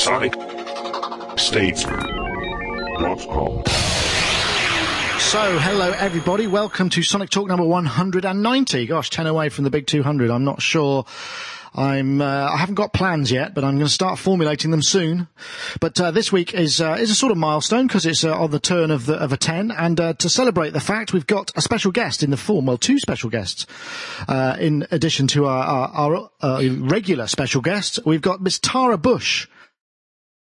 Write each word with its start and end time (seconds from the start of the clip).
Sonic 0.00 0.32
Statesman.com. 1.36 3.64
So, 5.18 5.58
hello 5.58 5.92
everybody. 5.92 6.46
Welcome 6.46 6.88
to 6.88 7.02
Sonic 7.02 7.28
Talk 7.28 7.48
number 7.48 7.66
190. 7.66 8.86
Gosh, 8.86 9.10
10 9.10 9.26
away 9.26 9.50
from 9.50 9.64
the 9.64 9.70
big 9.70 9.86
200. 9.86 10.30
I'm 10.30 10.44
not 10.44 10.62
sure. 10.62 11.04
I'm, 11.74 12.22
uh, 12.22 12.48
I 12.50 12.56
haven't 12.56 12.76
got 12.76 12.94
plans 12.94 13.30
yet, 13.30 13.54
but 13.54 13.62
I'm 13.62 13.74
going 13.74 13.86
to 13.86 13.92
start 13.92 14.18
formulating 14.18 14.70
them 14.70 14.80
soon. 14.80 15.28
But, 15.80 16.00
uh, 16.00 16.12
this 16.12 16.32
week 16.32 16.54
is, 16.54 16.80
uh, 16.80 16.96
is 16.98 17.10
a 17.10 17.14
sort 17.14 17.30
of 17.30 17.36
milestone 17.36 17.86
because 17.86 18.06
it's, 18.06 18.24
uh, 18.24 18.34
on 18.34 18.52
the 18.52 18.58
turn 18.58 18.90
of 18.90 19.04
the, 19.04 19.16
of 19.16 19.34
a 19.34 19.36
10. 19.36 19.70
And, 19.70 20.00
uh, 20.00 20.14
to 20.14 20.30
celebrate 20.30 20.72
the 20.72 20.80
fact, 20.80 21.12
we've 21.12 21.26
got 21.26 21.52
a 21.56 21.60
special 21.60 21.92
guest 21.92 22.22
in 22.22 22.30
the 22.30 22.38
form, 22.38 22.64
well, 22.64 22.78
two 22.78 22.98
special 22.98 23.28
guests, 23.28 23.66
uh, 24.28 24.56
in 24.58 24.86
addition 24.90 25.26
to 25.26 25.44
our, 25.44 25.90
our, 25.92 26.30
our, 26.40 26.62
regular 26.62 27.26
special 27.26 27.60
guest. 27.60 27.98
We've 28.06 28.22
got 28.22 28.40
Miss 28.40 28.58
Tara 28.58 28.96
Busch 28.96 29.46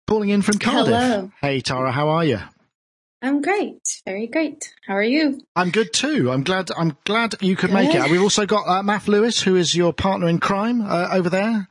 calling 0.07 0.29
in 0.29 0.41
from 0.41 0.59
Cardiff. 0.59 0.93
Hello. 0.93 1.31
Hey, 1.41 1.61
Tara, 1.61 1.91
how 1.91 2.09
are 2.09 2.25
you? 2.25 2.39
I'm 3.21 3.41
great. 3.41 3.79
Very 4.05 4.27
great. 4.27 4.71
How 4.85 4.95
are 4.95 5.03
you? 5.03 5.41
I'm 5.55 5.71
good 5.71 5.93
too. 5.93 6.29
I'm 6.31 6.43
glad. 6.43 6.69
I'm 6.77 6.95
glad 7.05 7.35
you 7.41 7.55
could 7.55 7.71
make 7.73 7.93
it. 7.95 8.11
We've 8.11 8.21
also 8.21 8.45
got 8.45 8.67
uh, 8.67 8.83
Maf 8.83 9.07
Lewis, 9.07 9.41
who 9.41 9.55
is 9.55 9.73
your 9.73 9.93
partner 9.93 10.27
in 10.27 10.39
crime 10.39 10.81
uh, 10.81 11.07
over 11.11 11.29
there. 11.29 11.67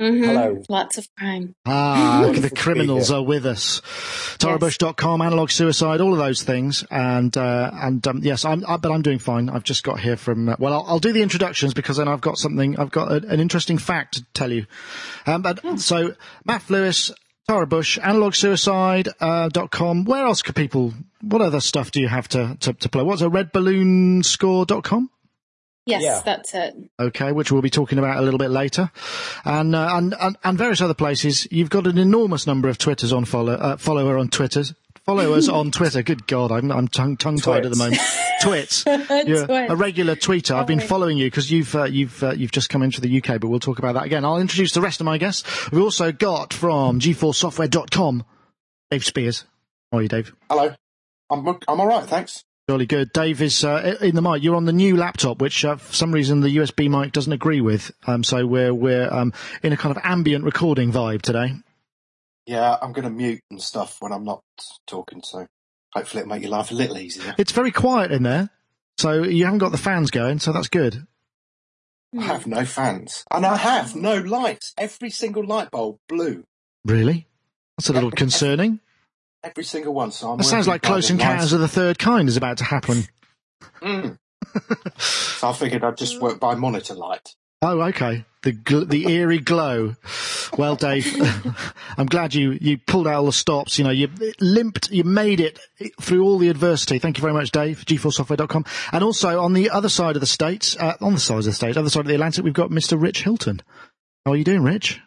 Mhm. 0.00 0.24
Hello. 0.24 0.62
Lots 0.68 0.98
of 0.98 1.06
crime. 1.16 1.54
Ah, 1.66 2.22
Wonderful 2.24 2.42
the 2.48 2.56
criminals 2.56 3.10
are 3.10 3.22
with 3.22 3.44
us. 3.46 3.80
TaraBusch.com, 4.38 5.20
analog 5.20 5.50
suicide, 5.50 6.00
all 6.00 6.12
of 6.12 6.18
those 6.18 6.42
things, 6.42 6.84
and 6.90 7.36
uh, 7.36 7.70
and 7.74 8.04
um, 8.08 8.20
yes, 8.22 8.44
I'm. 8.44 8.64
I, 8.66 8.76
but 8.78 8.90
I'm 8.90 9.02
doing 9.02 9.18
fine. 9.20 9.48
I've 9.50 9.62
just 9.62 9.84
got 9.84 10.00
here 10.00 10.16
from. 10.16 10.48
Uh, 10.48 10.56
well, 10.58 10.72
I'll, 10.72 10.84
I'll 10.88 10.98
do 10.98 11.12
the 11.12 11.22
introductions 11.22 11.74
because 11.74 11.98
then 11.98 12.08
I've 12.08 12.20
got 12.22 12.38
something. 12.38 12.78
I've 12.78 12.90
got 12.90 13.12
a, 13.12 13.16
an 13.28 13.40
interesting 13.40 13.78
fact 13.78 14.14
to 14.14 14.24
tell 14.32 14.50
you. 14.50 14.66
Um, 15.26 15.42
but 15.42 15.60
so 15.78 16.14
Maf 16.48 16.70
Lewis. 16.70 17.12
Tara 17.48 17.66
Busch, 17.66 17.98
analogsuicide.com. 17.98 19.12
Uh, 19.20 19.48
dot 19.48 19.70
com. 19.70 20.04
Where 20.04 20.24
else 20.24 20.40
could 20.42 20.54
people, 20.56 20.94
what 21.20 21.42
other 21.42 21.60
stuff 21.60 21.90
do 21.90 22.00
you 22.00 22.08
have 22.08 22.26
to, 22.28 22.56
to, 22.60 22.72
to 22.72 22.88
play? 22.88 23.02
What's 23.02 23.20
a 23.22 23.28
redballoonscore.com? 23.28 25.10
Yes, 25.86 26.02
Yeah. 26.02 26.22
that's 26.24 26.54
it. 26.54 26.74
okay, 26.98 27.32
which 27.32 27.52
we'll 27.52 27.60
be 27.60 27.68
talking 27.68 27.98
about 27.98 28.16
a 28.16 28.22
little 28.22 28.38
bit 28.38 28.48
later, 28.50 28.90
and 29.44 29.74
uh, 29.76 29.90
and, 29.92 30.14
and 30.18 30.36
and 30.42 30.56
various 30.56 30.80
other 30.80 30.94
places. 30.94 31.46
You've 31.50 31.68
got 31.68 31.86
an 31.86 31.98
enormous 31.98 32.46
number 32.46 32.70
of 32.70 32.78
twitters 32.78 33.12
on 33.12 33.26
follow 33.26 33.52
uh, 33.52 33.76
follower 33.76 34.16
on 34.16 34.28
Twitters. 34.30 34.72
Followers 35.06 35.48
on 35.50 35.70
Twitter. 35.70 36.02
Good 36.02 36.26
God, 36.26 36.50
I'm 36.50 36.70
I'm 36.72 36.88
tongue 36.88 37.16
tongue 37.16 37.38
tied 37.38 37.64
at 37.64 37.70
the 37.70 37.76
moment. 37.76 38.00
Twits. 38.42 38.84
You're 39.26 39.46
Twits. 39.46 39.72
a 39.72 39.76
regular 39.76 40.16
tweeter. 40.16 40.54
I've 40.54 40.66
been 40.66 40.80
following 40.80 41.18
you 41.18 41.26
because 41.26 41.50
you've 41.50 41.74
uh, 41.74 41.84
you've 41.84 42.22
uh, 42.22 42.32
you've 42.32 42.52
just 42.52 42.70
come 42.70 42.82
into 42.82 43.00
the 43.00 43.18
UK, 43.18 43.40
but 43.40 43.48
we'll 43.48 43.60
talk 43.60 43.78
about 43.78 43.94
that 43.94 44.04
again. 44.04 44.24
I'll 44.24 44.38
introduce 44.38 44.72
the 44.72 44.80
rest 44.80 45.00
of 45.00 45.04
my 45.04 45.18
guests. 45.18 45.70
We've 45.70 45.82
also 45.82 46.12
got 46.12 46.52
from 46.52 47.00
GForceSoftware.com, 47.00 48.24
Dave 48.90 49.04
Spiers. 49.04 49.44
How 49.92 49.98
are 49.98 50.02
you, 50.02 50.08
Dave? 50.08 50.34
Hello. 50.48 50.74
I'm 51.30 51.46
I'm 51.46 51.80
all 51.80 51.86
right, 51.86 52.04
thanks. 52.04 52.44
Jolly 52.68 52.86
good. 52.86 53.12
Dave 53.12 53.42
is 53.42 53.62
uh, 53.62 53.98
in 54.00 54.14
the 54.14 54.22
mic. 54.22 54.42
You're 54.42 54.56
on 54.56 54.64
the 54.64 54.72
new 54.72 54.96
laptop, 54.96 55.38
which 55.42 55.66
uh, 55.66 55.76
for 55.76 55.92
some 55.92 56.12
reason 56.12 56.40
the 56.40 56.56
USB 56.56 56.88
mic 56.88 57.12
doesn't 57.12 57.32
agree 57.32 57.60
with. 57.60 57.92
Um, 58.06 58.24
so 58.24 58.46
we're 58.46 58.72
we're 58.72 59.12
um, 59.12 59.34
in 59.62 59.74
a 59.74 59.76
kind 59.76 59.94
of 59.94 60.02
ambient 60.02 60.44
recording 60.44 60.90
vibe 60.90 61.20
today. 61.20 61.52
Yeah, 62.46 62.76
I'm 62.80 62.92
going 62.92 63.04
to 63.04 63.10
mute 63.10 63.40
and 63.50 63.60
stuff 63.60 63.96
when 64.00 64.12
I'm 64.12 64.24
not 64.24 64.42
talking, 64.86 65.22
so 65.22 65.46
hopefully 65.94 66.22
it'll 66.22 66.30
make 66.30 66.42
your 66.42 66.50
life 66.50 66.70
a 66.70 66.74
little 66.74 66.98
easier. 66.98 67.34
It's 67.38 67.52
very 67.52 67.70
quiet 67.70 68.12
in 68.12 68.22
there, 68.22 68.50
so 68.98 69.22
you 69.22 69.44
haven't 69.44 69.60
got 69.60 69.72
the 69.72 69.78
fans 69.78 70.10
going, 70.10 70.38
so 70.40 70.52
that's 70.52 70.68
good. 70.68 71.06
I 72.18 72.22
have 72.22 72.46
no 72.46 72.64
fans, 72.64 73.24
and 73.30 73.44
I 73.44 73.56
have 73.56 73.96
no 73.96 74.18
lights. 74.18 74.72
Every 74.78 75.10
single 75.10 75.44
light 75.44 75.70
bulb 75.70 75.98
blue. 76.08 76.44
Really, 76.84 77.26
that's 77.76 77.88
a 77.88 77.92
little 77.92 78.10
concerning. 78.10 78.80
Every 79.42 79.64
single 79.64 79.94
one. 79.94 80.12
So 80.12 80.30
I'm 80.32 80.38
That 80.38 80.44
sounds 80.44 80.68
like 80.68 80.82
Close 80.82 81.10
Encounters 81.10 81.52
of 81.52 81.60
the 81.60 81.68
Third 81.68 81.98
Kind 81.98 82.28
is 82.28 82.36
about 82.36 82.58
to 82.58 82.64
happen. 82.64 83.04
Mm. 83.82 84.18
so 84.98 85.48
I 85.48 85.52
figured 85.52 85.82
I'd 85.82 85.96
just 85.96 86.20
work 86.20 86.38
by 86.38 86.54
monitor 86.54 86.94
light. 86.94 87.34
Oh, 87.64 87.80
okay. 87.80 88.26
The 88.42 88.52
gl- 88.52 88.86
the 88.86 89.10
eerie 89.10 89.38
glow. 89.38 89.96
Well, 90.58 90.76
Dave, 90.76 91.06
I'm 91.96 92.04
glad 92.04 92.34
you, 92.34 92.58
you 92.60 92.76
pulled 92.76 93.06
out 93.06 93.14
all 93.14 93.24
the 93.24 93.32
stops. 93.32 93.78
You 93.78 93.84
know, 93.84 93.90
you 93.90 94.10
limped, 94.38 94.90
you 94.90 95.02
made 95.02 95.40
it 95.40 95.58
through 95.98 96.24
all 96.24 96.36
the 96.36 96.50
adversity. 96.50 96.98
Thank 96.98 97.16
you 97.16 97.22
very 97.22 97.32
much, 97.32 97.52
Dave. 97.52 97.82
GForceSoftware.com. 97.86 98.66
And 98.92 99.02
also 99.02 99.40
on 99.40 99.54
the 99.54 99.70
other 99.70 99.88
side 99.88 100.14
of 100.14 100.20
the 100.20 100.26
states, 100.26 100.76
uh, 100.76 100.96
on 101.00 101.14
the 101.14 101.20
side 101.20 101.38
of 101.38 101.44
the 101.44 101.52
states, 101.54 101.78
other 101.78 101.88
side 101.88 102.00
of 102.00 102.08
the 102.08 102.14
Atlantic, 102.14 102.44
we've 102.44 102.52
got 102.52 102.68
Mr. 102.68 103.00
Rich 103.00 103.22
Hilton. 103.22 103.62
How 104.26 104.32
are 104.32 104.36
you 104.36 104.44
doing, 104.44 104.62
Rich? 104.62 105.00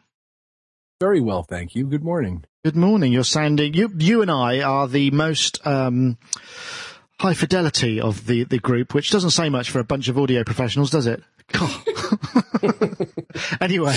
Very 1.00 1.22
well, 1.22 1.44
thank 1.44 1.76
you. 1.76 1.86
Good 1.86 2.04
morning. 2.04 2.44
Good 2.66 2.76
morning. 2.76 3.14
You're 3.14 3.24
sounding, 3.24 3.76
you, 3.76 3.92
you 4.00 4.24
and 4.24 4.32
I 4.32 4.62
are 4.62 4.88
the 4.88 5.12
most, 5.12 5.66
um, 5.66 6.18
high 7.20 7.34
fidelity 7.34 8.00
of 8.00 8.28
the, 8.28 8.44
the 8.44 8.60
group, 8.60 8.94
which 8.94 9.10
doesn't 9.10 9.32
say 9.32 9.50
much 9.50 9.70
for 9.70 9.80
a 9.80 9.84
bunch 9.84 10.08
of 10.08 10.18
audio 10.18 10.44
professionals, 10.44 10.90
does 10.92 11.08
it? 11.08 11.24
Anyway, 13.62 13.96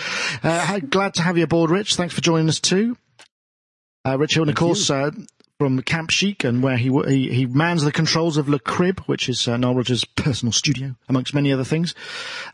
uh, 0.42 0.78
glad 0.80 1.14
to 1.14 1.22
have 1.22 1.38
you 1.38 1.44
aboard, 1.44 1.70
Rich. 1.70 1.96
Thanks 1.96 2.14
for 2.14 2.20
joining 2.20 2.48
us 2.48 2.60
too. 2.60 2.96
Uh, 4.06 4.18
Rich 4.18 4.34
Hilton, 4.34 4.50
of 4.50 4.56
course, 4.56 4.90
uh, 4.90 5.10
from 5.58 5.80
Camp 5.82 6.10
Chic, 6.10 6.44
and 6.44 6.62
where 6.62 6.76
he, 6.76 6.90
he 7.06 7.32
he 7.32 7.46
mans 7.46 7.84
the 7.84 7.92
controls 7.92 8.36
of 8.36 8.48
Le 8.48 8.58
Crib, 8.58 9.00
which 9.00 9.28
is 9.28 9.46
uh, 9.46 9.56
Nile 9.56 9.74
Rodgers' 9.74 10.04
personal 10.04 10.52
studio, 10.52 10.96
amongst 11.08 11.34
many 11.34 11.52
other 11.52 11.64
things. 11.64 11.94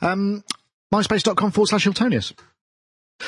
Um, 0.00 0.44
MySpace.com 0.92 1.50
forward 1.52 1.68
slash 1.68 1.86
Hiltonius. 1.86 2.32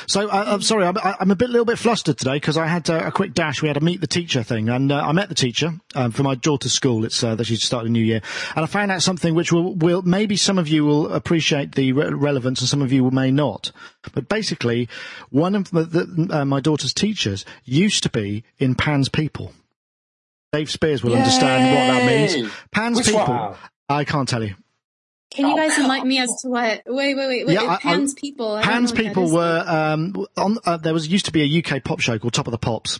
So 0.07 0.29
uh, 0.29 0.43
I'm 0.47 0.61
sorry, 0.61 0.85
I'm, 0.85 0.97
I'm 0.97 1.31
a 1.31 1.35
bit, 1.35 1.49
little 1.49 1.65
bit 1.65 1.77
flustered 1.77 2.17
today 2.17 2.35
because 2.35 2.57
I 2.57 2.67
had 2.67 2.89
uh, 2.89 3.03
a 3.05 3.11
quick 3.11 3.33
dash. 3.33 3.61
We 3.61 3.67
had 3.67 3.77
a 3.77 3.81
meet 3.81 4.01
the 4.01 4.07
teacher 4.07 4.43
thing, 4.43 4.69
and 4.69 4.91
uh, 4.91 5.01
I 5.01 5.11
met 5.11 5.29
the 5.29 5.35
teacher 5.35 5.73
um, 5.95 6.11
for 6.11 6.23
my 6.23 6.35
daughter's 6.35 6.73
school. 6.73 7.05
It's 7.05 7.23
uh, 7.23 7.35
that 7.35 7.45
she's 7.45 7.63
started 7.63 7.89
a 7.89 7.91
new 7.91 8.03
year, 8.03 8.21
and 8.55 8.63
I 8.63 8.67
found 8.67 8.91
out 8.91 9.01
something 9.01 9.35
which 9.35 9.51
will, 9.51 9.75
will 9.75 10.01
maybe 10.01 10.37
some 10.37 10.57
of 10.57 10.67
you 10.67 10.85
will 10.85 11.11
appreciate 11.13 11.75
the 11.75 11.91
re- 11.93 12.09
relevance, 12.09 12.61
and 12.61 12.69
some 12.69 12.81
of 12.81 12.91
you 12.91 13.09
may 13.11 13.31
not. 13.31 13.71
But 14.13 14.29
basically, 14.29 14.87
one 15.29 15.55
of 15.55 15.69
the, 15.71 15.83
the, 15.83 16.27
uh, 16.39 16.45
my 16.45 16.61
daughter's 16.61 16.93
teachers 16.93 17.45
used 17.65 18.03
to 18.03 18.09
be 18.09 18.43
in 18.59 18.75
Pan's 18.75 19.09
People. 19.09 19.53
Dave 20.53 20.69
Spiers 20.69 21.03
will 21.03 21.15
understand 21.15 21.63
what 21.63 21.99
that 21.99 22.05
means. 22.05 22.51
Pan's 22.71 22.97
Which 22.97 23.07
People. 23.07 23.25
one? 23.25 23.55
I 23.87 24.03
can't 24.03 24.27
tell 24.27 24.43
you. 24.43 24.55
Can 25.33 25.47
you 25.47 25.53
Oh, 25.53 25.55
guys 25.57 25.77
enlighten 25.77 26.07
me 26.09 26.19
as 26.19 26.29
to 26.41 26.49
what? 26.49 26.81
Wait, 26.85 27.15
wait, 27.15 27.15
wait. 27.15 27.47
wait 27.47 27.53
Yeah, 27.53 27.77
I- 27.83 27.93
I- 27.93 28.05
people. 28.17 28.53
I 28.53 28.61
Pan's 28.63 28.91
know 28.91 28.95
what 28.97 29.03
that 29.03 29.09
People 29.09 29.31
were 29.31 29.63
um, 29.67 30.25
on. 30.37 30.57
Uh, 30.65 30.77
there 30.77 30.93
was 30.93 31.07
used 31.07 31.25
to 31.25 31.31
be 31.31 31.41
a 31.41 31.59
UK 31.63 31.83
pop 31.83 31.99
show 32.01 32.19
called 32.19 32.33
Top 32.33 32.47
of 32.47 32.51
the 32.51 32.57
Pops. 32.57 32.99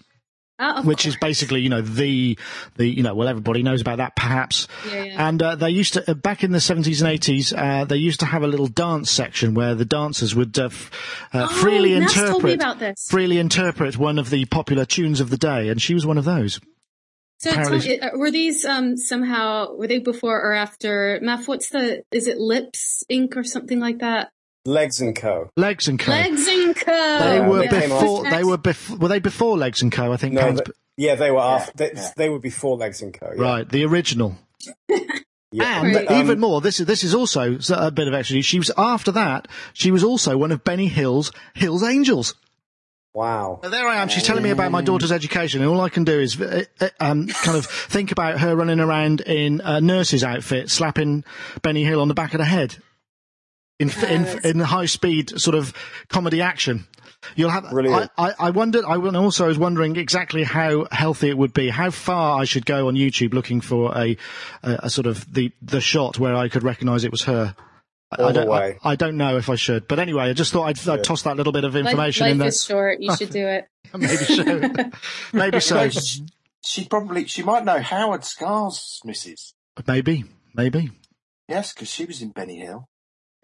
Of 0.59 0.85
which 0.85 1.07
is 1.07 1.17
basically, 1.19 1.61
you 1.61 1.69
know, 1.69 1.81
the, 1.81 2.37
the, 2.75 2.85
you 2.87 3.01
know, 3.01 3.15
well, 3.15 3.27
everybody 3.27 3.63
knows 3.63 3.81
about 3.81 3.97
that 3.97 4.15
perhaps. 4.15 4.67
Yeah, 4.87 5.03
yeah. 5.05 5.27
And, 5.27 5.41
uh, 5.41 5.55
they 5.55 5.71
used 5.71 5.93
to, 5.93 6.11
uh, 6.11 6.13
back 6.13 6.43
in 6.43 6.51
the 6.51 6.59
70s 6.59 7.01
and 7.01 7.19
80s, 7.19 7.51
uh, 7.57 7.85
they 7.85 7.95
used 7.97 8.19
to 8.19 8.27
have 8.27 8.43
a 8.43 8.47
little 8.47 8.67
dance 8.67 9.09
section 9.09 9.55
where 9.55 9.73
the 9.73 9.85
dancers 9.85 10.35
would, 10.35 10.59
uh, 10.59 10.65
f- 10.65 10.91
uh, 11.33 11.47
Oh, 11.49 11.53
freely 11.55 11.99
told 12.05 12.43
me 12.43 12.51
interpret, 12.51 12.53
about 12.61 12.77
this. 12.77 13.07
freely 13.09 13.39
interpret 13.39 13.97
one 13.97 14.19
of 14.19 14.29
the 14.29 14.45
popular 14.45 14.85
tunes 14.85 15.19
of 15.19 15.31
the 15.31 15.37
day. 15.37 15.67
And 15.69 15.81
she 15.81 15.95
was 15.95 16.05
one 16.05 16.19
of 16.19 16.25
those. 16.25 16.59
So 17.41 17.49
tell 17.49 17.59
apparently- 17.63 17.89
me, 17.89 17.99
uh, 17.99 18.17
were 18.17 18.29
these 18.31 18.65
um 18.65 18.97
somehow 18.97 19.73
were 19.75 19.87
they 19.87 19.97
before 19.99 20.39
or 20.41 20.53
after? 20.53 21.19
Maf, 21.23 21.47
what's 21.47 21.69
the? 21.69 22.03
Is 22.11 22.27
it 22.27 22.37
Lips 22.37 23.03
Inc. 23.11 23.35
or 23.35 23.43
something 23.43 23.79
like 23.79 23.99
that? 23.99 24.29
Legs 24.65 25.01
and 25.01 25.15
Co. 25.15 25.49
Legs 25.57 25.87
and 25.87 25.99
Co. 25.99 26.11
Legs 26.11 26.47
and 26.47 26.75
Co. 26.75 26.91
They 26.91 27.37
Yeah, 27.37 27.47
were 27.47 27.59
they 27.67 27.81
before, 27.87 28.27
after. 28.27 28.37
they 28.37 28.43
were 28.43 28.57
before, 28.57 28.97
were 28.97 29.07
they 29.07 29.19
before 29.19 29.57
Legs 29.57 29.81
and 29.81 29.91
Co? 29.91 30.13
I 30.13 30.17
think 30.17 30.33
No, 30.35 30.41
Pan's, 30.41 30.61
but- 30.63 30.75
yeah, 30.97 31.15
they 31.15 31.31
were 31.31 31.39
after. 31.39 31.71
They, 31.77 31.91
yeah. 31.95 32.09
they 32.15 32.29
were 32.29 32.37
before 32.39 32.77
Legs 32.77 33.01
and 33.01 33.11
Co. 33.11 33.31
Yeah. 33.35 33.41
right, 33.41 33.67
the 33.69 33.85
original. 33.85 34.37
Yeah. 35.53 35.83
And 35.83 35.93
Right. 35.93 36.11
even 36.11 36.35
Um, 36.35 36.39
more, 36.39 36.61
this 36.61 36.79
is 36.79 36.85
this 36.85 37.03
is 37.03 37.13
also 37.13 37.57
a 37.71 37.91
bit 37.91 38.07
of 38.07 38.13
extra. 38.13 38.41
She 38.41 38.57
was 38.57 38.71
after 38.77 39.11
that. 39.11 39.49
She 39.73 39.91
was 39.91 40.01
also 40.01 40.37
one 40.37 40.53
of 40.53 40.63
Benny 40.63 40.87
Hill's 40.87 41.29
Hill's 41.55 41.83
Angels. 41.83 42.35
Wow. 43.13 43.59
Now, 43.61 43.69
there 43.69 43.87
I 43.87 43.97
am. 43.97 44.07
She's 44.07 44.23
telling 44.23 44.43
me 44.43 44.51
about 44.51 44.71
my 44.71 44.81
daughter's 44.81 45.11
education, 45.11 45.61
and 45.61 45.69
all 45.69 45.81
I 45.81 45.89
can 45.89 46.05
do 46.05 46.17
is 46.17 46.39
uh, 46.39 46.63
uh, 46.79 46.89
um, 46.99 47.27
kind 47.27 47.57
of 47.57 47.65
think 47.65 48.11
about 48.11 48.39
her 48.39 48.55
running 48.55 48.79
around 48.79 49.19
in 49.21 49.61
a 49.65 49.81
nurse's 49.81 50.23
outfit, 50.23 50.69
slapping 50.69 51.25
Benny 51.61 51.83
Hill 51.83 51.99
on 51.99 52.07
the 52.07 52.13
back 52.13 52.33
of 52.33 52.37
the 52.37 52.45
head 52.45 52.77
in 53.79 53.89
in, 54.07 54.45
in 54.45 54.59
high 54.59 54.85
speed 54.85 55.41
sort 55.41 55.55
of 55.55 55.73
comedy 56.07 56.41
action. 56.41 56.87
You'll 57.35 57.49
have. 57.49 57.65
I, 57.65 57.69
Brilliant. 57.71 58.11
I, 58.17 58.33
I 58.39 58.49
wondered. 58.51 58.85
I 58.85 58.95
also 58.95 59.47
was 59.47 59.57
wondering 59.57 59.95
exactly 59.95 60.43
how 60.43 60.87
healthy 60.91 61.29
it 61.29 61.37
would 61.37 61.53
be, 61.53 61.69
how 61.69 61.89
far 61.91 62.39
I 62.39 62.45
should 62.45 62.65
go 62.65 62.87
on 62.87 62.95
YouTube 62.95 63.33
looking 63.33 63.61
for 63.61 63.95
a, 63.95 64.17
a, 64.63 64.79
a 64.83 64.89
sort 64.89 65.07
of 65.07 65.31
the 65.33 65.51
the 65.61 65.81
shot 65.81 66.17
where 66.17 66.35
I 66.35 66.47
could 66.47 66.63
recognise 66.63 67.03
it 67.03 67.11
was 67.11 67.23
her. 67.23 67.55
I- 68.11 68.21
All 68.23 68.29
I 68.29 68.31
don't. 68.33 68.47
way. 68.49 68.77
I, 68.83 68.91
I 68.91 68.95
don't 68.95 69.15
know 69.17 69.37
if 69.37 69.49
I 69.49 69.55
should, 69.55 69.87
but 69.87 69.99
anyway, 69.99 70.23
I 70.29 70.33
just 70.33 70.51
thought 70.51 70.63
I'd, 70.63 70.87
I'd 70.89 71.03
toss 71.03 71.21
that 71.23 71.37
little 71.37 71.53
bit 71.53 71.63
of 71.63 71.73
Life, 71.75 71.85
information 71.85 72.25
life 72.25 72.31
in 72.31 72.37
there. 72.39 72.47
is 72.49 72.63
short. 72.63 72.99
You 73.01 73.15
should 73.15 73.29
do 73.29 73.47
it. 73.47 73.65
Maybe 73.93 74.15
so. 74.15 74.69
Maybe 75.33 75.59
so. 75.61 75.75
No, 75.75 75.89
she, 75.89 76.25
she 76.65 76.85
probably 76.85 77.25
she 77.27 77.41
might 77.43 77.63
know 77.65 77.79
Howard 77.79 78.23
Scarr's 78.25 78.99
missus. 79.05 79.53
Maybe. 79.87 80.25
Maybe. 80.53 80.91
Yes, 81.47 81.73
because 81.73 81.89
she 81.89 82.05
was 82.05 82.21
in 82.21 82.29
Benny 82.31 82.57
Hill. 82.59 82.85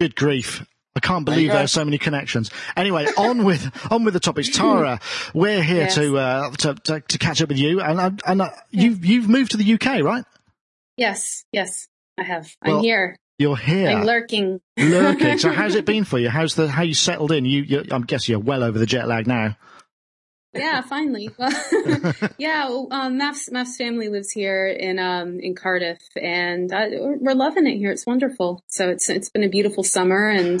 Good 0.00 0.14
grief. 0.14 0.64
I 0.96 1.00
can't 1.00 1.24
believe 1.24 1.42
you 1.46 1.48
there 1.52 1.64
are 1.64 1.68
so 1.68 1.84
many 1.84 1.96
connections. 1.98 2.50
Anyway, 2.76 3.06
on 3.16 3.44
with 3.44 3.70
on 3.90 4.04
with 4.04 4.14
the 4.14 4.20
topics. 4.20 4.48
Tara, 4.48 5.00
we're 5.32 5.62
here 5.62 5.82
Yes. 5.82 5.94
to, 5.94 6.18
uh, 6.18 6.50
to 6.58 6.74
to 6.74 7.00
to 7.00 7.18
catch 7.18 7.40
up 7.40 7.48
with 7.50 7.58
you, 7.58 7.80
and 7.80 8.20
and 8.26 8.42
uh, 8.42 8.50
you've 8.70 9.04
you've 9.04 9.28
moved 9.28 9.52
to 9.52 9.56
the 9.56 9.74
UK, 9.74 10.02
right? 10.02 10.24
Yes, 10.96 11.44
yes, 11.52 11.86
I 12.18 12.24
have. 12.24 12.50
Well, 12.64 12.78
I'm 12.78 12.82
here. 12.82 13.16
You're 13.38 13.56
here, 13.56 13.88
I'm 13.90 14.04
lurking. 14.04 14.60
lurking. 14.76 15.38
So 15.38 15.50
how's 15.52 15.76
it 15.76 15.84
been 15.84 16.02
for 16.02 16.18
you? 16.18 16.28
How's 16.28 16.56
the 16.56 16.66
how 16.66 16.82
you 16.82 16.94
settled 16.94 17.30
in? 17.30 17.44
You, 17.44 17.62
you 17.62 17.84
I'm 17.92 18.02
guessing 18.02 18.32
you're 18.32 18.40
well 18.40 18.64
over 18.64 18.78
the 18.78 18.86
jet 18.86 19.06
lag 19.06 19.28
now. 19.28 19.56
yeah, 20.52 20.80
finally. 20.80 21.30
Well, 21.38 22.14
yeah, 22.38 22.68
um, 22.90 23.16
Maf's 23.16 23.76
family 23.76 24.08
lives 24.08 24.32
here 24.32 24.66
in 24.66 24.98
um 24.98 25.38
in 25.38 25.54
Cardiff, 25.54 26.00
and 26.20 26.72
I, 26.72 26.88
we're 26.98 27.34
loving 27.34 27.68
it 27.68 27.76
here. 27.76 27.92
It's 27.92 28.06
wonderful. 28.06 28.64
So 28.66 28.88
it's 28.88 29.08
it's 29.08 29.28
been 29.30 29.44
a 29.44 29.48
beautiful 29.48 29.84
summer, 29.84 30.28
and 30.28 30.60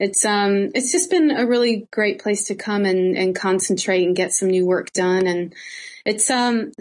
it's 0.00 0.24
um 0.24 0.70
it's 0.74 0.90
just 0.90 1.10
been 1.10 1.30
a 1.30 1.46
really 1.46 1.86
great 1.92 2.20
place 2.20 2.44
to 2.44 2.56
come 2.56 2.84
and 2.84 3.16
and 3.16 3.36
concentrate 3.36 4.04
and 4.04 4.16
get 4.16 4.32
some 4.32 4.48
new 4.48 4.66
work 4.66 4.92
done. 4.92 5.28
And 5.28 5.54
it's 6.04 6.28
um 6.30 6.72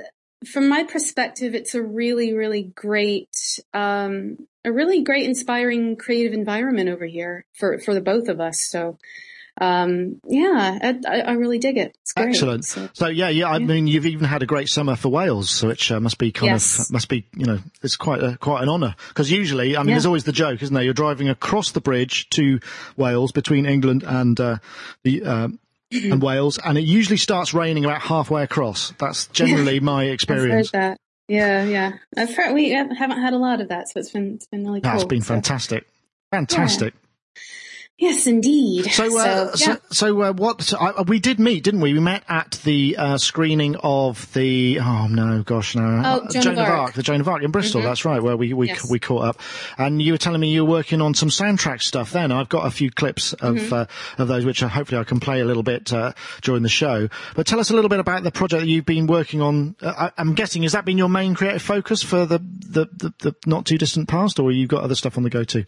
from 0.46 0.70
my 0.70 0.84
perspective, 0.84 1.56
it's 1.56 1.74
a 1.76 1.82
really 1.82 2.34
really 2.34 2.64
great 2.64 3.60
um 3.74 4.38
a 4.64 4.72
really 4.72 5.02
great 5.04 5.26
inspiring 5.26 5.96
creative 5.96 6.34
environment 6.34 6.90
over 6.90 7.06
here 7.06 7.46
for 7.58 7.80
for 7.80 7.94
the 7.94 8.02
both 8.02 8.28
of 8.30 8.40
us. 8.40 8.62
So. 8.62 8.98
Um, 9.60 10.22
yeah, 10.30 10.78
I, 11.10 11.22
I 11.22 11.32
really 11.32 11.58
dig 11.58 11.78
it. 11.80 11.98
It's 12.04 12.14
great. 12.14 12.28
Excellent. 12.30 12.64
So- 12.64 12.90
So 12.94 13.08
yeah, 13.08 13.30
yeah. 13.30 13.50
I 13.50 13.58
Yeah. 13.58 13.66
mean, 13.66 13.88
you've 13.88 14.06
even 14.06 14.26
had 14.28 14.44
a 14.44 14.46
great 14.46 14.68
summer 14.68 14.96
for 14.96 15.10
Wales, 15.10 15.50
so 15.50 15.68
which 15.68 15.92
uh, 15.92 16.00
must 16.00 16.20
be 16.20 16.32
kind 16.32 16.52
Yes. 16.52 16.80
of 16.82 16.92
must 16.94 17.10
be 17.10 17.26
you 17.36 17.48
know 17.48 17.58
it's 17.82 17.96
quite 17.98 18.22
a, 18.22 18.38
quite 18.38 18.62
an 18.62 18.70
honour 18.70 18.94
because 19.08 19.32
usually, 19.32 19.76
I 19.76 19.80
mean, 19.80 19.90
Yeah. 19.90 19.96
there's 19.96 20.06
always 20.06 20.26
the 20.26 20.32
joke, 20.32 20.62
isn't 20.62 20.72
there? 20.76 20.84
You're 20.84 20.94
driving 20.94 21.28
across 21.28 21.72
the 21.72 21.82
bridge 21.82 22.30
to 22.38 22.60
Wales 22.98 23.32
between 23.32 23.66
England 23.66 24.04
and 24.06 24.40
uh, 24.40 24.58
the. 25.02 25.24
And 25.92 26.22
Wales, 26.22 26.60
and 26.64 26.78
it 26.78 26.84
usually 26.84 27.18
starts 27.18 27.54
raining 27.54 27.86
about 27.86 28.02
halfway 28.02 28.44
across. 28.44 28.94
That's 29.00 29.28
generally 29.28 29.80
my 29.80 29.94
I've 30.02 30.08
heard 30.08 30.14
experience. 30.14 30.72
that. 30.72 30.98
Yeah, 31.30 31.64
yeah. 31.64 31.92
I've 32.16 32.34
heard 32.36 32.54
we 32.54 32.70
haven't 32.72 32.96
had 33.22 33.34
a 33.34 33.38
lot 33.38 33.60
of 33.62 33.70
that, 33.70 33.90
so 33.90 34.00
it's 34.00 34.12
been 34.12 34.36
it's 34.36 34.48
been 34.48 34.66
really 34.66 34.82
cool. 34.82 34.92
That's 34.92 35.04
been 35.04 35.22
So- 35.22 35.34
fantastic, 35.34 35.86
fantastic. 36.32 36.94
Yes, 38.00 38.28
indeed. 38.28 38.86
So, 38.92 39.18
uh, 39.18 39.56
so, 39.56 39.72
yeah. 39.72 39.78
so, 39.90 40.22
uh, 40.22 40.32
what? 40.34 40.72
I, 40.80 41.02
we 41.02 41.18
did 41.18 41.40
meet, 41.40 41.64
didn't 41.64 41.82
we? 41.82 41.94
We 41.94 42.00
met 42.00 42.24
at 42.30 42.52
the 42.64 42.96
uh, 42.96 43.18
screening 43.18 43.76
of 43.78 44.32
the. 44.34 44.80
Oh 44.80 45.08
no, 45.08 45.42
gosh, 45.42 45.76
no. 45.76 46.04
Oh, 46.06 46.28
Joan 46.30 46.60
of 46.60 46.68
Arc. 46.68 46.94
the 46.94 47.02
Joan 47.02 47.22
of 47.22 47.28
Arc 47.28 47.42
in 47.42 47.50
Bristol. 47.50 47.82
Mhm. 47.82 47.86
That's 47.86 48.06
right, 48.06 48.22
where 48.22 48.38
we 48.38 48.54
we 48.54 48.68
Yes. 48.68 48.88
we 48.88 49.00
caught 49.00 49.24
up, 49.26 49.40
and 49.80 50.00
you 50.00 50.12
were 50.12 50.20
telling 50.20 50.40
me 50.40 50.50
you 50.52 50.64
were 50.64 50.70
working 50.70 51.02
on 51.02 51.16
some 51.16 51.30
soundtrack 51.30 51.82
stuff. 51.82 52.12
Then 52.12 52.32
I've 52.32 52.50
got 52.50 52.68
a 52.68 52.72
few 52.72 52.92
clips 52.92 53.34
of 53.34 53.56
Mm-hmm. 53.56 53.74
uh, 53.74 53.86
of 54.20 54.28
those, 54.28 54.46
which 54.46 54.62
uh, 54.62 54.68
hopefully 54.68 55.02
I 55.02 55.04
can 55.04 55.20
play 55.20 55.40
a 55.42 55.46
little 55.46 55.64
bit 55.64 55.92
uh, 55.92 56.12
during 56.44 56.62
the 56.62 56.70
show. 56.70 57.10
But 57.36 57.48
tell 57.48 57.60
us 57.60 57.72
a 57.72 57.74
little 57.74 57.90
bit 57.90 58.00
about 58.00 58.22
the 58.22 58.32
project 58.32 58.62
that 58.62 58.68
you've 58.68 58.86
been 58.86 59.08
working 59.08 59.42
on. 59.42 59.76
Uh, 59.82 60.12
I, 60.16 60.22
I'm 60.22 60.36
guessing 60.36 60.62
has 60.62 60.74
that 60.74 60.86
been 60.86 61.00
your 61.00 61.10
main 61.10 61.34
creative 61.34 61.64
focus 61.64 62.04
for 62.04 62.28
the 62.28 62.38
the, 62.38 62.86
the, 62.96 63.14
the 63.20 63.36
not 63.48 63.66
too 63.66 63.80
distant 63.80 64.08
past, 64.08 64.38
or 64.38 64.52
you've 64.52 64.70
got 64.70 64.84
other 64.84 64.94
stuff 64.94 65.18
on 65.18 65.24
the 65.24 65.32
go 65.32 65.44
too? 65.44 65.66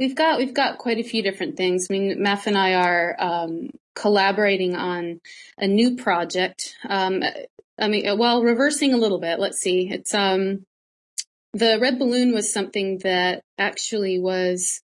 We've 0.00 0.14
got 0.14 0.38
we've 0.38 0.54
got 0.54 0.78
quite 0.78 0.98
a 0.98 1.02
few 1.02 1.22
different 1.22 1.58
things. 1.58 1.88
I 1.90 1.92
mean, 1.92 2.24
Maf 2.24 2.46
and 2.46 2.56
I 2.56 2.72
are 2.72 3.16
um, 3.18 3.68
collaborating 3.94 4.74
on 4.74 5.20
a 5.58 5.68
new 5.68 5.96
project. 5.96 6.74
Um, 6.88 7.22
I 7.78 7.88
mean, 7.88 8.18
well, 8.18 8.42
reversing 8.42 8.94
a 8.94 8.96
little 8.96 9.20
bit. 9.20 9.38
Let's 9.38 9.58
see. 9.58 9.90
It's 9.90 10.14
um, 10.14 10.64
the 11.52 11.78
red 11.78 11.98
balloon 11.98 12.32
was 12.32 12.50
something 12.50 13.00
that 13.04 13.42
actually 13.58 14.18
was 14.18 14.80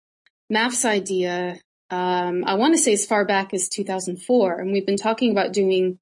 Maf's 0.50 0.86
idea. 0.86 1.60
Um, 1.90 2.44
I 2.46 2.54
want 2.54 2.72
to 2.72 2.78
say 2.78 2.94
as 2.94 3.04
far 3.04 3.26
back 3.26 3.52
as 3.52 3.68
2004, 3.68 4.60
and 4.60 4.72
we've 4.72 4.86
been 4.86 4.96
talking 4.96 5.30
about 5.30 5.52
doing 5.52 5.98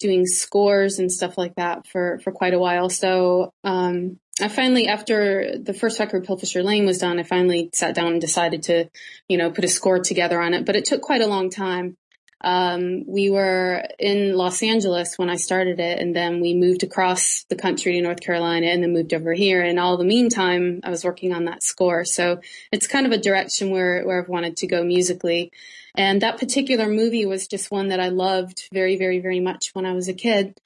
doing 0.00 0.26
scores 0.26 0.98
and 0.98 1.12
stuff 1.12 1.38
like 1.38 1.54
that 1.54 1.86
for 1.86 2.18
for 2.24 2.32
quite 2.32 2.54
a 2.54 2.58
while. 2.58 2.90
So 2.90 3.52
um, 3.62 4.18
I 4.40 4.48
finally, 4.48 4.88
after 4.88 5.58
the 5.58 5.74
first 5.74 5.98
record, 5.98 6.24
Pilfershire 6.24 6.64
Lane 6.64 6.86
was 6.86 6.98
done, 6.98 7.18
I 7.18 7.24
finally 7.24 7.70
sat 7.74 7.94
down 7.94 8.12
and 8.12 8.20
decided 8.20 8.64
to, 8.64 8.88
you 9.28 9.36
know, 9.36 9.50
put 9.50 9.64
a 9.64 9.68
score 9.68 9.98
together 9.98 10.40
on 10.40 10.54
it. 10.54 10.64
But 10.64 10.76
it 10.76 10.84
took 10.84 11.02
quite 11.02 11.22
a 11.22 11.26
long 11.26 11.50
time. 11.50 11.96
Um, 12.40 13.04
we 13.06 13.30
were 13.30 13.84
in 13.98 14.34
Los 14.34 14.62
Angeles 14.62 15.18
when 15.18 15.28
I 15.28 15.36
started 15.36 15.80
it, 15.80 15.98
and 15.98 16.14
then 16.14 16.40
we 16.40 16.54
moved 16.54 16.84
across 16.84 17.44
the 17.48 17.56
country 17.56 17.94
to 17.94 18.00
North 18.00 18.20
Carolina, 18.20 18.68
and 18.68 18.82
then 18.82 18.92
moved 18.92 19.12
over 19.12 19.34
here. 19.34 19.62
And 19.62 19.78
all 19.80 19.96
the 19.96 20.04
meantime, 20.04 20.80
I 20.84 20.90
was 20.90 21.04
working 21.04 21.32
on 21.32 21.46
that 21.46 21.64
score. 21.64 22.04
So 22.04 22.40
it's 22.70 22.86
kind 22.86 23.06
of 23.06 23.12
a 23.12 23.18
direction 23.18 23.70
where 23.70 24.04
where 24.04 24.22
I've 24.22 24.28
wanted 24.28 24.56
to 24.58 24.68
go 24.68 24.84
musically. 24.84 25.50
And 25.96 26.22
that 26.22 26.38
particular 26.38 26.88
movie 26.88 27.26
was 27.26 27.48
just 27.48 27.72
one 27.72 27.88
that 27.88 27.98
I 27.98 28.10
loved 28.10 28.68
very, 28.72 28.96
very, 28.96 29.18
very 29.18 29.40
much 29.40 29.70
when 29.72 29.84
I 29.84 29.94
was 29.94 30.06
a 30.06 30.14
kid. 30.14 30.56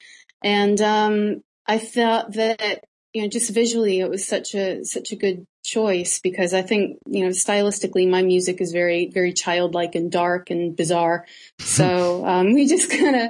And 0.43 0.79
um, 0.79 1.43
I 1.65 1.79
thought 1.79 2.33
that 2.33 2.83
you 3.13 3.21
know, 3.21 3.27
just 3.27 3.51
visually, 3.51 3.99
it 3.99 4.09
was 4.09 4.25
such 4.27 4.55
a 4.55 4.83
such 4.83 5.11
a 5.11 5.15
good 5.15 5.45
choice 5.63 6.19
because 6.19 6.53
I 6.53 6.63
think 6.63 6.97
you 7.05 7.23
know, 7.23 7.29
stylistically, 7.29 8.09
my 8.09 8.23
music 8.23 8.59
is 8.59 8.71
very, 8.71 9.09
very 9.13 9.33
childlike 9.33 9.95
and 9.95 10.11
dark 10.11 10.49
and 10.49 10.75
bizarre. 10.75 11.25
So 11.59 12.25
um, 12.25 12.53
we 12.53 12.67
just 12.67 12.89
kind 12.89 13.15
of 13.15 13.29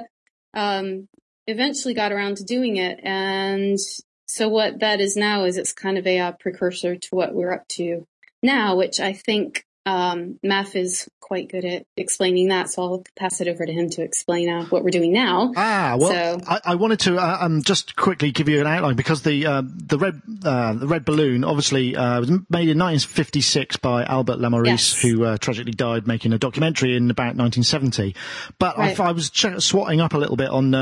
um, 0.54 1.08
eventually 1.46 1.94
got 1.94 2.12
around 2.12 2.38
to 2.38 2.44
doing 2.44 2.76
it, 2.76 2.98
and 3.02 3.78
so 4.26 4.48
what 4.48 4.80
that 4.80 5.00
is 5.00 5.16
now 5.16 5.44
is 5.44 5.58
it's 5.58 5.72
kind 5.72 5.98
of 5.98 6.06
a 6.06 6.18
uh, 6.18 6.32
precursor 6.32 6.96
to 6.96 7.08
what 7.10 7.34
we're 7.34 7.52
up 7.52 7.68
to 7.68 8.06
now, 8.42 8.76
which 8.76 9.00
I 9.00 9.12
think 9.12 9.64
um, 9.86 10.38
Maf 10.44 10.74
is 10.76 11.08
quite 11.20 11.50
good 11.50 11.64
at 11.64 11.86
explaining 11.96 12.48
that. 12.48 12.68
So 12.68 12.82
I'll 12.82 13.04
pass 13.16 13.40
it 13.40 13.48
over 13.48 13.64
to 13.64 13.72
him 13.72 13.88
to 13.90 14.02
explain 14.02 14.50
uh, 14.50 14.64
what 14.66 14.84
we're 14.84 14.90
doing 14.90 15.12
now. 15.12 15.52
Ah, 15.56 15.96
well, 15.98 16.10
So- 16.10 16.40
I, 16.46 16.60
I 16.64 16.74
wanted 16.74 17.00
to 17.00 17.16
uh, 17.16 17.38
um, 17.40 17.62
just 17.62 17.96
quickly 17.96 18.30
give 18.30 18.48
you 18.48 18.60
an 18.60 18.66
outline 18.66 18.94
because 18.96 19.22
the 19.22 19.46
uh, 19.46 19.62
the 19.64 19.98
red 19.98 20.20
uh, 20.44 20.74
the 20.74 20.86
red 20.86 21.04
balloon 21.06 21.42
obviously 21.44 21.96
uh, 21.96 22.20
was 22.20 22.28
made 22.30 22.68
in 22.68 22.78
1956 22.78 23.78
by 23.78 24.04
Albert 24.04 24.38
Lamorisse, 24.38 24.66
Yes. 24.66 25.00
who 25.02 25.24
uh, 25.24 25.36
tragically 25.38 25.72
died 25.72 26.06
making 26.06 26.32
a 26.34 26.38
documentary 26.38 26.96
in 26.96 27.10
about 27.10 27.36
1970. 27.36 28.14
But 28.58 28.76
Right. 28.76 28.98
I, 29.00 29.08
I 29.08 29.12
was 29.12 29.30
ch- 29.30 29.58
swatting 29.60 30.00
up 30.00 30.12
a 30.14 30.18
little 30.18 30.36
bit 30.36 30.50
on. 30.50 30.74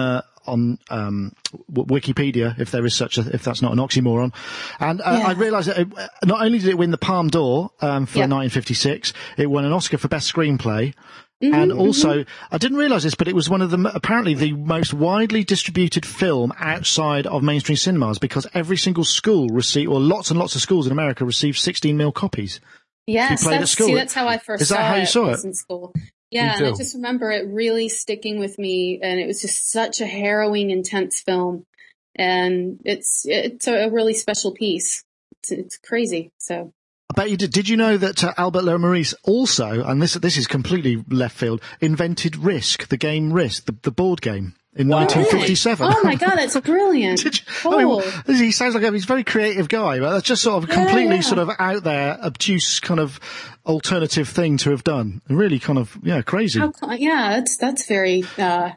Uh, 0.46 0.50
on 0.52 0.78
um, 0.90 1.32
w- 1.72 1.86
Wikipedia, 2.00 2.58
if 2.58 2.70
there 2.70 2.84
is 2.84 2.94
such 2.94 3.18
a, 3.18 3.20
if 3.34 3.44
that's 3.44 3.62
not 3.62 3.72
an 3.72 3.78
oxymoron, 3.78 4.32
and 4.80 5.00
uh, 5.00 5.16
Yeah. 5.18 5.26
I 5.28 5.32
realised 5.32 5.68
that 5.68 5.78
it, 5.78 5.88
not 6.24 6.42
only 6.44 6.58
did 6.58 6.68
it 6.68 6.78
win 6.78 6.90
the 6.90 6.98
Palme 6.98 7.28
d'Or 7.28 7.70
um, 7.80 8.06
for 8.06 8.18
Yeah. 8.18 8.26
1956, 8.26 9.12
it 9.38 9.46
won 9.50 9.64
an 9.64 9.72
Oscar 9.72 9.98
for 9.98 10.08
Best 10.08 10.32
Screenplay, 10.32 10.94
Mm-hmm, 11.42 11.54
and 11.54 11.72
also, 11.72 12.24
I 12.52 12.58
didn't 12.58 12.76
realise 12.78 13.02
this, 13.02 13.16
but 13.16 13.26
it 13.26 13.34
was 13.34 13.50
one 13.50 13.62
of 13.62 13.70
the 13.72 13.90
apparently 13.96 14.34
the 14.34 14.52
most 14.52 14.94
widely 14.94 15.42
distributed 15.42 16.06
film 16.06 16.52
outside 16.56 17.26
of 17.26 17.43
mainstream 17.43 17.74
cinemas 17.74 18.20
because 18.20 18.46
every 18.55 18.76
single 18.76 19.02
school 19.02 19.48
received, 19.48 19.90
or 19.90 19.98
lots 19.98 20.31
and 20.31 20.38
lots 20.38 20.55
of 20.55 20.60
schools 20.62 20.86
in 20.86 20.93
America 20.93 21.24
received 21.24 21.58
16 21.58 21.96
mil 21.96 22.12
copies. 22.12 22.60
Yes, 23.08 23.44
that's, 23.44 23.72
see, 23.72 23.93
that's 23.93 24.14
how 24.14 24.28
I 24.28 24.38
first 24.38 24.62
Is 24.62 24.69
that 24.69 24.84
how 24.84 24.94
you 24.94 25.02
it. 25.02 25.06
saw 25.06 25.31
it? 25.31 25.44
in 25.44 25.52
school? 25.55 25.93
Yeah, 26.32 26.56
and 26.56 26.67
I 26.67 26.72
just 26.72 26.94
remember 26.94 27.31
it 27.31 27.46
really 27.46 27.91
sticking 27.91 28.39
with 28.39 28.58
me, 28.58 28.98
and 29.03 29.20
it 29.20 29.27
was 29.27 29.43
just 29.43 29.70
such 29.70 30.01
a 30.01 30.06
harrowing, 30.06 30.70
intense 30.70 31.20
film, 31.20 31.67
and 32.15 32.81
it's 32.86 33.27
it's 33.27 33.69
a 33.69 33.91
really 33.91 34.15
special 34.15 34.53
piece. 34.53 35.05
It's, 35.39 35.53
it's 35.53 35.79
crazy. 35.79 36.31
So 36.39 36.72
I 37.10 37.15
bet 37.15 37.31
you 37.31 37.36
did. 37.36 37.53
Did 37.53 37.69
you 37.69 37.77
know 37.77 37.98
that 37.98 38.24
uh, 38.24 38.32
Albert 38.39 38.79
Maurice 38.79 39.15
also, 39.24 39.84
and 39.84 40.01
this 40.01 40.15
this 40.15 40.39
is 40.39 40.46
completely 40.46 41.05
left 41.10 41.36
field, 41.36 41.60
invented 41.82 42.36
Risk, 42.36 42.89
the 42.89 42.96
game 42.96 43.34
Risk, 43.34 43.67
the, 43.67 43.77
the 43.82 43.93
board 43.93 44.22
game 44.22 44.55
in 44.74 44.88
Wow. 44.88 45.00
1957? 45.00 45.86
oh 45.91 46.00
my 46.05 46.14
god, 46.14 46.38
it's 46.38 46.58
brilliant. 46.60 47.22
Did 47.22 47.38
you, 47.41 47.70
I 47.72 47.84
mean, 47.84 48.02
he 48.36 48.52
sounds 48.52 48.74
like 48.74 48.84
a, 48.84 48.93
he's 48.93 49.05
a 49.05 49.06
very 49.06 49.24
creative 49.24 49.69
guy, 49.69 50.00
but 50.00 50.10
that's 50.12 50.26
just 50.26 50.43
sort 50.43 50.62
of 50.64 50.70
a 50.70 50.72
Yeah, 50.72 50.84
completely 50.84 51.17
yeah. 51.17 51.20
sort 51.22 51.38
of 51.41 51.50
out 51.58 51.84
there, 51.84 52.19
obtuse 52.22 52.81
kind 52.81 53.00
of 53.00 53.20
alternative 53.67 54.29
thing 54.29 54.56
to 54.58 54.70
have 54.70 54.84
done. 54.84 55.20
Really 55.29 55.58
kind 55.58 55.79
of, 55.79 55.96
yeah, 56.02 56.22
crazy. 56.22 56.60
How, 56.60 56.72
yeah, 56.93 57.31
that's 57.36 57.56
that's 57.58 57.86
very 57.86 58.24
uh, 58.38 58.70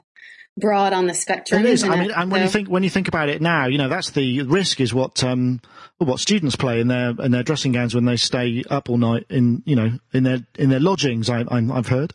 broad 0.58 0.94
on 0.94 1.08
the 1.08 1.14
spectrum. 1.14 1.66
It 1.66 1.70
is. 1.70 1.84
I 1.84 1.90
mean, 1.96 2.10
it? 2.10 2.14
and 2.16 2.32
when 2.32 2.42
you 2.42 2.50
think 2.50 2.68
when 2.70 2.84
you 2.84 2.90
think 2.90 3.08
about 3.08 3.30
it 3.30 3.42
now, 3.42 3.68
you 3.68 3.78
know 3.78 3.90
that's 3.90 4.12
the 4.12 4.42
risk 4.44 4.82
is 4.82 4.94
what 4.94 5.24
um 5.24 5.62
what 5.98 6.20
students 6.20 6.56
play 6.58 6.82
in 6.82 6.88
their 6.90 7.12
in 7.12 7.32
their 7.32 7.44
dressing 7.44 7.72
gowns 7.72 7.96
when 7.96 8.06
they 8.06 8.18
stay 8.18 8.64
up 8.70 8.90
all 8.90 8.98
night 8.98 9.26
in 9.30 9.64
you 9.66 9.76
know 9.76 9.92
in 10.14 10.24
their 10.24 10.40
in 10.58 10.70
their 10.70 10.80
lodgings. 10.80 11.30
I, 11.30 11.42
I 11.42 11.58
I've 11.72 11.88
heard. 11.88 12.14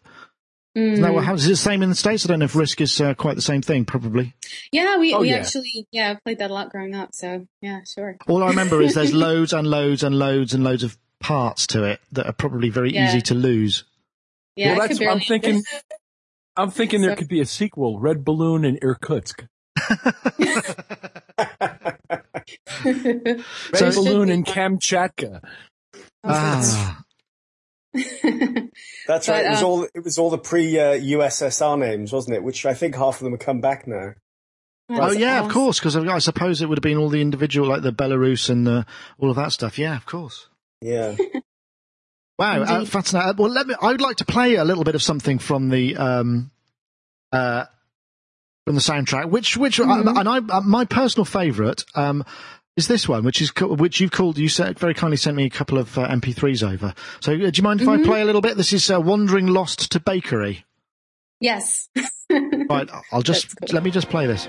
Isn't 0.76 1.02
that 1.02 1.10
Mm. 1.10 1.14
what 1.14 1.24
happens? 1.24 1.42
Is 1.42 1.48
it 1.48 1.52
the 1.52 1.56
same 1.56 1.82
in 1.82 1.88
the 1.88 1.94
states? 1.96 2.24
I 2.24 2.28
don't 2.28 2.38
know 2.38 2.44
if 2.44 2.54
risk 2.54 2.80
is 2.80 3.00
uh, 3.00 3.14
quite 3.14 3.34
the 3.34 3.42
same 3.42 3.60
thing. 3.60 3.84
Probably. 3.84 4.34
yeah, 4.70 4.98
we 4.98 5.12
Oh, 5.12 5.20
we 5.20 5.30
yeah. 5.30 5.36
actually 5.38 5.86
yeah 5.90 6.14
played 6.24 6.38
that 6.38 6.50
a 6.50 6.54
lot 6.54 6.70
growing 6.70 6.94
up. 6.94 7.10
So 7.12 7.46
yeah, 7.60 7.80
sure. 7.92 8.16
All 8.28 8.42
I 8.44 8.48
remember 8.50 8.80
is 8.80 8.94
there's 8.94 9.12
loads 9.28 9.52
and 9.52 9.66
loads 9.68 10.02
and 10.04 10.16
loads 10.18 10.54
and 10.54 10.62
loads 10.62 10.84
of 10.84 10.96
parts 11.18 11.66
to 11.68 11.82
it 11.84 12.00
that 12.12 12.26
are 12.26 12.32
probably 12.32 12.70
very 12.70 12.92
Yeah. 12.94 13.08
easy 13.08 13.20
to 13.22 13.34
lose. 13.34 13.82
Yeah, 14.56 14.72
Well, 14.72 14.82
I 14.82 14.86
that's 14.88 14.98
could 14.98 15.06
what 15.06 15.14
I'm 15.14 15.20
thinking. 15.20 15.62
I'm 16.56 16.70
thinking 16.70 17.00
there 17.02 17.16
could 17.16 17.28
be 17.28 17.40
a 17.40 17.46
sequel, 17.46 17.98
Red 17.98 18.24
Balloon 18.24 18.64
in 18.64 18.78
Irkutsk. 18.82 19.44
Red 19.88 20.64
Red 22.84 23.44
So- 23.74 23.92
Balloon 23.92 24.28
in 24.30 24.44
Kamchatka. 24.44 25.42
Ah. 26.24 27.02
That's 29.06 29.28
right. 29.28 29.46
It 29.46 29.50
was 29.50 29.62
um, 29.62 29.64
all 29.64 29.82
it 29.94 30.04
was 30.04 30.18
all 30.18 30.30
the 30.30 30.38
pre 30.38 30.78
uh, 30.78 30.92
USSR 30.98 31.78
names, 31.78 32.12
wasn't 32.12 32.36
it? 32.36 32.42
Which 32.42 32.64
I 32.66 32.74
think 32.74 32.94
half 32.94 33.16
of 33.16 33.24
them 33.24 33.32
have 33.32 33.40
come 33.40 33.60
back 33.60 33.86
now. 33.86 34.12
Oh 34.88 34.96
That's 35.08 35.16
yeah, 35.18 35.44
of 35.44 35.50
course. 35.50 35.78
Because 35.78 35.96
I 35.96 36.18
suppose 36.18 36.62
it 36.62 36.68
would 36.68 36.78
have 36.78 36.82
been 36.82 36.98
all 36.98 37.08
the 37.08 37.20
individual, 37.20 37.68
like 37.68 37.82
the 37.82 37.92
Belarus 37.92 38.50
and 38.50 38.66
the, 38.66 38.86
all 39.18 39.30
of 39.30 39.36
that 39.36 39.52
stuff. 39.52 39.78
Yeah, 39.78 39.96
of 39.96 40.06
course. 40.06 40.48
Yeah. 40.80 41.16
Wow, 42.38 42.62
uh, 42.62 42.84
fascinating. 42.86 43.36
Well, 43.36 43.50
let 43.50 43.66
me. 43.66 43.74
I 43.82 43.88
would 43.92 44.00
like 44.00 44.16
to 44.16 44.24
play 44.24 44.54
a 44.54 44.64
little 44.64 44.82
bit 44.82 44.94
of 44.94 45.02
something 45.02 45.38
from 45.38 45.68
the 45.68 45.94
um, 45.98 46.50
uh, 47.32 47.66
from 48.64 48.76
the 48.76 48.80
soundtrack, 48.80 49.28
which 49.28 49.58
which 49.58 49.76
Mhm. 49.78 50.18
and 50.18 50.26
I 50.26 50.38
uh, 50.38 50.62
my 50.62 50.86
personal 50.86 51.26
favourite 51.26 51.84
um, 51.94 52.24
is 52.76 52.88
this 52.88 53.08
one, 53.08 53.24
which 53.24 53.40
is 53.42 53.52
which 53.60 54.00
you've 54.00 54.10
called. 54.12 54.38
You 54.38 54.48
said 54.48 54.78
very 54.78 54.94
kindly 54.94 55.16
sent 55.16 55.36
me 55.36 55.44
a 55.44 55.50
couple 55.50 55.78
of 55.78 55.96
uh, 55.98 56.08
MP3s 56.08 56.62
over. 56.66 56.94
So, 57.20 57.32
uh, 57.32 57.36
do 57.36 57.50
you 57.54 57.62
mind 57.62 57.80
if 57.80 57.88
I 57.88 57.96
Mhm. 57.98 58.04
play 58.04 58.20
a 58.22 58.24
little 58.24 58.40
bit? 58.40 58.56
This 58.56 58.72
is 58.72 58.90
uh, 58.90 59.00
"Wandering 59.00 59.46
Lost 59.48 59.90
to 59.92 60.00
Bakery." 60.00 60.64
Yes. 61.40 61.88
Right, 62.70 62.88
I'll 63.10 63.22
just 63.22 63.56
cool. 63.58 63.68
let 63.74 63.82
me 63.82 63.90
just 63.90 64.08
play 64.08 64.26
this. 64.28 64.46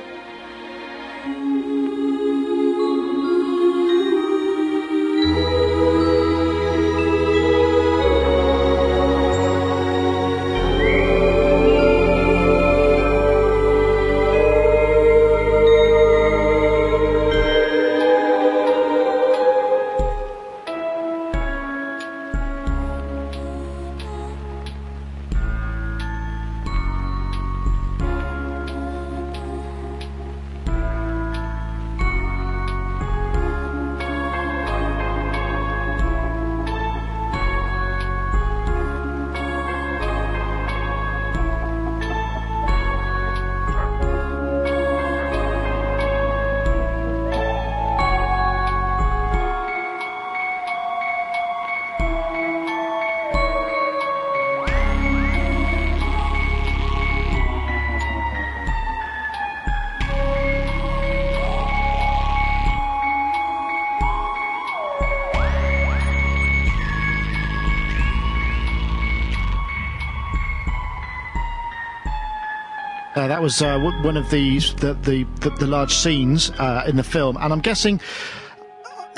That 73.41 73.45
was 73.45 73.61
uh, 73.63 73.79
one 73.79 74.17
of 74.17 74.29
the 74.29 74.59
the, 74.59 74.93
the, 75.01 75.23
the, 75.39 75.49
the 75.57 75.65
large 75.65 75.95
scenes 75.95 76.51
uh, 76.51 76.83
in 76.87 76.95
the 76.95 77.03
film, 77.03 77.37
and 77.37 77.51
I'm 77.51 77.59
guessing 77.59 77.99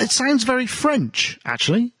it 0.00 0.10
sounds 0.10 0.44
very 0.44 0.66
French. 0.66 1.38
Actually, 1.44 1.92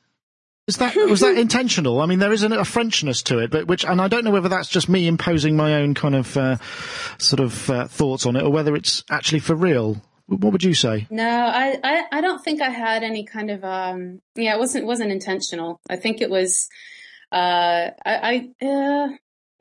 is 0.66 0.78
that 0.78 0.96
was 0.96 1.20
that 1.20 1.36
intentional? 1.38 2.00
I 2.00 2.06
mean, 2.06 2.20
there 2.20 2.32
is 2.32 2.42
an, 2.42 2.52
a 2.52 2.64
Frenchness 2.64 3.22
to 3.24 3.40
it, 3.40 3.50
but 3.50 3.66
which, 3.66 3.84
and 3.84 4.00
I 4.00 4.08
don't 4.08 4.24
know 4.24 4.30
whether 4.30 4.48
that's 4.48 4.70
just 4.70 4.88
me 4.88 5.06
imposing 5.06 5.54
my 5.54 5.74
own 5.74 5.92
kind 5.92 6.14
of 6.14 6.34
uh, 6.38 6.56
sort 7.18 7.40
of 7.40 7.68
uh, 7.68 7.88
thoughts 7.88 8.24
on 8.24 8.36
it, 8.36 8.42
or 8.42 8.50
whether 8.50 8.74
it's 8.74 9.04
actually 9.10 9.40
for 9.40 9.54
real. 9.54 10.00
What 10.26 10.52
would 10.52 10.64
you 10.64 10.72
say? 10.72 11.06
No, 11.10 11.28
I, 11.28 11.76
I, 11.84 12.04
I 12.10 12.20
don't 12.22 12.42
think 12.42 12.62
I 12.62 12.70
had 12.70 13.02
any 13.02 13.26
kind 13.26 13.50
of 13.50 13.62
um 13.64 14.22
yeah, 14.34 14.54
it 14.54 14.58
wasn't 14.58 14.86
wasn't 14.86 15.12
intentional. 15.12 15.78
I 15.90 15.96
think 15.96 16.22
it 16.22 16.30
was 16.30 16.70
uh 17.30 17.90
I, 18.06 18.48
I 18.62 18.66
uh 18.66 19.08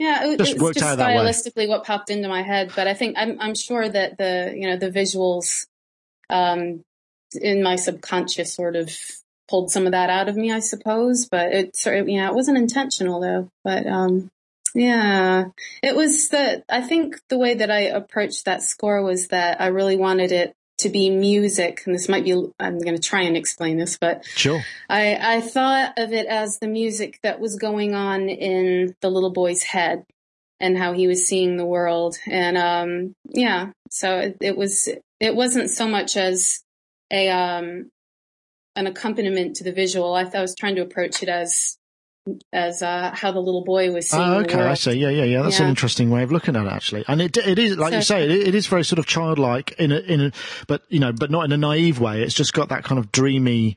yeah, 0.03 0.25
it, 0.25 0.37
Just 0.37 0.51
it 0.51 0.53
was 0.55 0.63
worked 0.63 0.77
just 0.79 0.89
out 0.89 0.97
that 0.97 1.15
way. 1.15 1.23
stylistically 1.23 1.67
what 1.69 1.85
popped 1.85 2.09
into 2.09 2.27
my 2.27 2.41
head, 2.41 2.71
but 2.75 2.87
I 2.87 2.93
think 2.93 3.15
I'm 3.17 3.39
I'm 3.39 3.55
sure 3.55 3.87
that 3.87 4.17
the 4.17 4.53
you 4.55 4.67
know 4.67 4.77
the 4.77 4.91
visuals 4.91 5.67
um 6.29 6.83
in 7.39 7.63
my 7.63 7.77
subconscious 7.77 8.53
sort 8.53 8.75
of 8.75 8.91
pulled 9.49 9.71
some 9.71 9.85
of 9.85 9.93
that 9.93 10.09
out 10.09 10.27
of 10.27 10.35
me, 10.35 10.51
I 10.51 10.59
suppose, 10.59 11.25
but 11.25 11.53
it 11.53 11.75
sort 11.77 11.97
of 11.99 12.09
yeah, 12.09 12.27
it 12.27 12.35
wasn't 12.35 12.57
intentional 12.57 13.21
though. 13.21 13.49
But 13.63 13.87
um 13.87 14.29
yeah, 14.75 15.45
it 15.83 15.95
was 15.95 16.29
the, 16.29 16.63
I 16.67 16.81
think 16.81 17.19
the 17.29 17.37
way 17.37 17.53
that 17.53 17.69
I 17.69 17.81
approached 17.81 18.45
that 18.45 18.63
score 18.63 19.03
was 19.03 19.27
that 19.27 19.61
I 19.61 19.67
really 19.67 19.97
wanted 19.97 20.31
it 20.31 20.55
to 20.83 20.89
be 20.89 21.09
music. 21.09 21.81
And 21.85 21.93
this 21.93 22.07
might 22.07 22.23
be, 22.23 22.31
I'm 22.59 22.79
going 22.79 22.95
to 22.95 23.01
try 23.01 23.23
and 23.23 23.35
explain 23.35 23.77
this, 23.77 23.97
but 23.97 24.25
Sure. 24.25 24.61
I, 24.89 25.37
I 25.37 25.41
thought 25.41 25.93
of 25.97 26.13
it 26.13 26.27
as 26.27 26.59
the 26.59 26.67
music 26.67 27.19
that 27.23 27.39
was 27.39 27.55
going 27.57 27.95
on 27.95 28.29
in 28.29 28.95
the 29.01 29.09
little 29.09 29.31
boy's 29.31 29.63
head 29.63 30.05
and 30.59 30.77
how 30.77 30.93
he 30.93 31.07
was 31.07 31.27
seeing 31.27 31.57
the 31.57 31.65
world. 31.65 32.17
And, 32.27 32.57
um, 32.57 33.15
yeah, 33.25 33.71
so 33.89 34.19
it, 34.19 34.37
it 34.39 34.57
was, 34.57 34.87
it 35.19 35.35
wasn't 35.35 35.69
so 35.69 35.87
much 35.87 36.15
as 36.15 36.61
a, 37.11 37.29
um, 37.29 37.89
an 38.75 38.87
accompaniment 38.87 39.57
to 39.57 39.63
the 39.63 39.73
visual. 39.73 40.13
I 40.13 40.23
thought 40.23 40.35
I 40.35 40.41
was 40.41 40.55
trying 40.55 40.75
to 40.75 40.81
approach 40.81 41.21
it 41.21 41.29
as, 41.29 41.77
as, 42.51 42.81
uh, 42.81 43.11
how 43.13 43.31
the 43.31 43.39
little 43.39 43.63
boy 43.63 43.91
was 43.91 44.09
seeing 44.09 44.23
Oh, 44.23 44.39
okay, 44.41 44.61
I 44.61 44.75
see. 44.75 44.93
Yeah, 44.93 45.09
yeah, 45.09 45.23
yeah. 45.25 45.41
That's 45.41 45.59
an 45.59 45.67
interesting 45.67 46.09
way 46.09 46.23
of 46.23 46.31
looking 46.31 46.55
at 46.55 46.65
it, 46.65 46.71
actually. 46.71 47.03
And 47.07 47.21
it 47.21 47.35
it 47.37 47.59
is 47.59 47.77
like 47.77 47.93
you 47.93 48.01
say, 48.01 48.23
it, 48.23 48.47
it 48.49 48.55
is 48.55 48.67
very 48.67 48.83
sort 48.85 48.99
of 48.99 49.05
childlike 49.05 49.73
in 49.77 49.91
a 49.91 49.97
in 49.99 50.21
a, 50.21 50.31
but 50.67 50.83
you 50.89 50.99
know, 50.99 51.11
but 51.11 51.29
not 51.31 51.45
in 51.45 51.51
a 51.51 51.57
naive 51.57 51.99
way. 51.99 52.21
It's 52.23 52.33
just 52.33 52.53
got 52.53 52.69
that 52.69 52.83
kind 52.83 52.97
of 52.99 53.11
dreamy 53.11 53.75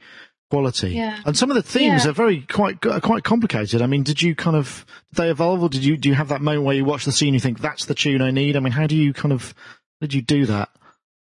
quality. 0.49 0.91
Yeah. 0.91 1.19
And 1.27 1.37
some 1.37 1.51
of 1.51 1.57
the 1.57 1.63
themes 1.63 2.05
Yeah. 2.05 2.11
are 2.11 2.15
very 2.15 2.43
quite 2.43 2.85
are 2.87 3.01
quite 3.01 3.25
complicated. 3.25 3.83
I 3.83 3.87
mean, 3.87 4.05
did 4.05 4.23
you 4.23 4.37
kind 4.37 4.57
of 4.57 4.87
did 5.13 5.25
they 5.25 5.31
evolve, 5.31 5.63
or 5.63 5.69
did 5.69 5.85
you 5.85 5.97
do 5.97 6.09
you 6.09 6.15
have 6.15 6.29
that 6.29 6.41
moment 6.41 6.65
where 6.67 6.77
you 6.77 6.85
watch 6.85 7.05
the 7.05 7.13
scene, 7.13 7.29
and 7.29 7.35
you 7.35 7.41
think 7.41 7.61
that's 7.61 7.87
the 7.87 7.95
tune 7.95 8.23
I 8.23 8.31
need? 8.31 8.57
I 8.57 8.61
mean, 8.61 8.73
how 8.73 8.87
do 8.87 8.95
you 8.97 9.13
kind 9.13 9.33
of 9.33 9.55
did 10.01 10.15
you 10.15 10.23
do 10.23 10.47
that? 10.47 10.69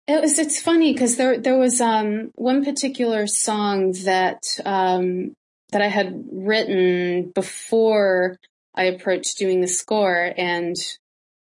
It 0.09 0.21
was. 0.23 0.39
It's 0.39 0.63
funny 0.63 0.93
because 0.95 1.17
there 1.17 1.39
there 1.39 1.59
was 1.59 1.81
um 1.81 2.31
one 2.37 2.65
particular 2.65 3.27
song 3.27 3.93
that 4.05 4.43
um 4.65 5.35
that 5.73 5.83
I 5.83 5.89
had 5.89 6.25
written 6.31 7.31
before 7.35 8.39
I 8.75 8.85
approached 8.85 9.39
doing 9.39 9.61
the 9.61 9.69
score, 9.69 10.33
and 10.37 10.77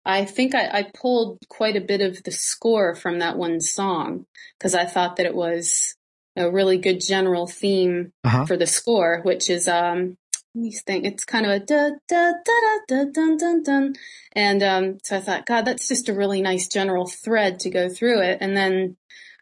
I 0.05 0.25
think 0.25 0.55
I, 0.55 0.69
I 0.81 0.91
pulled 1.01 1.39
quite 1.49 1.77
a 1.77 1.81
bit 1.81 2.01
of 2.03 2.23
the 2.25 2.31
score 2.33 2.95
from 2.95 3.21
that 3.21 3.39
one 3.39 3.61
song 3.61 4.27
because 4.59 4.75
I 4.75 4.85
thought 4.85 5.17
that 5.17 5.27
it 5.27 5.35
was 5.35 5.95
a 6.37 6.51
really 6.51 6.79
good 6.79 7.01
general 7.01 7.47
theme 7.47 8.13
Uh-huh. 8.25 8.45
for 8.45 8.57
the 8.57 8.67
score, 8.67 9.21
which 9.23 9.49
is 9.49 9.69
um 9.69 10.17
me 10.55 10.71
think. 10.73 11.05
It's 11.05 11.25
kind 11.25 11.47
of 11.47 11.53
a 11.53 11.61
da 11.61 11.91
da 12.09 12.33
da 12.45 12.59
da 12.89 13.05
da 13.05 13.05
dun 13.13 13.37
dun 13.39 13.63
dun, 13.63 13.95
and 14.35 14.63
um 14.63 14.99
so 15.03 15.17
I 15.17 15.21
thought, 15.21 15.47
God, 15.47 15.65
that's 15.65 15.89
just 15.89 16.09
a 16.09 16.15
really 16.15 16.43
nice 16.43 16.69
general 16.69 17.07
thread 17.07 17.61
to 17.61 17.71
go 17.71 17.89
through 17.89 18.21
it. 18.23 18.39
And 18.41 18.57
then 18.57 18.97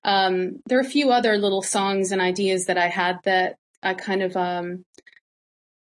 um 0.04 0.60
there 0.66 0.78
are 0.78 0.82
a 0.82 0.84
few 0.96 1.10
other 1.10 1.36
little 1.38 1.62
songs 1.62 2.12
and 2.12 2.20
ideas 2.20 2.66
that 2.66 2.78
I 2.78 2.88
had 2.88 3.18
that 3.24 3.56
I 3.82 3.94
kind 3.94 4.22
of 4.22 4.36
um 4.36 4.84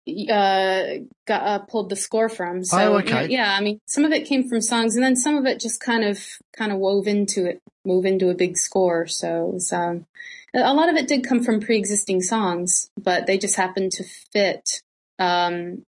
uh 0.09 0.83
got 1.27 1.43
uh, 1.43 1.59
pulled 1.61 1.91
the 1.91 1.97
score 1.97 2.29
from. 2.29 2.65
So 2.65 2.79
Oh, 2.79 2.99
okay. 2.99 3.29
yeah, 3.29 3.55
I 3.57 3.61
mean, 3.61 3.81
some 3.87 4.05
of 4.05 4.13
it 4.13 4.27
came 4.27 4.49
from 4.49 4.61
songs, 4.61 4.97
and 4.97 5.05
then 5.05 5.17
some 5.17 5.37
of 5.37 5.47
it 5.47 5.61
just 5.61 5.81
kind 5.81 6.05
of 6.05 6.25
kind 6.57 6.73
of 6.73 6.79
wove 6.79 7.07
into 7.07 7.47
it, 7.47 7.61
wove 7.85 8.07
into 8.07 8.31
a 8.31 8.35
big 8.35 8.57
score. 8.57 9.07
So 9.07 9.49
it 9.49 9.55
was 9.55 9.73
um 9.73 10.07
a 10.55 10.75
lot 10.75 10.89
of 10.89 10.97
it 10.97 11.07
did 11.07 11.25
come 11.25 11.43
from 11.45 11.61
pre-existing 11.61 12.23
songs, 12.23 12.91
but 13.01 13.27
they 13.27 13.39
just 13.39 13.57
happened 13.57 13.93
to 13.93 14.05
fit 14.33 14.83
um, 15.19 15.85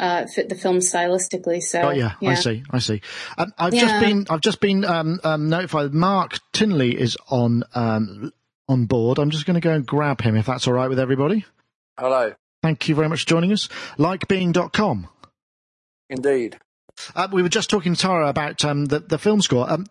uh, 0.00 0.26
fit 0.26 0.48
the 0.48 0.54
film 0.54 0.78
stylistically. 0.78 1.62
So 1.62 1.80
Oh 1.82 1.90
yeah, 1.90 2.14
I 2.22 2.34
see, 2.34 2.64
I 2.70 2.78
see. 2.78 3.02
Um, 3.38 3.52
I've 3.58 3.72
just 3.72 4.00
been, 4.00 4.26
I've 4.30 4.40
just 4.40 4.60
been 4.60 4.84
um, 4.84 5.20
um, 5.22 5.48
notified. 5.48 5.92
Mark 5.92 6.38
Tinley 6.52 6.98
is 6.98 7.16
on 7.28 7.62
um, 7.74 8.32
on 8.68 8.86
board. 8.86 9.18
I'm 9.18 9.30
just 9.30 9.46
going 9.46 9.54
to 9.54 9.60
go 9.60 9.72
and 9.72 9.86
grab 9.86 10.20
him 10.20 10.36
if 10.36 10.46
that's 10.46 10.66
all 10.66 10.74
right 10.74 10.88
with 10.88 10.98
everybody. 10.98 11.44
Hello. 11.98 12.32
Thank 12.62 12.88
you 12.88 12.94
very 12.94 13.08
much 13.08 13.22
for 13.22 13.28
joining 13.28 13.52
us. 13.52 13.68
Likebeing.com. 13.98 15.08
Indeed. 16.08 16.58
Uh, 17.14 17.26
we 17.32 17.42
were 17.42 17.48
just 17.48 17.70
talking 17.70 17.94
to 17.94 18.00
Tara 18.00 18.28
about 18.28 18.64
um, 18.64 18.84
the 18.84 19.00
the 19.00 19.16
film 19.18 19.40
score 19.40 19.68
um, 19.70 19.86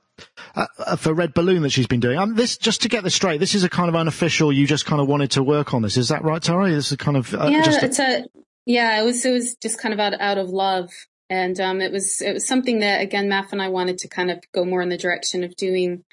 uh, 0.56 0.68
uh, 0.78 0.96
for 0.96 1.14
Red 1.14 1.34
Balloon 1.34 1.64
that 1.64 1.72
she's 1.72 1.88
been 1.88 2.00
doing. 2.00 2.18
Um, 2.18 2.36
this 2.36 2.58
just 2.58 2.84
to 2.84 2.90
get 2.90 3.04
this 3.04 3.16
straight, 3.16 3.40
this 3.40 3.56
is 3.56 3.64
a 3.64 3.70
kind 3.70 3.90
of 3.90 3.96
unofficial. 3.96 4.54
You 4.54 4.68
just 4.68 4.86
kind 4.86 5.02
of 5.02 5.08
wanted 5.08 5.32
to 5.32 5.44
work 5.44 5.74
on 5.74 5.82
this. 5.82 5.98
Is 5.98 6.10
that 6.10 6.24
right, 6.24 6.42
Tara? 6.42 6.70
This 6.70 6.92
is 6.92 6.98
kind 6.98 7.18
of 7.18 7.34
uh, 7.34 7.48
yeah, 7.48 7.64
just 7.64 7.82
a- 7.82 7.86
it's 7.86 8.00
a 8.00 8.26
yeah. 8.68 9.02
It 9.02 9.04
was 9.04 9.26
it 9.26 9.32
was 9.32 9.56
just 9.56 9.80
kind 9.82 9.94
of 9.94 10.00
out 10.00 10.14
out 10.22 10.38
of 10.38 10.50
love, 10.50 10.92
and 11.28 11.60
um, 11.60 11.82
it 11.82 11.92
was 11.92 12.22
it 12.22 12.34
was 12.34 12.46
something 12.46 12.80
that 12.80 13.02
again, 13.02 13.28
Maf 13.28 13.52
and 13.52 13.62
I 13.62 13.70
wanted 13.70 13.98
to 14.00 14.08
kind 14.08 14.30
of 14.30 14.40
go 14.54 14.64
more 14.64 14.84
in 14.84 14.90
the 14.90 14.98
direction 14.98 15.44
of 15.44 15.56
doing 15.56 16.04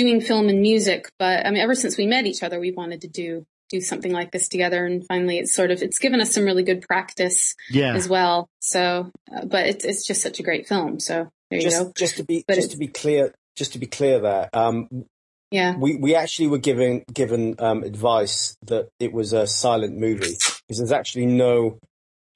doing 0.00 0.20
film 0.20 0.48
and 0.48 0.60
music. 0.60 1.10
But 1.18 1.46
I 1.46 1.50
mean, 1.50 1.60
ever 1.62 1.74
since 1.74 1.96
we 1.96 2.06
met 2.06 2.26
each 2.26 2.42
other, 2.42 2.58
we 2.58 2.72
wanted 2.72 3.02
to 3.02 3.08
do 3.08 3.44
do 3.68 3.80
something 3.80 4.12
like 4.12 4.32
this 4.32 4.48
together. 4.48 4.84
And 4.84 5.06
finally, 5.06 5.38
it's 5.38 5.54
sort 5.54 5.70
of 5.70 5.82
it's 5.82 5.98
given 5.98 6.20
us 6.20 6.32
some 6.34 6.44
really 6.44 6.64
good 6.64 6.82
practice 6.82 7.54
Yeah. 7.70 7.94
as 7.94 8.08
well. 8.08 8.48
So, 8.60 9.10
uh, 9.34 9.44
but 9.44 9.66
it's 9.66 9.84
it's 9.84 10.06
just 10.06 10.22
such 10.22 10.40
a 10.40 10.42
great 10.42 10.66
film. 10.66 10.98
So 10.98 11.28
there 11.50 11.60
you 11.60 11.64
Just, 11.70 11.82
go. 11.82 11.92
just 11.96 12.16
to 12.16 12.24
be, 12.24 12.44
But 12.48 12.54
just 12.56 12.72
to 12.72 12.78
be 12.78 12.88
clear, 12.88 13.32
just 13.56 13.72
to 13.74 13.78
be 13.78 13.86
clear 13.86 14.18
there, 14.20 14.48
um, 14.52 14.88
Yeah. 15.52 15.76
we, 15.76 15.96
we 15.96 16.14
actually 16.16 16.48
were 16.48 16.58
given 16.58 17.04
given 17.12 17.54
um, 17.60 17.84
advice 17.84 18.56
that 18.66 18.88
it 18.98 19.12
was 19.12 19.32
a 19.32 19.46
silent 19.46 19.96
movie 19.96 20.36
because 20.66 20.78
there's 20.78 20.92
actually 20.92 21.26
no 21.26 21.78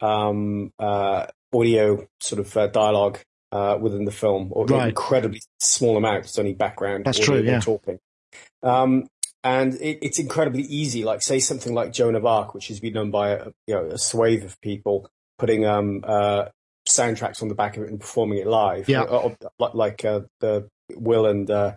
um, 0.00 0.70
uh, 0.78 1.26
audio 1.52 2.06
sort 2.20 2.40
of 2.40 2.56
uh, 2.56 2.66
dialogue 2.68 3.18
uh, 3.54 3.78
within 3.80 4.04
the 4.04 4.10
film, 4.12 4.48
or 4.50 4.66
Right. 4.66 4.88
incredibly 4.88 5.40
small 5.60 5.96
amount. 5.96 6.24
It's 6.24 6.38
only 6.38 6.54
background. 6.54 7.04
That's 7.04 7.18
true, 7.18 7.40
yeah. 7.40 7.60
Talking. 7.60 8.00
Um, 8.62 9.06
and 9.44 9.74
it, 9.74 9.98
it's 10.02 10.18
incredibly 10.18 10.62
easy. 10.62 11.04
Like 11.04 11.22
say 11.22 11.38
something 11.38 11.72
like 11.72 11.92
Joan 11.92 12.16
of 12.16 12.26
Arc, 12.26 12.52
which 12.54 12.68
has 12.68 12.80
been 12.80 12.94
done 12.94 13.10
by 13.10 13.30
a, 13.30 13.46
you 13.66 13.74
know 13.74 13.86
a 13.86 13.98
swathe 13.98 14.44
of 14.44 14.60
people 14.60 15.08
putting 15.38 15.64
um, 15.66 16.02
uh, 16.04 16.46
soundtracks 16.88 17.42
on 17.42 17.48
the 17.48 17.54
back 17.54 17.76
of 17.76 17.84
it 17.84 17.90
and 17.90 18.00
performing 18.00 18.38
it 18.38 18.46
live. 18.46 18.88
Yeah. 18.88 19.02
Uh, 19.02 19.34
like, 19.58 19.74
like 19.74 20.04
uh, 20.04 20.20
the 20.40 20.68
Will 20.96 21.26
and 21.26 21.48
uh, 21.50 21.76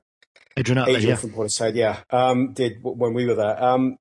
Adrian 0.57 0.79
Adrian 0.79 1.09
yeah. 1.09 1.15
from 1.15 1.31
Portishead, 1.31 1.75
yeah, 1.75 1.99
um, 2.09 2.53
did 2.53 2.81
w- 2.81 2.97
when 2.97 3.13
we 3.13 3.25
were 3.27 3.35
there. 3.35 3.63
Um, 3.63 3.97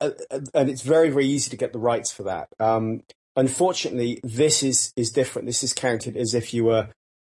and 0.00 0.68
it's 0.68 0.82
very, 0.82 1.10
very 1.10 1.26
easy 1.26 1.50
to 1.50 1.56
get 1.56 1.72
the 1.72 1.78
rights 1.78 2.10
for 2.12 2.24
that. 2.24 2.48
Um, 2.58 3.02
unfortunately, 3.36 4.20
this 4.22 4.62
is 4.62 4.92
is 4.96 5.10
different. 5.10 5.46
This 5.46 5.62
is 5.62 5.72
counted 5.72 6.16
as 6.16 6.34
if 6.34 6.54
you 6.54 6.64
were, 6.64 6.88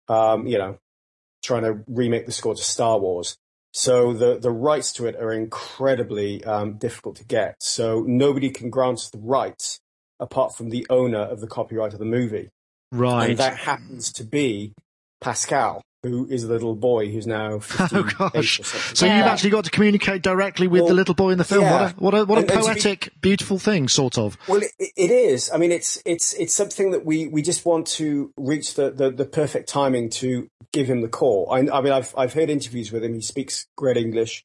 um, 0.08 0.46
you 0.46 0.58
know, 0.58 0.78
trying 1.42 1.62
to 1.62 1.84
remake 1.86 2.26
the 2.26 2.32
score 2.32 2.54
to 2.54 2.62
Star 2.62 2.98
Wars. 2.98 3.36
So 3.72 4.12
the 4.12 4.38
the 4.38 4.50
rights 4.50 4.92
to 4.94 5.06
it 5.06 5.16
are 5.16 5.32
incredibly 5.32 6.44
um, 6.44 6.74
difficult 6.74 7.16
to 7.16 7.24
get. 7.24 7.56
So 7.60 8.04
nobody 8.06 8.50
can 8.50 8.70
grant 8.70 9.08
the 9.12 9.18
rights 9.18 9.80
apart 10.20 10.54
from 10.54 10.70
the 10.70 10.86
owner 10.90 11.20
of 11.20 11.40
the 11.40 11.48
copyright 11.48 11.92
of 11.92 11.98
the 11.98 12.04
movie 12.04 12.50
Right. 12.92 13.30
and 13.30 13.38
that 13.38 13.56
happens 13.56 14.12
to 14.12 14.24
be 14.24 14.74
Pascal, 15.20 15.82
who 16.02 16.26
is 16.28 16.42
the 16.46 16.52
little 16.52 16.74
boy 16.74 17.08
who's 17.10 17.26
now 17.28 17.60
15 17.60 17.98
Oh 18.18 18.30
gosh! 18.32 18.60
So 18.94 19.06
Yeah. 19.06 19.18
you've 19.18 19.26
actually 19.26 19.50
got 19.50 19.64
to 19.64 19.70
communicate 19.70 20.22
directly 20.22 20.66
with 20.66 20.86
the 20.88 20.94
little 20.94 21.14
boy 21.14 21.30
in 21.30 21.38
the 21.38 21.44
film. 21.44 21.62
yeah. 21.62 21.92
What 21.96 22.14
a 22.14 22.14
what 22.14 22.14
a, 22.14 22.24
what 22.24 22.38
a 22.38 22.40
and 22.40 22.48
be- 22.48 22.54
poetic, 22.54 23.12
beautiful 23.20 23.58
thing, 23.58 23.86
sort 23.88 24.18
of. 24.18 24.36
Well, 24.48 24.62
it, 24.62 24.72
it 24.96 25.10
is. 25.10 25.50
I 25.52 25.58
mean, 25.58 25.70
it's 25.70 26.02
it's 26.04 26.34
it's 26.34 26.52
something 26.54 26.90
that 26.90 27.04
we, 27.04 27.28
we 27.28 27.40
just 27.40 27.64
want 27.64 27.86
to 27.88 28.32
reach 28.36 28.74
the, 28.74 28.90
the, 28.90 29.10
the 29.10 29.24
perfect 29.24 29.68
timing 29.68 30.10
to 30.10 30.48
give 30.72 30.88
him 30.88 31.02
the 31.02 31.08
call. 31.08 31.48
I, 31.52 31.58
I 31.58 31.80
mean, 31.80 31.92
I've 31.92 32.12
I've 32.16 32.32
heard 32.32 32.50
interviews 32.50 32.90
with 32.90 33.04
him. 33.04 33.14
He 33.14 33.20
speaks 33.22 33.66
great 33.76 33.96
English. 33.96 34.44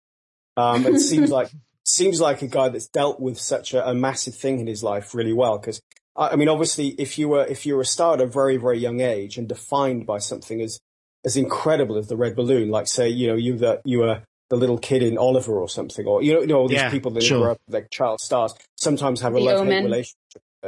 Um, 0.57 0.85
it 0.85 0.99
seems 0.99 1.31
like 1.31 1.49
seems 1.83 2.21
like 2.21 2.43
a 2.43 2.47
guy 2.47 2.69
that's 2.69 2.87
dealt 2.87 3.19
with 3.19 3.39
such 3.39 3.73
a, 3.73 3.89
a 3.89 3.95
massive 3.95 4.35
thing 4.35 4.59
in 4.59 4.67
his 4.67 4.83
life 4.83 5.15
really 5.15 5.33
well. 5.33 5.57
Because 5.57 5.81
I, 6.15 6.29
I 6.29 6.35
mean, 6.35 6.49
obviously, 6.49 6.89
if 6.99 7.17
you 7.17 7.29
were 7.29 7.45
if 7.47 7.65
you 7.65 7.75
were 7.75 7.81
a 7.81 7.85
star 7.85 8.13
at 8.13 8.21
a 8.21 8.27
very 8.27 8.57
very 8.57 8.77
young 8.77 9.01
age 9.01 9.39
and 9.39 9.47
defined 9.49 10.05
by 10.05 10.19
something 10.19 10.61
as 10.61 10.79
as 11.27 11.35
incredible 11.37 11.97
as 11.97 12.07
the 12.07 12.15
red 12.17 12.35
balloon, 12.35 12.69
like 12.71 12.87
say 12.87 13.09
you 13.09 13.27
know 13.27 13.35
you 13.35 13.57
the 13.57 13.81
you 13.85 13.99
were 13.99 14.21
the 14.49 14.55
little 14.55 14.77
kid 14.77 15.03
in 15.03 15.17
Oliver 15.17 15.59
or 15.59 15.67
something, 15.67 16.05
or 16.07 16.23
you 16.23 16.33
know 16.33 16.39
you 16.41 16.47
know 16.47 16.55
all 16.61 16.67
these 16.69 16.77
Yeah, 16.79 16.89
people 16.89 17.11
that 17.11 17.23
sure. 17.23 17.39
grow 17.41 17.51
up 17.51 17.57
like 17.67 17.89
child 17.91 18.21
stars 18.21 18.53
sometimes 18.77 19.19
have 19.21 19.33
a 19.35 19.39
The 19.39 19.43
love 19.45 19.55
hate 19.59 19.61
Omen. 19.67 19.83
relationship. 19.83 20.15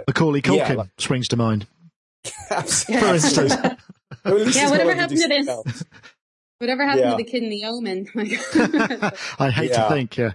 Macaulay 0.07 0.41
Yeah, 0.43 0.67
Culkin 0.69 0.75
like- 0.75 0.89
springs 0.97 1.27
to 1.29 1.37
mind. 1.37 1.65
Absolutely. 2.51 3.07
For 3.07 3.13
instance. 3.15 3.53
Well, 4.25 4.37
Yeah, 4.49 4.69
whatever 4.69 4.93
not 4.95 4.97
allowed 4.97 5.09
to 5.09 5.15
happened 5.15 5.19
to 5.21 5.63
this? 5.71 5.83
Whatever 6.59 6.83
happened 6.85 7.05
Yeah. 7.05 7.11
to 7.11 7.17
the 7.17 7.23
kid 7.23 7.43
in 7.43 7.49
the 7.49 7.63
Omen? 7.65 8.07
I 9.39 9.49
hate 9.49 9.69
Yeah. 9.69 9.83
to 9.87 9.89
think. 9.93 10.17
Yeah. 10.17 10.31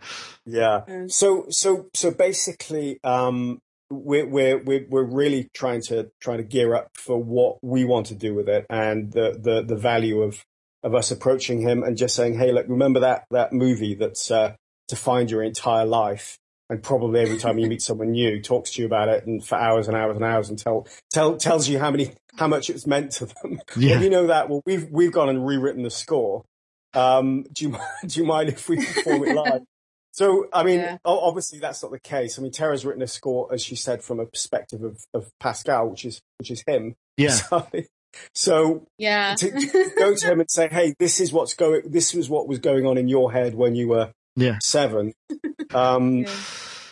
Yeah. 0.47 0.81
So 1.09 1.47
so 1.50 1.87
so 1.93 2.11
basically, 2.12 2.99
um, 3.04 3.59
we're 3.91 4.26
we're 4.26 4.62
we're 4.62 4.87
we're 4.88 5.05
really 5.05 5.49
trying 5.55 5.83
to 5.83 6.11
trying 6.21 6.38
to 6.38 6.45
gear 6.45 6.75
up 6.75 6.88
for 6.95 7.23
what 7.23 7.59
we 7.62 7.85
want 7.85 8.07
to 8.07 8.14
do 8.14 8.35
with 8.35 8.49
it 8.49 8.67
and 8.71 9.12
the 9.12 9.38
the 9.41 9.62
the 9.62 9.76
value 9.76 10.23
of 10.23 10.45
of 10.85 10.95
us 10.95 11.11
approaching 11.11 11.62
him 11.62 11.83
and 11.83 11.97
just 11.97 12.14
saying, 12.14 12.35
hey, 12.35 12.53
look, 12.53 12.67
remember 12.69 13.00
that 13.00 13.25
that 13.31 13.53
movie 13.53 13.95
that's 13.95 14.31
uh, 14.31 14.55
defined 14.87 15.31
your 15.31 15.42
entire 15.42 15.87
life. 15.87 16.38
And 16.70 16.83
probably 16.83 17.20
every 17.20 17.38
time 17.38 17.59
you 17.59 17.68
meet 17.68 17.83
someone 17.83 18.12
new, 18.12 18.40
talks 18.40 18.73
to 18.73 18.83
you 18.83 18.87
about 18.87 19.09
it, 19.09 19.27
and 19.27 19.44
for 19.44 19.57
hours 19.57 19.88
and 19.88 19.97
hours 19.97 20.16
and 20.16 20.25
hours, 20.25 20.49
and 20.51 20.59
tell, 20.59 20.87
tell 21.12 21.37
tells 21.37 21.68
you 21.68 21.79
how 21.79 21.90
many 21.90 22.12
how 22.38 22.47
much 22.47 22.70
it's 22.70 22.87
meant 22.87 23.12
to 23.12 23.27
them. 23.27 23.61
Yeah. 23.77 23.94
Well, 23.94 24.05
you 24.05 24.11
know 24.11 24.27
that. 24.29 24.49
Well, 24.49 24.62
we've 24.66 24.87
we've 24.90 25.12
gone 25.12 25.29
and 25.31 25.44
rewritten 25.47 25.83
the 25.83 25.90
score. 25.90 26.44
Um, 26.92 27.44
do 27.53 27.64
you 27.64 27.79
do 28.07 28.20
you 28.20 28.27
mind 28.27 28.51
if 28.51 28.68
we 28.68 28.77
perform 28.77 29.25
it 29.25 29.35
live? 29.35 29.62
So, 30.16 30.46
I 30.53 30.62
mean, 30.62 30.79
Yeah. 30.79 30.98
obviously 31.05 31.59
that's 31.59 31.83
not 31.83 31.90
the 31.90 31.98
case. 31.98 32.38
I 32.38 32.42
mean, 32.42 32.53
Tara's 32.53 32.87
written 32.87 33.03
a 33.03 33.07
score, 33.09 33.53
as 33.53 33.64
she 33.64 33.74
said, 33.74 34.00
from 34.05 34.20
a 34.20 34.27
perspective 34.27 34.85
of, 34.85 34.98
of 35.12 35.29
Pascal, 35.40 35.88
which 35.88 36.05
is 36.05 36.20
which 36.38 36.53
is 36.53 36.62
him. 36.66 36.94
Yeah. 37.16 37.37
So, 37.50 37.66
so 38.33 38.87
yeah. 38.96 39.35
to, 39.35 39.50
to 39.50 39.90
go 39.98 40.14
to 40.14 40.27
him 40.33 40.38
and 40.38 40.48
say, 40.48 40.68
"Hey, 40.68 40.94
this 41.00 41.18
is 41.18 41.33
what's 41.33 41.55
going. 41.55 41.83
This 41.87 42.14
was 42.14 42.31
what 42.31 42.46
was 42.46 42.61
going 42.61 42.87
on 42.87 42.96
in 42.96 43.09
your 43.09 43.33
head 43.33 43.57
when 43.57 43.74
you 43.74 43.88
were 43.88 44.12
Yeah. 44.37 44.59
seven. 44.62 45.14
Um, 45.74 46.18
Yeah. 46.24 46.31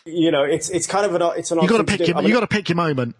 You 0.04 0.32
know, 0.32 0.42
it's 0.42 0.68
it's 0.68 0.88
kind 0.88 1.06
of 1.06 1.14
an 1.14 1.22
it's 1.36 1.52
an 1.52 1.60
You 1.62 1.68
got 1.68 1.78
to 1.78 1.84
pick 1.84 2.08
your, 2.08 2.16
I 2.16 2.22
mean, 2.22 2.28
you 2.30 2.34
got 2.34 2.40
to 2.40 2.48
pick 2.48 2.68
your 2.68 2.74
moment. 2.74 3.14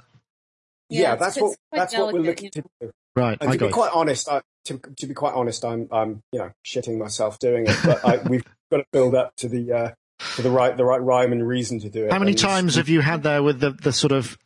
yeah, 0.88 1.01
Yeah, 1.11 1.15
that's 1.15 1.37
what 1.41 1.57
quite 1.71 1.79
that's 1.79 1.95
what 1.97 2.12
we're 2.12 2.23
delicate, 2.25 2.43
looking 2.57 2.62
to 2.62 2.65
do. 2.81 2.91
Right. 3.15 3.38
And 3.41 3.51
I 3.51 3.53
to 3.53 3.59
got 3.59 3.67
be 3.67 3.71
it. 3.71 3.73
quite 3.73 3.91
honest, 3.95 4.29
I, 4.29 4.41
to, 4.65 4.81
to 4.99 5.07
be 5.07 5.15
quite 5.15 5.35
honest, 5.35 5.65
I'm, 5.65 5.87
I'm, 5.93 6.23
you 6.33 6.41
know, 6.41 6.51
shitting 6.67 6.99
myself 6.99 7.38
doing 7.38 7.67
it. 7.69 7.77
But 7.85 8.05
I, 8.05 8.17
we've 8.29 8.43
got 8.73 8.79
to 8.79 8.87
build 8.93 9.15
up 9.15 9.37
to 9.37 9.49
the, 9.49 9.73
uh, 9.73 9.91
to 10.37 10.43
the 10.43 10.51
right, 10.51 10.77
the 10.77 10.85
right 10.85 11.01
rhyme 11.01 11.31
and 11.33 11.47
reason 11.47 11.79
to 11.81 11.91
do 11.91 12.07
it. 12.07 12.13
How 12.13 12.19
many 12.19 12.33
And 12.33 12.39
times 12.39 12.75
have 12.77 12.89
you 12.89 13.01
had 13.01 13.23
there 13.23 13.43
with 13.43 13.61
the, 13.61 13.71
the 13.71 13.93
sort 13.93 14.13
of 14.13 14.37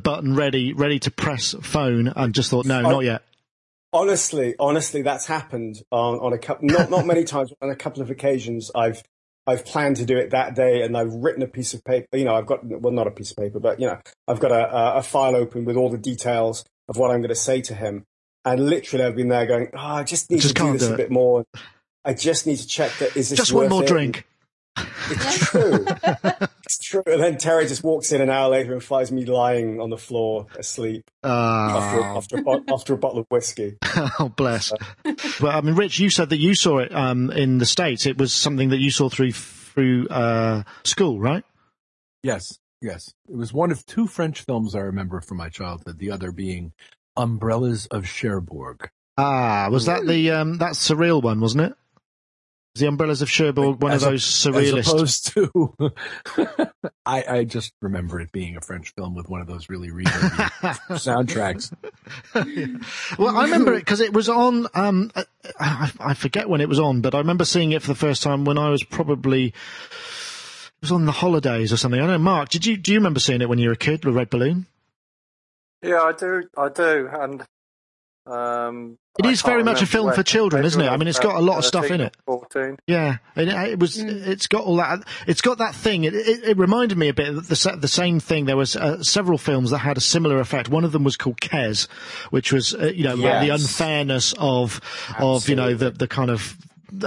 button 0.00 0.36
ready, 0.36 0.72
ready 0.72 0.98
to 1.00 1.10
press 1.10 1.54
phone, 1.62 2.12
and 2.14 2.34
just 2.34 2.50
thought, 2.50 2.66
no, 2.66 2.78
Oh. 2.78 2.90
not 2.90 3.04
yet. 3.04 3.22
Honestly, 3.92 4.54
honestly, 4.60 5.00
that's 5.00 5.26
happened 5.26 5.82
on, 5.90 6.18
on 6.18 6.32
a 6.34 6.38
couple, 6.38 6.68
not, 6.68 6.90
not 6.90 7.06
many 7.06 7.24
times, 7.24 7.52
on 7.62 7.70
a 7.70 7.74
couple 7.74 8.02
of 8.02 8.10
occasions. 8.10 8.70
I've, 8.74 9.02
I've 9.46 9.64
planned 9.64 9.96
to 9.96 10.04
do 10.04 10.18
it 10.18 10.30
that 10.30 10.54
day 10.54 10.82
and 10.82 10.94
I've 10.94 11.14
written 11.14 11.42
a 11.42 11.46
piece 11.46 11.72
of 11.72 11.82
paper, 11.84 12.18
you 12.18 12.26
know, 12.26 12.34
I've 12.34 12.44
got, 12.44 12.60
well, 12.64 12.92
not 12.92 13.06
a 13.06 13.10
piece 13.10 13.30
of 13.30 13.38
paper, 13.38 13.58
but 13.60 13.80
you 13.80 13.86
know, 13.86 13.98
I've 14.28 14.40
got 14.40 14.52
a, 14.52 14.76
a, 14.76 14.94
a 14.96 15.02
file 15.02 15.34
open 15.34 15.64
with 15.64 15.76
all 15.76 15.88
the 15.88 15.96
details 15.96 16.66
of 16.86 16.98
what 16.98 17.10
I'm 17.10 17.20
going 17.20 17.30
to 17.30 17.34
say 17.34 17.62
to 17.62 17.74
him. 17.74 18.04
And 18.44 18.68
literally 18.68 19.06
I've 19.06 19.16
been 19.16 19.28
there 19.28 19.46
going, 19.46 19.68
oh, 19.72 19.78
I 19.78 20.04
just 20.04 20.30
need 20.30 20.42
Just 20.42 20.54
to 20.56 20.62
do 20.64 20.72
this 20.74 20.86
do 20.86 20.92
a 20.92 20.96
bit 20.98 21.10
more. 21.10 21.44
I 22.08 22.14
just 22.14 22.46
need 22.46 22.56
to 22.56 22.66
check 22.66 22.90
that 23.00 23.16
is 23.18 23.28
this 23.28 23.38
Just 23.38 23.52
one 23.52 23.68
more 23.68 23.82
it? 23.84 23.88
drink. 23.88 24.26
It's 25.10 25.50
true. 25.50 25.84
it's 26.64 26.78
true. 26.78 27.02
And 27.04 27.22
then 27.22 27.36
Terry 27.36 27.66
just 27.66 27.84
walks 27.84 28.12
in 28.12 28.22
an 28.22 28.30
hour 28.30 28.48
later 28.48 28.72
and 28.72 28.82
finds 28.82 29.12
me 29.12 29.26
lying 29.26 29.78
on 29.78 29.90
the 29.90 29.98
floor 29.98 30.46
asleep 30.58 31.04
after, 31.22 32.00
Ah, 32.02 32.16
after, 32.16 32.38
a, 32.38 32.42
bo- 32.42 32.64
after 32.72 32.94
a 32.94 32.96
bottle 32.96 33.18
of 33.18 33.26
whiskey. 33.28 33.76
oh 34.18 34.32
bless. 34.34 34.72
Well, 35.38 35.52
I 35.54 35.60
mean, 35.60 35.74
Rich, 35.74 35.98
you 35.98 36.08
said 36.08 36.30
that 36.30 36.38
you 36.38 36.54
saw 36.54 36.78
it 36.78 36.94
um, 36.94 37.30
in 37.30 37.58
the 37.58 37.66
states. 37.66 38.06
It 38.06 38.16
was 38.16 38.32
something 38.32 38.70
that 38.70 38.78
you 38.78 38.90
saw 38.90 39.10
through 39.10 39.32
through 39.32 40.08
uh, 40.08 40.62
school, 40.84 41.20
right? 41.20 41.44
Yes, 42.22 42.58
yes. 42.80 43.12
It 43.28 43.36
was 43.36 43.52
one 43.52 43.70
of 43.70 43.84
two 43.84 44.06
French 44.06 44.40
films 44.42 44.74
I 44.74 44.80
remember 44.80 45.20
from 45.20 45.36
my 45.36 45.50
childhood. 45.50 45.98
The 45.98 46.10
other 46.10 46.32
being 46.32 46.72
Umbrellas 47.18 47.86
of 47.88 48.06
Cherbourg. 48.06 48.88
Ah, 49.18 49.68
was 49.70 49.84
that 49.86 50.06
the 50.06 50.30
um, 50.30 50.56
that's 50.56 50.88
surreal 50.88 51.22
one, 51.22 51.40
wasn't 51.40 51.64
it? 51.64 51.74
Was 52.74 52.80
the 52.82 52.86
Umbrellas 52.88 53.22
of 53.22 53.30
Cherbourg 53.30 53.82
one 53.82 53.92
As 53.92 54.02
of 54.02 54.08
a- 54.08 54.10
those 54.12 54.24
surrealist? 54.24 54.78
As 54.78 54.92
opposed 54.92 55.32
to, 55.34 56.70
I, 57.06 57.24
I 57.38 57.44
just 57.44 57.72
remember 57.82 58.20
it 58.20 58.30
being 58.30 58.56
a 58.56 58.60
French 58.60 58.92
film 58.94 59.14
with 59.14 59.28
one 59.28 59.40
of 59.40 59.46
those 59.46 59.68
really 59.68 59.88
reverby 59.90 60.78
soundtracks. 60.90 61.72
well, 63.18 63.36
I 63.36 63.44
remember 63.44 63.74
it 63.74 63.80
because 63.80 64.00
it 64.00 64.12
was 64.12 64.28
on. 64.28 64.66
Um, 64.74 65.10
uh, 65.16 65.24
I, 65.58 65.90
I 65.98 66.14
forget 66.14 66.48
when 66.48 66.60
it 66.60 66.68
was 66.68 66.78
on, 66.78 67.00
but 67.00 67.14
I 67.14 67.18
remember 67.18 67.44
seeing 67.44 67.72
it 67.72 67.82
for 67.82 67.88
the 67.88 67.94
first 67.94 68.22
time 68.22 68.44
when 68.44 68.58
I 68.58 68.68
was 68.70 68.84
probably. 68.84 69.46
It 69.46 70.82
was 70.82 70.92
on 70.92 71.06
the 71.06 71.12
holidays 71.12 71.72
or 71.72 71.76
something. 71.76 71.98
I 72.00 72.04
don't 72.04 72.12
know, 72.12 72.18
Mark. 72.18 72.50
Did 72.50 72.64
you 72.64 72.76
do 72.76 72.92
you 72.92 72.98
remember 72.98 73.18
seeing 73.18 73.40
it 73.40 73.48
when 73.48 73.58
you 73.58 73.68
were 73.70 73.72
a 73.74 73.76
kid, 73.76 74.02
the 74.02 74.12
Red 74.12 74.30
Balloon? 74.30 74.66
Yeah, 75.82 76.02
I 76.02 76.12
do. 76.12 76.44
I 76.56 76.68
do, 76.68 77.08
and 77.12 77.42
um, 78.30 78.98
It 79.18 79.26
I 79.26 79.30
is 79.30 79.42
very 79.42 79.64
much 79.64 79.82
a 79.82 79.86
film 79.86 80.12
for 80.12 80.22
children, 80.22 80.64
isn't 80.64 80.80
it? 80.80 80.88
I 80.88 80.96
mean, 80.96 81.08
it's 81.08 81.18
got 81.18 81.36
a 81.36 81.40
lot 81.40 81.58
of 81.58 81.64
stuff 81.64 81.90
in 81.90 82.00
it. 82.00 82.16
Fourteen. 82.26 82.76
Yeah, 82.86 83.18
it, 83.36 83.48
it 83.48 83.78
was. 83.78 83.98
It's 83.98 84.46
got 84.46 84.64
all 84.64 84.76
that. 84.76 85.00
It's 85.26 85.40
got 85.40 85.58
that 85.58 85.74
thing. 85.74 86.04
It, 86.04 86.14
it, 86.14 86.44
it 86.44 86.58
reminded 86.58 86.98
me 86.98 87.08
a 87.08 87.14
bit 87.14 87.28
of 87.28 87.48
the 87.48 87.76
the 87.80 87.88
same 87.88 88.20
thing. 88.20 88.44
There 88.44 88.56
was 88.56 88.76
uh, 88.76 89.02
several 89.02 89.38
films 89.38 89.70
that 89.70 89.78
had 89.78 89.96
a 89.96 90.00
similar 90.00 90.38
effect. 90.40 90.68
One 90.68 90.84
of 90.84 90.92
them 90.92 91.04
was 91.04 91.16
called 91.16 91.40
Kes, 91.40 91.88
which 92.30 92.52
was 92.52 92.74
uh, 92.74 92.92
you 92.94 93.04
know 93.04 93.14
like 93.14 93.46
the 93.46 93.54
unfairness 93.54 94.34
of 94.38 94.80
of 95.18 95.48
you 95.48 95.56
know 95.56 95.74
the 95.74 95.90
the 95.90 96.08
kind 96.08 96.30
of 96.30 96.56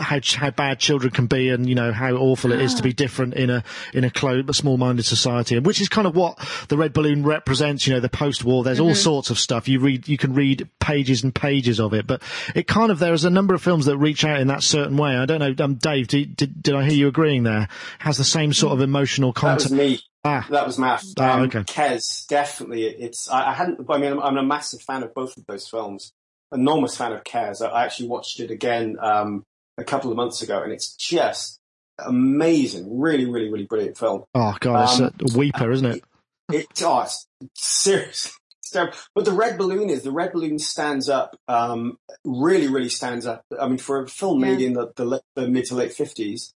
how 0.01 0.19
how 0.35 0.49
bad 0.51 0.79
children 0.79 1.11
can 1.11 1.27
be, 1.27 1.49
and 1.49 1.67
you 1.67 1.75
know 1.75 1.91
how 1.91 2.11
awful 2.13 2.51
it 2.51 2.61
is 2.61 2.73
to 2.75 2.83
be 2.83 2.93
different 2.93 3.33
in 3.33 3.49
a 3.49 3.63
in 3.93 4.03
a 4.03 4.09
closed, 4.09 4.49
a 4.49 4.53
small-minded 4.53 5.03
society, 5.03 5.57
which 5.59 5.81
is 5.81 5.89
kind 5.89 6.07
of 6.07 6.15
what 6.15 6.37
the 6.69 6.77
Red 6.77 6.93
Balloon 6.93 7.23
represents. 7.23 7.87
You 7.87 7.93
know, 7.93 7.99
the 7.99 8.09
post-war. 8.09 8.63
There's 8.63 8.79
all 8.79 8.95
sorts 8.95 9.29
of 9.29 9.39
stuff 9.39 9.67
you 9.67 9.79
read. 9.79 10.07
You 10.07 10.17
can 10.17 10.33
read 10.33 10.67
pages 10.79 11.23
and 11.23 11.33
pages 11.33 11.79
of 11.79 11.93
it, 11.93 12.07
but 12.07 12.21
it 12.55 12.67
kind 12.67 12.91
of 12.91 12.99
there 12.99 13.13
is 13.13 13.25
a 13.25 13.29
number 13.29 13.53
of 13.53 13.61
films 13.61 13.85
that 13.85 13.97
reach 13.97 14.23
out 14.25 14.39
in 14.39 14.47
that 14.47 14.63
certain 14.63 14.97
way. 14.97 15.15
I 15.15 15.25
don't 15.25 15.39
know, 15.39 15.63
um, 15.65 15.75
Dave. 15.75 16.07
Did, 16.07 16.35
did 16.35 16.61
did 16.61 16.75
I 16.75 16.83
hear 16.83 16.93
you 16.93 17.07
agreeing 17.07 17.43
there? 17.43 17.67
Has 17.99 18.17
the 18.17 18.23
same 18.23 18.53
sort 18.53 18.73
of 18.73 18.81
emotional 18.81 19.33
content. 19.33 19.69
That 19.69 19.75
was 19.75 19.79
content. 19.79 19.99
me. 19.99 20.03
Ah. 20.23 20.45
That 20.51 20.67
was 20.67 20.77
Maf. 20.77 21.03
Ah, 21.17 21.33
Um, 21.37 21.41
okay. 21.43 21.59
Kes, 21.63 22.27
definitely. 22.27 22.83
It's. 22.85 23.27
I, 23.29 23.49
I 23.49 23.53
hadn't. 23.53 23.79
I 23.89 23.97
mean, 23.97 24.11
I'm, 24.13 24.19
I'm 24.19 24.37
a 24.37 24.43
massive 24.43 24.81
fan 24.81 25.01
of 25.01 25.13
both 25.15 25.35
of 25.37 25.45
those 25.47 25.67
films. 25.67 26.13
Enormous 26.51 26.95
fan 26.97 27.11
of 27.13 27.23
Kes. 27.23 27.61
I, 27.65 27.69
I 27.69 27.85
actually 27.85 28.09
watched 28.09 28.39
it 28.39 28.51
again 28.51 28.97
um, 29.01 29.43
a 29.81 29.85
couple 29.85 30.09
of 30.11 30.17
months 30.17 30.41
ago, 30.41 30.61
and 30.61 30.71
it's 30.71 30.95
just 30.95 31.59
amazing. 32.05 32.99
Really, 32.99 33.25
really, 33.25 33.49
really 33.51 33.65
brilliant 33.65 33.97
film. 33.97 34.23
Oh 34.35 34.55
god, 34.59 34.83
it's 34.83 34.99
Um, 35.01 35.35
a 35.35 35.37
weeper, 35.37 35.71
isn't 35.71 35.85
it? 35.85 36.03
It, 36.51 36.67
oh, 36.83 37.01
it's 37.01 37.27
seriously. 37.55 38.31
terrible. 38.71 38.97
But 39.15 39.25
the 39.25 39.31
red 39.33 39.57
balloon 39.57 39.89
is 39.89 40.03
the 40.03 40.11
red 40.11 40.33
balloon 40.33 40.59
stands 40.59 41.09
up. 41.09 41.35
Um, 41.47 41.97
really, 42.25 42.67
really 42.67 42.89
stands 42.89 43.25
up. 43.25 43.43
I 43.59 43.67
mean, 43.67 43.77
for 43.77 44.01
a 44.03 44.07
film 44.07 44.41
made 44.41 44.61
in 44.61 44.73
the, 44.73 44.91
the, 44.95 45.21
the 45.35 45.47
mid 45.47 45.65
to 45.65 45.75
late 45.75 45.93
fifties, 45.93 46.53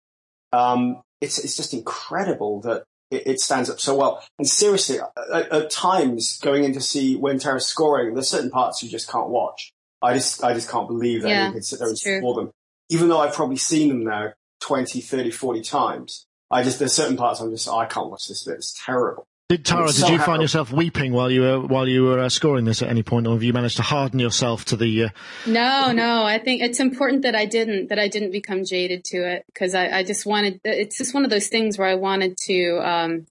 um, 0.52 1.02
it's 1.20 1.38
it's 1.38 1.56
just 1.56 1.72
incredible 1.74 2.60
that 2.62 2.84
it, 3.10 3.26
it 3.26 3.40
stands 3.40 3.70
up 3.70 3.80
so 3.80 3.94
well. 3.94 4.22
And 4.38 4.46
seriously, 4.48 4.98
at, 5.32 5.52
at 5.52 5.70
times 5.70 6.38
going 6.40 6.64
in 6.64 6.72
to 6.74 6.80
see 6.80 7.16
when 7.16 7.38
Tara's 7.38 7.66
scoring, 7.66 8.14
there's 8.14 8.28
certain 8.28 8.50
parts 8.50 8.82
you 8.82 8.88
just 8.90 9.10
can't 9.10 9.28
watch. 9.28 9.72
I 10.02 10.14
just 10.14 10.44
I 10.44 10.52
just 10.52 10.70
can't 10.70 10.88
believe 10.88 11.22
that 11.22 11.28
Yeah, 11.30 11.46
you 11.46 11.52
can 11.52 11.62
sit 11.62 11.78
there 11.78 11.88
and 11.88 11.94
it's 11.94 12.02
true. 12.02 12.18
score 12.18 12.34
them, 12.34 12.50
even 12.88 13.08
though 13.08 13.20
I've 13.20 13.34
probably 13.34 13.56
seen 13.56 13.88
them 13.88 14.04
now 14.04 14.32
20, 14.60 15.00
30, 15.00 15.30
40 15.30 15.60
times. 15.62 16.26
I 16.50 16.62
just 16.62 16.78
there's 16.78 16.92
certain 16.92 17.16
parts 17.16 17.40
I'm 17.40 17.50
just 17.50 17.68
I 17.68 17.86
can't 17.86 18.08
watch 18.08 18.28
this 18.28 18.44
bit. 18.44 18.56
It's 18.56 18.80
terrible. 18.84 19.26
Did 19.48 19.64
Tara? 19.64 19.92
Did 19.92 20.08
you 20.08 20.18
find 20.18 20.42
yourself 20.42 20.72
weeping 20.72 21.12
while 21.12 21.30
you 21.30 21.42
were 21.42 21.60
while 21.60 21.86
you 21.86 22.02
were 22.02 22.18
uh, 22.18 22.28
scoring 22.28 22.64
this 22.64 22.82
at 22.82 22.88
any 22.88 23.04
point, 23.04 23.28
or 23.28 23.34
have 23.34 23.44
you 23.44 23.52
managed 23.52 23.76
to 23.76 23.82
harden 23.82 24.18
yourself 24.18 24.64
to 24.66 24.76
the? 24.76 25.04
Uh, 25.04 25.08
No, 25.46 25.92
no. 25.92 26.24
I 26.24 26.40
think 26.40 26.62
it's 26.62 26.80
important 26.80 27.22
that 27.22 27.36
I 27.36 27.46
didn't 27.46 27.90
that 27.90 27.98
I 28.00 28.08
didn't 28.08 28.32
become 28.32 28.64
jaded 28.64 29.04
to 29.04 29.18
it 29.18 29.44
because 29.46 29.76
I, 29.76 29.98
I 29.98 30.02
just 30.02 30.26
wanted. 30.26 30.60
It's 30.64 30.98
just 30.98 31.14
one 31.14 31.24
of 31.24 31.30
those 31.30 31.46
things 31.46 31.78
where 31.78 31.86
I 31.86 31.94
wanted 31.94 32.36
to 32.38 32.80
um, 32.82 33.26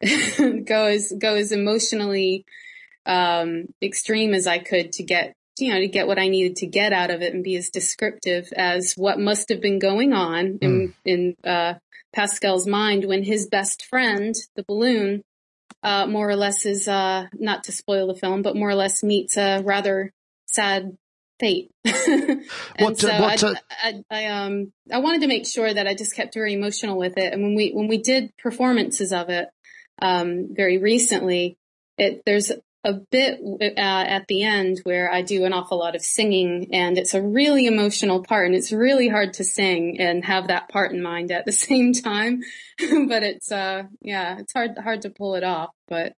go 0.64 0.84
as 0.84 1.12
go 1.18 1.34
as 1.34 1.50
emotionally 1.50 2.44
um, 3.04 3.64
extreme 3.82 4.34
as 4.34 4.46
I 4.46 4.58
could 4.58 4.92
to 4.92 5.02
get 5.02 5.34
you 5.58 5.72
know 5.72 5.80
to 5.80 5.88
get 5.88 6.06
what 6.06 6.18
I 6.18 6.28
needed 6.28 6.56
to 6.56 6.66
get 6.66 6.92
out 6.92 7.10
of 7.10 7.22
it 7.22 7.34
and 7.34 7.42
be 7.42 7.56
as 7.56 7.70
descriptive 7.70 8.52
as 8.56 8.94
what 8.96 9.18
must 9.18 9.48
have 9.48 9.60
been 9.60 9.78
going 9.78 10.12
on 10.12 10.58
in 10.60 10.94
in 11.04 11.36
uh, 11.44 11.74
Pascal's 12.14 12.66
mind 12.66 13.04
when 13.04 13.22
his 13.22 13.46
best 13.46 13.84
friend, 13.84 14.34
the 14.56 14.64
balloon, 14.66 15.22
uh, 15.82 16.06
more 16.06 16.28
or 16.28 16.36
less 16.36 16.64
is 16.64 16.88
uh, 16.88 17.26
not 17.34 17.64
to 17.64 17.72
spoil 17.72 18.06
the 18.06 18.14
film, 18.14 18.42
but 18.42 18.56
more 18.56 18.70
or 18.70 18.74
less 18.74 19.02
meets 19.02 19.36
a 19.36 19.60
rather 19.62 20.12
sad 20.46 20.96
fate. 21.38 21.70
and 21.84 22.42
What, 22.78 22.98
so 22.98 23.08
what, 23.20 23.44
I, 23.44 23.48
uh, 23.48 23.54
I, 23.70 24.02
I, 24.10 24.24
um, 24.26 24.72
I 24.90 24.98
wanted 24.98 25.20
to 25.20 25.26
make 25.26 25.46
sure 25.46 25.72
that 25.72 25.86
I 25.86 25.94
just 25.94 26.16
kept 26.16 26.34
very 26.34 26.54
emotional 26.54 26.96
with 26.96 27.18
it. 27.18 27.32
And 27.32 27.42
when 27.42 27.54
we, 27.54 27.70
when 27.72 27.88
we 27.88 27.98
did 27.98 28.32
performances 28.38 29.12
of 29.12 29.28
it, 29.28 29.48
um, 30.00 30.48
very 30.54 30.78
recently, 30.78 31.56
it, 31.98 32.22
there's 32.24 32.50
a 32.86 32.92
bit, 32.94 33.40
uh, 33.60 33.80
at 33.80 34.28
the 34.28 34.44
end 34.44 34.78
where 34.84 35.10
I 35.12 35.22
do 35.22 35.44
an 35.44 35.52
awful 35.52 35.78
lot 35.78 35.96
of 35.96 36.02
singing 36.02 36.68
and 36.72 36.96
it's 36.96 37.14
a 37.14 37.20
really 37.20 37.66
emotional 37.66 38.22
part 38.22 38.46
and 38.46 38.54
it's 38.54 38.70
really 38.70 39.08
hard 39.08 39.32
to 39.34 39.44
sing 39.44 40.00
and 40.00 40.24
have 40.24 40.46
that 40.48 40.68
part 40.68 40.92
in 40.92 41.02
mind 41.02 41.32
at 41.32 41.44
the 41.44 41.52
same 41.66 41.92
time. 41.92 42.42
but 43.08 43.24
it's, 43.24 43.50
uh, 43.50 43.82
yeah, 44.00 44.38
it's 44.38 44.52
hard, 44.52 44.78
hard 44.78 45.02
to 45.02 45.10
pull 45.10 45.34
it 45.34 45.42
off, 45.42 45.70
but, 45.88 46.12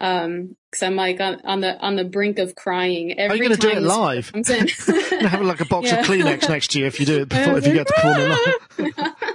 um, 0.00 0.54
cause 0.70 0.82
I'm 0.84 0.94
like 0.94 1.20
on, 1.20 1.40
on 1.44 1.60
the, 1.60 1.76
on 1.78 1.96
the 1.96 2.04
brink 2.04 2.38
of 2.38 2.54
crying 2.54 3.12
are 3.18 3.22
every 3.22 3.38
you 3.38 3.42
going 3.48 3.58
to 3.58 3.66
do 3.66 3.72
it 3.72 3.82
live? 3.82 4.30
in. 4.34 4.44
You 5.20 5.26
have 5.28 5.40
like 5.42 5.60
a 5.60 5.64
box 5.64 5.88
Yeah. 5.88 6.00
of 6.00 6.06
Kleenex 6.06 6.48
next 6.48 6.70
to 6.72 6.78
you 6.78 6.86
if 6.86 7.00
you 7.00 7.06
do 7.06 7.22
it 7.22 7.28
before, 7.28 7.58
if 7.58 7.66
you 7.66 7.72
get 7.72 7.86
to 7.88 7.94
perform 7.94 8.20
it 8.20 8.94
live. 8.96 9.34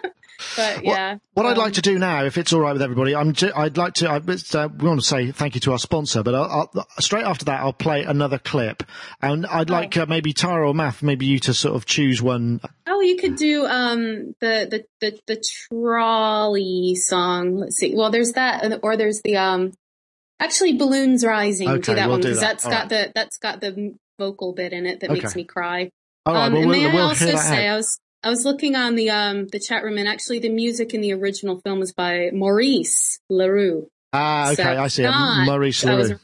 But 0.55 0.83
yeah. 0.83 1.17
What 1.33 1.45
I'd 1.45 1.57
um, 1.57 1.63
like 1.63 1.73
to 1.73 1.81
do 1.81 1.97
now, 1.97 2.25
if 2.25 2.37
it's 2.37 2.51
all 2.53 2.59
right 2.59 2.73
with 2.73 2.81
everybody, 2.81 3.15
I'm 3.15 3.33
ju- 3.33 3.51
I'd 3.55 3.77
like 3.77 3.93
to. 3.95 4.09
I, 4.09 4.15
uh, 4.17 4.67
we 4.67 4.87
want 4.87 4.99
to 4.99 5.05
say 5.05 5.31
thank 5.31 5.55
you 5.55 5.61
to 5.61 5.71
our 5.71 5.79
sponsor, 5.79 6.23
but 6.23 6.35
I'll, 6.35 6.69
I'll, 6.73 6.87
straight 6.99 7.25
after 7.25 7.45
that, 7.45 7.61
I'll 7.61 7.73
play 7.73 8.03
another 8.03 8.37
clip, 8.37 8.83
and 9.21 9.45
I'd 9.45 9.69
like 9.69 9.95
uh, 9.97 10.05
maybe 10.07 10.33
Tara 10.33 10.67
or 10.67 10.73
Maf, 10.73 11.01
maybe 11.01 11.25
you 11.25 11.39
to 11.39 11.53
sort 11.53 11.75
of 11.75 11.85
choose 11.85 12.21
one. 12.21 12.61
Oh, 12.87 13.01
you 13.01 13.17
could 13.17 13.35
do 13.35 13.65
um 13.65 14.35
the 14.39 14.67
the 14.69 14.85
the, 14.99 15.19
the 15.27 15.43
trolley 15.69 16.95
song. 16.95 17.57
Let's 17.57 17.77
see. 17.77 17.95
Well, 17.95 18.11
there's 18.11 18.33
that, 18.33 18.79
or 18.83 18.97
there's 18.97 19.21
the 19.23 19.37
um 19.37 19.73
actually 20.39 20.73
balloons 20.77 21.25
rising. 21.25 21.69
Okay, 21.69 21.81
do 21.81 21.95
that 21.95 22.07
we'll 22.07 22.15
one 22.15 22.21
because 22.21 22.39
that. 22.39 22.59
that's 22.59 22.65
All 22.65 22.71
got 22.71 22.89
the 22.89 23.11
that's 23.15 23.37
got 23.37 23.61
the 23.61 23.95
vocal 24.19 24.53
bit 24.53 24.73
in 24.73 24.85
it 24.85 24.99
that 24.99 25.11
makes 25.11 25.35
me 25.35 25.43
cry. 25.43 25.89
All 26.25 26.33
right, 26.33 26.45
um, 26.45 26.53
well, 26.53 26.61
and 26.61 26.69
we'll, 26.69 26.79
may 26.79 26.89
I 26.89 26.93
we'll 26.93 27.07
also 27.07 27.35
say. 27.35 27.67
I 27.67 27.75
was 27.75 27.99
I 28.23 28.29
was 28.29 28.45
looking 28.45 28.75
on 28.75 28.95
the 28.95 29.09
um 29.09 29.47
the 29.47 29.59
chat 29.59 29.83
room 29.83 29.97
and 29.97 30.07
actually 30.07 30.39
the 30.39 30.49
music 30.49 30.93
in 30.93 31.01
the 31.01 31.13
original 31.13 31.59
film 31.61 31.79
was 31.79 31.91
by 31.93 32.29
Maurice 32.33 33.19
Leroux. 33.29 33.87
Ah, 34.13 34.51
okay, 34.51 34.63
So 34.63 34.69
I 34.83 34.87
see. 34.87 35.03
not- 35.03 35.45
Maurice 35.45 35.83
Leroux. 35.83 36.19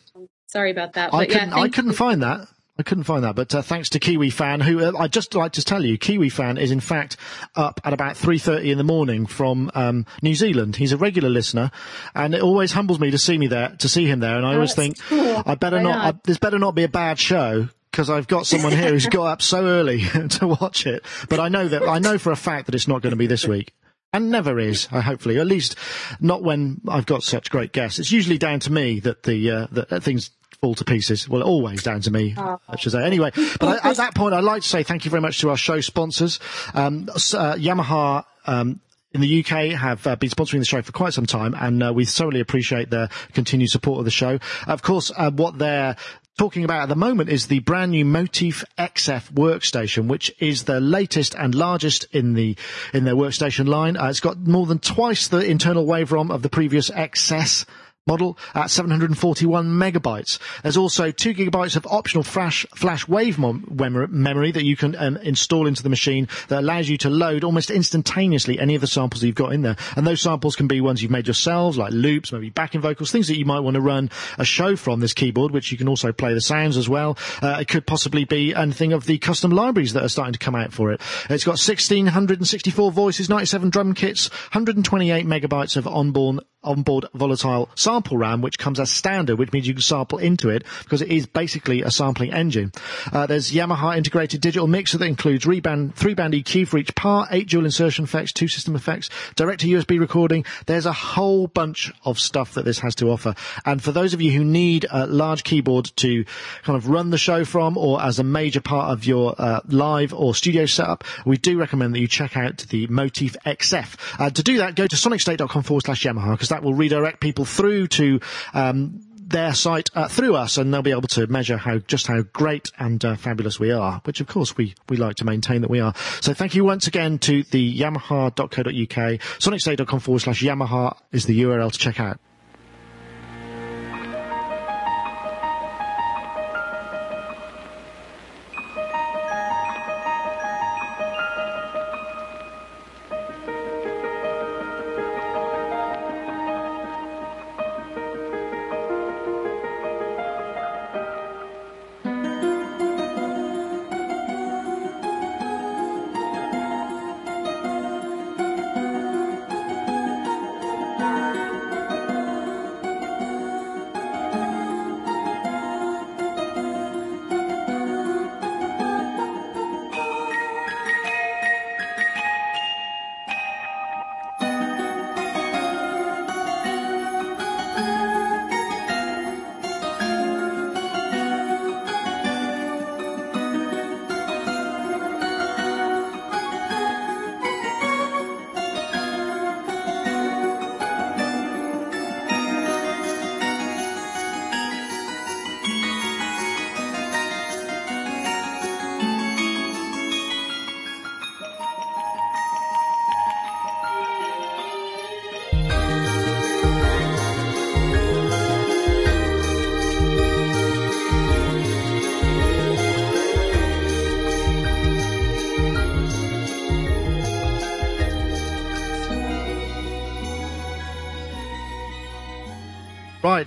Sorry 0.47 0.71
about 0.71 0.93
that. 0.93 1.13
I 1.13 1.17
But 1.19 1.29
yeah, 1.29 1.39
couldn't. 1.39 1.53
I 1.53 1.67
couldn't 1.69 1.93
find 1.93 2.23
that. 2.23 2.47
I 2.79 2.83
couldn't 2.83 3.05
find 3.05 3.23
that, 3.23 3.35
but 3.35 3.55
uh, 3.55 3.63
thanks 3.63 3.89
to 3.89 3.99
Kiwi 3.99 4.29
Fan, 4.29 4.59
who 4.59 4.85
uh, 4.85 4.91
I'd 4.99 5.11
just 5.11 5.33
like 5.33 5.53
to 5.53 5.63
tell 5.65 5.83
you, 5.83 5.97
Kiwi 5.97 6.29
Fan 6.29 6.59
is 6.59 6.69
in 6.69 6.79
fact 6.79 7.17
up 7.55 7.81
at 7.83 7.91
about 7.91 8.15
three 8.15 8.37
thirty 8.37 8.69
in 8.69 8.77
the 8.77 8.83
morning 8.83 9.25
from 9.25 9.71
um, 9.73 10.05
New 10.21 10.35
Zealand. 10.35 10.75
He's 10.75 10.91
a 10.91 10.97
regular 10.97 11.27
listener, 11.29 11.71
and 12.13 12.35
it 12.35 12.43
always 12.43 12.73
humbles 12.73 12.99
me 12.99 13.09
to 13.09 13.17
see 13.17 13.35
me 13.39 13.47
there, 13.47 13.69
to 13.79 13.89
see 13.89 14.05
him 14.05 14.19
there. 14.19 14.37
And 14.37 14.45
I 14.45 14.53
always 14.53 14.77
Oh, 14.77 14.81
that's 14.83 14.99
think, 15.01 15.09
cool. 15.09 15.43
I 15.43 15.55
better 15.55 15.77
Right 15.77 15.83
not. 15.83 16.15
I, 16.15 16.19
this 16.23 16.37
better 16.37 16.59
not 16.59 16.75
be 16.75 16.83
a 16.83 16.87
bad 16.87 17.17
show 17.17 17.67
because 17.97 18.11
I've 18.11 18.27
got 18.27 18.45
someone 18.45 18.73
here 18.73 18.91
who's 18.91 19.07
got 19.07 19.25
up 19.25 19.41
so 19.41 19.65
early 19.65 20.01
to 20.29 20.47
watch 20.47 20.85
it. 20.85 21.03
But 21.29 21.39
I 21.39 21.49
know 21.49 21.67
that 21.67 21.81
I 21.81 21.97
know 21.97 22.19
for 22.19 22.31
a 22.31 22.35
fact 22.35 22.67
that 22.67 22.75
it's 22.75 22.87
not 22.87 23.01
going 23.01 23.09
to 23.09 23.17
be 23.17 23.25
this 23.25 23.47
week. 23.47 23.73
And 24.13 24.29
never 24.29 24.59
is, 24.59 24.85
hopefully. 24.85 25.39
At 25.39 25.47
least 25.47 25.75
not 26.21 26.43
when 26.43 26.79
I've 26.87 27.07
got 27.07 27.23
such 27.23 27.49
great 27.49 27.71
guests. 27.71 27.97
It's 27.97 28.11
usually 28.11 28.37
down 28.37 28.59
to 28.61 28.71
me 28.71 28.99
that 28.99 29.23
the 29.23 29.49
uh, 29.49 29.67
that 29.71 30.03
things 30.03 30.29
fall 30.61 30.75
to 30.75 30.85
pieces. 30.85 31.27
Well, 31.27 31.41
always 31.41 31.81
down 31.81 32.01
to 32.01 32.11
me, 32.11 32.35
I 32.37 32.75
should 32.77 32.91
say. 32.91 33.03
Anyway, 33.03 33.31
but 33.59 33.83
I, 33.83 33.89
at 33.89 33.97
that 33.97 34.13
point, 34.13 34.35
I'd 34.35 34.43
like 34.43 34.61
to 34.61 34.67
say 34.67 34.83
thank 34.83 35.03
you 35.03 35.09
very 35.09 35.21
much 35.21 35.41
to 35.41 35.49
our 35.49 35.57
show 35.57 35.81
sponsors, 35.81 36.39
um, 36.75 37.09
uh, 37.09 37.55
Yamaha. 37.55 38.25
Um, 38.45 38.79
in 39.13 39.21
the 39.21 39.39
UK 39.39 39.71
have 39.71 40.05
uh, 40.05 40.15
been 40.17 40.29
sponsoring 40.29 40.59
the 40.59 40.65
show 40.65 40.81
for 40.81 40.91
quite 40.91 41.13
some 41.13 41.25
time, 41.25 41.55
and 41.59 41.81
uh, 41.81 41.91
we 41.93 42.05
thoroughly 42.05 42.41
appreciate 42.41 42.91
their 42.91 43.09
continued 43.33 43.69
support 43.69 43.99
of 43.99 44.05
the 44.05 44.11
show. 44.11 44.37
Of 44.67 44.83
course, 44.83 45.11
uh, 45.17 45.31
what 45.31 45.57
they're 45.57 45.95
talking 46.37 46.63
about 46.63 46.83
at 46.83 46.89
the 46.89 46.95
moment 46.95 47.29
is 47.29 47.47
the 47.47 47.59
brand 47.59 47.91
new 47.91 48.05
Motif 48.05 48.63
XF 48.77 49.31
workstation, 49.33 50.07
which 50.07 50.33
is 50.39 50.63
the 50.63 50.79
latest 50.79 51.35
and 51.35 51.55
largest 51.55 52.05
in 52.11 52.33
the 52.35 52.55
in 52.93 53.03
their 53.03 53.15
workstation 53.15 53.67
line. 53.67 53.97
Uh, 53.97 54.07
it's 54.07 54.19
got 54.19 54.37
more 54.37 54.65
than 54.65 54.79
twice 54.79 55.27
the 55.27 55.39
internal 55.39 55.85
waverom 55.85 56.31
of 56.31 56.43
the 56.43 56.49
previous 56.49 56.89
XS 56.91 57.65
model 58.07 58.37
at 58.55 58.69
741 58.69 59.67
megabytes. 59.67 60.39
There's 60.63 60.77
also 60.77 61.11
two 61.11 61.33
gigabytes 61.33 61.75
of 61.75 61.85
optional 61.87 62.23
flash 62.23 62.65
flash 62.75 63.07
wave 63.07 63.37
memory 63.39 64.51
that 64.51 64.63
you 64.63 64.75
can 64.75 64.95
um, 64.95 65.17
install 65.17 65.67
into 65.67 65.83
the 65.83 65.89
machine 65.89 66.27
that 66.47 66.59
allows 66.59 66.89
you 66.89 66.97
to 66.99 67.09
load 67.09 67.43
almost 67.43 67.69
instantaneously 67.69 68.59
any 68.59 68.75
of 68.75 68.81
the 68.81 68.87
samples 68.87 69.23
you've 69.23 69.35
got 69.35 69.53
in 69.53 69.61
there. 69.61 69.75
And 69.95 70.07
those 70.07 70.21
samples 70.21 70.55
can 70.55 70.67
be 70.67 70.81
ones 70.81 71.01
you've 71.01 71.11
made 71.11 71.27
yourselves, 71.27 71.77
like 71.77 71.91
loops, 71.91 72.31
maybe 72.31 72.49
backing 72.49 72.81
vocals, 72.81 73.11
things 73.11 73.27
that 73.27 73.37
you 73.37 73.45
might 73.45 73.59
want 73.59 73.75
to 73.75 73.81
run 73.81 74.09
a 74.37 74.45
show 74.45 74.75
from 74.75 74.99
this 74.99 75.13
keyboard, 75.13 75.51
which 75.51 75.71
you 75.71 75.77
can 75.77 75.87
also 75.87 76.11
play 76.11 76.33
the 76.33 76.41
sounds 76.41 76.77
as 76.77 76.89
well. 76.89 77.17
Uh, 77.41 77.57
it 77.61 77.67
could 77.67 77.85
possibly 77.85 78.25
be 78.25 78.53
anything 78.55 78.93
of 78.93 79.05
the 79.05 79.17
custom 79.17 79.51
libraries 79.51 79.93
that 79.93 80.03
are 80.03 80.09
starting 80.09 80.33
to 80.33 80.39
come 80.39 80.55
out 80.55 80.73
for 80.73 80.91
it. 80.91 81.01
It's 81.29 81.43
got 81.43 81.59
1664 81.59 82.91
voices, 82.91 83.29
97 83.29 83.69
drum 83.69 83.93
kits, 83.93 84.29
128 84.51 85.25
megabytes 85.25 85.77
of 85.77 85.87
onboard 85.87 86.39
onboard 86.67 87.05
volatile 87.13 87.69
sample 87.75 88.17
RAM, 88.17 88.41
which 88.41 88.59
comes 88.59 88.79
as 88.79 88.91
standard, 88.91 89.39
which 89.39 89.51
means 89.51 89.67
you 89.67 89.73
can 89.73 89.81
sample 89.81 90.17
into 90.19 90.49
it 90.49 90.63
because 90.83 91.01
it 91.01 91.09
is 91.09 91.25
basically 91.25 91.81
a 91.81 91.91
sampling 91.91 92.33
engine. 92.33 92.71
Uh, 93.11 93.25
there's 93.25 93.51
Yamaha 93.51 93.97
integrated 93.97 94.41
digital 94.41 94.67
mixer 94.67 94.97
that 94.97 95.05
includes 95.05 95.45
reband, 95.45 95.93
three 95.93 96.13
band 96.13 96.33
EQ 96.33 96.67
for 96.67 96.77
each 96.77 96.93
part, 96.95 97.29
eight 97.31 97.49
dual 97.49 97.65
insertion 97.65 98.03
effects, 98.03 98.31
two 98.31 98.47
system 98.47 98.75
effects, 98.75 99.09
direct 99.35 99.61
to 99.61 99.67
USB 99.67 99.99
recording. 99.99 100.45
There's 100.65 100.85
a 100.85 100.93
whole 100.93 101.47
bunch 101.47 101.91
of 102.03 102.19
stuff 102.19 102.53
that 102.53 102.65
this 102.65 102.79
has 102.79 102.95
to 102.95 103.09
offer. 103.09 103.35
And 103.65 103.81
for 103.81 103.91
those 103.91 104.13
of 104.13 104.21
you 104.21 104.31
who 104.31 104.43
need 104.43 104.85
a 104.91 105.07
large 105.07 105.43
keyboard 105.43 105.91
to 105.97 106.25
kind 106.63 106.77
of 106.77 106.89
run 106.89 107.09
the 107.09 107.17
show 107.17 107.45
from 107.45 107.77
or 107.77 108.01
as 108.01 108.19
a 108.19 108.23
major 108.23 108.61
part 108.61 108.91
of 108.91 109.05
your 109.05 109.35
uh, 109.37 109.61
live 109.67 110.13
or 110.13 110.35
studio 110.35 110.65
setup, 110.65 111.03
we 111.25 111.37
do 111.37 111.57
recommend 111.57 111.93
that 111.95 111.99
you 111.99 112.07
check 112.07 112.35
out 112.35 112.57
the 112.69 112.87
Motif 112.87 113.35
XF. 113.45 114.19
Uh, 114.19 114.29
to 114.29 114.43
do 114.43 114.57
that, 114.57 114.75
go 114.75 114.87
to 114.87 114.95
sonicstate.com 114.95 115.63
forward 115.63 115.85
slash 115.85 116.03
Yamaha 116.03 116.31
because 116.31 116.49
will 116.63 116.73
redirect 116.73 117.19
people 117.19 117.45
through 117.45 117.87
to 117.87 118.19
um, 118.53 119.01
their 119.27 119.53
site 119.53 119.89
uh, 119.93 120.07
through 120.07 120.35
us, 120.35 120.57
and 120.57 120.73
they'll 120.73 120.81
be 120.81 120.91
able 120.91 121.01
to 121.09 121.27
measure 121.27 121.57
how 121.57 121.79
just 121.79 122.07
how 122.07 122.21
great 122.33 122.71
and 122.79 123.03
uh, 123.03 123.15
fabulous 123.15 123.59
we 123.59 123.71
are, 123.71 124.01
which 124.05 124.21
of 124.21 124.27
course 124.27 124.55
we, 124.55 124.73
we 124.89 124.97
like 124.97 125.15
to 125.17 125.25
maintain 125.25 125.61
that 125.61 125.69
we 125.69 125.79
are. 125.79 125.93
So 126.21 126.33
thank 126.33 126.55
you 126.55 126.63
once 126.63 126.87
again 126.87 127.19
to 127.19 127.43
the 127.43 127.79
Yamaha.co.uk. 127.79 129.19
Sonicstate.com 129.39 129.99
forward 129.99 130.19
slash 130.19 130.41
Yamaha 130.41 130.97
is 131.11 131.25
the 131.25 131.41
URL 131.41 131.71
to 131.71 131.77
check 131.77 131.99
out. 131.99 132.19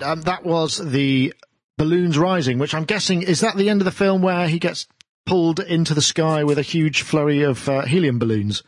Right, 0.01 0.09
um, 0.11 0.23
that 0.23 0.45
was 0.45 0.79
the 0.79 1.35
balloons 1.79 2.19
rising, 2.19 2.59
which 2.59 2.75
I'm 2.75 2.85
guessing 2.85 3.23
is 3.23 3.41
that 3.41 3.57
the 3.57 3.69
end 3.71 3.81
of 3.81 3.85
the 3.85 3.91
film 3.91 4.23
where 4.23 4.49
he 4.49 4.59
gets 4.59 4.87
pulled 5.27 5.61
into 5.61 5.95
the 5.95 6.03
sky 6.03 6.45
with 6.45 6.59
a 6.59 6.63
huge 6.63 7.03
flurry 7.03 7.43
of 7.43 7.69
uh, 7.69 7.83
helium 7.83 8.19
balloons. 8.19 8.63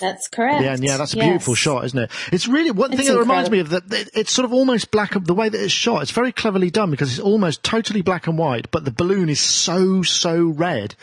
That's 0.00 0.26
correct. 0.26 0.60
Yeah, 0.62 0.76
yeah, 0.80 0.96
that's 0.96 1.14
a 1.14 1.16
Yes. 1.18 1.24
beautiful 1.26 1.54
shot, 1.54 1.84
isn't 1.84 1.98
it? 1.98 2.10
It's 2.32 2.48
really 2.48 2.72
one 2.72 2.92
It's 2.92 3.00
thing 3.02 3.12
that 3.12 3.18
reminds 3.20 3.48
me 3.48 3.60
of 3.60 3.68
that. 3.70 3.92
it- 3.92 4.10
It's 4.12 4.32
sort 4.32 4.44
of 4.44 4.52
almost 4.52 4.90
black. 4.90 5.12
The 5.24 5.34
way 5.34 5.48
that 5.48 5.62
it's 5.62 5.72
shot, 5.72 6.02
it's 6.02 6.10
very 6.10 6.32
cleverly 6.32 6.70
done 6.70 6.90
because 6.90 7.10
it's 7.12 7.20
almost 7.20 7.62
totally 7.62 8.02
black 8.02 8.26
and 8.26 8.36
white, 8.36 8.70
but 8.72 8.84
the 8.84 8.90
balloon 8.90 9.28
is 9.28 9.38
so 9.40 10.02
so 10.02 10.46
red. 10.46 10.96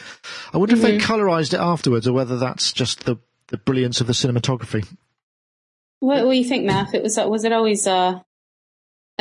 I 0.54 0.58
wonder 0.58 0.76
if 0.76 0.82
they 0.82 0.98
Mm-hmm. 0.98 1.12
colorized 1.12 1.54
it 1.54 1.62
afterwards, 1.62 2.06
or 2.08 2.12
whether 2.14 2.38
that's 2.38 2.74
just 2.74 3.06
the 3.06 3.18
the 3.48 3.58
brilliance 3.58 4.02
of 4.02 4.08
the 4.08 4.14
cinematography. 4.14 4.86
What, 6.00 6.26
what 6.26 6.32
do 6.34 6.38
you 6.38 6.46
think, 6.46 6.70
Maf? 6.70 6.94
It 6.94 7.02
was 7.04 7.16
was 7.18 7.46
it 7.46 7.54
always? 7.54 7.88
Uh, 7.88 8.20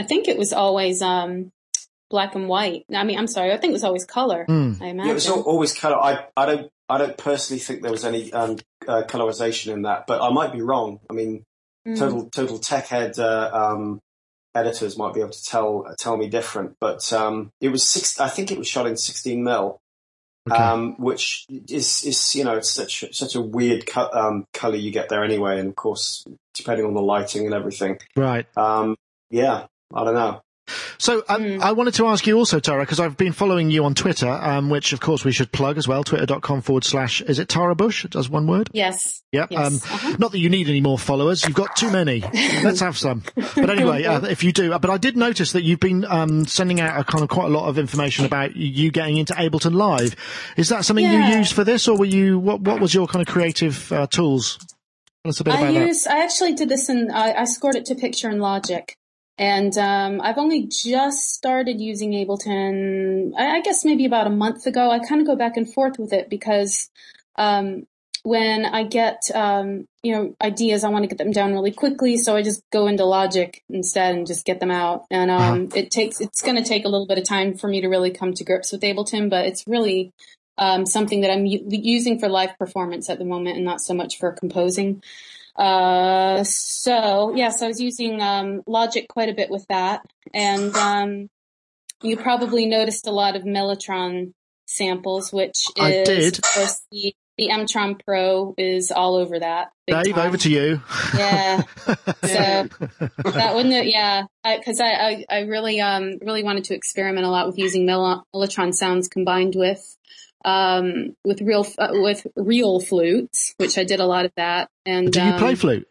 I 0.01 0.03
think 0.03 0.29
it 0.29 0.39
was 0.39 0.53
always 0.53 1.03
um, 1.03 1.53
black 2.09 2.35
and 2.35 2.49
white. 2.49 2.85
I 2.95 3.05
mean, 3.05 3.19
I'm 3.19 3.27
sorry. 3.27 3.53
I 3.53 3.57
think 3.59 3.71
it 3.73 3.79
was 3.81 3.85
always 3.85 4.05
color. 4.05 4.45
Hmm. 4.47 4.73
I 4.81 4.87
Yeah, 4.93 5.11
it 5.11 5.15
was 5.15 5.29
al- 5.29 5.43
always 5.43 5.73
colour. 5.79 5.97
I, 5.97 6.27
I 6.37 6.47
don't 6.47 6.71
I 6.89 6.99
don't 6.99 7.17
personally 7.17 7.61
think 7.61 7.83
there 7.83 7.91
was 7.93 8.05
any 8.05 8.33
um, 8.33 8.57
uh, 8.89 9.03
colorization 9.07 9.73
in 9.73 9.83
that, 9.83 10.07
but 10.09 10.21
I 10.21 10.31
might 10.31 10.53
be 10.53 10.63
wrong. 10.63 11.01
I 11.11 11.13
mean, 11.15 11.45
Mm. 11.87 11.99
total 11.99 12.29
total 12.29 12.59
tech 12.59 12.89
head 12.89 13.19
uh, 13.19 13.51
um, 13.55 14.01
editors 14.55 14.99
might 14.99 15.15
be 15.15 15.21
able 15.21 15.31
to 15.31 15.45
tell 15.45 15.87
tell 15.99 16.17
me 16.19 16.29
different. 16.29 16.77
But 16.79 17.11
um, 17.13 17.53
it 17.61 17.71
was 17.71 17.83
six. 17.83 18.21
I 18.21 18.29
think 18.29 18.51
it 18.53 18.59
was 18.59 18.69
shot 18.69 18.87
in 18.87 18.99
16 18.99 19.43
mil, 19.43 19.79
Okay. 20.51 20.63
um, 20.63 20.95
which 20.99 21.47
is 21.71 22.05
is 22.05 22.35
you 22.35 22.45
know 22.45 22.57
it's 22.57 22.69
such 22.71 23.05
such 23.17 23.35
a 23.35 23.41
weird 23.41 23.87
co- 23.87 24.11
um, 24.13 24.45
color 24.53 24.77
you 24.77 24.91
get 24.91 25.09
there 25.09 25.25
anyway, 25.25 25.59
and 25.59 25.69
of 25.71 25.77
course 25.77 26.23
depending 26.55 26.85
on 26.85 26.93
the 26.93 27.01
lighting 27.01 27.47
and 27.47 27.55
everything. 27.55 27.99
right. 28.15 28.47
Um, 28.59 28.95
yeah, 29.31 29.67
I 29.95 30.05
don't 30.05 30.15
know. 30.15 30.43
So 30.99 31.25
um, 31.29 31.43
Hmm. 31.43 31.63
I 31.63 31.73
wanted 31.73 31.95
to 31.95 32.07
ask 32.07 32.25
you 32.29 32.39
also, 32.39 32.61
Tara, 32.61 32.83
because 32.83 33.01
I've 33.01 33.17
been 33.17 33.33
following 33.33 33.73
you 33.73 33.85
on 33.85 33.95
Twitter, 33.95 34.29
um, 34.29 34.71
which 34.71 34.93
of 34.93 35.01
course 35.01 35.25
we 35.25 35.33
should 35.33 35.51
plug 35.51 35.79
as 35.79 35.89
well. 35.89 36.05
Twitter.com 36.05 36.61
forward 36.61 36.85
slash. 36.85 37.21
Is 37.23 37.41
it 37.41 37.49
Tara 37.49 37.75
Busch? 37.75 38.05
It 38.05 38.13
Does 38.13 38.29
one 38.31 38.47
word? 38.47 38.69
Yes. 38.73 39.21
Yep. 39.33 39.49
Yes. 39.51 39.67
Um, 39.67 39.75
Uh-huh. 39.93 40.17
Not 40.21 40.31
that 40.31 40.39
you 40.39 40.49
need 40.49 40.69
any 40.69 40.81
more 40.81 40.97
followers. 40.97 41.43
You've 41.45 41.57
got 41.57 41.75
too 41.75 41.91
many. 41.91 42.21
Let's 42.63 42.79
have 42.79 42.97
some. 42.97 43.25
But 43.35 43.69
anyway, 43.69 44.05
uh, 44.05 44.21
if 44.27 44.45
you 44.45 44.53
do, 44.53 44.71
but 44.79 44.91
I 44.91 44.97
did 44.97 45.17
notice 45.17 45.51
that 45.53 45.65
you've 45.65 45.81
been 45.81 46.05
um, 46.05 46.47
sending 46.47 46.81
out 46.81 47.01
a 47.01 47.03
kind 47.03 47.25
of 47.25 47.31
quite 47.31 47.47
a 47.47 47.53
lot 47.53 47.69
of 47.69 47.77
information 47.77 48.25
about 48.25 48.55
you 48.55 48.93
getting 48.93 49.17
into 49.17 49.33
Ableton 49.33 49.75
Live. 49.75 50.15
Is 50.57 50.69
that 50.69 50.85
something 50.85 51.05
Yeah. 51.05 51.31
you 51.33 51.39
used 51.39 51.53
for 51.53 51.65
this, 51.65 51.89
or 51.89 51.97
were 51.99 52.05
you? 52.05 52.39
What 52.39 52.61
What 52.61 52.81
was 52.81 52.95
your 52.95 53.09
kind 53.09 53.27
of 53.27 53.33
creative 53.33 53.91
uh, 53.91 54.07
tools? 54.07 54.57
Tell 55.25 55.31
us 55.31 55.41
a 55.41 55.45
bit 55.45 55.55
I 55.55 55.61
about 55.69 55.75
use. 55.89 56.07
I 56.07 56.23
actually 56.23 56.55
did 56.55 56.69
this 56.69 56.89
and 56.89 57.11
I, 57.11 57.33
I 57.43 57.45
scored 57.45 57.75
it 57.75 57.85
to 57.87 57.95
picture 57.97 58.31
in 58.31 58.39
Logic, 58.39 58.95
and 59.41 59.77
um, 59.79 60.21
I've 60.21 60.37
only 60.37 60.67
just 60.67 61.33
started 61.33 61.81
using 61.81 62.13
Ableton. 62.13 63.33
I, 63.39 63.57
I 63.57 63.61
guess 63.63 63.87
maybe 63.87 64.05
about 64.05 64.27
a 64.27 64.31
month 64.31 64.67
ago. 64.67 64.91
I 64.91 64.99
kind 64.99 65.23
of 65.23 65.27
go 65.27 65.35
back 65.35 65.57
and 65.57 65.73
forth 65.73 65.99
with 65.99 66.13
it 66.13 66.29
because 66.29 66.91
um, 67.37 67.87
when 68.23 68.67
I 68.67 68.85
get 68.85 69.23
um, 69.35 69.89
you 70.03 70.15
know 70.15 70.37
ideas, 70.43 70.85
I 70.85 70.91
want 70.91 71.05
to 71.05 71.09
get 71.09 71.17
them 71.17 71.31
down 71.31 71.55
really 71.55 71.73
quickly, 71.73 72.19
so 72.19 72.37
I 72.37 72.43
just 72.43 72.63
go 72.71 72.87
into 72.87 73.07
Logic 73.07 73.63
instead 73.71 74.15
and 74.15 74.27
just 74.27 74.45
get 74.45 74.61
them 74.61 74.71
out. 74.71 75.07
And 75.11 75.31
um, 75.31 75.71
it 75.75 75.91
takes. 75.91 76.21
It's 76.21 76.43
going 76.43 76.63
to 76.63 76.69
take 76.69 76.85
a 76.85 76.89
little 76.89 77.07
bit 77.07 77.17
of 77.17 77.25
time 77.25 77.57
for 77.57 77.67
me 77.67 77.81
to 77.81 77.89
really 77.89 78.11
come 78.11 78.35
to 78.35 78.45
grips 78.45 78.73
with 78.73 78.83
Ableton, 78.83 79.31
but 79.31 79.47
it's 79.47 79.67
really 79.67 80.13
um, 80.59 80.85
something 80.85 81.23
that 81.23 81.31
I'm 81.31 81.47
u- 81.47 81.65
using 81.67 82.19
for 82.19 82.29
live 82.29 82.59
performance 82.59 83.09
at 83.09 83.19
the 83.19 83.25
moment, 83.25 83.57
and 83.57 83.65
not 83.65 83.81
so 83.81 83.95
much 83.95 84.19
for 84.19 84.33
composing. 84.33 85.03
Uh, 85.61 86.43
so 86.45 87.35
yes, 87.35 87.61
I 87.63 87.67
was 87.67 87.81
using 87.81 88.21
um, 88.23 88.63
Logic 88.67 89.07
quite 89.09 89.29
a 89.29 89.35
bit 89.35 89.51
with 89.51 89.67
that, 89.69 90.03
and 90.33 90.75
um, 90.77 91.29
you 92.03 92.17
probably 92.17 92.67
noticed 92.67 93.07
a 93.07 93.11
lot 93.13 93.37
of 93.37 93.43
Mellotron 93.43 94.33
samples, 94.67 95.33
which 95.33 95.57
is 95.77 95.85
I 95.85 96.03
did. 96.05 96.39
of 96.39 96.45
course 96.45 96.81
the 96.91 97.15
the 97.37 97.49
Mtron 97.49 97.99
Pro 98.05 98.55
is 98.59 98.91
all 98.91 99.15
over 99.17 99.39
that. 99.39 99.69
Dave, 99.87 100.15
time. 100.15 100.27
over 100.29 100.37
to 100.37 100.51
you. 100.51 100.81
Yeah. 101.17 101.63
So 102.23 102.69
that 103.31 103.53
wouldn't, 103.55 103.75
have- 103.75 103.87
yeah, 103.87 104.25
because 104.45 104.79
I, 104.81 104.91
I, 104.93 105.25
I 105.29 105.39
really, 105.41 105.81
um, 105.81 106.19
really 106.21 106.45
wanted 106.45 106.65
to 106.65 106.75
experiment 106.75 107.25
a 107.27 107.31
lot 107.31 107.47
with 107.47 107.59
using 107.59 107.87
Mel- 107.87 108.27
Mellotron 108.35 108.73
sounds 108.75 109.09
combined 109.09 109.55
with, 109.57 109.97
um, 110.45 111.17
with 111.25 111.41
real, 111.43 111.67
uh, 111.79 111.91
with 111.93 112.27
real 112.37 112.81
flutes, 112.81 113.55
which 113.59 113.79
I 113.79 113.85
did 113.85 114.01
a 114.01 114.07
lot 114.07 114.25
of 114.25 114.33
that. 114.37 114.69
And 114.87 115.13
Do 115.13 115.23
you 115.23 115.33
play 115.35 115.51
um, 115.51 115.57
flute? 115.57 115.89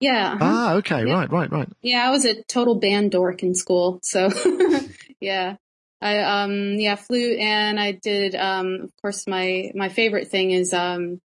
Yeah, 0.00 0.32
uh-huh. 0.34 0.38
Ah, 0.40 0.72
okay, 0.74 1.04
Yeah. 1.04 1.12
right, 1.14 1.30
right, 1.30 1.50
right. 1.52 1.68
yeah. 1.82 2.06
I 2.06 2.10
was 2.10 2.24
a 2.24 2.42
total 2.44 2.76
band 2.76 3.12
dork 3.12 3.42
in 3.42 3.54
school, 3.54 4.00
so 4.02 4.30
yeah. 5.20 5.56
I 6.02 6.20
um 6.20 6.78
yeah 6.78 6.94
flute 6.96 7.38
and 7.38 7.78
I 7.78 7.92
did 7.92 8.34
um 8.34 8.80
of 8.84 8.90
course 9.02 9.26
my 9.26 9.70
my 9.74 9.90
favorite 9.90 10.28
thing 10.28 10.50
is 10.50 10.72
um 10.72 11.20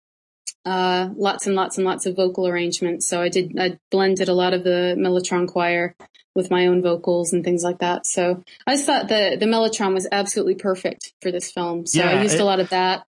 uh 0.66 1.10
lots 1.16 1.46
and 1.48 1.56
lots 1.56 1.78
and 1.78 1.86
lots 1.86 2.06
of 2.06 2.16
vocal 2.16 2.48
arrangements. 2.48 3.08
So 3.08 3.22
I 3.22 3.30
did 3.30 3.58
I 3.60 3.78
blended 3.92 4.30
a 4.30 4.34
lot 4.34 4.54
of 4.54 4.64
the 4.64 4.96
Mellotron 4.98 5.48
choir 5.48 5.96
with 6.36 6.50
my 6.50 6.68
own 6.68 6.82
vocals 6.82 7.34
and 7.34 7.44
things 7.44 7.64
like 7.64 7.80
that. 7.80 8.06
So 8.06 8.44
I 8.66 8.76
just 8.76 8.86
thought 8.86 9.08
the 9.08 9.38
the 9.40 9.46
Mellotron 9.46 9.94
was 9.94 10.08
absolutely 10.12 10.56
perfect 10.56 11.14
for 11.22 11.32
this 11.32 11.52
film. 11.52 11.86
So 11.86 12.00
Yeah, 12.00 12.10
I 12.12 12.22
used 12.24 12.36
it- 12.36 12.42
a 12.42 12.46
lot 12.46 12.60
of 12.60 12.70
that. 12.70 13.06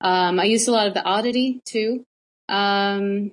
Um 0.00 0.40
I 0.40 0.44
used 0.44 0.68
a 0.68 0.72
lot 0.72 0.86
of 0.88 0.94
the 0.94 1.04
oddity 1.04 1.60
too. 1.64 2.04
Um 2.48 3.32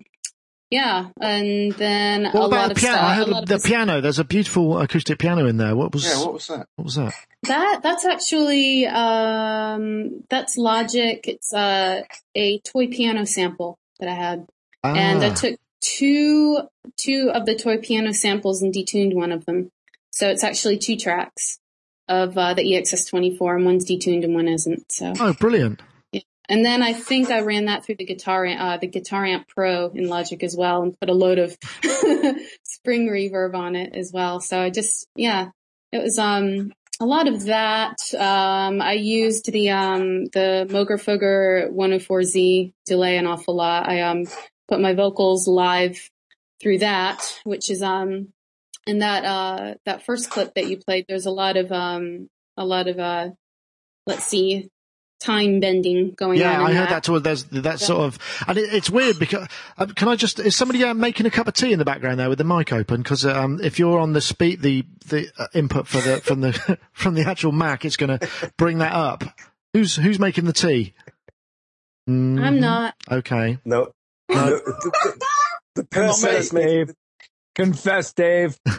yeah, 0.71 1.09
and 1.19 1.73
then 1.73 2.23
What 2.23 2.33
a 2.33 2.37
about 2.37 2.49
lot 2.51 2.65
the 2.67 2.71
of 2.71 2.77
piano? 2.77 2.95
stuff. 2.97 3.05
I 3.05 3.11
a 3.11 3.15
heard 3.15 3.27
lot 3.27 3.45
the 3.45 3.53
this- 3.55 3.65
piano. 3.67 4.01
There's 4.01 4.19
a 4.19 4.23
beautiful 4.23 4.79
acoustic 4.79 5.19
piano 5.19 5.45
in 5.45 5.57
there. 5.57 5.75
What 5.75 5.93
was? 5.93 6.05
Yeah, 6.05 6.19
what 6.23 6.33
was 6.33 6.47
that? 6.47 6.67
what 6.77 6.85
was 6.85 6.95
that? 6.95 7.13
That 7.43 7.81
that's 7.83 8.05
actually 8.05 8.85
um 8.87 10.23
that's 10.29 10.57
Logic. 10.57 11.27
It's 11.27 11.53
uh, 11.53 12.01
a 12.35 12.59
toy 12.59 12.87
piano 12.87 13.25
sample 13.25 13.77
that 13.99 14.09
I 14.09 14.13
had, 14.13 14.47
and 14.83 15.23
I 15.23 15.29
Ah. 15.29 15.33
took 15.33 15.59
two 15.81 16.59
two 16.97 17.31
of 17.33 17.45
the 17.45 17.55
toy 17.55 17.77
piano 17.77 18.13
samples 18.13 18.61
and 18.61 18.73
detuned 18.73 19.13
one 19.13 19.31
of 19.31 19.45
them. 19.45 19.71
So 20.11 20.29
it's 20.29 20.43
actually 20.43 20.77
two 20.77 20.97
tracks 20.97 21.59
of 22.07 22.37
uh, 22.37 22.53
the 22.53 22.63
EXS24, 22.63 23.55
and 23.55 23.65
one's 23.65 23.85
detuned 23.89 24.23
and 24.25 24.35
one 24.35 24.47
isn't. 24.47 24.91
So. 24.91 25.13
Oh, 25.19 25.33
brilliant! 25.33 25.81
And 26.51 26.65
then 26.65 26.83
I 26.83 26.91
think 26.91 27.31
I 27.31 27.39
ran 27.39 27.65
that 27.65 27.85
through 27.85 27.95
the 27.95 28.05
guitar, 28.05 28.45
uh, 28.45 28.75
the 28.75 28.87
Guitar 28.87 29.25
Amp 29.25 29.47
Pro 29.47 29.87
in 29.87 30.09
Logic 30.09 30.43
as 30.43 30.53
well, 30.53 30.81
and 30.81 30.99
put 30.99 31.09
a 31.09 31.13
load 31.13 31.39
of 31.39 31.57
spring 32.63 33.07
reverb 33.07 33.55
on 33.55 33.77
it 33.77 33.95
as 33.95 34.11
well. 34.13 34.41
So 34.41 34.59
I 34.59 34.69
just, 34.69 35.07
yeah, 35.15 35.51
it 35.93 36.03
was 36.03 36.19
um 36.19 36.73
a 36.99 37.05
lot 37.05 37.29
of 37.29 37.45
that. 37.45 37.95
Um, 38.13 38.81
I 38.81 38.93
used 38.93 39.49
the 39.49 39.69
um 39.69 40.25
the 40.25 40.67
Moogerfooger 40.69 41.71
104Z 41.71 42.73
delay 42.85 43.15
an 43.15 43.27
awful 43.27 43.55
lot. 43.55 43.87
I 43.87 44.01
um 44.01 44.25
put 44.67 44.81
my 44.81 44.93
vocals 44.93 45.47
live 45.47 46.09
through 46.61 46.79
that, 46.79 47.39
which 47.45 47.69
is 47.69 47.81
um 47.81 48.27
in 48.85 48.99
that 48.99 49.23
uh 49.23 49.75
that 49.85 50.03
first 50.03 50.29
clip 50.29 50.53
that 50.55 50.67
you 50.67 50.75
played. 50.75 51.05
There's 51.07 51.27
a 51.27 51.31
lot 51.31 51.55
of 51.55 51.71
um 51.71 52.27
a 52.57 52.65
lot 52.65 52.89
of 52.89 52.99
uh 52.99 53.29
let's 54.05 54.27
see 54.27 54.69
time 55.21 55.59
bending 55.59 56.11
going 56.11 56.39
yeah, 56.39 56.53
on. 56.53 56.59
Yeah, 56.59 56.65
I 56.65 56.73
heard 56.73 56.89
that. 56.89 56.89
that. 56.89 57.03
Too. 57.03 57.19
There's 57.19 57.43
that 57.45 57.79
sort 57.79 58.01
of, 58.01 58.19
and 58.47 58.57
it, 58.57 58.73
it's 58.73 58.89
weird 58.89 59.19
because 59.19 59.47
uh, 59.77 59.85
can 59.95 60.07
I 60.07 60.15
just? 60.15 60.39
Is 60.39 60.55
somebody 60.55 60.83
uh, 60.83 60.93
making 60.93 61.25
a 61.25 61.31
cup 61.31 61.47
of 61.47 61.53
tea 61.53 61.71
in 61.71 61.79
the 61.79 61.85
background 61.85 62.19
there 62.19 62.29
with 62.29 62.37
the 62.37 62.43
mic 62.43 62.73
open? 62.73 63.01
Because 63.01 63.25
um, 63.25 63.59
if 63.63 63.79
you're 63.79 63.99
on 63.99 64.13
the 64.13 64.21
speed, 64.21 64.61
the 64.61 64.85
the 65.07 65.29
uh, 65.37 65.47
input 65.53 65.87
for 65.87 66.01
the 66.01 66.21
from 66.21 66.41
the 66.41 66.77
from 66.91 67.13
the 67.13 67.21
actual 67.21 67.51
Mac, 67.51 67.85
it's 67.85 67.97
going 67.97 68.17
to 68.17 68.29
bring 68.57 68.79
that 68.79 68.93
up. 68.93 69.23
Who's 69.73 69.95
who's 69.95 70.19
making 70.19 70.45
the 70.45 70.53
tea? 70.53 70.93
Mm, 72.09 72.41
I'm 72.41 72.59
not. 72.59 72.95
Okay. 73.09 73.59
No. 73.63 73.91
no 74.29 74.45
the, 74.45 74.91
the, 75.03 75.25
the 75.75 75.83
person 75.85 76.29
me, 76.29 76.33
that's 76.33 76.53
making 76.53 76.85
Dave. 76.85 76.95
Confess, 77.55 78.13
Dave. 78.13 78.57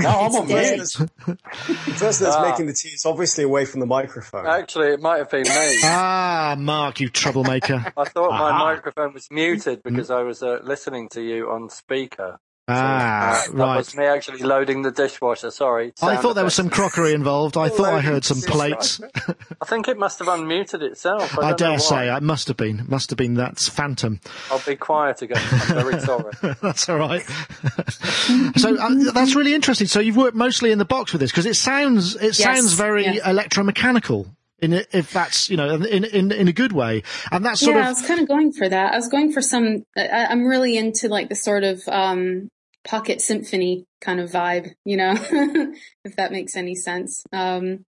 No, 0.00 0.08
I'm 0.08 0.34
on 0.34 0.48
the 0.48 0.54
mute. 0.54 0.56
person 0.56 0.78
that's, 0.78 0.94
the 1.26 1.92
person 1.92 2.24
that's 2.24 2.36
Ah. 2.36 2.50
making 2.50 2.66
the 2.66 2.72
tea 2.72 2.88
is 2.88 3.04
obviously 3.06 3.44
away 3.44 3.64
from 3.64 3.80
the 3.80 3.86
microphone. 3.86 4.44
Actually, 4.46 4.88
it 4.88 5.00
might 5.00 5.18
have 5.18 5.30
been 5.30 5.42
me. 5.42 5.78
Ah, 5.84 6.56
Mark, 6.58 6.98
you 7.00 7.08
troublemaker. 7.08 7.92
I 7.96 8.04
thought 8.04 8.30
my 8.30 8.50
Ah. 8.50 8.58
microphone 8.58 9.14
was 9.14 9.28
muted 9.30 9.82
because 9.84 10.10
I 10.10 10.22
was 10.22 10.42
uh, 10.42 10.58
listening 10.64 11.08
to 11.10 11.22
you 11.22 11.48
on 11.50 11.68
speaker. 11.70 12.40
Ah, 12.68 13.42
Uh, 13.44 13.46
that 13.46 13.54
right. 13.54 13.76
was 13.76 13.96
me 13.96 14.04
actually 14.04 14.42
loading 14.42 14.82
the 14.82 14.90
dishwasher. 14.90 15.50
Sorry. 15.50 15.92
I 16.00 16.06
Sound 16.06 16.18
thought 16.20 16.34
there 16.34 16.44
was 16.44 16.54
some 16.54 16.70
crockery 16.70 17.12
involved. 17.12 17.56
I 17.56 17.68
thought 17.68 17.92
I 17.94 18.00
heard 18.00 18.24
some 18.24 18.40
plates. 18.40 19.00
I 19.60 19.64
think 19.66 19.88
it 19.88 19.98
must 19.98 20.18
have 20.18 20.28
unmuted 20.28 20.82
itself. 20.82 21.38
I, 21.38 21.50
I 21.50 21.52
dare 21.52 21.78
say 21.78 22.14
it 22.14 22.22
must 22.22 22.48
have 22.48 22.56
been. 22.56 22.84
Must 22.88 23.10
have 23.10 23.16
been 23.16 23.34
that's 23.34 23.68
Phantom. 23.68 24.20
I'll 24.50 24.62
be 24.66 24.76
quiet 24.76 25.22
again. 25.22 25.42
I'm 25.50 25.90
very 25.90 26.00
sorry. 26.10 26.32
that's 26.62 26.88
all 26.88 26.98
right. 26.98 27.22
so 28.56 28.76
uh, 28.76 29.12
that's 29.12 29.34
really 29.34 29.54
interesting. 29.54 29.86
So 29.86 30.00
you've 30.00 30.16
worked 30.16 30.36
mostly 30.36 30.70
in 30.72 30.78
the 30.78 30.84
box 30.84 31.12
with 31.12 31.20
this 31.20 31.30
because 31.30 31.46
it 31.46 31.56
sounds 31.56 32.16
it 32.16 32.34
sounds 32.34 32.72
very 32.74 33.04
yes. 33.04 33.26
electromechanical. 33.26 34.30
In 34.60 34.72
it, 34.72 34.88
if 34.92 35.12
that's 35.12 35.50
you 35.50 35.56
know 35.56 35.74
in 35.74 36.04
in 36.04 36.30
in 36.32 36.48
a 36.48 36.52
good 36.52 36.72
way, 36.72 37.02
and 37.30 37.44
that's 37.44 37.60
sort 37.60 37.76
of 37.76 37.82
yeah, 37.82 37.86
I 37.86 37.90
was 37.90 38.02
kind 38.06 38.20
of 38.20 38.28
going 38.28 38.52
for 38.52 38.66
that. 38.66 38.94
I 38.94 38.96
was 38.96 39.08
going 39.08 39.32
for 39.32 39.42
some. 39.42 39.84
I, 39.96 40.26
I'm 40.30 40.44
really 40.46 40.78
into 40.78 41.08
like 41.08 41.28
the 41.28 41.34
sort 41.34 41.64
of 41.64 41.82
um, 41.88 42.48
pocket 42.86 43.20
symphony 43.20 43.86
kind 44.00 44.20
of 44.20 44.30
vibe, 44.30 44.74
you 44.84 44.96
know, 44.96 45.14
if 46.04 46.16
that 46.16 46.32
makes 46.32 46.56
any 46.56 46.74
sense. 46.74 47.24
Um, 47.32 47.84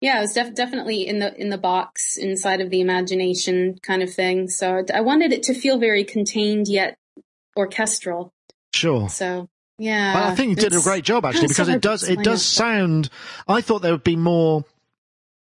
yeah, 0.00 0.18
it 0.18 0.22
was 0.22 0.34
def- 0.34 0.54
definitely 0.54 1.06
in 1.06 1.18
the 1.18 1.34
in 1.40 1.48
the 1.48 1.58
box 1.58 2.16
inside 2.16 2.60
of 2.60 2.70
the 2.70 2.80
imagination 2.80 3.76
kind 3.82 4.02
of 4.02 4.12
thing. 4.12 4.48
So 4.48 4.84
I 4.94 5.00
wanted 5.00 5.32
it 5.32 5.42
to 5.44 5.54
feel 5.54 5.78
very 5.78 6.04
contained 6.04 6.68
yet 6.68 6.96
orchestral. 7.56 8.32
sure. 8.74 9.08
So 9.08 9.48
yeah, 9.78 10.14
But 10.14 10.22
I 10.24 10.34
think 10.34 10.50
you 10.50 10.56
did 10.56 10.74
a 10.74 10.80
great 10.82 11.04
job 11.04 11.24
actually 11.26 11.48
because 11.48 11.68
it 11.68 11.80
does 11.82 12.08
it 12.08 12.22
does 12.22 12.44
sound. 12.44 13.08
I 13.48 13.60
thought 13.60 13.82
there 13.82 13.92
would 13.92 14.04
be 14.04 14.16
more 14.16 14.64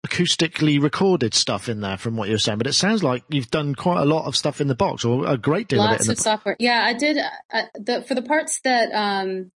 acoustically 0.07 0.81
recorded 0.83 1.35
stuff 1.35 1.69
in 1.69 1.81
there 1.81 1.97
from 1.97 2.17
what 2.17 2.29
you're 2.29 2.39
saying, 2.39 2.59
but 2.59 2.67
it 2.67 2.73
sounds 2.73 3.03
like 3.03 3.23
you've 3.29 3.51
done 3.51 3.75
quite 3.75 4.01
a 4.01 4.05
lot 4.05 4.27
of 4.27 4.35
stuff 4.37 4.61
in 4.61 4.67
the 4.69 4.75
box 4.75 5.05
or 5.05 5.27
a 5.27 5.37
great 5.37 5.69
deal 5.69 5.81
of 5.83 5.89
it 5.89 5.93
lots 5.93 6.05
in 6.07 6.11
of 6.13 6.17
the 6.17 6.23
software. 6.23 6.57
Yeah, 6.59 6.83
I 6.85 6.95
did 6.95 7.19
uh, 7.19 7.63
the 7.75 8.03
for 8.03 8.15
the 8.15 8.23
parts 8.23 8.61
that 8.65 8.91
um 8.93 9.51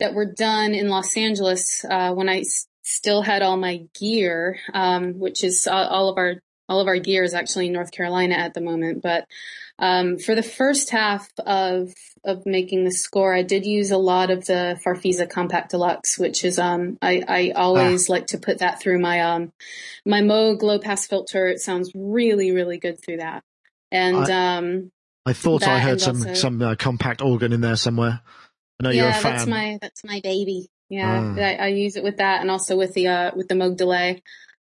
that 0.00 0.14
were 0.14 0.26
done 0.32 0.74
in 0.74 0.88
Los 0.88 1.16
Angeles 1.16 1.84
uh, 1.88 2.12
when 2.12 2.28
I 2.28 2.40
s- 2.40 2.66
still 2.82 3.22
had 3.22 3.42
all 3.42 3.56
my 3.56 3.82
gear, 3.98 4.58
um, 4.72 5.18
which 5.18 5.44
is 5.44 5.66
all, 5.66 5.84
all 5.86 6.08
of 6.08 6.18
our 6.18 6.36
all 6.68 6.80
of 6.80 6.86
our 6.88 6.98
gear 6.98 7.22
is 7.24 7.34
actually 7.34 7.66
in 7.66 7.72
North 7.72 7.90
Carolina 7.90 8.34
at 8.34 8.54
the 8.54 8.60
moment. 8.60 9.02
But 9.02 9.26
um, 9.78 10.18
for 10.18 10.34
the 10.34 10.42
first 10.42 10.90
half 10.90 11.28
of 11.44 11.92
of 12.24 12.46
making 12.46 12.84
the 12.84 12.90
score, 12.90 13.34
I 13.34 13.42
did 13.42 13.66
use 13.66 13.90
a 13.90 13.98
lot 13.98 14.30
of 14.30 14.46
the 14.46 14.80
Farfisa 14.84 15.28
Compact 15.28 15.70
Deluxe, 15.72 16.18
which 16.18 16.44
is 16.44 16.58
um 16.58 16.96
I, 17.02 17.22
I 17.26 17.50
always 17.50 18.08
like 18.08 18.28
to 18.28 18.38
put 18.38 18.58
that 18.58 18.80
through 18.80 18.98
my 19.00 19.20
um 19.20 19.52
my 20.06 20.20
Moog 20.22 20.62
low 20.62 20.78
pass 20.78 21.06
filter. 21.06 21.48
It 21.48 21.60
sounds 21.60 21.90
really 21.94 22.52
really 22.52 22.78
good 22.78 23.02
through 23.04 23.18
that. 23.18 23.42
And 23.90 24.30
um 24.30 24.90
I 25.26 25.32
thought 25.32 25.66
I 25.66 25.78
heard 25.80 26.00
some 26.00 26.16
also- 26.18 26.34
some 26.34 26.62
uh, 26.62 26.74
compact 26.76 27.20
organ 27.22 27.52
in 27.52 27.60
there 27.60 27.76
somewhere. 27.76 28.20
I 28.80 28.84
know 28.84 28.90
you're 28.90 29.06
a 29.06 29.10
yeah, 29.10 29.20
fan. 29.20 29.36
that's 29.36 29.46
my 29.46 29.78
that's 29.82 30.04
my 30.04 30.20
baby. 30.22 30.68
Yeah, 30.90 31.34
Ah. 31.36 31.40
I, 31.40 31.54
I 31.54 31.66
use 31.68 31.96
it 31.96 32.04
with 32.04 32.18
that 32.18 32.40
and 32.42 32.50
also 32.50 32.76
with 32.76 32.94
the 32.94 33.08
uh 33.08 33.30
with 33.34 33.48
the 33.48 33.54
Moog 33.54 33.76
delay. 33.76 34.22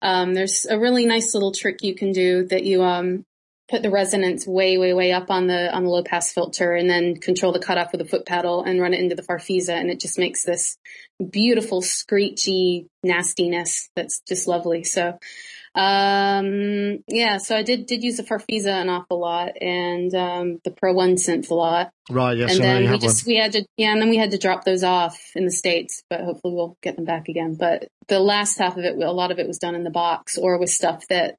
Um, 0.02 0.34
there's 0.34 0.66
a 0.66 0.78
really 0.78 1.06
nice 1.06 1.32
little 1.32 1.52
trick 1.52 1.82
you 1.82 1.94
can 1.94 2.12
do 2.12 2.44
that 2.48 2.64
you 2.64 2.82
um 2.82 3.24
put 3.68 3.82
the 3.82 3.90
resonance 3.90 4.46
way 4.46 4.76
way 4.76 4.92
way 4.92 5.12
up 5.12 5.30
on 5.30 5.46
the 5.46 5.72
on 5.74 5.84
the 5.84 5.88
low 5.88 6.02
pass 6.02 6.32
filter 6.32 6.74
and 6.74 6.90
then 6.90 7.16
control 7.16 7.52
the 7.52 7.58
cutoff 7.58 7.92
with 7.92 8.02
a 8.02 8.04
foot 8.04 8.26
pedal 8.26 8.62
and 8.62 8.80
run 8.80 8.92
it 8.92 9.00
into 9.00 9.14
the 9.14 9.22
Farfisa 9.22 9.70
and 9.70 9.90
it 9.90 9.98
just 9.98 10.18
makes 10.18 10.44
this 10.44 10.76
beautiful 11.30 11.80
screechy 11.80 12.88
nastiness 13.02 13.88
that's 13.96 14.20
just 14.28 14.46
lovely. 14.46 14.84
So 14.84 15.18
um 15.74 17.02
yeah, 17.08 17.38
so 17.38 17.56
I 17.56 17.62
did 17.62 17.86
did 17.86 18.02
use 18.02 18.18
the 18.18 18.22
Farfisa 18.22 18.68
an 18.68 18.88
awful 18.88 19.18
lot 19.18 19.52
and 19.60 20.14
um 20.14 20.60
the 20.64 20.70
Pro 20.70 20.92
One 20.92 21.14
synth 21.14 21.50
a 21.50 21.54
lot 21.54 21.90
right, 22.10 22.36
yes, 22.36 22.54
and 22.54 22.64
I 22.64 22.66
know 22.66 22.82
then 22.82 22.92
we 22.92 22.98
just 22.98 23.26
one. 23.26 23.32
we 23.32 23.38
had 23.38 23.52
to 23.52 23.64
yeah, 23.76 23.92
and 23.92 24.00
then 24.00 24.10
we 24.10 24.18
had 24.18 24.32
to 24.32 24.38
drop 24.38 24.64
those 24.64 24.84
off 24.84 25.18
in 25.34 25.44
the 25.44 25.50
states, 25.50 26.02
but 26.10 26.20
hopefully 26.20 26.54
we'll 26.54 26.76
get 26.82 26.96
them 26.96 27.04
back 27.06 27.28
again. 27.28 27.54
But 27.58 27.88
the 28.08 28.20
last 28.20 28.58
half 28.58 28.76
of 28.76 28.84
it, 28.84 28.96
a 28.96 29.12
lot 29.12 29.30
of 29.30 29.38
it 29.38 29.46
was 29.46 29.58
done 29.58 29.74
in 29.74 29.84
the 29.84 29.90
box 29.90 30.36
or 30.36 30.58
with 30.58 30.70
stuff 30.70 31.06
that 31.08 31.36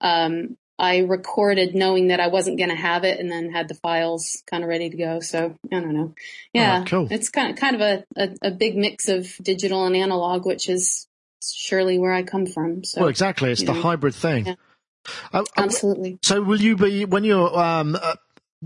um, 0.00 0.56
I 0.78 0.98
recorded 0.98 1.74
knowing 1.74 2.08
that 2.08 2.20
I 2.20 2.28
wasn't 2.28 2.58
going 2.58 2.70
to 2.70 2.76
have 2.76 3.04
it, 3.04 3.20
and 3.20 3.30
then 3.30 3.50
had 3.50 3.68
the 3.68 3.74
files 3.74 4.42
kind 4.50 4.62
of 4.64 4.68
ready 4.68 4.90
to 4.90 4.96
go. 4.96 5.20
So 5.20 5.54
I 5.72 5.80
don't 5.80 5.94
know. 5.94 6.14
Yeah, 6.52 6.80
Oh, 6.80 6.84
cool. 6.86 7.08
It's 7.10 7.28
kind 7.28 7.50
of 7.52 7.56
kind 7.56 7.76
of 7.76 7.82
a, 7.82 8.04
a 8.16 8.48
a 8.48 8.50
big 8.50 8.76
mix 8.76 9.08
of 9.08 9.36
digital 9.42 9.84
and 9.86 9.94
analog, 9.94 10.46
which 10.46 10.68
is 10.68 11.06
surely 11.52 11.98
where 11.98 12.12
I 12.12 12.22
come 12.22 12.46
from. 12.46 12.84
So 12.84 13.00
Well, 13.00 13.08
exactly. 13.08 13.50
It's 13.50 13.62
the 13.62 13.72
know. 13.72 13.82
hybrid 13.82 14.14
thing. 14.14 14.46
Yeah. 14.46 14.54
Uh, 15.32 15.40
uh, 15.40 15.44
absolutely. 15.58 16.18
so, 16.22 16.40
will 16.42 16.60
you 16.60 16.76
be 16.76 17.04
when 17.04 17.24
you're 17.24 17.58
um, 17.58 17.94
uh, 18.00 18.14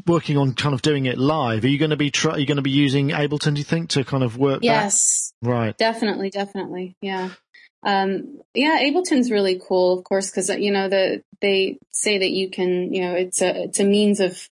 working 0.06 0.36
on 0.36 0.54
kind 0.54 0.74
of 0.74 0.82
doing 0.82 1.06
it 1.06 1.18
live? 1.18 1.64
Are 1.64 1.68
you 1.68 1.78
going 1.78 1.90
to 1.90 1.96
be 1.96 2.10
try, 2.10 2.34
are 2.34 2.38
you 2.38 2.46
going 2.46 2.56
to 2.56 2.62
be 2.62 2.70
using 2.70 3.08
Ableton? 3.08 3.54
Do 3.54 3.58
you 3.58 3.64
think 3.64 3.90
to 3.90 4.04
kind 4.04 4.22
of 4.22 4.36
work 4.36 4.60
Yes. 4.62 5.32
Right. 5.42 5.76
Definitely, 5.76 6.30
definitely. 6.30 6.96
Yeah. 7.00 7.30
Um, 7.82 8.40
yeah, 8.54 8.78
Ableton's 8.82 9.30
really 9.30 9.60
cool, 9.66 9.98
of 9.98 10.04
course, 10.04 10.30
because, 10.30 10.48
you 10.48 10.72
know, 10.72 10.88
the, 10.88 11.22
they 11.40 11.78
say 11.90 12.18
that 12.18 12.30
you 12.30 12.50
can, 12.50 12.92
you 12.92 13.02
know, 13.02 13.14
it's 13.14 13.40
a, 13.40 13.64
it's 13.64 13.80
a 13.80 13.84
means 13.84 14.20
of 14.20 14.48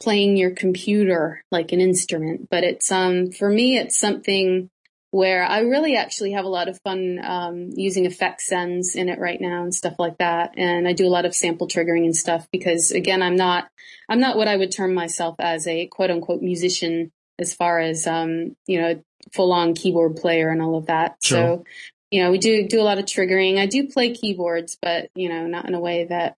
playing 0.00 0.36
your 0.36 0.52
computer 0.52 1.42
like 1.50 1.72
an 1.72 1.80
instrument, 1.80 2.48
but 2.50 2.62
it's, 2.62 2.92
um, 2.92 3.32
for 3.32 3.50
me, 3.50 3.76
it's 3.76 3.98
something 3.98 4.70
where 5.10 5.44
I 5.44 5.60
really 5.60 5.96
actually 5.96 6.32
have 6.32 6.44
a 6.44 6.48
lot 6.48 6.68
of 6.68 6.80
fun, 6.82 7.18
um, 7.22 7.70
using 7.74 8.06
effect 8.06 8.42
sends 8.42 8.94
in 8.94 9.08
it 9.08 9.18
right 9.18 9.40
now 9.40 9.62
and 9.62 9.74
stuff 9.74 9.94
like 9.98 10.18
that. 10.18 10.54
And 10.56 10.86
I 10.86 10.92
do 10.92 11.06
a 11.06 11.08
lot 11.08 11.24
of 11.24 11.34
sample 11.34 11.66
triggering 11.66 12.04
and 12.04 12.16
stuff 12.16 12.46
because 12.52 12.90
again, 12.90 13.22
I'm 13.22 13.36
not, 13.36 13.68
I'm 14.08 14.20
not 14.20 14.36
what 14.36 14.48
I 14.48 14.56
would 14.56 14.70
term 14.70 14.92
myself 14.92 15.36
as 15.38 15.66
a 15.66 15.86
quote 15.86 16.10
unquote 16.10 16.42
musician 16.42 17.10
as 17.38 17.54
far 17.54 17.78
as, 17.78 18.06
um, 18.06 18.54
you 18.66 18.80
know, 18.80 19.02
full 19.32 19.52
on 19.52 19.74
keyboard 19.74 20.16
player 20.16 20.50
and 20.50 20.60
all 20.60 20.76
of 20.76 20.86
that. 20.86 21.16
Sure. 21.22 21.38
So, 21.38 21.64
you 22.10 22.22
know, 22.22 22.30
we 22.30 22.38
do 22.38 22.66
do 22.68 22.80
a 22.80 22.84
lot 22.84 22.98
of 22.98 23.04
triggering. 23.04 23.58
I 23.58 23.66
do 23.66 23.88
play 23.88 24.14
keyboards, 24.14 24.78
but 24.80 25.10
you 25.14 25.28
know, 25.28 25.46
not 25.46 25.66
in 25.66 25.74
a 25.74 25.80
way 25.80 26.04
that 26.04 26.36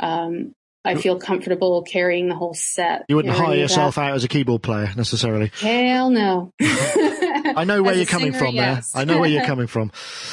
um, 0.00 0.54
I 0.84 0.96
feel 0.96 1.18
comfortable 1.18 1.82
carrying 1.82 2.28
the 2.28 2.34
whole 2.34 2.54
set. 2.54 3.04
You 3.08 3.16
wouldn't 3.16 3.32
know, 3.32 3.38
hire 3.38 3.52
of 3.52 3.56
that. 3.56 3.62
yourself 3.62 3.96
out 3.96 4.14
as 4.14 4.24
a 4.24 4.28
keyboard 4.28 4.62
player 4.62 4.90
necessarily. 4.96 5.50
Hell 5.60 6.10
no. 6.10 6.52
I 7.44 7.64
know 7.64 7.82
where 7.82 7.94
you're 7.94 8.06
coming 8.06 8.32
singer, 8.32 8.44
from 8.46 8.54
yes. 8.54 8.92
there. 8.92 9.02
I 9.02 9.04
know 9.04 9.18
where 9.18 9.28
you're 9.28 9.44
coming 9.44 9.66
from. 9.66 9.92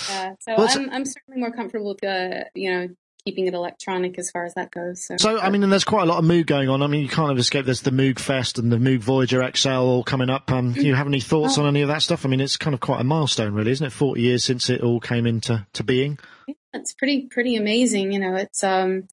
Yeah, 0.09 0.33
so 0.39 0.55
Well, 0.57 0.67
I'm 0.69 0.89
I'm 0.89 1.05
certainly 1.05 1.39
more 1.39 1.51
comfortable 1.51 1.89
with 1.89 2.03
uh, 2.03 2.45
you 2.55 2.71
know 2.71 2.87
keeping 3.25 3.45
it 3.45 3.53
electronic 3.53 4.17
as 4.17 4.31
far 4.31 4.45
as 4.45 4.53
that 4.55 4.71
goes. 4.71 5.05
So, 5.05 5.15
So, 5.17 5.39
I 5.39 5.51
mean, 5.51 5.61
and 5.61 5.71
there's 5.71 5.83
quite 5.83 6.03
a 6.03 6.05
lot 6.05 6.17
of 6.17 6.25
Moog 6.25 6.47
going 6.47 6.69
on. 6.69 6.81
I 6.81 6.87
mean, 6.87 7.03
you 7.03 7.07
can't 7.07 7.29
have 7.29 7.37
escaped. 7.37 7.67
There's 7.67 7.81
the 7.81 7.91
Moog 7.91 8.17
Fest 8.17 8.57
and 8.57 8.71
the 8.71 8.77
Moog 8.77 8.99
Voyager 8.99 9.47
XL 9.55 9.69
all 9.69 10.03
coming 10.03 10.31
up. 10.31 10.51
Um, 10.51 10.73
do 10.73 10.81
you 10.81 10.95
have 10.95 11.05
any 11.05 11.21
thoughts 11.21 11.57
Oh. 11.57 11.61
on 11.61 11.67
any 11.67 11.81
of 11.83 11.87
that 11.89 12.01
stuff? 12.01 12.25
I 12.25 12.29
mean, 12.29 12.41
it's 12.41 12.57
kind 12.57 12.73
of 12.73 12.79
quite 12.79 12.99
a 12.99 13.03
milestone, 13.03 13.53
really, 13.53 13.71
isn't 13.71 13.85
it? 13.85 13.91
40 13.91 14.21
years 14.21 14.43
since 14.43 14.69
it 14.71 14.81
all 14.81 14.99
came 14.99 15.27
into 15.27 15.67
to 15.73 15.83
being. 15.83 16.17
it's 16.73 16.93
pretty 16.93 17.27
pretty 17.27 17.55
amazing. 17.55 18.11
You 18.11 18.19
know, 18.19 18.35
it's 18.35 18.63
um, 18.63 19.07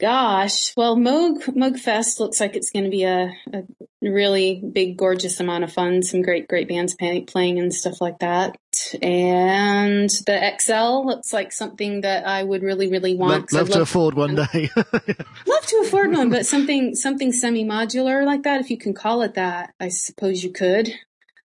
Gosh, 0.00 0.76
well, 0.76 0.96
Moog 0.96 1.44
Moog 1.54 1.78
Fest 1.78 2.18
looks 2.18 2.40
like 2.40 2.56
it's 2.56 2.70
going 2.70 2.84
to 2.84 2.90
be 2.90 3.04
a, 3.04 3.32
a, 3.52 3.62
really 4.02 4.60
big, 4.72 4.96
gorgeous 4.96 5.38
amount 5.38 5.62
of 5.62 5.72
fun. 5.72 6.02
Some 6.02 6.22
great, 6.22 6.48
great 6.48 6.68
bands 6.68 6.94
pay, 6.94 7.20
playing 7.20 7.60
and 7.60 7.72
stuff 7.72 8.00
like 8.00 8.18
that. 8.18 8.56
And 9.00 10.10
the 10.10 10.52
XL 10.58 11.06
looks 11.06 11.32
like 11.32 11.52
something 11.52 12.00
that 12.00 12.26
I 12.26 12.42
would 12.42 12.62
really, 12.62 12.90
really 12.90 13.14
want. 13.14 13.52
Love, 13.52 13.68
love 13.68 13.76
to 13.76 13.82
afford 13.82 14.14
one 14.14 14.34
day. 14.34 14.68
love 14.76 15.66
to 15.66 15.82
afford 15.84 16.12
one, 16.12 16.28
but 16.28 16.44
something 16.44 16.96
something 16.96 17.32
semi 17.32 17.64
modular 17.64 18.26
like 18.26 18.42
that, 18.42 18.60
if 18.60 18.70
you 18.70 18.78
can 18.78 18.94
call 18.94 19.22
it 19.22 19.34
that, 19.34 19.74
I 19.78 19.88
suppose 19.88 20.42
you 20.42 20.50
could. 20.50 20.90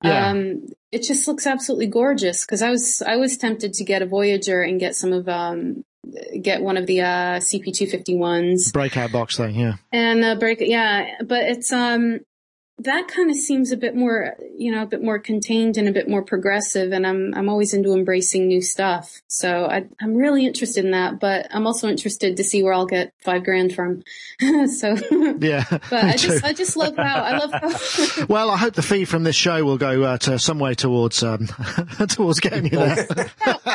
Yeah. 0.02 0.30
Um, 0.30 0.66
it 0.90 1.02
just 1.02 1.28
looks 1.28 1.46
absolutely 1.46 1.88
gorgeous 1.88 2.46
because 2.46 2.62
I 2.62 2.70
was 2.70 3.02
I 3.02 3.16
was 3.16 3.36
tempted 3.36 3.74
to 3.74 3.84
get 3.84 4.00
a 4.00 4.06
Voyager 4.06 4.62
and 4.62 4.80
get 4.80 4.94
some 4.94 5.12
of 5.12 5.28
um 5.28 5.84
get 6.40 6.62
one 6.62 6.76
of 6.76 6.86
the 6.86 7.00
uh 7.00 7.38
CP251s 7.38 8.72
breakout 8.72 9.12
box 9.12 9.36
thing, 9.36 9.54
yeah. 9.54 9.74
And 9.92 10.24
uh, 10.24 10.34
break 10.36 10.60
yeah, 10.60 11.16
but 11.24 11.42
it's 11.42 11.72
um 11.72 12.20
that 12.80 13.08
kind 13.08 13.28
of 13.28 13.36
seems 13.36 13.72
a 13.72 13.76
bit 13.76 13.96
more, 13.96 14.36
you 14.56 14.70
know, 14.70 14.82
a 14.82 14.86
bit 14.86 15.02
more 15.02 15.18
contained 15.18 15.76
and 15.76 15.88
a 15.88 15.92
bit 15.92 16.08
more 16.08 16.22
progressive. 16.22 16.92
And 16.92 17.04
I'm, 17.04 17.34
I'm 17.34 17.48
always 17.48 17.74
into 17.74 17.92
embracing 17.92 18.46
new 18.46 18.62
stuff. 18.62 19.20
So 19.26 19.64
I, 19.64 19.86
am 20.00 20.14
really 20.14 20.46
interested 20.46 20.84
in 20.84 20.92
that, 20.92 21.18
but 21.18 21.48
I'm 21.50 21.66
also 21.66 21.88
interested 21.88 22.36
to 22.36 22.44
see 22.44 22.62
where 22.62 22.72
I'll 22.72 22.86
get 22.86 23.12
five 23.18 23.42
grand 23.42 23.74
from. 23.74 24.04
so 24.68 24.96
yeah, 25.40 25.64
but 25.70 26.04
I 26.04 26.16
just, 26.16 26.44
I 26.44 26.52
just 26.52 26.76
love 26.76 26.94
how, 26.96 27.22
I 27.22 27.38
love 27.38 27.50
how. 27.52 28.26
well, 28.28 28.50
I 28.50 28.56
hope 28.56 28.74
the 28.74 28.82
fee 28.82 29.04
from 29.04 29.24
this 29.24 29.36
show 29.36 29.64
will 29.64 29.78
go 29.78 30.04
uh, 30.04 30.18
to 30.18 30.38
some 30.38 30.60
way 30.60 30.74
towards, 30.74 31.24
um, 31.24 31.48
towards 32.08 32.38
getting 32.38 32.64
you 32.64 32.78
there. 32.78 33.06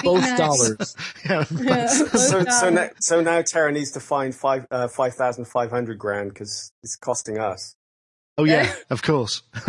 both 0.01 0.21
nice. 0.21 0.37
dollars. 0.37 0.95
yeah, 1.25 1.43
so, 1.43 2.45
so, 2.45 2.69
now, 2.69 2.89
so 2.99 3.21
now 3.21 3.41
Tara 3.41 3.73
needs 3.73 3.91
to 3.91 3.99
find 3.99 4.33
five, 4.33 4.65
uh, 4.71 4.87
5,500 4.87 5.97
grand 5.97 6.29
because 6.29 6.71
it's 6.81 6.95
costing 6.95 7.37
us. 7.37 7.75
Oh 8.35 8.45
yeah, 8.45 8.73
of 8.89 9.03
course. 9.03 9.43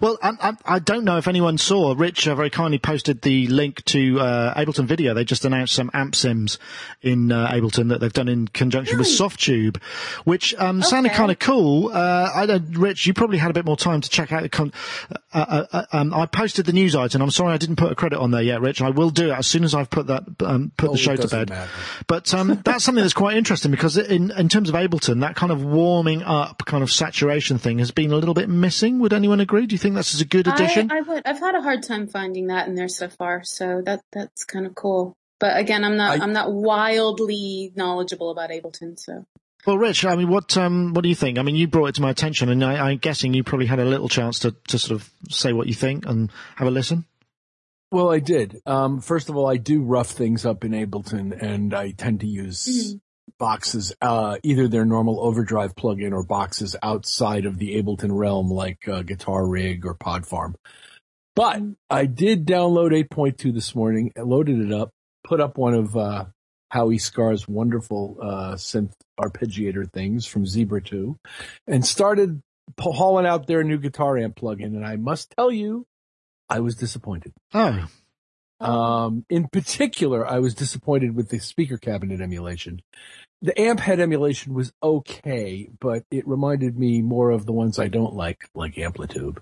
well, 0.00 0.16
I, 0.22 0.32
I, 0.40 0.52
I, 0.64 0.78
don't 0.78 1.04
know 1.04 1.18
if 1.18 1.28
anyone 1.28 1.58
saw. 1.58 1.94
Rich 1.94 2.26
uh, 2.26 2.34
very 2.34 2.48
kindly 2.48 2.78
posted 2.78 3.20
the 3.20 3.48
link 3.48 3.84
to 3.86 4.18
uh, 4.18 4.54
Ableton 4.54 4.86
Video. 4.86 5.12
They 5.12 5.24
just 5.24 5.44
announced 5.44 5.74
some 5.74 5.90
amp 5.92 6.14
sims 6.14 6.58
in 7.02 7.30
uh, 7.32 7.48
Ableton 7.48 7.90
that 7.90 8.00
they've 8.00 8.10
done 8.10 8.28
in 8.28 8.48
conjunction 8.48 8.96
really? 8.96 9.10
with 9.10 9.20
Softube, 9.20 9.76
which 10.24 10.54
um, 10.54 10.78
okay. 10.78 10.88
sounded 10.88 11.12
kind 11.12 11.30
of 11.30 11.38
cool. 11.38 11.90
Uh, 11.92 12.30
I 12.34 12.46
don't, 12.46 12.78
Rich, 12.78 13.06
you 13.06 13.12
probably 13.12 13.36
had 13.36 13.50
a 13.50 13.54
bit 13.54 13.66
more 13.66 13.76
time 13.76 14.00
to 14.00 14.08
check 14.08 14.32
out 14.32 14.40
the. 14.40 14.48
Con- 14.48 14.72
uh, 15.34 15.66
uh, 15.70 15.84
um, 15.92 16.14
I 16.14 16.24
posted 16.24 16.64
the 16.64 16.72
news 16.72 16.96
item. 16.96 17.20
I'm 17.20 17.30
sorry 17.30 17.52
I 17.52 17.58
didn't 17.58 17.76
put 17.76 17.92
a 17.92 17.94
credit 17.94 18.20
on 18.20 18.30
there 18.30 18.40
yet, 18.40 18.62
Rich. 18.62 18.80
I 18.80 18.88
will 18.88 19.10
do 19.10 19.28
it 19.28 19.34
as 19.34 19.46
soon 19.46 19.64
as 19.64 19.74
I've 19.74 19.90
put 19.90 20.06
that 20.06 20.24
um, 20.40 20.72
put 20.78 20.88
oh, 20.88 20.92
the 20.92 20.98
show 20.98 21.14
to 21.14 21.28
bed. 21.28 21.50
Matter. 21.50 21.70
But 22.06 22.32
um, 22.32 22.62
that's 22.64 22.84
something 22.84 23.04
that's 23.04 23.12
quite 23.12 23.36
interesting 23.36 23.70
because 23.70 23.98
in 23.98 24.30
in 24.30 24.48
terms 24.48 24.70
of 24.70 24.74
Ableton, 24.74 25.20
that 25.20 25.36
kind 25.36 25.52
of 25.52 25.62
warming 25.62 26.22
up 26.22 26.37
up 26.38 26.64
kind 26.64 26.82
of 26.82 26.90
saturation 26.90 27.58
thing 27.58 27.78
has 27.78 27.90
been 27.90 28.12
a 28.12 28.16
little 28.16 28.34
bit 28.34 28.48
missing. 28.48 28.98
Would 29.00 29.12
anyone 29.12 29.40
agree? 29.40 29.66
Do 29.66 29.74
you 29.74 29.78
think 29.78 29.94
that's 29.94 30.18
a 30.20 30.24
good 30.24 30.46
addition? 30.46 30.90
I, 30.90 31.00
I 31.00 31.28
have 31.28 31.40
had 31.40 31.54
a 31.54 31.60
hard 31.60 31.82
time 31.82 32.06
finding 32.06 32.46
that 32.46 32.68
in 32.68 32.74
there 32.74 32.88
so 32.88 33.08
far, 33.08 33.42
so 33.44 33.82
that 33.84 34.00
that's 34.12 34.44
kind 34.44 34.66
of 34.66 34.74
cool. 34.74 35.16
But 35.40 35.58
again, 35.58 35.84
I'm 35.84 35.96
not 35.96 36.20
I, 36.20 36.24
am 36.24 36.32
not 36.32 36.52
wildly 36.52 37.72
knowledgeable 37.76 38.30
about 38.30 38.50
Ableton, 38.50 38.98
so. 38.98 39.26
Well, 39.66 39.76
Rich, 39.76 40.04
I 40.04 40.16
mean, 40.16 40.28
what 40.28 40.56
um, 40.56 40.94
what 40.94 41.02
do 41.02 41.08
you 41.08 41.14
think? 41.14 41.38
I 41.38 41.42
mean, 41.42 41.56
you 41.56 41.68
brought 41.68 41.88
it 41.88 41.94
to 41.96 42.02
my 42.02 42.10
attention, 42.10 42.48
and 42.48 42.64
I, 42.64 42.92
am 42.92 42.98
guessing 42.98 43.34
you 43.34 43.44
probably 43.44 43.66
had 43.66 43.80
a 43.80 43.84
little 43.84 44.08
chance 44.08 44.38
to, 44.40 44.54
to 44.68 44.78
sort 44.78 45.00
of 45.00 45.10
say 45.28 45.52
what 45.52 45.66
you 45.66 45.74
think 45.74 46.06
and 46.06 46.30
have 46.56 46.68
a 46.68 46.70
listen. 46.70 47.04
Well, 47.90 48.10
I 48.10 48.20
did. 48.20 48.60
Um, 48.66 49.00
first 49.00 49.28
of 49.28 49.36
all, 49.36 49.46
I 49.46 49.56
do 49.56 49.82
rough 49.82 50.10
things 50.10 50.46
up 50.46 50.64
in 50.64 50.72
Ableton, 50.72 51.36
and 51.42 51.74
I 51.74 51.90
tend 51.90 52.20
to 52.20 52.26
use 52.26 52.66
mm-hmm 52.66 52.96
boxes, 53.38 53.92
uh, 54.00 54.38
either 54.42 54.68
their 54.68 54.84
normal 54.84 55.20
overdrive 55.20 55.74
plugin 55.74 56.12
or 56.12 56.22
boxes 56.22 56.76
outside 56.82 57.46
of 57.46 57.58
the 57.58 57.80
Ableton 57.80 58.10
realm 58.10 58.50
like 58.50 58.86
uh, 58.88 59.02
Guitar 59.02 59.46
Rig 59.46 59.86
or 59.86 59.94
Pod 59.94 60.26
Farm. 60.26 60.56
But 61.34 61.62
I 61.88 62.06
did 62.06 62.46
download 62.46 62.90
8.2 63.08 63.54
this 63.54 63.74
morning, 63.74 64.12
loaded 64.16 64.60
it 64.60 64.72
up, 64.72 64.90
put 65.24 65.40
up 65.40 65.56
one 65.56 65.74
of 65.74 65.96
uh, 65.96 66.24
Howie 66.70 66.98
Scarr's 66.98 67.46
wonderful 67.46 68.18
uh, 68.20 68.54
synth 68.54 68.92
arpeggiator 69.20 69.90
things 69.92 70.26
from 70.26 70.46
Zebra 70.46 70.82
2, 70.82 71.16
and 71.66 71.86
started 71.86 72.40
hauling 72.78 73.26
out 73.26 73.46
their 73.46 73.62
new 73.62 73.78
guitar 73.78 74.18
amp 74.18 74.36
plugin. 74.36 74.76
And 74.76 74.84
I 74.84 74.96
must 74.96 75.30
tell 75.30 75.52
you, 75.52 75.86
I 76.50 76.60
was 76.60 76.74
disappointed. 76.74 77.32
Oh. 77.54 77.86
Um, 78.60 79.24
in 79.30 79.48
particular, 79.48 80.26
I 80.26 80.38
was 80.40 80.54
disappointed 80.54 81.14
with 81.14 81.28
the 81.28 81.38
speaker 81.38 81.78
cabinet 81.78 82.20
emulation 82.20 82.82
the 83.40 83.58
amp 83.60 83.80
head 83.80 84.00
emulation 84.00 84.52
was 84.52 84.72
okay, 84.82 85.68
but 85.80 86.04
it 86.10 86.26
reminded 86.26 86.76
me 86.76 87.02
more 87.02 87.30
of 87.30 87.46
the 87.46 87.52
ones 87.52 87.78
I 87.78 87.88
don't 87.88 88.14
like, 88.14 88.48
like 88.54 88.74
Amplitube, 88.74 89.38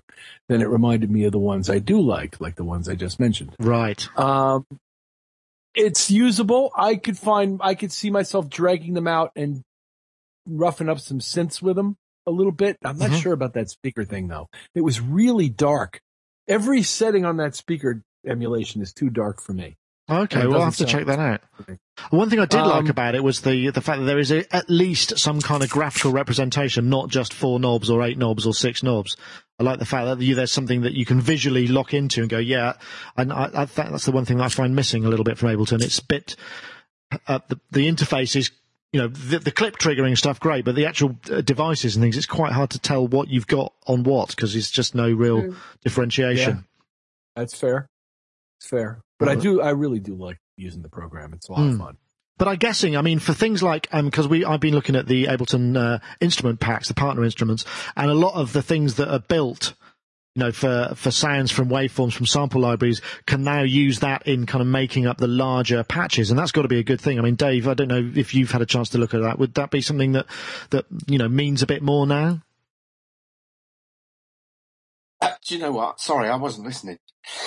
than 0.47 0.61
it 0.61 0.69
reminded 0.69 1.09
me 1.09 1.23
of 1.23 1.31
the 1.31 1.39
ones 1.39 1.69
I 1.69 1.79
do 1.79 1.99
like, 1.99 2.39
like 2.39 2.55
the 2.55 2.63
ones 2.63 2.87
I 2.87 2.95
just 2.95 3.19
mentioned. 3.19 3.55
Right. 3.59 4.07
Um, 4.17 4.65
it's 5.73 6.11
usable. 6.11 6.71
I 6.75 6.95
could 6.95 7.17
find, 7.17 7.59
I 7.63 7.73
could 7.73 7.91
see 7.91 8.11
myself 8.11 8.49
dragging 8.49 8.93
them 8.93 9.07
out 9.07 9.31
and 9.35 9.63
roughing 10.45 10.89
up 10.89 10.99
some 10.99 11.19
synths 11.19 11.61
with 11.61 11.75
them 11.75 11.97
a 12.27 12.31
little 12.31 12.51
bit. 12.51 12.77
I'm 12.83 12.99
not 12.99 13.09
mm-hmm. 13.09 13.19
sure 13.19 13.33
about 13.33 13.53
that 13.53 13.69
speaker 13.69 14.05
thing 14.05 14.27
though. 14.27 14.47
It 14.75 14.81
was 14.81 15.01
really 15.01 15.49
dark. 15.49 16.01
Every 16.47 16.83
setting 16.83 17.25
on 17.25 17.37
that 17.37 17.55
speaker 17.55 18.03
emulation 18.27 18.81
is 18.81 18.93
too 18.93 19.09
dark 19.09 19.41
for 19.41 19.53
me. 19.53 19.77
Okay, 20.09 20.47
we'll 20.47 20.61
have 20.61 20.77
to 20.77 20.85
check 20.85 21.05
that 21.07 21.19
out. 21.19 21.41
One 22.11 22.29
thing 22.29 22.39
I 22.39 22.45
did 22.45 22.61
um, 22.61 22.69
like 22.69 22.87
about 22.87 23.15
it 23.15 23.23
was 23.23 23.41
the 23.41 23.71
the 23.71 23.81
fact 23.81 23.99
that 23.99 24.05
there 24.05 24.19
is 24.19 24.31
a, 24.31 24.55
at 24.55 24.69
least 24.69 25.19
some 25.19 25.41
kind 25.41 25.61
of 25.61 25.69
graphical 25.69 26.13
representation, 26.13 26.89
not 26.89 27.09
just 27.09 27.33
four 27.33 27.59
knobs 27.59 27.89
or 27.89 28.01
eight 28.03 28.17
knobs 28.17 28.47
or 28.47 28.53
six 28.53 28.83
knobs. 28.83 29.17
I 29.59 29.63
like 29.63 29.79
the 29.79 29.85
fact 29.85 30.05
that 30.05 30.23
you, 30.23 30.35
there's 30.35 30.51
something 30.51 30.81
that 30.81 30.93
you 30.93 31.05
can 31.05 31.19
visually 31.19 31.67
lock 31.67 31.93
into 31.93 32.21
and 32.21 32.29
go, 32.29 32.37
yeah. 32.37 32.73
And 33.17 33.33
I, 33.33 33.49
I 33.53 33.65
think 33.65 33.89
that's 33.89 34.05
the 34.05 34.11
one 34.13 34.23
thing 34.23 34.37
that 34.37 34.45
I 34.45 34.49
find 34.49 34.75
missing 34.75 35.03
a 35.03 35.09
little 35.09 35.25
bit 35.25 35.37
from 35.37 35.49
Ableton. 35.49 35.81
It's 35.81 35.99
bit 35.99 36.37
uh, 37.27 37.39
the 37.49 37.59
the 37.71 37.91
interface 37.91 38.37
is 38.37 38.51
you 38.93 39.01
know 39.01 39.07
the, 39.09 39.39
the, 39.39 39.51
clip 39.51 39.77
triggering 39.77 40.17
stuff 40.17 40.39
great, 40.39 40.63
but 40.63 40.75
the 40.75 40.85
actual 40.85 41.17
uh, 41.31 41.41
devices 41.41 41.97
and 41.97 42.03
things, 42.03 42.15
it's 42.15 42.25
quite 42.25 42.53
hard 42.53 42.69
to 42.69 42.79
tell 42.79 43.05
what 43.05 43.27
you've 43.27 43.47
got 43.47 43.73
on 43.85 44.03
what 44.03 44.29
because 44.29 44.53
there's 44.53 44.71
just 44.71 44.95
no 44.95 45.11
real 45.11 45.41
mm. 45.41 45.55
differentiation. 45.83 46.55
Yeah, 46.55 46.61
that's 47.35 47.57
fair. 47.59 47.89
It's 48.59 48.69
fair. 48.69 49.01
But 49.19 49.29
I 49.29 49.35
do, 49.35 49.61
I 49.61 49.71
really 49.71 49.99
do 49.99 50.15
like 50.15 50.37
using 50.57 50.81
the 50.81 50.89
program. 50.89 51.33
It's 51.33 51.49
a 51.49 51.51
lot 51.51 51.61
mm. 51.61 51.69
of 51.69 51.73
hmm. 51.73 51.79
fun. 51.79 51.97
But 52.37 52.47
I'm 52.47 52.57
guessing, 52.57 52.95
I 52.95 53.01
mean, 53.01 53.19
for 53.19 53.33
things 53.33 53.63
like, 53.63 53.87
um, 53.91 54.05
because 54.05 54.25
um, 54.25 54.31
we, 54.31 54.45
I've 54.45 54.59
been 54.59 54.75
looking 54.75 54.95
at 54.95 55.07
the 55.07 55.25
Ableton 55.25 55.75
uh, 55.75 55.99
instrument 56.21 56.59
packs, 56.59 56.87
the 56.87 56.93
partner 56.93 57.23
instruments, 57.23 57.65
and 57.95 58.11
a 58.11 58.15
lot 58.15 58.35
of 58.35 58.53
the 58.53 58.61
things 58.61 58.95
that 58.95 59.11
are 59.11 59.19
built, 59.19 59.73
you 60.35 60.43
know, 60.43 60.51
for 60.51 60.93
for 60.95 61.09
sounds 61.09 61.49
from 61.49 61.69
waveforms 61.69 62.13
from 62.13 62.27
sample 62.27 62.61
libraries, 62.61 63.01
can 63.25 63.43
now 63.43 63.63
use 63.63 64.01
that 64.01 64.27
in 64.27 64.45
kind 64.45 64.61
of 64.61 64.67
making 64.67 65.07
up 65.07 65.17
the 65.17 65.27
larger 65.27 65.83
patches, 65.83 66.29
and 66.29 66.37
that's 66.37 66.51
got 66.51 66.61
to 66.61 66.67
be 66.67 66.77
a 66.77 66.83
good 66.83 67.01
thing. 67.01 67.17
I 67.17 67.23
mean, 67.23 67.35
Dave, 67.35 67.67
I 67.67 67.73
don't 67.73 67.87
know 67.87 68.11
if 68.15 68.35
you've 68.35 68.51
had 68.51 68.61
a 68.61 68.67
chance 68.67 68.89
to 68.89 68.99
look 68.99 69.15
at 69.15 69.23
that. 69.23 69.39
Would 69.39 69.55
that 69.55 69.71
be 69.71 69.81
something 69.81 70.11
that 70.11 70.27
that 70.69 70.85
you 71.07 71.17
know 71.17 71.27
means 71.27 71.63
a 71.63 71.67
bit 71.67 71.81
more 71.81 72.05
now? 72.05 72.43
Uh, 75.19 75.31
do 75.45 75.55
you 75.55 75.61
know 75.61 75.71
what? 75.71 75.99
Sorry, 75.99 76.29
I 76.29 76.35
wasn't 76.35 76.67
listening. 76.67 76.97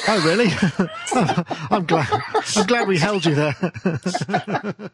Oh, 0.09 0.23
really? 0.25 0.49
I'm 1.71 1.87
glad. 1.87 2.09
I'm 2.57 2.67
glad 2.67 2.89
we 2.89 2.99
held 2.99 3.25
you 3.25 3.35
there. 3.35 3.55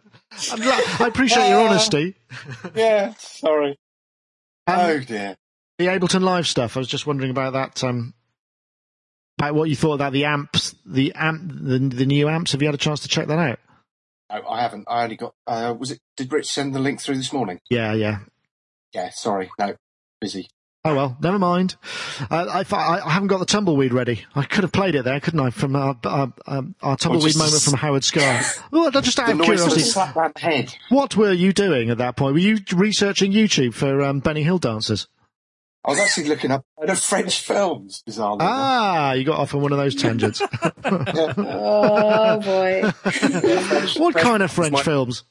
I'm 0.50 0.60
glad, 0.60 1.00
I 1.00 1.06
appreciate 1.08 1.48
your 1.48 1.60
uh, 1.60 1.70
honesty. 1.70 2.16
yeah, 2.74 3.14
sorry. 3.18 3.78
Um, 4.66 4.78
oh 4.78 4.98
dear. 5.00 5.36
The 5.78 5.86
Ableton 5.86 6.22
Live 6.22 6.46
stuff. 6.46 6.76
I 6.76 6.80
was 6.80 6.88
just 6.88 7.06
wondering 7.06 7.30
about 7.30 7.52
that. 7.54 7.84
Um, 7.84 8.14
about 9.38 9.54
what 9.54 9.68
you 9.68 9.76
thought 9.76 9.94
about 9.94 10.12
the 10.12 10.24
amps, 10.24 10.74
the 10.86 11.12
amp, 11.14 11.42
the, 11.54 11.78
the 11.78 12.06
new 12.06 12.28
amps. 12.28 12.52
Have 12.52 12.62
you 12.62 12.68
had 12.68 12.74
a 12.74 12.78
chance 12.78 13.00
to 13.00 13.08
check 13.08 13.26
that 13.28 13.38
out? 13.38 13.58
No, 14.32 14.48
I 14.48 14.62
haven't. 14.62 14.86
I 14.88 15.04
only 15.04 15.16
got. 15.16 15.34
Uh, 15.46 15.74
was 15.78 15.90
it? 15.90 16.00
Did 16.16 16.32
Rich 16.32 16.46
send 16.50 16.74
the 16.74 16.78
link 16.78 17.00
through 17.00 17.16
this 17.16 17.32
morning? 17.32 17.60
Yeah, 17.70 17.92
yeah. 17.92 18.20
Yeah. 18.92 19.10
Sorry. 19.10 19.50
No, 19.58 19.76
busy. 20.20 20.48
Oh 20.86 20.94
well, 20.94 21.16
never 21.20 21.36
mind. 21.36 21.74
Uh, 22.30 22.62
I, 22.70 23.00
I, 23.04 23.10
haven't 23.10 23.26
got 23.26 23.38
the 23.38 23.44
tumbleweed 23.44 23.92
ready. 23.92 24.24
I 24.36 24.44
could 24.44 24.62
have 24.62 24.70
played 24.70 24.94
it 24.94 25.04
there, 25.04 25.18
couldn't 25.18 25.40
I? 25.40 25.50
From 25.50 25.74
our, 25.74 25.96
our, 26.04 26.32
our 26.46 26.96
tumbleweed 26.96 27.36
moment 27.36 27.60
from 27.60 27.74
Howard 27.74 28.04
Scarr. 28.04 28.40
well, 28.70 28.92
just 28.92 29.18
out 29.18 29.30
of 29.30 29.40
curiosity, 29.40 30.00
what 30.90 31.16
were 31.16 31.32
you 31.32 31.52
doing 31.52 31.90
at 31.90 31.98
that 31.98 32.14
point? 32.14 32.34
Were 32.34 32.38
you 32.38 32.58
researching 32.72 33.32
YouTube 33.32 33.74
for 33.74 34.00
um, 34.00 34.20
Benny 34.20 34.44
Hill 34.44 34.58
dancers? 34.58 35.08
I 35.84 35.90
was 35.90 35.98
actually 35.98 36.28
looking 36.28 36.52
up 36.52 36.64
the 36.80 36.94
French 36.94 37.40
films, 37.40 38.04
bizarrely. 38.08 38.38
Ah, 38.40 39.12
you 39.14 39.24
got 39.24 39.40
off 39.40 39.54
on 39.54 39.62
one 39.62 39.72
of 39.72 39.78
those 39.78 39.96
tangents. 39.96 40.40
oh 40.84 42.40
boy! 42.40 42.82
what 44.00 44.14
kind 44.14 44.44
of 44.44 44.52
French 44.52 44.82
films? 44.82 45.24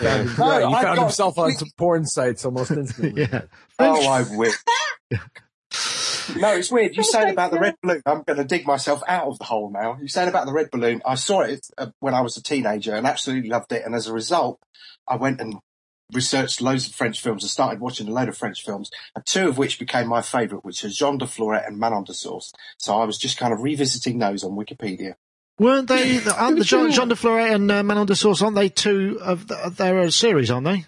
Yeah, 0.00 0.24
no, 0.38 0.68
he 0.68 0.82
found 0.82 0.98
himself 0.98 1.38
on 1.38 1.52
some 1.52 1.68
porn 1.76 2.06
sites 2.06 2.44
almost 2.44 2.70
instantly. 2.70 3.22
yeah. 3.30 3.42
Oh, 3.78 4.08
I 4.08 4.24
wish. 4.36 4.54
No, 6.36 6.54
it's 6.54 6.70
weird. 6.70 6.96
You 6.96 7.02
said 7.02 7.28
about 7.28 7.50
the 7.50 7.58
red 7.58 7.76
balloon. 7.82 8.02
I'm 8.06 8.22
going 8.22 8.38
to 8.38 8.44
dig 8.44 8.66
myself 8.66 9.02
out 9.06 9.26
of 9.26 9.38
the 9.38 9.44
hole 9.44 9.70
now. 9.70 9.98
You 10.00 10.08
said 10.08 10.26
about 10.28 10.46
the 10.46 10.52
red 10.52 10.70
balloon. 10.70 11.02
I 11.04 11.16
saw 11.16 11.42
it 11.42 11.66
uh, 11.76 11.88
when 12.00 12.14
I 12.14 12.22
was 12.22 12.36
a 12.36 12.42
teenager 12.42 12.94
and 12.94 13.06
absolutely 13.06 13.50
loved 13.50 13.72
it. 13.72 13.84
And 13.84 13.94
as 13.94 14.06
a 14.06 14.12
result, 14.12 14.58
I 15.06 15.16
went 15.16 15.40
and 15.40 15.56
researched 16.12 16.60
loads 16.60 16.86
of 16.86 16.94
French 16.94 17.20
films 17.20 17.42
and 17.42 17.50
started 17.50 17.80
watching 17.80 18.08
a 18.08 18.12
load 18.12 18.28
of 18.28 18.36
French 18.36 18.64
films, 18.64 18.90
and 19.14 19.24
two 19.26 19.48
of 19.48 19.58
which 19.58 19.78
became 19.78 20.06
my 20.06 20.22
favourite, 20.22 20.64
which 20.64 20.84
are 20.84 20.88
Jean 20.88 21.18
de 21.18 21.26
Florette 21.26 21.66
and 21.66 21.78
Manon 21.78 22.04
des 22.04 22.14
Sources. 22.14 22.52
So 22.78 22.96
I 22.96 23.04
was 23.04 23.18
just 23.18 23.38
kind 23.38 23.52
of 23.52 23.62
revisiting 23.62 24.18
those 24.18 24.44
on 24.44 24.52
Wikipedia. 24.52 25.14
Weren't 25.58 25.88
they? 25.88 26.18
Aren't 26.36 26.58
the 26.58 26.64
Jean, 26.64 26.90
Jean 26.90 27.08
de 27.08 27.14
Florette 27.14 27.54
and 27.54 27.70
uh, 27.70 27.82
Manon 27.82 28.06
des 28.06 28.14
Sources? 28.16 28.42
Aren't 28.42 28.56
they 28.56 28.68
two 28.68 29.18
of? 29.22 29.46
The, 29.48 29.72
they're 29.76 29.98
a 30.00 30.10
series, 30.10 30.50
aren't 30.50 30.66
they? 30.66 30.84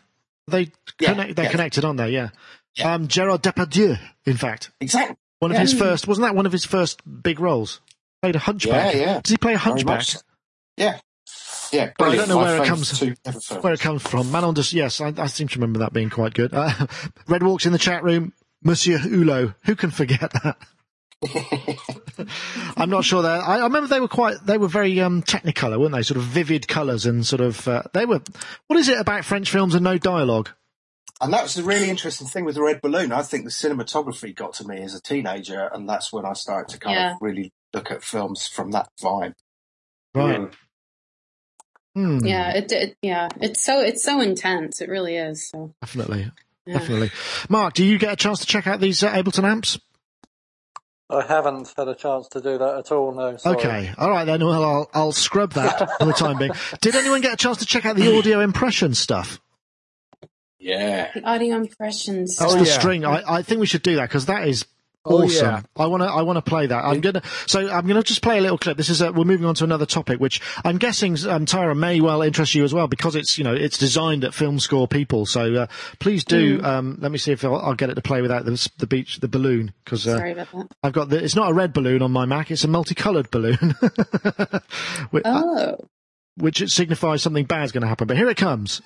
They 0.49 0.73
Yeah, 1.01 1.13
connect, 1.13 1.37
they're 1.37 1.45
yeah. 1.47 1.51
connected, 1.51 1.85
aren't 1.85 1.99
they? 1.99 2.11
Yeah. 2.11 2.31
Yeah. 2.75 2.95
Um, 2.95 3.09
Gerard 3.09 3.43
Depardieu, 3.43 3.99
in 4.27 4.37
fact, 4.37 4.71
Exactly. 4.81 5.17
one 5.39 5.51
of 5.51 5.59
his 5.59 5.73
first. 5.73 6.07
Wasn't 6.07 6.25
that 6.27 6.35
one 6.35 6.47
of 6.47 6.53
his 6.53 6.65
first 6.65 7.01
big 7.23 7.41
roles? 7.41 7.81
Played 8.23 8.37
a 8.37 8.41
hunchback. 8.41 8.95
Yeah, 8.95 9.01
yeah. 9.01 9.21
Does 9.21 9.31
he 9.31 9.37
play 9.39 9.55
a 9.55 9.59
hunchback? 9.59 9.97
much 9.99 10.13
so. 10.13 10.19
Yeah. 10.77 10.99
Yeah. 11.73 11.93
But 11.99 12.09
I 12.11 12.17
don't 12.17 12.29
know 12.29 12.37
where 12.39 12.63
it 12.63 12.67
comes- 12.67 12.99
two. 12.99 13.15
Where 13.61 13.73
it 13.73 13.81
comes 13.81 14.03
from? 14.03 14.31
Manon 14.31 14.55
de 14.55 14.63
Yes, 14.71 15.01
I, 15.01 15.13
I 15.17 15.27
seem 15.27 15.49
to 15.49 15.59
remember 15.59 15.79
that 15.81 15.93
being 15.93 16.11
quite 16.11 16.35
good. 16.35 16.53
Uh, 16.55 16.87
Red 17.29 17.43
Walks 17.43 17.67
in 17.67 17.73
the 17.73 17.79
chat 17.79 18.03
room. 18.05 18.33
Monsieur 18.63 18.99
Hulot. 18.99 19.55
Who 19.65 19.75
can 19.77 19.91
forget 19.91 20.33
that? 20.33 20.57
I'm 22.77 22.91
not 22.91 23.05
sure 23.05 23.23
that 23.23 23.41
I, 23.41 23.59
I 23.59 23.65
remember 23.65 23.89
they 23.89 24.01
were 24.01 24.09
quite 24.09 24.37
they 24.45 24.59
were 24.59 24.69
very 24.69 25.01
um 25.01 25.23
technicolor 25.23 25.79
weren't 25.79 25.93
they 25.95 26.03
sort 26.03 26.19
of 26.19 26.25
vivid 26.25 26.69
colors 26.69 27.07
and 27.07 27.27
sort 27.27 27.41
of 27.41 27.67
uh, 27.69 27.83
they 27.93 28.07
were 28.07 28.21
what 28.67 28.79
is 28.79 28.89
it 28.89 28.99
about 28.99 29.25
french 29.25 29.51
films 29.51 29.75
and 29.75 29.85
no 29.85 29.99
dialogue 29.99 30.51
And 31.21 31.33
that's 31.33 31.55
the 31.55 31.63
really 31.63 31.89
interesting 31.89 32.27
thing 32.27 32.45
with 32.45 32.57
the 32.57 32.63
Red 32.63 32.83
Balloon. 32.83 33.11
I 33.11 33.23
think 33.23 33.45
the 33.45 33.51
cinematography 33.51 34.35
got 34.35 34.53
to 34.55 34.69
me 34.69 34.83
as 34.83 34.95
a 34.95 35.01
teenager, 35.01 35.71
and 35.73 35.89
that's 35.89 36.13
when 36.13 36.27
I 36.27 36.35
started 36.35 36.71
to 36.75 36.79
kind 36.79 36.95
Yeah. 36.95 37.13
of 37.13 37.19
really 37.23 37.53
look 37.73 37.91
at 37.91 38.03
films 38.05 38.47
from 38.47 38.73
that 38.73 38.89
vibe. 39.01 39.35
right 40.15 40.41
Mm. 40.41 40.53
Hmm, 41.95 42.27
Yeah, 42.27 42.51
it, 42.55 42.71
it 42.73 42.97
yeah, 43.01 43.29
it's 43.41 43.63
so 43.65 43.81
it's 43.81 44.05
so 44.05 44.21
intense. 44.21 44.83
It 44.83 44.91
really 44.91 45.17
is. 45.17 45.49
So 45.49 45.75
definitely 45.81 46.31
yeah. 46.67 46.79
definitely 46.79 47.11
mark 47.49 47.73
do 47.75 47.85
you 47.85 47.97
get 47.99 48.13
a 48.13 48.17
chance 48.17 48.41
to 48.41 48.47
check 48.47 48.67
out 48.67 48.81
these 48.81 49.03
uh, 49.03 49.11
ableton 49.11 49.45
amps 49.45 49.79
I 51.09 51.25
haven't 51.25 51.73
had 51.77 51.89
a 51.89 51.95
chance 51.95 52.29
to 52.29 52.41
do 52.41 52.59
that 52.59 52.79
at 52.79 52.93
all. 52.93 53.15
No. 53.15 53.37
Sorry. 53.37 53.57
okay 53.57 53.95
all 53.97 54.11
right 54.11 54.25
then 54.25 54.45
well 54.45 54.65
i'll, 54.65 54.91
I'll 54.93 55.13
scrub 55.13 55.53
that 55.53 55.89
for 55.99 56.05
the 56.07 56.13
time 56.13 56.39
being 56.39 56.51
did 56.81 56.97
anyone 56.97 57.21
get 57.21 57.33
a 57.33 57.37
chance 57.37 57.59
to 57.59 57.67
check 57.67 57.87
out 57.87 57.97
the 57.97 58.11
hmm. 58.11 58.19
audio 58.19 58.41
impression 58.41 58.95
stuff 58.95 59.41
Yeah. 60.59 61.13
The 61.15 61.23
audio 61.23 61.57
impressions. 61.57 62.37
That's 62.37 62.55
Oh, 62.55 62.59
the 62.59 62.65
yeah. 62.65 62.79
string. 62.79 63.05
I, 63.05 63.23
I 63.27 63.43
think 63.43 63.61
we 63.61 63.67
should 63.67 63.83
do 63.83 63.97
that 63.97 64.09
because 64.09 64.27
that 64.27 64.49
is 64.49 64.67
Oh, 65.07 65.25
awesome. 65.25 65.47
yeah. 65.47 65.63
I 65.77 65.87
want 65.87 66.03
to 66.03 66.07
I 66.09 66.23
want 66.23 66.37
to 66.37 66.43
play 66.43 66.67
that. 66.67 66.85
I'm 66.85 67.01
gonna 67.01 67.23
so 67.47 67.61
I'm 67.71 67.87
gonna 67.87 68.03
just 68.03 68.23
play 68.23 68.39
a 68.39 68.41
little 68.41 68.59
clip. 68.59 68.77
This 68.77 68.89
is 68.89 69.01
a, 69.01 69.13
we're 69.13 69.25
moving 69.25 69.47
on 69.47 69.55
to 69.57 69.65
another 69.65 69.87
topic, 69.87 70.21
which 70.21 70.41
I'm 70.65 70.79
guessing 70.79 71.17
um, 71.29 71.47
Tara 71.47 71.75
may 71.75 72.01
well 72.01 72.23
interest 72.23 72.55
you 72.55 72.65
as 72.65 72.75
well 72.75 72.89
because 72.89 73.15
it's 73.17 73.39
you 73.39 73.45
know 73.45 73.55
it's 73.55 73.79
designed 73.79 74.25
at 74.25 74.35
film 74.35 74.59
score 74.59 74.89
people. 74.89 75.27
So 75.27 75.55
uh, 75.55 75.67
please 76.01 76.25
do. 76.25 76.61
Um, 76.63 76.99
let 77.01 77.13
me 77.13 77.19
see 77.19 77.33
if 77.33 77.45
I'll, 77.45 77.57
I'll 77.57 77.75
get 77.75 77.91
it 77.91 77.95
to 77.95 78.03
play 78.03 78.21
without 78.23 78.45
the 78.45 78.71
the 78.79 78.87
beach 78.87 79.21
the 79.21 79.29
balloon 79.29 79.73
because 79.85 80.07
uh, 80.07 80.19
Sorry 80.19 80.33
about 80.33 80.51
that. 80.53 80.69
I've 80.83 80.93
got 80.93 81.09
the, 81.09 81.23
it's 81.23 81.37
not 81.37 81.51
a 81.51 81.55
red 81.55 81.73
balloon 81.73 82.03
on 82.03 82.11
my 82.13 82.25
Mac. 82.27 82.51
It's 82.51 82.65
a 82.65 82.69
multicolored 82.69 83.31
balloon, 83.31 83.57
which, 85.11 85.23
Oh, 85.25 85.77
which 86.37 86.61
it 86.61 86.71
signifies 86.71 87.23
something 87.23 87.45
bad's 87.45 87.73
going 87.73 87.83
to 87.83 87.89
happen. 87.89 88.07
But 88.07 88.17
here 88.17 88.29
it 88.29 88.37
comes. 88.37 88.83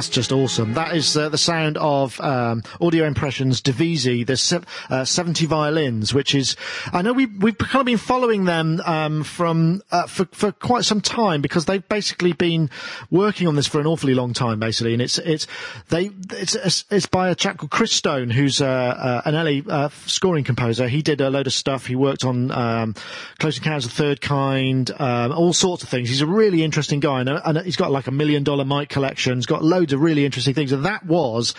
That's 0.00 0.08
just 0.08 0.32
awesome. 0.32 0.72
That 0.72 0.96
is 0.96 1.14
uh, 1.14 1.28
the 1.28 1.36
sound 1.36 1.76
of 1.76 2.18
um, 2.22 2.62
Audio 2.80 3.04
Impressions 3.04 3.60
Divisi, 3.60 4.26
the 4.26 4.38
se- 4.38 4.62
uh, 4.88 5.04
70 5.04 5.44
violins, 5.44 6.14
which 6.14 6.34
is, 6.34 6.56
I 6.90 7.02
know 7.02 7.12
we, 7.12 7.26
we've 7.26 7.58
kind 7.58 7.80
of 7.80 7.84
been 7.84 7.98
following 7.98 8.46
them 8.46 8.80
um, 8.86 9.24
from 9.24 9.82
uh, 9.90 10.06
for, 10.06 10.24
for 10.32 10.52
quite 10.52 10.86
some 10.86 11.02
time 11.02 11.42
because 11.42 11.66
they've 11.66 11.86
basically 11.86 12.32
been 12.32 12.70
working 13.10 13.46
on 13.46 13.56
this 13.56 13.66
for 13.66 13.78
an 13.78 13.86
awfully 13.86 14.14
long 14.14 14.32
time, 14.32 14.58
basically. 14.58 14.94
And 14.94 15.02
it's 15.02 15.18
it's 15.18 15.46
they 15.90 16.10
it's 16.30 16.54
it's, 16.54 16.86
it's 16.90 17.04
by 17.04 17.28
a 17.28 17.34
chap 17.34 17.58
called 17.58 17.70
Chris 17.70 17.92
Stone, 17.92 18.30
who's 18.30 18.62
uh, 18.62 18.66
uh, 18.66 19.22
an 19.26 19.34
LA 19.34 19.70
uh, 19.70 19.90
scoring 20.06 20.44
composer. 20.44 20.88
He 20.88 21.02
did 21.02 21.20
a 21.20 21.28
load 21.28 21.46
of 21.46 21.52
stuff. 21.52 21.84
He 21.84 21.94
worked 21.94 22.24
on 22.24 22.50
um, 22.52 22.94
Close 23.38 23.58
Encounters 23.58 23.84
of 23.84 23.90
the 23.90 23.98
Third 23.98 24.22
Kind, 24.22 24.92
um, 24.98 25.32
all 25.32 25.52
sorts 25.52 25.82
of 25.82 25.90
things. 25.90 26.08
He's 26.08 26.22
a 26.22 26.26
really 26.26 26.62
interesting 26.62 27.00
guy, 27.00 27.20
and, 27.20 27.28
and 27.28 27.58
he's 27.66 27.76
got 27.76 27.90
like 27.90 28.06
a 28.06 28.12
million 28.12 28.44
dollar 28.44 28.64
mic 28.64 28.88
collection. 28.88 29.36
He's 29.36 29.44
got 29.44 29.62
loads 29.62 29.89
of 29.92 30.00
really 30.00 30.24
interesting 30.24 30.54
things, 30.54 30.72
and 30.72 30.84
that 30.84 31.06
was. 31.06 31.54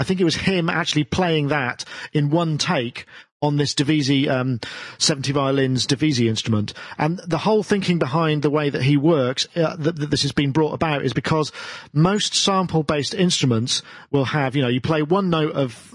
I 0.00 0.04
think 0.04 0.20
it 0.20 0.24
was 0.24 0.34
him 0.34 0.68
actually 0.68 1.04
playing 1.04 1.48
that 1.48 1.84
in 2.12 2.30
one 2.30 2.58
take 2.58 3.06
on 3.42 3.56
this 3.56 3.74
Divisi 3.74 4.28
um, 4.28 4.60
70 4.98 5.32
violins 5.32 5.86
Divisi 5.86 6.28
instrument. 6.28 6.72
And 6.96 7.20
the 7.26 7.38
whole 7.38 7.62
thinking 7.62 7.98
behind 7.98 8.42
the 8.42 8.50
way 8.50 8.70
that 8.70 8.82
he 8.82 8.96
works, 8.96 9.46
uh, 9.56 9.76
that, 9.76 9.96
that 9.96 10.10
this 10.10 10.22
has 10.22 10.32
been 10.32 10.52
brought 10.52 10.72
about, 10.72 11.04
is 11.04 11.12
because 11.12 11.52
most 11.92 12.34
sample-based 12.34 13.14
instruments 13.14 13.82
will 14.10 14.24
have, 14.26 14.56
you 14.56 14.62
know, 14.62 14.68
you 14.68 14.80
play 14.80 15.02
one 15.02 15.28
note 15.28 15.52
of 15.52 15.91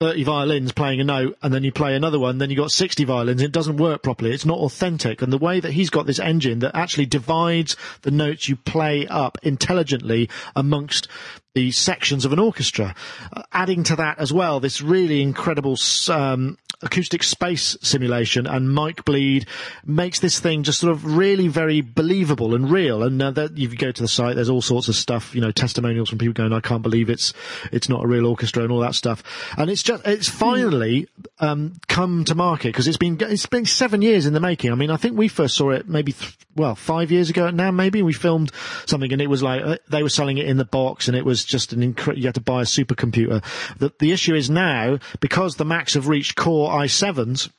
30 0.00 0.24
violins 0.24 0.72
playing 0.72 0.98
a 0.98 1.04
note 1.04 1.36
and 1.42 1.52
then 1.52 1.62
you 1.62 1.70
play 1.70 1.94
another 1.94 2.18
one, 2.18 2.38
then 2.38 2.48
you 2.48 2.56
got 2.56 2.70
60 2.70 3.04
violins. 3.04 3.42
It 3.42 3.52
doesn't 3.52 3.76
work 3.76 4.02
properly. 4.02 4.32
It's 4.32 4.46
not 4.46 4.56
authentic. 4.56 5.20
And 5.20 5.30
the 5.30 5.36
way 5.36 5.60
that 5.60 5.74
he's 5.74 5.90
got 5.90 6.06
this 6.06 6.18
engine 6.18 6.60
that 6.60 6.74
actually 6.74 7.04
divides 7.04 7.76
the 8.00 8.10
notes 8.10 8.48
you 8.48 8.56
play 8.56 9.06
up 9.06 9.36
intelligently 9.42 10.30
amongst 10.56 11.06
the 11.54 11.70
sections 11.72 12.24
of 12.24 12.32
an 12.32 12.38
orchestra, 12.38 12.94
uh, 13.32 13.42
adding 13.52 13.82
to 13.84 13.96
that 13.96 14.18
as 14.18 14.32
well 14.32 14.60
this 14.60 14.80
really 14.80 15.20
incredible 15.20 15.76
um, 16.08 16.56
acoustic 16.82 17.22
space 17.22 17.76
simulation 17.82 18.46
and 18.46 18.74
mic 18.74 19.04
bleed 19.04 19.46
makes 19.84 20.20
this 20.20 20.40
thing 20.40 20.62
just 20.62 20.80
sort 20.80 20.92
of 20.92 21.16
really 21.16 21.48
very 21.48 21.80
believable 21.80 22.54
and 22.54 22.70
real. 22.70 23.02
And 23.02 23.20
uh, 23.20 23.30
that, 23.32 23.52
if 23.52 23.72
you 23.72 23.76
go 23.76 23.92
to 23.92 24.02
the 24.02 24.08
site, 24.08 24.36
there's 24.36 24.48
all 24.48 24.62
sorts 24.62 24.88
of 24.88 24.94
stuff, 24.94 25.34
you 25.34 25.40
know, 25.40 25.50
testimonials 25.50 26.08
from 26.08 26.18
people 26.18 26.34
going, 26.34 26.52
"I 26.52 26.60
can't 26.60 26.82
believe 26.82 27.10
it's 27.10 27.32
it's 27.72 27.88
not 27.88 28.04
a 28.04 28.06
real 28.06 28.26
orchestra" 28.26 28.62
and 28.62 28.72
all 28.72 28.80
that 28.80 28.94
stuff. 28.94 29.22
And 29.58 29.70
it's 29.70 29.82
just 29.82 30.06
it's 30.06 30.28
finally 30.28 31.08
um, 31.40 31.74
come 31.88 32.24
to 32.24 32.34
market 32.34 32.68
because 32.68 32.88
it's 32.88 32.96
been 32.96 33.18
it's 33.20 33.46
been 33.46 33.66
seven 33.66 34.02
years 34.02 34.26
in 34.26 34.32
the 34.32 34.40
making. 34.40 34.72
I 34.72 34.74
mean, 34.76 34.90
I 34.90 34.96
think 34.96 35.18
we 35.18 35.28
first 35.28 35.56
saw 35.56 35.70
it 35.70 35.88
maybe 35.88 36.12
th- 36.12 36.36
well 36.54 36.74
five 36.74 37.10
years 37.10 37.28
ago 37.28 37.50
now. 37.50 37.70
Maybe 37.70 38.02
we 38.02 38.12
filmed 38.12 38.52
something 38.86 39.12
and 39.12 39.20
it 39.20 39.28
was 39.28 39.42
like 39.42 39.62
uh, 39.62 39.76
they 39.88 40.02
were 40.02 40.08
selling 40.08 40.38
it 40.38 40.46
in 40.46 40.56
the 40.56 40.64
box 40.64 41.08
and 41.08 41.16
it 41.16 41.24
was 41.24 41.39
just 41.44 41.72
an 41.72 41.80
incre- 41.80 42.16
you 42.16 42.24
had 42.24 42.34
to 42.34 42.40
buy 42.40 42.62
a 42.62 42.64
supercomputer. 42.64 43.42
The 43.78 43.92
the 43.98 44.12
issue 44.12 44.34
is 44.34 44.50
now 44.50 44.98
because 45.20 45.56
the 45.56 45.64
Macs 45.64 45.94
have 45.94 46.08
reached 46.08 46.36
Core 46.36 46.70
i7s 46.70 47.50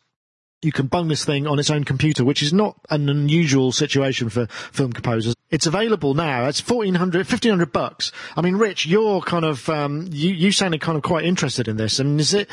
you 0.61 0.71
can 0.71 0.87
bung 0.87 1.07
this 1.07 1.25
thing 1.25 1.47
on 1.47 1.57
its 1.57 1.71
own 1.71 1.83
computer, 1.83 2.23
which 2.23 2.43
is 2.43 2.53
not 2.53 2.77
an 2.89 3.09
unusual 3.09 3.71
situation 3.71 4.29
for 4.29 4.45
film 4.47 4.93
composers. 4.93 5.35
It's 5.49 5.65
available 5.65 6.13
now. 6.13 6.47
It's 6.47 6.61
1400, 6.61 7.19
1500 7.19 7.71
bucks. 7.71 8.11
I 8.37 8.41
mean, 8.41 8.55
Rich, 8.55 8.85
you're 8.85 9.21
kind 9.21 9.43
of, 9.43 9.67
um, 9.69 10.07
you, 10.11 10.33
you 10.33 10.51
sounded 10.51 10.81
kind 10.81 10.97
of 10.97 11.03
quite 11.03 11.25
interested 11.25 11.67
in 11.67 11.77
this. 11.77 11.99
I 11.99 12.03
mean, 12.03 12.19
is 12.19 12.33
it, 12.33 12.47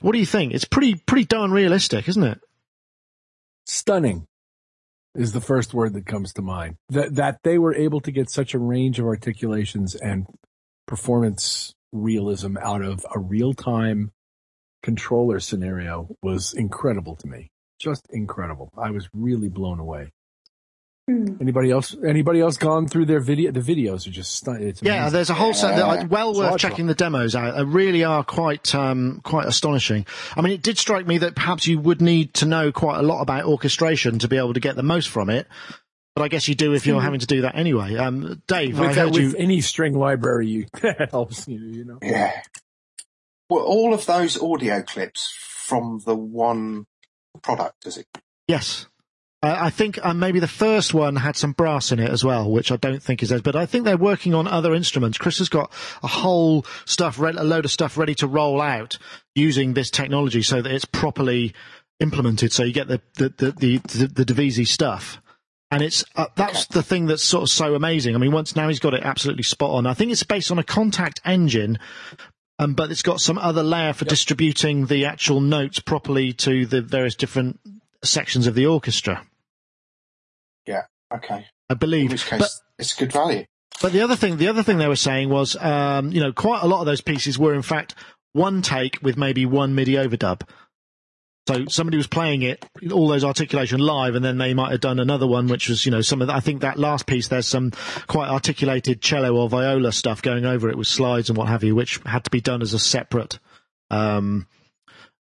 what 0.00 0.12
do 0.12 0.18
you 0.18 0.26
think? 0.26 0.54
It's 0.54 0.64
pretty, 0.64 0.94
pretty 0.94 1.24
darn 1.24 1.50
realistic, 1.50 2.08
isn't 2.08 2.22
it? 2.22 2.40
Stunning 3.66 4.26
is 5.14 5.32
the 5.32 5.40
first 5.40 5.74
word 5.74 5.94
that 5.94 6.06
comes 6.06 6.32
to 6.34 6.42
mind. 6.42 6.76
That 6.90 7.16
that 7.16 7.40
they 7.42 7.58
were 7.58 7.74
able 7.74 8.00
to 8.02 8.12
get 8.12 8.30
such 8.30 8.54
a 8.54 8.58
range 8.58 8.98
of 8.98 9.06
articulations 9.06 9.94
and 9.94 10.26
performance 10.88 11.72
realism 11.92 12.56
out 12.58 12.82
of 12.82 13.06
a 13.14 13.18
real 13.20 13.54
time 13.54 14.10
controller 14.82 15.38
scenario 15.38 16.08
was 16.22 16.52
incredible 16.54 17.14
to 17.16 17.28
me. 17.28 17.50
Just 17.80 18.06
incredible. 18.10 18.70
I 18.76 18.90
was 18.90 19.08
really 19.14 19.48
blown 19.48 19.78
away. 19.78 20.10
Hmm. 21.08 21.36
Anybody 21.40 21.70
else? 21.70 21.96
Anybody 22.06 22.40
else 22.40 22.58
gone 22.58 22.86
through 22.86 23.06
their 23.06 23.20
video? 23.20 23.50
The 23.50 23.60
videos 23.60 24.06
are 24.06 24.10
just 24.10 24.32
stunning. 24.34 24.74
Yeah, 24.82 25.08
there's 25.08 25.30
a 25.30 25.34
whole 25.34 25.54
set. 25.54 25.76
That, 25.76 26.00
Yeah. 26.00 26.06
well 26.06 26.30
It's 26.30 26.38
worth 26.38 26.48
hard 26.48 26.60
checking 26.60 26.86
the 26.86 26.94
demos 26.94 27.34
out. 27.34 27.56
They 27.56 27.64
really 27.64 28.04
are 28.04 28.22
quite, 28.24 28.74
um, 28.74 29.20
quite 29.24 29.46
astonishing. 29.46 30.04
I 30.36 30.42
mean, 30.42 30.52
it 30.52 30.62
did 30.62 30.76
strike 30.76 31.06
me 31.06 31.18
that 31.18 31.34
perhaps 31.34 31.66
you 31.66 31.78
would 31.78 32.02
need 32.02 32.34
to 32.34 32.46
know 32.46 32.72
quite 32.72 32.98
a 32.98 33.02
lot 33.02 33.22
about 33.22 33.44
orchestration 33.44 34.18
to 34.18 34.28
be 34.28 34.36
able 34.36 34.52
to 34.54 34.60
get 34.60 34.76
the 34.76 34.82
most 34.82 35.08
from 35.08 35.30
it. 35.30 35.46
But 36.18 36.24
I 36.24 36.28
guess 36.28 36.48
you 36.48 36.56
do 36.56 36.74
if 36.74 36.84
you're 36.84 37.00
having 37.00 37.20
to 37.20 37.28
do 37.28 37.42
that 37.42 37.54
anyway. 37.54 37.94
Um, 37.94 38.42
Dave, 38.48 38.80
I 38.80 38.88
with, 38.88 38.96
heard 38.96 39.14
with 39.14 39.22
you. 39.22 39.34
any 39.38 39.60
string 39.60 39.96
library, 39.96 40.48
you 40.48 40.66
helps 41.12 41.46
you. 41.46 41.60
You 41.60 41.84
know. 41.84 41.98
Yeah. 42.02 42.42
Well, 43.48 43.62
all 43.62 43.94
of 43.94 44.04
those 44.04 44.36
audio 44.42 44.82
clips 44.82 45.32
from 45.38 46.00
the 46.04 46.16
one 46.16 46.86
product, 47.40 47.86
is 47.86 47.98
it? 47.98 48.06
Yes. 48.48 48.88
Uh, 49.44 49.56
I 49.60 49.70
think 49.70 50.04
uh, 50.04 50.12
maybe 50.12 50.40
the 50.40 50.48
first 50.48 50.92
one 50.92 51.14
had 51.14 51.36
some 51.36 51.52
brass 51.52 51.92
in 51.92 52.00
it 52.00 52.10
as 52.10 52.24
well, 52.24 52.50
which 52.50 52.72
I 52.72 52.76
don't 52.78 53.00
think 53.00 53.22
is 53.22 53.28
theirs. 53.28 53.42
But 53.42 53.54
I 53.54 53.66
think 53.66 53.84
they're 53.84 53.96
working 53.96 54.34
on 54.34 54.48
other 54.48 54.74
instruments. 54.74 55.18
Chris 55.18 55.38
has 55.38 55.48
got 55.48 55.72
a 56.02 56.08
whole 56.08 56.66
stuff, 56.84 57.20
a 57.20 57.30
load 57.30 57.64
of 57.64 57.70
stuff 57.70 57.96
ready 57.96 58.16
to 58.16 58.26
roll 58.26 58.60
out 58.60 58.98
using 59.36 59.74
this 59.74 59.88
technology 59.88 60.42
so 60.42 60.62
that 60.62 60.72
it's 60.72 60.84
properly 60.84 61.54
implemented. 62.00 62.52
So 62.52 62.64
you 62.64 62.72
get 62.72 62.88
the 62.88 63.00
the 63.14 63.28
the 63.28 63.52
the, 63.52 63.78
the, 63.78 64.06
the 64.08 64.24
Divisi 64.24 64.66
stuff. 64.66 65.22
And 65.70 65.82
it's 65.82 66.04
uh, 66.16 66.26
that's 66.34 66.66
the 66.66 66.82
thing 66.82 67.06
that's 67.06 67.22
sort 67.22 67.42
of 67.42 67.50
so 67.50 67.74
amazing. 67.74 68.14
I 68.14 68.18
mean, 68.18 68.32
once 68.32 68.56
now 68.56 68.68
he's 68.68 68.80
got 68.80 68.94
it 68.94 69.02
absolutely 69.02 69.42
spot 69.42 69.70
on. 69.70 69.86
I 69.86 69.94
think 69.94 70.12
it's 70.12 70.22
based 70.22 70.50
on 70.50 70.58
a 70.58 70.62
Kontakt 70.62 71.20
engine, 71.26 71.78
um, 72.58 72.72
but 72.72 72.90
it's 72.90 73.02
got 73.02 73.20
some 73.20 73.36
other 73.36 73.62
layer 73.62 73.92
for 73.92 74.04
yep. 74.04 74.10
distributing 74.10 74.86
the 74.86 75.04
actual 75.04 75.40
notes 75.40 75.78
properly 75.78 76.32
to 76.34 76.64
the 76.64 76.80
various 76.80 77.14
different 77.14 77.60
sections 78.02 78.46
of 78.46 78.54
the 78.54 78.66
orchestra. 78.66 79.26
Yeah. 80.66 80.84
Okay. 81.12 81.46
I 81.68 81.74
believe. 81.74 82.06
In 82.06 82.12
which 82.12 82.26
case, 82.26 82.38
but, 82.38 82.50
it's 82.78 82.94
good 82.94 83.12
value. 83.12 83.44
But 83.82 83.92
the 83.92 84.00
other 84.00 84.16
thing, 84.16 84.38
the 84.38 84.48
other 84.48 84.62
thing 84.62 84.78
they 84.78 84.88
were 84.88 84.96
saying 84.96 85.28
was, 85.28 85.54
um, 85.56 86.12
you 86.12 86.20
know, 86.20 86.32
quite 86.32 86.62
a 86.62 86.66
lot 86.66 86.80
of 86.80 86.86
those 86.86 87.00
pieces 87.00 87.38
were 87.38 87.54
in 87.54 87.62
fact 87.62 87.94
one 88.32 88.62
take 88.62 88.98
with 89.02 89.16
maybe 89.16 89.46
one 89.46 89.74
MIDI 89.74 89.94
overdub. 89.94 90.42
So 91.48 91.64
somebody 91.70 91.96
was 91.96 92.06
playing 92.06 92.42
it, 92.42 92.62
all 92.92 93.08
those 93.08 93.24
articulation 93.24 93.80
live, 93.80 94.14
and 94.14 94.22
then 94.22 94.36
they 94.36 94.52
might 94.52 94.70
have 94.70 94.82
done 94.82 95.00
another 95.00 95.26
one, 95.26 95.48
which 95.48 95.70
was, 95.70 95.86
you 95.86 95.90
know, 95.90 96.02
some 96.02 96.20
of 96.20 96.28
the, 96.28 96.34
I 96.34 96.40
think 96.40 96.60
that 96.60 96.78
last 96.78 97.06
piece, 97.06 97.28
there's 97.28 97.46
some 97.46 97.72
quite 98.06 98.28
articulated 98.28 99.00
cello 99.00 99.34
or 99.34 99.48
viola 99.48 99.90
stuff 99.92 100.20
going 100.20 100.44
over 100.44 100.68
it 100.68 100.76
with 100.76 100.88
slides 100.88 101.30
and 101.30 101.38
what 101.38 101.48
have 101.48 101.64
you, 101.64 101.74
which 101.74 102.00
had 102.04 102.24
to 102.24 102.30
be 102.30 102.42
done 102.42 102.60
as 102.60 102.74
a 102.74 102.78
separate, 102.78 103.38
um, 103.90 104.46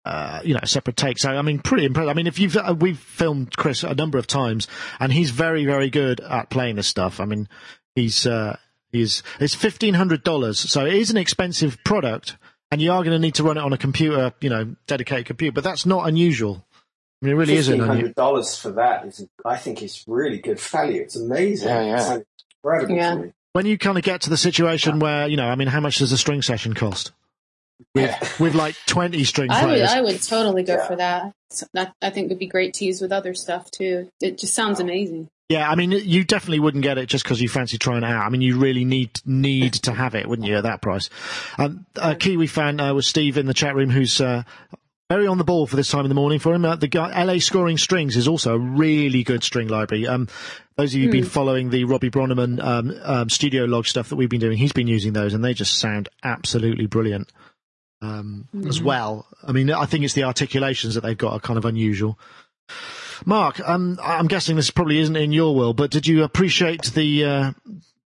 uh, 0.06 0.42
you 0.44 0.54
know, 0.54 0.60
separate 0.64 0.96
take. 0.96 1.18
So, 1.18 1.32
I 1.32 1.42
mean, 1.42 1.58
pretty 1.58 1.86
impressive. 1.86 2.10
I 2.10 2.14
mean, 2.14 2.28
if 2.28 2.38
you've, 2.38 2.56
uh, 2.56 2.76
we've 2.80 3.00
filmed 3.00 3.58
Chris 3.58 3.82
a 3.82 3.96
number 3.96 4.20
of 4.20 4.28
times 4.28 4.68
and 5.00 5.12
he's 5.12 5.32
very, 5.32 5.66
very 5.66 5.90
good 5.90 6.20
at 6.20 6.52
playing 6.52 6.76
this 6.76 6.88
stuff. 6.88 7.20
I 7.20 7.26
mean, 7.26 7.50
he's, 7.96 8.28
uh, 8.28 8.58
he's, 8.92 9.24
it's 9.40 9.56
$1,500. 9.56 10.56
So 10.56 10.86
it 10.86 10.94
is 10.94 11.10
an 11.10 11.18
expensive 11.18 11.84
product 11.84 12.38
and 12.72 12.82
you 12.82 12.92
are 12.92 13.04
going 13.04 13.12
to 13.16 13.20
need 13.20 13.36
to 13.36 13.44
run 13.44 13.58
it 13.58 13.62
on 13.62 13.74
a 13.74 13.78
computer, 13.78 14.34
you 14.40 14.50
know, 14.50 14.76
dedicated 14.88 15.26
computer. 15.26 15.54
But 15.54 15.64
that's 15.64 15.86
not 15.86 16.08
unusual. 16.08 16.66
I 17.22 17.26
mean, 17.26 17.36
it 17.36 17.38
really 17.38 17.56
isn't. 17.56 17.80
Hundred 17.80 18.16
dollars 18.16 18.58
for 18.58 18.72
that 18.72 19.06
is, 19.06 19.28
I 19.46 19.58
think, 19.58 19.84
is 19.84 20.04
really 20.08 20.40
good 20.40 20.60
value. 20.60 21.02
It's 21.02 21.16
amazing. 21.16 21.68
Yeah, 21.68 21.84
yeah. 21.84 22.16
It's 22.16 22.26
incredible 22.64 22.96
yeah. 22.96 23.16
to 23.16 23.22
me. 23.22 23.34
When 23.54 23.66
you 23.66 23.78
kind 23.78 23.98
of 23.98 24.04
get 24.04 24.22
to 24.22 24.30
the 24.30 24.38
situation 24.38 24.96
yeah. 24.96 25.04
where 25.04 25.28
you 25.28 25.38
know, 25.38 25.48
I 25.48 25.56
mean, 25.56 25.68
how 25.68 25.82
much 25.82 26.00
does 26.00 26.12
a 26.12 26.18
string 26.18 26.42
session 26.42 26.74
cost? 26.74 27.12
With, 27.94 28.10
yeah. 28.10 28.28
with 28.40 28.56
like 28.56 28.76
twenty 28.88 29.24
string 29.24 29.52
I 29.52 29.62
players. 29.62 29.90
would, 29.90 29.98
I 29.98 30.02
would 30.02 30.22
totally 30.22 30.64
go 30.64 30.76
yeah. 30.76 30.88
for 30.88 30.96
that. 30.96 31.34
That 31.74 31.94
I 32.02 32.10
think 32.10 32.30
would 32.30 32.40
be 32.40 32.48
great 32.48 32.74
to 32.76 32.86
use 32.86 33.02
with 33.02 33.12
other 33.12 33.34
stuff 33.36 33.70
too. 33.70 34.10
It 34.22 34.38
just 34.38 34.56
sounds 34.56 34.80
amazing. 34.80 35.28
Yeah, 35.52 35.70
I 35.70 35.76
mean, 35.76 35.92
you 35.92 36.24
definitely 36.24 36.62
wouldn't 36.62 36.84
get 36.84 36.98
it 36.98 37.08
just 37.08 37.26
because 37.26 37.42
you 37.42 37.50
fancy 37.50 37.78
trying 37.78 38.04
it 38.04 38.06
out. 38.06 38.26
I 38.26 38.30
mean, 38.30 38.42
you 38.42 38.58
really 38.58 38.86
need 38.86 39.20
need 39.26 39.74
to 39.74 39.92
have 39.92 40.16
it, 40.16 40.28
wouldn't 40.28 40.48
you, 40.48 40.56
at 40.56 40.64
that 40.64 40.82
price? 40.82 41.10
Um, 41.58 41.86
a 41.96 42.16
Kiwi 42.16 42.48
fan 42.48 42.80
uh, 42.80 42.94
was 42.94 43.06
Steve 43.06 43.38
in 43.38 43.48
the 43.48 43.54
chat 43.54 43.76
room, 43.76 43.90
who's 43.90 44.22
uh, 44.22 44.44
very 45.10 45.28
on 45.28 45.38
the 45.38 45.44
ball 45.44 45.68
for 45.68 45.76
this 45.76 45.92
time 45.92 46.06
in 46.06 46.10
the 46.10 46.16
morning 46.16 46.40
for 46.40 46.54
him. 46.54 46.64
Uh, 46.64 46.78
the 46.78 46.88
guy, 46.88 47.22
LA 47.26 47.40
Scoring 47.40 47.78
Strings 47.78 48.16
is 48.16 48.30
also 48.30 48.56
a 48.56 48.58
really 48.58 49.24
good 49.24 49.44
string 49.44 49.68
library. 49.68 50.08
Um, 50.08 50.30
those 50.78 50.94
of 50.94 51.02
you 51.02 51.08
who've 51.08 51.12
been 51.12 51.24
hmm. 51.24 51.30
following 51.30 51.70
the 51.70 51.84
Robbie 51.84 52.10
Bronnimann 52.10 52.64
um, 52.64 52.98
um, 53.04 53.30
studio 53.30 53.66
log 53.66 53.86
stuff 53.86 54.08
that 54.08 54.16
we've 54.16 54.30
been 54.30 54.40
doing, 54.40 54.58
he's 54.58 54.72
been 54.72 54.88
using 54.88 55.12
those, 55.12 55.34
and 55.34 55.44
they 55.44 55.54
just 55.54 55.80
sound 55.80 56.08
absolutely 56.24 56.86
brilliant 56.86 57.30
um, 58.02 58.48
mm-hmm. 58.56 58.70
as 58.70 58.82
well. 58.82 59.28
I 59.44 59.52
mean, 59.52 59.70
I 59.70 59.86
think 59.86 60.06
it's 60.06 60.14
the 60.14 60.24
articulations 60.24 60.96
that 60.96 61.02
they've 61.02 61.18
got 61.18 61.34
are 61.34 61.40
kind 61.42 61.58
of 61.58 61.66
unusual. 61.66 62.18
Mark, 63.26 63.60
um, 63.68 64.00
I'm 64.02 64.28
guessing 64.28 64.56
this 64.56 64.72
probably 64.72 65.00
isn't 65.00 65.16
in 65.16 65.32
your 65.32 65.56
world, 65.56 65.78
but 65.78 65.92
did 65.92 66.08
you 66.08 66.24
appreciate 66.24 66.84
the 66.94 67.26
uh, 67.26 67.52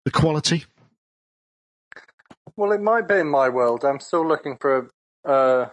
the 0.06 0.12
quality? 0.12 0.66
Well, 2.56 2.72
it 2.72 2.82
might 2.82 3.08
be 3.08 3.16
in 3.16 3.30
my 3.30 3.50
world. 3.50 3.84
I'm 3.84 4.00
still 4.00 4.28
looking 4.28 4.58
for 4.60 4.90
a, 5.26 5.32
uh, 5.32 5.70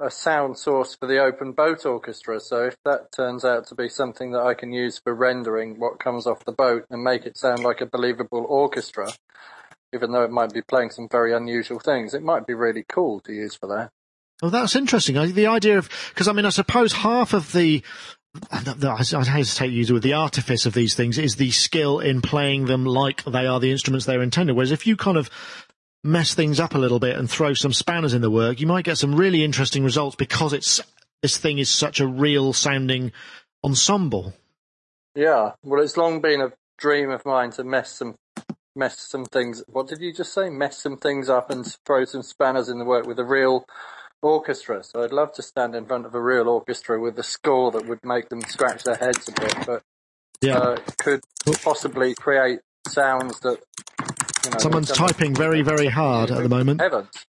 a 0.00 0.10
sound 0.10 0.58
source 0.58 0.94
for 0.94 1.06
the 1.06 1.18
open 1.18 1.52
boat 1.52 1.86
orchestra. 1.86 2.40
So 2.40 2.64
if 2.64 2.76
that 2.84 3.12
turns 3.12 3.44
out 3.44 3.66
to 3.68 3.74
be 3.74 3.88
something 3.88 4.32
that 4.32 4.42
I 4.42 4.54
can 4.54 4.72
use 4.72 4.98
for 4.98 5.14
rendering 5.14 5.78
what 5.78 5.98
comes 5.98 6.26
off 6.26 6.44
the 6.44 6.52
boat 6.52 6.84
and 6.90 7.02
make 7.02 7.24
it 7.24 7.38
sound 7.38 7.60
like 7.60 7.80
a 7.80 7.86
believable 7.86 8.44
orchestra, 8.48 9.10
even 9.94 10.12
though 10.12 10.24
it 10.24 10.30
might 10.30 10.52
be 10.52 10.62
playing 10.62 10.90
some 10.90 11.08
very 11.10 11.32
unusual 11.34 11.78
things, 11.78 12.14
it 12.14 12.22
might 12.22 12.46
be 12.46 12.54
really 12.54 12.84
cool 12.88 13.20
to 13.20 13.32
use 13.32 13.54
for 13.54 13.68
that. 13.68 13.90
Well, 14.40 14.50
that's 14.50 14.74
interesting. 14.74 15.14
The 15.32 15.46
idea 15.46 15.78
of, 15.78 15.88
because 16.08 16.26
I 16.26 16.32
mean, 16.32 16.46
I 16.46 16.50
suppose 16.50 16.92
half 16.92 17.32
of 17.32 17.52
the 17.52 17.82
I 18.50 18.96
hesitate 18.96 19.66
to 19.66 19.72
use 19.72 19.90
it 19.90 19.92
with 19.92 20.02
the 20.02 20.14
artifice 20.14 20.64
of 20.64 20.72
these 20.72 20.94
things 20.94 21.18
is 21.18 21.36
the 21.36 21.50
skill 21.50 22.00
in 22.00 22.22
playing 22.22 22.64
them 22.64 22.84
like 22.86 23.24
they 23.24 23.46
are 23.46 23.60
the 23.60 23.70
instruments 23.70 24.06
they're 24.06 24.22
intended. 24.22 24.56
Whereas 24.56 24.72
if 24.72 24.86
you 24.86 24.96
kind 24.96 25.18
of 25.18 25.30
mess 26.02 26.34
things 26.34 26.58
up 26.58 26.74
a 26.74 26.78
little 26.78 26.98
bit 26.98 27.16
and 27.16 27.30
throw 27.30 27.54
some 27.54 27.72
spanners 27.72 28.14
in 28.14 28.22
the 28.22 28.30
work, 28.30 28.60
you 28.60 28.66
might 28.66 28.84
get 28.84 28.98
some 28.98 29.14
really 29.14 29.44
interesting 29.44 29.84
results 29.84 30.16
because 30.16 30.52
it's 30.52 30.80
this 31.22 31.36
thing 31.36 31.58
is 31.58 31.68
such 31.68 32.00
a 32.00 32.06
real 32.06 32.52
sounding 32.52 33.12
ensemble. 33.62 34.34
Yeah, 35.14 35.52
well, 35.62 35.82
it's 35.82 35.96
long 35.96 36.20
been 36.20 36.40
a 36.40 36.52
dream 36.78 37.10
of 37.10 37.24
mine 37.24 37.50
to 37.52 37.64
mess 37.64 37.92
some 37.92 38.16
mess 38.74 38.98
some 38.98 39.26
things. 39.26 39.62
What 39.68 39.88
did 39.88 40.00
you 40.00 40.12
just 40.12 40.32
say? 40.32 40.48
Mess 40.48 40.78
some 40.78 40.96
things 40.96 41.28
up 41.28 41.50
and 41.50 41.66
throw 41.86 42.04
some 42.06 42.22
spanners 42.22 42.70
in 42.70 42.78
the 42.78 42.84
work 42.84 43.06
with 43.06 43.18
a 43.18 43.24
real 43.24 43.66
orchestra. 44.22 44.82
So 44.84 45.02
I'd 45.02 45.12
love 45.12 45.32
to 45.34 45.42
stand 45.42 45.74
in 45.74 45.86
front 45.86 46.06
of 46.06 46.14
a 46.14 46.20
real 46.20 46.48
orchestra 46.48 47.00
with 47.00 47.18
a 47.18 47.22
score 47.22 47.70
that 47.72 47.86
would 47.86 48.04
make 48.04 48.28
them 48.28 48.42
scratch 48.42 48.84
their 48.84 48.96
heads 48.96 49.28
a 49.28 49.32
bit, 49.32 49.54
but 49.66 49.82
yeah. 50.40 50.58
uh, 50.58 50.76
could 50.98 51.20
possibly 51.62 52.14
create 52.14 52.60
sounds 52.88 53.40
that. 53.40 53.60
You 54.44 54.50
know, 54.50 54.58
Someone's 54.58 54.90
typing 54.90 55.34
very, 55.34 55.62
very 55.62 55.86
hard 55.86 56.30
at 56.30 56.42
the 56.42 56.48
moment. 56.48 56.80
Heavens. 56.80 57.26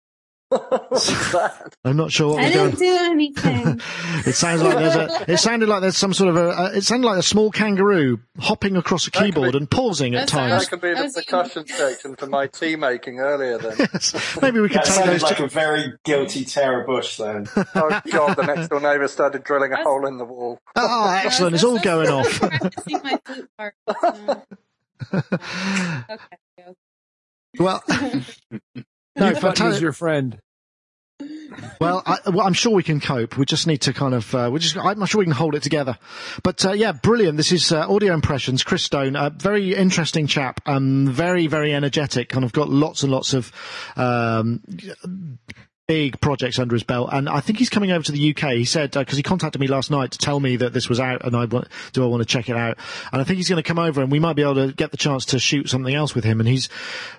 I'm 1.83 1.95
not 1.95 2.11
sure 2.11 2.33
what 2.33 2.43
I 2.43 2.49
didn't 2.49 2.77
do 2.77 2.97
anything. 2.99 3.79
it 4.25 4.35
sounds 4.35 4.61
like 4.61 4.77
there's 4.77 4.95
a. 4.95 5.31
It 5.31 5.37
sounded 5.37 5.69
like 5.69 5.79
there's 5.81 5.95
some 5.95 6.13
sort 6.13 6.29
of 6.29 6.35
a. 6.35 6.49
Uh, 6.49 6.71
it 6.75 6.83
sounded 6.83 7.07
like 7.07 7.19
a 7.19 7.23
small 7.23 7.51
kangaroo 7.51 8.19
hopping 8.37 8.75
across 8.75 9.07
a 9.07 9.11
keyboard 9.11 9.53
be, 9.53 9.57
and 9.57 9.71
pausing 9.71 10.13
at 10.13 10.27
times. 10.27 10.63
That 10.63 10.69
could 10.69 10.81
be 10.81 10.93
the 10.93 11.09
percussion 11.15 11.65
section 11.67 12.17
for 12.17 12.25
my 12.25 12.47
tea 12.47 12.75
making 12.75 13.19
earlier. 13.19 13.59
Then 13.59 13.75
yes. 13.79 14.37
maybe 14.41 14.59
we 14.59 14.67
could 14.67 14.79
that 14.79 14.85
take 14.85 15.05
those. 15.05 15.23
like 15.23 15.39
a 15.39 15.47
very 15.47 15.93
guilty 16.03 16.43
Tara 16.43 16.85
Busch. 16.85 17.15
Then. 17.17 17.47
oh 17.55 18.01
God! 18.11 18.35
The 18.35 18.43
next 18.43 18.67
door 18.67 18.81
neighbour 18.81 19.07
started 19.07 19.43
drilling 19.43 19.71
a 19.71 19.81
hole 19.81 20.05
in 20.05 20.17
the 20.17 20.25
wall. 20.25 20.59
Oh, 20.75 21.21
excellent! 21.23 21.55
It's 21.55 21.63
all 21.63 21.79
going 21.79 22.09
off. 22.09 22.43
okay. 22.43 22.59
Well, 27.59 27.83
no, 29.15 29.35
fantastic. 29.35 29.81
your 29.81 29.93
friend. 29.93 30.39
Well, 31.79 32.01
I, 32.05 32.17
am 32.25 32.53
sure 32.53 32.73
we 32.73 32.83
can 32.83 32.99
cope. 32.99 33.37
We 33.37 33.45
just 33.45 33.67
need 33.67 33.81
to 33.81 33.93
kind 33.93 34.13
of, 34.13 34.33
uh, 34.33 34.49
we 34.51 34.59
just, 34.59 34.77
I'm 34.77 35.05
sure 35.05 35.19
we 35.19 35.25
can 35.25 35.33
hold 35.33 35.55
it 35.55 35.63
together. 35.63 35.97
But 36.43 36.65
uh, 36.65 36.71
yeah, 36.71 36.91
brilliant. 36.91 37.37
This 37.37 37.51
is 37.51 37.71
uh, 37.71 37.91
Audio 37.91 38.13
Impressions, 38.13 38.63
Chris 38.63 38.83
Stone, 38.83 39.15
a 39.15 39.29
very 39.29 39.73
interesting 39.75 40.27
chap, 40.27 40.61
um, 40.65 41.07
very, 41.09 41.47
very 41.47 41.73
energetic, 41.73 42.29
kind 42.29 42.45
of 42.45 42.53
got 42.53 42.69
lots 42.69 43.03
and 43.03 43.11
lots 43.11 43.33
of 43.33 43.51
um, 43.95 44.61
big 45.91 46.21
projects 46.21 46.57
under 46.57 46.73
his 46.73 46.83
belt, 46.83 47.09
and 47.11 47.27
I 47.27 47.41
think 47.41 47.59
he's 47.59 47.69
coming 47.69 47.91
over 47.91 48.01
to 48.01 48.13
the 48.13 48.33
UK. 48.33 48.53
He 48.53 48.63
said 48.63 48.91
because 48.91 49.15
uh, 49.15 49.17
he 49.17 49.23
contacted 49.23 49.59
me 49.59 49.67
last 49.67 49.91
night 49.91 50.11
to 50.11 50.17
tell 50.17 50.39
me 50.39 50.55
that 50.55 50.71
this 50.71 50.87
was 50.87 51.01
out, 51.01 51.25
and 51.25 51.35
I 51.35 51.43
want, 51.43 51.67
do 51.91 52.01
I 52.01 52.07
want 52.07 52.21
to 52.21 52.25
check 52.25 52.47
it 52.47 52.55
out? 52.55 52.77
And 53.11 53.21
I 53.21 53.25
think 53.25 53.35
he's 53.35 53.49
going 53.49 53.61
to 53.61 53.67
come 53.67 53.77
over, 53.77 54.01
and 54.01 54.09
we 54.09 54.17
might 54.17 54.37
be 54.37 54.41
able 54.41 54.55
to 54.55 54.71
get 54.71 54.91
the 54.91 54.97
chance 54.97 55.25
to 55.25 55.39
shoot 55.39 55.67
something 55.67 55.93
else 55.93 56.15
with 56.15 56.23
him. 56.23 56.39
And 56.39 56.47
he's, 56.47 56.69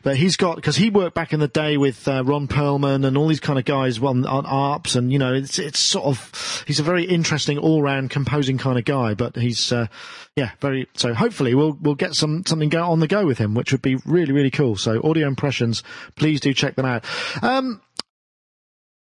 but 0.02 0.16
he's 0.16 0.38
got 0.38 0.56
because 0.56 0.76
he 0.76 0.88
worked 0.88 1.14
back 1.14 1.34
in 1.34 1.40
the 1.40 1.48
day 1.48 1.76
with 1.76 2.08
uh, 2.08 2.24
Ron 2.24 2.48
Perlman 2.48 3.06
and 3.06 3.18
all 3.18 3.28
these 3.28 3.40
kind 3.40 3.58
of 3.58 3.66
guys 3.66 3.98
on, 3.98 4.24
on 4.24 4.46
ARPs, 4.46 4.96
and 4.96 5.12
you 5.12 5.18
know, 5.18 5.34
it's 5.34 5.58
it's 5.58 5.78
sort 5.78 6.06
of 6.06 6.64
he's 6.66 6.80
a 6.80 6.82
very 6.82 7.04
interesting 7.04 7.58
all 7.58 7.82
round 7.82 8.08
composing 8.08 8.56
kind 8.56 8.78
of 8.78 8.86
guy, 8.86 9.12
but 9.12 9.36
he's. 9.36 9.70
Uh, 9.70 9.88
yeah, 10.34 10.52
very. 10.60 10.88
So 10.94 11.12
hopefully 11.12 11.54
we'll 11.54 11.76
we'll 11.78 11.94
get 11.94 12.14
some 12.14 12.44
something 12.46 12.70
go 12.70 12.82
on 12.90 13.00
the 13.00 13.06
go 13.06 13.26
with 13.26 13.36
him, 13.36 13.54
which 13.54 13.70
would 13.70 13.82
be 13.82 13.96
really 14.06 14.32
really 14.32 14.50
cool. 14.50 14.76
So 14.76 14.98
audio 15.04 15.26
impressions, 15.26 15.82
please 16.16 16.40
do 16.40 16.54
check 16.54 16.74
them 16.74 16.86
out. 16.86 17.04
Um, 17.42 17.82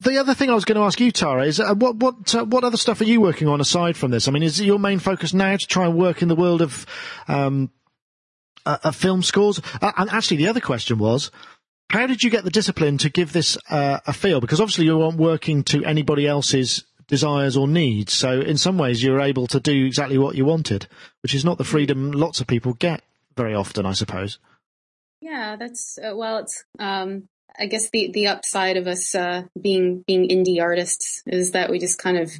the 0.01 0.17
other 0.17 0.33
thing 0.33 0.49
I 0.49 0.55
was 0.55 0.65
going 0.65 0.77
to 0.77 0.83
ask 0.83 0.99
you, 0.99 1.11
Tara, 1.11 1.45
is 1.45 1.59
uh, 1.59 1.73
what 1.73 1.95
what 1.95 2.35
uh, 2.35 2.45
what 2.45 2.63
other 2.63 2.77
stuff 2.77 3.01
are 3.01 3.05
you 3.05 3.19
working 3.19 3.47
on 3.47 3.61
aside 3.61 3.97
from 3.97 4.11
this? 4.11 4.27
I 4.27 4.31
mean, 4.31 4.43
is 4.43 4.61
your 4.61 4.79
main 4.79 4.99
focus 4.99 5.33
now 5.33 5.55
to 5.55 5.67
try 5.67 5.85
and 5.85 5.97
work 5.97 6.21
in 6.21 6.27
the 6.27 6.35
world 6.35 6.61
of 6.61 6.85
um, 7.27 7.71
uh, 8.65 8.77
of 8.83 8.95
film 8.95 9.23
scores? 9.23 9.59
Uh, 9.81 9.91
and 9.97 10.09
actually, 10.11 10.37
the 10.37 10.47
other 10.47 10.61
question 10.61 10.99
was, 10.99 11.31
how 11.89 12.05
did 12.05 12.23
you 12.23 12.29
get 12.29 12.43
the 12.43 12.51
discipline 12.51 12.97
to 12.99 13.09
give 13.09 13.33
this 13.33 13.57
uh, 13.69 13.99
a 14.05 14.13
feel? 14.13 14.39
Because 14.39 14.61
obviously, 14.61 14.85
you 14.85 14.97
weren't 14.97 15.17
working 15.17 15.63
to 15.65 15.83
anybody 15.83 16.27
else's 16.27 16.83
desires 17.07 17.57
or 17.57 17.67
needs. 17.67 18.13
So, 18.13 18.39
in 18.39 18.57
some 18.57 18.77
ways, 18.77 19.03
you're 19.03 19.21
able 19.21 19.47
to 19.47 19.59
do 19.59 19.85
exactly 19.85 20.19
what 20.19 20.35
you 20.35 20.45
wanted, 20.45 20.87
which 21.23 21.33
is 21.33 21.43
not 21.43 21.57
the 21.57 21.63
freedom 21.63 22.11
lots 22.11 22.39
of 22.39 22.45
people 22.45 22.73
get 22.73 23.01
very 23.35 23.55
often, 23.55 23.85
I 23.85 23.93
suppose. 23.93 24.37
Yeah, 25.21 25.55
that's 25.57 25.97
uh, 25.97 26.15
well. 26.15 26.37
It's 26.37 26.63
um, 26.77 27.29
I 27.59 27.65
guess 27.65 27.89
the 27.89 28.11
the 28.11 28.27
upside 28.27 28.77
of 28.77 28.87
us 28.87 29.15
uh, 29.15 29.43
being 29.59 30.03
being 30.05 30.29
indie 30.29 30.61
artists 30.61 31.23
is 31.25 31.51
that 31.51 31.69
we 31.69 31.79
just 31.79 31.97
kind 31.97 32.17
of 32.17 32.31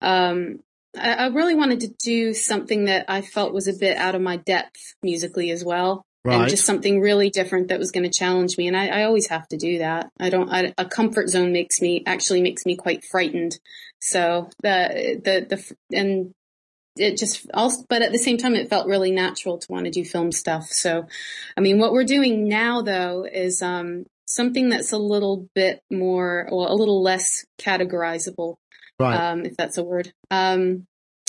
um, 0.00 0.60
I, 0.98 1.12
I 1.12 1.26
really 1.28 1.54
wanted 1.54 1.80
to 1.80 1.94
do 2.02 2.34
something 2.34 2.86
that 2.86 3.06
I 3.08 3.22
felt 3.22 3.54
was 3.54 3.68
a 3.68 3.72
bit 3.72 3.96
out 3.96 4.14
of 4.14 4.22
my 4.22 4.36
depth 4.36 4.94
musically 5.02 5.50
as 5.50 5.64
well. 5.64 6.04
Right. 6.24 6.40
And 6.40 6.48
just 6.48 6.64
something 6.64 7.00
really 7.00 7.30
different 7.30 7.68
that 7.68 7.78
was 7.78 7.92
going 7.92 8.02
to 8.02 8.18
challenge 8.18 8.58
me. 8.58 8.66
And 8.66 8.76
I, 8.76 8.88
I 8.88 9.04
always 9.04 9.28
have 9.28 9.46
to 9.48 9.56
do 9.56 9.78
that. 9.78 10.10
I 10.18 10.28
don't, 10.28 10.50
I, 10.50 10.74
a 10.76 10.84
comfort 10.84 11.28
zone 11.28 11.52
makes 11.52 11.80
me, 11.80 12.02
actually 12.04 12.42
makes 12.42 12.66
me 12.66 12.74
quite 12.74 13.04
frightened. 13.04 13.60
So 14.00 14.50
the, 14.60 15.20
the, 15.22 15.46
the, 15.48 15.96
and 15.96 16.32
it 16.96 17.16
just 17.16 17.46
also, 17.54 17.84
but 17.88 18.02
at 18.02 18.10
the 18.10 18.18
same 18.18 18.38
time, 18.38 18.56
it 18.56 18.68
felt 18.68 18.88
really 18.88 19.12
natural 19.12 19.58
to 19.58 19.66
want 19.70 19.84
to 19.84 19.92
do 19.92 20.04
film 20.04 20.32
stuff. 20.32 20.64
So, 20.64 21.06
I 21.56 21.60
mean, 21.60 21.78
what 21.78 21.92
we're 21.92 22.02
doing 22.02 22.48
now 22.48 22.82
though 22.82 23.24
is, 23.24 23.62
um, 23.62 24.06
something 24.26 24.68
that's 24.68 24.92
a 24.92 24.98
little 24.98 25.48
bit 25.54 25.80
more, 25.90 26.48
well, 26.50 26.70
a 26.70 26.74
little 26.74 27.02
less 27.02 27.44
categorizable 27.58 28.56
Right. 28.98 29.14
um, 29.14 29.44
if 29.44 29.56
that's 29.56 29.76
a 29.78 29.84
word. 29.84 30.12
Um, 30.30 30.86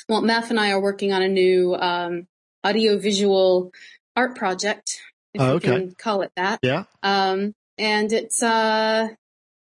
well, 0.09 0.21
Maf 0.21 0.49
and 0.49 0.59
I 0.59 0.71
are 0.71 0.79
working 0.81 1.11
on 1.13 1.21
a 1.21 1.27
new 1.27 1.75
um, 1.75 2.27
audiovisual 2.65 3.71
art 4.15 4.35
project, 4.35 5.01
if 5.33 5.41
Oh, 5.41 5.47
you 5.49 5.53
okay. 5.55 5.67
can 5.67 5.95
call 5.95 6.21
it 6.21 6.31
that. 6.37 6.59
yeah. 6.63 6.83
Um, 7.03 7.53
and 7.77 8.11
it's 8.13 8.41
uh, 8.41 9.09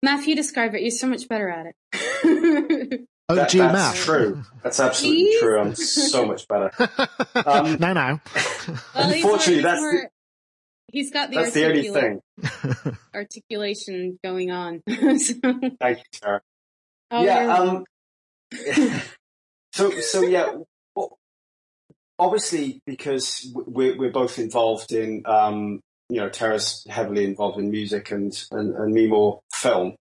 Maf, 0.05 0.27
you 0.27 0.35
describe 0.35 0.75
it. 0.75 0.83
You're 0.83 0.91
so 0.91 1.07
much 1.07 1.29
better 1.29 1.49
at 1.49 1.67
it. 1.67 1.77
OG 3.29 3.37
That- 3.39 3.51
that's 3.51 3.55
math. 3.55 3.97
true. 3.97 4.43
That's 4.63 4.81
absolutely 4.81 5.25
Please? 5.25 5.41
true. 5.41 5.59
I'm 5.61 5.75
so 5.75 6.27
much 6.27 6.47
better. 6.49 6.71
Um, 7.47 7.77
no, 7.81 7.93
no. 7.95 8.21
Well, 8.95 9.13
Unfortunately, 9.13 9.63
more- 9.63 9.63
that's 9.63 9.81
more- 9.81 10.11
he's 10.93 11.11
got 11.11 11.31
the, 11.31 11.37
That's 11.37 11.53
the 11.53 11.67
only 11.67 11.89
thing. 11.89 12.21
articulation 13.15 14.19
going 14.23 14.51
on. 14.53 14.83
So- 15.19 15.35
Thank 15.81 15.99
you, 15.99 16.05
Tara. 16.13 16.41
Oh, 17.11 17.25
yeah. 17.25 17.55
Um, 17.55 17.85
so 19.73 19.91
so 20.01 20.23
yeah. 20.23 20.55
Well, 20.95 21.19
obviously, 22.19 22.81
because 22.87 23.51
we're 23.55 23.99
we're 23.99 24.13
both 24.13 24.39
involved 24.39 24.93
in 24.93 25.23
um, 25.27 25.81
you 26.09 26.21
know, 26.21 26.29
Tara's 26.29 26.87
heavily 26.89 27.25
involved 27.25 27.59
in 27.59 27.71
music 27.71 28.11
and 28.11 28.33
and, 28.51 28.75
and 28.75 28.93
me 28.95 29.07
more 29.09 29.41
film. 29.53 29.97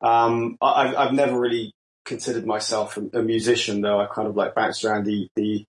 Um, 0.00 0.56
I, 0.60 0.88
I've 0.88 0.96
I've 0.96 1.12
never 1.14 1.38
really 1.38 1.72
considered 2.04 2.46
myself 2.46 2.96
a, 2.96 3.20
a 3.20 3.22
musician, 3.22 3.80
though. 3.80 4.00
I 4.00 4.06
kind 4.06 4.28
of 4.28 4.36
like 4.36 4.54
bounced 4.54 4.84
around 4.84 5.06
the 5.06 5.28
the 5.36 5.64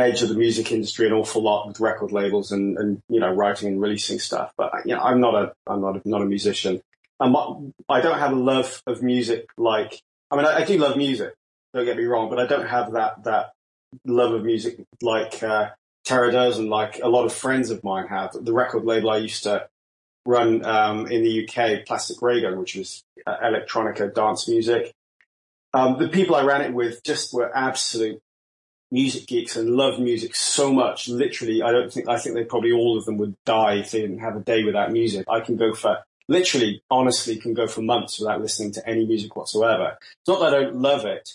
edge 0.00 0.22
of 0.22 0.28
the 0.28 0.34
music 0.34 0.72
industry 0.72 1.06
an 1.06 1.12
awful 1.12 1.42
lot 1.42 1.66
with 1.68 1.80
record 1.80 2.12
labels 2.12 2.52
and 2.52 2.76
and 2.78 3.02
you 3.08 3.20
know 3.20 3.32
writing 3.32 3.68
and 3.68 3.80
releasing 3.80 4.18
stuff. 4.18 4.52
But 4.56 4.72
you 4.84 4.94
know, 4.94 5.00
I'm 5.00 5.20
not 5.20 5.34
a 5.34 5.52
I'm 5.66 5.80
not 5.80 5.96
a, 5.96 6.08
not 6.08 6.22
a 6.22 6.26
musician. 6.26 6.82
I'm 7.18 7.32
not, 7.32 7.60
I 7.88 8.00
don't 8.00 8.18
have 8.18 8.32
a 8.32 8.36
love 8.36 8.82
of 8.86 9.02
music 9.02 9.48
like 9.58 10.00
I 10.30 10.36
mean, 10.36 10.46
I, 10.46 10.58
I 10.58 10.64
do 10.64 10.78
love 10.78 10.96
music. 10.96 11.34
Don't 11.74 11.84
get 11.84 11.96
me 11.96 12.04
wrong, 12.04 12.30
but 12.30 12.38
I 12.38 12.46
don't 12.46 12.66
have 12.66 12.92
that 12.92 13.24
that 13.24 13.52
love 14.04 14.32
of 14.32 14.44
music 14.44 14.80
like 15.02 15.42
uh, 15.42 15.70
Tara 16.04 16.32
does, 16.32 16.58
and 16.58 16.68
like 16.68 17.00
a 17.02 17.08
lot 17.08 17.26
of 17.26 17.32
friends 17.32 17.70
of 17.70 17.84
mine 17.84 18.06
have. 18.08 18.32
The 18.40 18.52
record 18.52 18.84
label 18.84 19.10
I 19.10 19.18
used 19.18 19.44
to 19.44 19.68
run 20.26 20.64
um, 20.64 21.06
in 21.06 21.22
the 21.22 21.46
UK, 21.46 21.86
Plastic 21.86 22.20
Ray 22.22 22.40
Gun, 22.42 22.58
which 22.58 22.74
was 22.74 23.02
uh, 23.26 23.36
electronica 23.38 24.12
dance 24.12 24.48
music. 24.48 24.92
Um, 25.72 25.98
the 25.98 26.08
people 26.08 26.34
I 26.34 26.42
ran 26.42 26.62
it 26.62 26.74
with 26.74 27.02
just 27.04 27.32
were 27.32 27.56
absolute 27.56 28.20
music 28.90 29.26
geeks 29.26 29.56
and 29.56 29.70
love 29.70 29.98
music 29.98 30.34
so 30.34 30.72
much. 30.72 31.08
Literally, 31.08 31.62
I 31.62 31.72
don't 31.72 31.92
think 31.92 32.08
I 32.08 32.18
think 32.18 32.34
they 32.34 32.44
probably 32.44 32.72
all 32.72 32.98
of 32.98 33.04
them 33.04 33.18
would 33.18 33.34
die 33.44 33.74
if 33.74 33.90
they 33.90 34.00
didn't 34.00 34.18
have 34.18 34.36
a 34.36 34.40
day 34.40 34.64
without 34.64 34.92
music. 34.92 35.26
I 35.28 35.40
can 35.40 35.56
go 35.56 35.74
for 35.74 35.98
literally, 36.28 36.82
honestly, 36.90 37.36
can 37.36 37.54
go 37.54 37.66
for 37.66 37.82
months 37.82 38.18
without 38.18 38.40
listening 38.40 38.72
to 38.72 38.88
any 38.88 39.04
music 39.06 39.36
whatsoever. 39.36 39.96
It's 40.00 40.28
not 40.28 40.40
that 40.40 40.54
I 40.54 40.62
don't 40.62 40.76
love 40.76 41.04
it. 41.04 41.28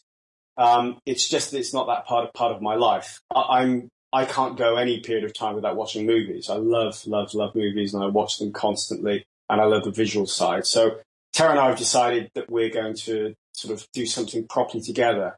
Um, 0.57 0.99
it's 1.05 1.27
just 1.27 1.51
that 1.51 1.59
it's 1.59 1.73
not 1.73 1.87
that 1.87 2.05
part 2.05 2.25
of 2.27 2.33
part 2.33 2.55
of 2.55 2.61
my 2.61 2.75
life. 2.75 3.19
I, 3.33 3.59
I'm 3.59 3.89
I 4.13 4.25
can't 4.25 4.57
go 4.57 4.77
any 4.77 5.01
period 5.01 5.25
of 5.25 5.33
time 5.33 5.55
without 5.55 5.75
watching 5.75 6.05
movies. 6.05 6.49
I 6.49 6.55
love, 6.55 7.05
love, 7.05 7.33
love 7.33 7.53
movies, 7.53 7.93
and 7.93 8.01
I 8.01 8.07
watch 8.07 8.39
them 8.39 8.53
constantly, 8.53 9.25
and 9.49 9.59
I 9.59 9.65
love 9.65 9.83
the 9.83 9.91
visual 9.91 10.25
side. 10.25 10.65
So 10.65 10.99
Tara 11.33 11.51
and 11.51 11.59
I 11.59 11.67
have 11.67 11.77
decided 11.77 12.31
that 12.33 12.49
we're 12.49 12.69
going 12.69 12.95
to 12.95 13.33
sort 13.53 13.73
of 13.73 13.85
do 13.91 14.05
something 14.05 14.47
properly 14.47 14.81
together. 14.81 15.37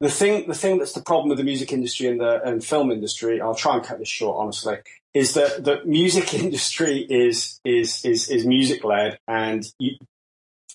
The 0.00 0.10
thing, 0.10 0.46
the 0.46 0.54
thing 0.54 0.78
that's 0.78 0.92
the 0.92 1.02
problem 1.02 1.30
with 1.30 1.38
the 1.38 1.44
music 1.44 1.72
industry 1.72 2.06
and 2.06 2.20
the 2.20 2.42
and 2.42 2.62
film 2.62 2.90
industry, 2.90 3.40
I'll 3.40 3.54
try 3.54 3.76
and 3.76 3.84
cut 3.84 3.98
this 3.98 4.08
short, 4.08 4.36
honestly, 4.38 4.76
is 5.14 5.32
that 5.34 5.64
the 5.64 5.82
music 5.86 6.34
industry 6.42 7.06
is 7.08 7.58
is 7.64 8.04
is 8.04 8.28
is 8.28 8.46
music 8.46 8.84
led, 8.84 9.18
and 9.26 9.64
you, 9.78 9.96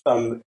um, 0.06 0.42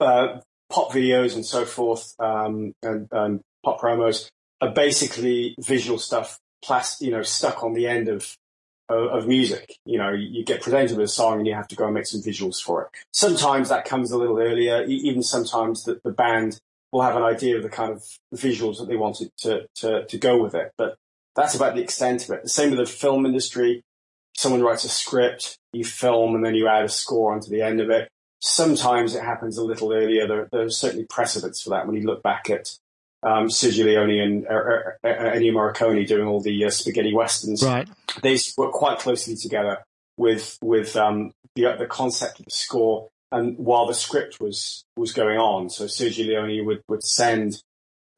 uh, 0.00 0.40
pop 0.70 0.92
videos 0.92 1.34
and 1.34 1.46
so 1.46 1.64
forth, 1.64 2.14
um, 2.18 2.74
and, 2.82 3.08
and 3.10 3.40
pop 3.64 3.80
promos 3.80 4.28
are 4.60 4.70
basically 4.70 5.54
visual 5.60 5.98
stuff, 5.98 6.38
plas- 6.64 7.00
you 7.00 7.10
know, 7.10 7.22
stuck 7.22 7.62
on 7.62 7.72
the 7.72 7.86
end 7.86 8.08
of, 8.08 8.36
of 8.88 9.26
music. 9.26 9.76
You 9.84 9.98
know, 9.98 10.10
you 10.12 10.44
get 10.44 10.62
presented 10.62 10.96
with 10.96 11.06
a 11.06 11.08
song 11.08 11.38
and 11.38 11.46
you 11.46 11.54
have 11.54 11.68
to 11.68 11.76
go 11.76 11.84
and 11.84 11.94
make 11.94 12.06
some 12.06 12.20
visuals 12.20 12.60
for 12.60 12.82
it. 12.82 12.88
Sometimes 13.12 13.68
that 13.68 13.84
comes 13.84 14.10
a 14.10 14.18
little 14.18 14.38
earlier. 14.38 14.84
Even 14.84 15.22
sometimes 15.22 15.84
the, 15.84 16.00
the 16.04 16.10
band 16.10 16.58
will 16.92 17.02
have 17.02 17.16
an 17.16 17.22
idea 17.22 17.56
of 17.56 17.62
the 17.62 17.68
kind 17.68 17.92
of 17.92 18.04
visuals 18.34 18.78
that 18.78 18.88
they 18.88 18.96
wanted 18.96 19.30
to, 19.38 19.66
to, 19.76 20.06
to 20.06 20.18
go 20.18 20.42
with 20.42 20.54
it. 20.54 20.72
But 20.78 20.96
that's 21.36 21.54
about 21.54 21.74
the 21.74 21.82
extent 21.82 22.24
of 22.24 22.30
it. 22.30 22.42
The 22.44 22.48
same 22.48 22.70
with 22.70 22.78
the 22.78 22.86
film 22.86 23.26
industry. 23.26 23.82
Someone 24.36 24.62
writes 24.62 24.84
a 24.84 24.88
script, 24.88 25.58
you 25.72 25.84
film, 25.84 26.34
and 26.34 26.44
then 26.44 26.54
you 26.54 26.68
add 26.68 26.84
a 26.84 26.88
score 26.88 27.32
onto 27.32 27.50
the 27.50 27.62
end 27.62 27.80
of 27.80 27.90
it. 27.90 28.08
Sometimes 28.40 29.14
it 29.14 29.22
happens 29.22 29.58
a 29.58 29.64
little 29.64 29.92
earlier. 29.92 30.26
There, 30.26 30.48
there 30.50 30.62
are 30.62 30.70
certainly 30.70 31.06
precedents 31.06 31.62
for 31.62 31.70
that 31.70 31.86
when 31.86 31.96
you 31.96 32.06
look 32.06 32.22
back 32.22 32.48
at 32.48 32.78
um, 33.22 33.48
Sergio 33.48 33.84
Leone 33.84 34.20
and 34.20 34.46
uh, 34.46 34.54
uh, 34.54 35.08
uh, 35.08 35.34
Ennio 35.34 35.52
Morricone 35.52 36.06
doing 36.06 36.26
all 36.26 36.40
the 36.40 36.64
uh, 36.64 36.70
spaghetti 36.70 37.12
westerns. 37.12 37.64
Right. 37.64 37.88
They 38.22 38.38
work 38.56 38.72
quite 38.72 39.00
closely 39.00 39.34
together 39.34 39.78
with 40.16 40.58
with 40.62 40.96
um, 40.96 41.32
the 41.54 41.74
the 41.76 41.86
concept 41.86 42.38
of 42.38 42.44
the 42.44 42.52
score, 42.52 43.08
and 43.30 43.58
while 43.58 43.86
the 43.86 43.94
script 43.94 44.40
was 44.40 44.84
was 44.96 45.12
going 45.12 45.38
on, 45.38 45.70
so 45.70 45.84
Sergio 45.84 46.26
Leone 46.26 46.64
would 46.66 46.82
would 46.88 47.02
send 47.02 47.62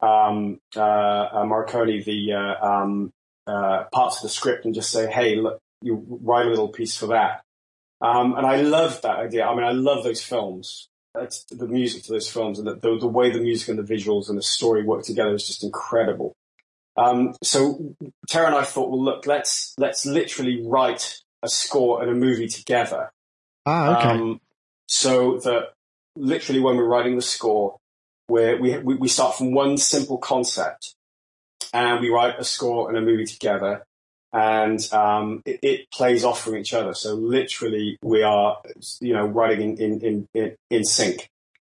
um, 0.01 0.59
uh, 0.75 0.81
uh, 0.81 1.43
Morricone 1.43 2.03
the 2.03 2.33
uh, 2.33 2.65
um, 2.65 3.11
uh, 3.47 3.83
parts 3.91 4.17
of 4.17 4.23
the 4.23 4.29
script 4.29 4.65
and 4.65 4.73
just 4.73 4.91
say, 4.91 5.11
"Hey, 5.11 5.35
look, 5.35 5.59
you 5.81 6.05
write 6.21 6.45
a 6.45 6.49
little 6.49 6.69
piece 6.69 6.95
for 6.97 7.07
that." 7.07 7.41
Um, 8.01 8.35
and 8.35 8.45
I 8.47 8.61
love 8.61 9.01
that 9.03 9.19
idea. 9.19 9.45
I 9.45 9.53
mean, 9.53 9.63
I 9.63 9.73
love 9.73 10.03
those 10.03 10.23
films. 10.23 10.87
It's 11.15 11.43
the 11.45 11.67
music 11.67 12.03
to 12.03 12.13
those 12.13 12.29
films 12.29 12.57
and 12.57 12.67
the, 12.67 12.75
the, 12.75 12.97
the 12.99 13.07
way 13.07 13.29
the 13.29 13.41
music 13.41 13.67
and 13.67 13.77
the 13.77 13.93
visuals 13.93 14.29
and 14.29 14.37
the 14.37 14.43
story 14.43 14.81
work 14.83 15.03
together 15.03 15.33
is 15.35 15.45
just 15.45 15.63
incredible. 15.63 16.33
Um, 16.95 17.35
so 17.43 17.95
Tara 18.29 18.47
and 18.47 18.55
I 18.55 18.63
thought, 18.63 18.89
well, 18.89 19.03
look, 19.03 19.27
let's 19.27 19.75
let's 19.77 20.05
literally 20.05 20.65
write 20.65 21.19
a 21.43 21.49
score 21.49 22.01
and 22.01 22.11
a 22.11 22.15
movie 22.15 22.47
together. 22.47 23.11
Ah, 23.65 23.97
okay. 23.97 24.39
So 24.93 25.39
that 25.39 25.71
literally 26.17 26.59
when 26.59 26.75
we're 26.75 26.83
writing 26.85 27.15
the 27.15 27.21
score, 27.21 27.77
where 28.27 28.57
we, 28.61 28.77
we 28.79 28.95
we 28.95 29.07
start 29.07 29.35
from 29.35 29.53
one 29.53 29.77
simple 29.77 30.17
concept, 30.17 30.93
and 31.73 32.01
we 32.01 32.09
write 32.09 32.37
a 32.37 32.43
score 32.43 32.89
and 32.89 32.97
a 32.97 33.01
movie 33.01 33.25
together, 33.25 33.83
and 34.33 34.79
um, 34.93 35.41
it, 35.45 35.59
it 35.63 35.91
plays 35.91 36.25
off 36.25 36.41
from 36.43 36.57
each 36.57 36.73
other. 36.73 36.93
So 36.93 37.13
literally, 37.13 37.97
we 38.03 38.21
are 38.21 38.57
you 38.99 39.13
know 39.13 39.25
writing 39.25 39.77
in 39.77 40.01
in 40.01 40.27
in, 40.33 40.55
in 40.69 40.83
sync. 40.83 41.29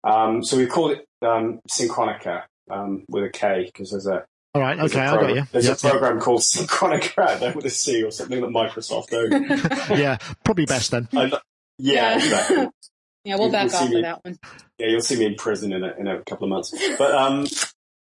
Um, 0.04 0.44
so 0.44 0.58
we 0.58 0.66
call 0.66 0.90
it 0.92 1.06
um, 1.22 1.60
Synkronica 1.70 2.44
um, 2.72 3.06
with 3.08 3.24
a 3.26 3.30
K 3.30 3.66
because 3.66 3.92
there's 3.92 4.08
a 4.08 4.26
All 4.56 4.62
right. 4.62 4.76
there's 4.76 4.92
Okay. 4.96 5.02
a 5.06 5.08
I 5.08 5.12
got 5.12 5.18
program, 5.20 5.36
you. 5.38 5.44
There's 5.52 5.68
Yep, 5.68 5.78
a 5.78 5.90
program 5.90 6.20
called 6.20 6.42
Synchronica 6.42 7.18
out 7.20 7.40
there 7.40 7.54
with 7.54 7.66
a 7.66 7.70
C 7.70 8.04
or 8.04 8.10
something 8.12 8.42
that 8.42 8.50
Microsoft 8.50 9.14
owns. 9.14 9.90
yeah. 10.00 10.18
Probably 10.44 10.66
best 10.66 10.90
then. 10.92 11.08
I 11.16 11.26
lo- 11.26 11.38
yeah, 11.78 12.16
exactly. 12.16 12.68
yeah, 13.26 13.36
we'll 13.36 13.48
You- 13.48 13.52
back 13.52 13.64
you 13.66 13.70
see 13.70 13.78
off 13.78 13.90
me- 13.90 13.96
of 13.98 14.02
that 14.04 14.26
one. 14.26 14.40
Yeah, 14.80 14.88
you'll 14.88 15.02
see 15.02 15.18
me 15.18 15.26
in 15.26 15.36
prison 15.36 15.72
in 15.74 15.84
a, 15.84 15.94
in 15.98 16.08
a 16.08 16.22
couple 16.24 16.46
of 16.46 16.50
months. 16.50 16.74
But 16.98 17.14
um, 17.16 17.48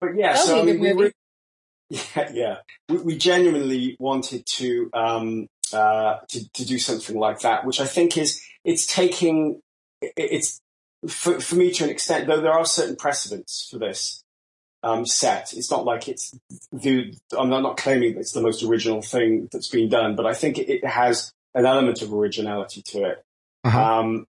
but 0.01 0.16
yeah, 0.16 0.34
That'll 0.34 0.47
so 0.47 0.62
I 0.62 0.64
mean, 0.64 0.80
we 0.80 0.91
re- 0.93 1.12
yeah, 1.89 2.30
yeah, 2.34 2.55
we, 2.89 2.97
we 2.97 3.18
genuinely 3.18 3.95
wanted 3.99 4.45
to 4.45 4.89
um 4.93 5.47
uh 5.74 6.18
to, 6.30 6.49
to 6.53 6.66
do 6.66 6.78
something 6.78 7.18
like 7.18 7.39
that, 7.41 7.66
which 7.66 7.80
I 7.82 7.86
think 7.86 8.18
is 8.18 8.41
it's 8.64 8.86
taking 8.86 9.62
it- 10.01 10.14
it's 10.16 10.60
for 11.07 11.39
for 11.39 11.55
me 11.55 11.72
to 11.72 11.84
an 11.86 11.89
extent. 11.89 12.28
Though 12.28 12.41
there 12.41 12.51
are 12.53 12.66
certain 12.66 12.95
precedents 12.95 13.68
for 13.72 13.80
this 13.80 14.24
um 14.84 15.05
set. 15.05 15.53
It's 15.53 15.72
not 15.72 15.86
like 15.86 16.07
it's 16.07 16.32
the 16.72 17.14
I'm 17.38 17.49
not, 17.49 17.62
not 17.64 17.78
claiming 17.78 18.14
that 18.14 18.20
it's 18.22 18.32
the 18.34 18.41
most 18.41 18.64
original 18.64 19.01
thing 19.01 19.49
that's 19.51 19.70
been 19.70 19.89
done, 19.89 20.16
but 20.16 20.26
I 20.26 20.34
think 20.34 20.57
it, 20.57 20.70
it 20.70 20.86
has 20.86 21.32
an 21.55 21.66
element 21.66 22.01
of 22.01 22.14
originality 22.14 22.82
to 22.84 23.03
it. 23.05 23.24
Uh-huh. 23.66 23.99
Um, 23.99 24.26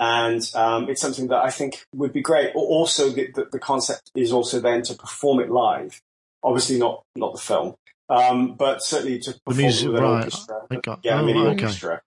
and 0.00 0.42
um, 0.54 0.88
it's 0.88 1.00
something 1.00 1.28
that 1.28 1.42
I 1.42 1.50
think 1.50 1.84
would 1.94 2.12
be 2.12 2.22
great. 2.22 2.54
Also, 2.54 3.10
the, 3.10 3.30
the, 3.34 3.48
the 3.52 3.58
concept 3.58 4.10
is 4.14 4.32
also 4.32 4.60
then 4.60 4.82
to 4.82 4.94
perform 4.94 5.40
it 5.40 5.50
live. 5.50 6.00
Obviously, 6.42 6.78
not 6.78 7.04
not 7.14 7.34
the 7.34 7.40
film, 7.40 7.74
um, 8.08 8.54
but 8.56 8.82
certainly 8.82 9.18
to 9.20 9.38
perform 9.46 9.62
music, 9.62 9.88
with 9.88 9.96
an 9.98 10.02
right. 10.02 10.24
orchestra. 10.24 10.60
I 10.70 10.76
got- 10.76 11.00
yeah, 11.04 11.20
oh, 11.20 11.24
mini 11.24 11.40
okay. 11.40 11.48
orchestra. 11.50 12.02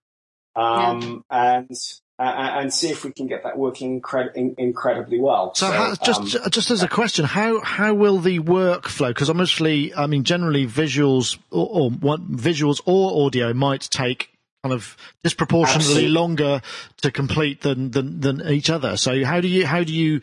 Um, 0.54 1.24
And 1.30 1.70
uh, 2.18 2.22
and 2.22 2.72
see 2.72 2.88
if 2.88 3.04
we 3.04 3.12
can 3.12 3.26
get 3.26 3.42
that 3.44 3.58
working 3.58 4.00
incred- 4.00 4.34
in- 4.34 4.54
incredibly 4.56 5.20
well. 5.20 5.54
So, 5.54 5.66
so 5.66 5.72
how, 5.72 5.94
just 5.96 6.36
um, 6.36 6.50
just 6.50 6.70
as 6.70 6.82
a 6.82 6.88
question, 6.88 7.26
how 7.26 7.60
how 7.60 7.92
will 7.92 8.18
the 8.18 8.40
workflow? 8.40 9.08
Because 9.08 9.28
obviously, 9.28 9.94
I 9.94 10.06
mean, 10.06 10.24
generally 10.24 10.66
visuals 10.66 11.38
or, 11.50 11.68
or 11.70 11.90
visuals 11.90 12.80
or 12.86 13.26
audio 13.26 13.52
might 13.52 13.82
take 13.90 14.30
kind 14.66 14.74
of 14.74 14.96
disproportionately 15.22 15.84
Absolutely. 15.84 16.08
longer 16.08 16.62
to 17.02 17.10
complete 17.10 17.62
than, 17.62 17.90
than 17.92 18.20
than 18.20 18.48
each 18.48 18.70
other. 18.70 18.96
So 18.96 19.24
how 19.24 19.40
do 19.40 19.48
you 19.48 19.66
how 19.66 19.84
do 19.84 19.94
you 19.94 20.20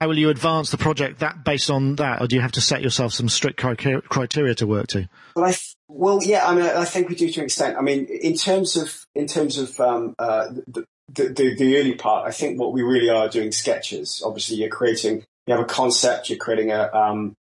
how 0.00 0.08
will 0.08 0.18
you 0.18 0.28
advance 0.28 0.70
the 0.70 0.76
project 0.76 1.20
that 1.20 1.44
based 1.44 1.70
on 1.70 1.96
that, 1.96 2.20
or 2.20 2.26
do 2.26 2.36
you 2.36 2.42
have 2.42 2.52
to 2.52 2.60
set 2.60 2.82
yourself 2.82 3.12
some 3.12 3.28
strict 3.28 3.58
criteria 3.58 4.54
to 4.56 4.66
work 4.66 4.88
to? 4.88 5.08
Well, 5.36 5.46
I, 5.46 5.54
well, 5.88 6.20
yeah, 6.22 6.46
I 6.46 6.54
mean, 6.54 6.66
I 6.66 6.84
think 6.84 7.08
we 7.08 7.14
do 7.14 7.30
to 7.30 7.40
an 7.40 7.44
extent. 7.46 7.76
I 7.78 7.82
mean, 7.82 8.06
in 8.06 8.34
terms 8.34 8.76
of 8.76 9.06
in 9.14 9.26
terms 9.26 9.56
of 9.56 9.80
um, 9.80 10.14
uh, 10.18 10.48
the, 10.66 10.84
the, 11.08 11.28
the, 11.28 11.54
the 11.54 11.78
early 11.78 11.94
part, 11.94 12.26
I 12.26 12.32
think 12.32 12.58
what 12.58 12.72
we 12.72 12.82
really 12.82 13.08
are 13.08 13.28
doing 13.28 13.52
sketches. 13.52 14.22
Obviously, 14.24 14.56
you're 14.56 14.68
creating, 14.68 15.24
you 15.46 15.54
have 15.54 15.62
a 15.62 15.68
concept, 15.68 16.28
you're 16.28 16.38
creating 16.38 16.72
a 16.72 16.90
um, 16.92 17.36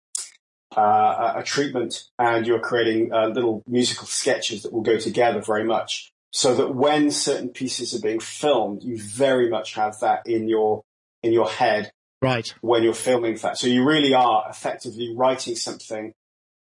uh, 0.77 1.33
a 1.37 1.43
treatment, 1.43 2.05
and 2.17 2.47
you're 2.47 2.59
creating 2.59 3.11
uh, 3.11 3.27
little 3.27 3.63
musical 3.67 4.07
sketches 4.07 4.63
that 4.63 4.71
will 4.71 4.81
go 4.81 4.97
together 4.97 5.41
very 5.41 5.63
much 5.63 6.12
so 6.33 6.55
that 6.55 6.73
when 6.73 7.11
certain 7.11 7.49
pieces 7.49 7.93
are 7.93 8.01
being 8.01 8.19
filmed, 8.19 8.83
you 8.83 8.97
very 8.97 9.49
much 9.49 9.75
have 9.75 9.99
that 9.99 10.25
in 10.25 10.49
your 10.49 10.83
in 11.21 11.31
your 11.31 11.47
head 11.47 11.91
right 12.21 12.53
when 12.61 12.83
you're 12.83 12.93
filming 12.93 13.35
that. 13.37 13.57
So 13.57 13.67
you 13.67 13.85
really 13.85 14.13
are 14.15 14.45
effectively 14.49 15.13
writing 15.15 15.55
something 15.55 16.13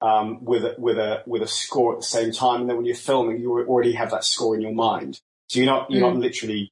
um, 0.01 0.43
with 0.43 0.65
a, 0.65 0.75
with 0.77 0.97
a 0.97 1.23
with 1.25 1.41
a 1.41 1.47
score 1.47 1.93
at 1.93 1.99
the 2.01 2.05
same 2.05 2.33
time, 2.33 2.61
and 2.61 2.69
then 2.69 2.75
when 2.75 2.85
you're 2.85 2.95
filming, 2.95 3.39
you 3.39 3.51
already 3.65 3.93
have 3.93 4.11
that 4.11 4.25
score 4.25 4.53
in 4.53 4.61
your 4.61 4.73
mind. 4.73 5.21
So 5.47 5.59
you're 5.59 5.65
not 5.65 5.89
you're 5.89 6.01
mm. 6.01 6.13
not 6.13 6.19
literally 6.19 6.71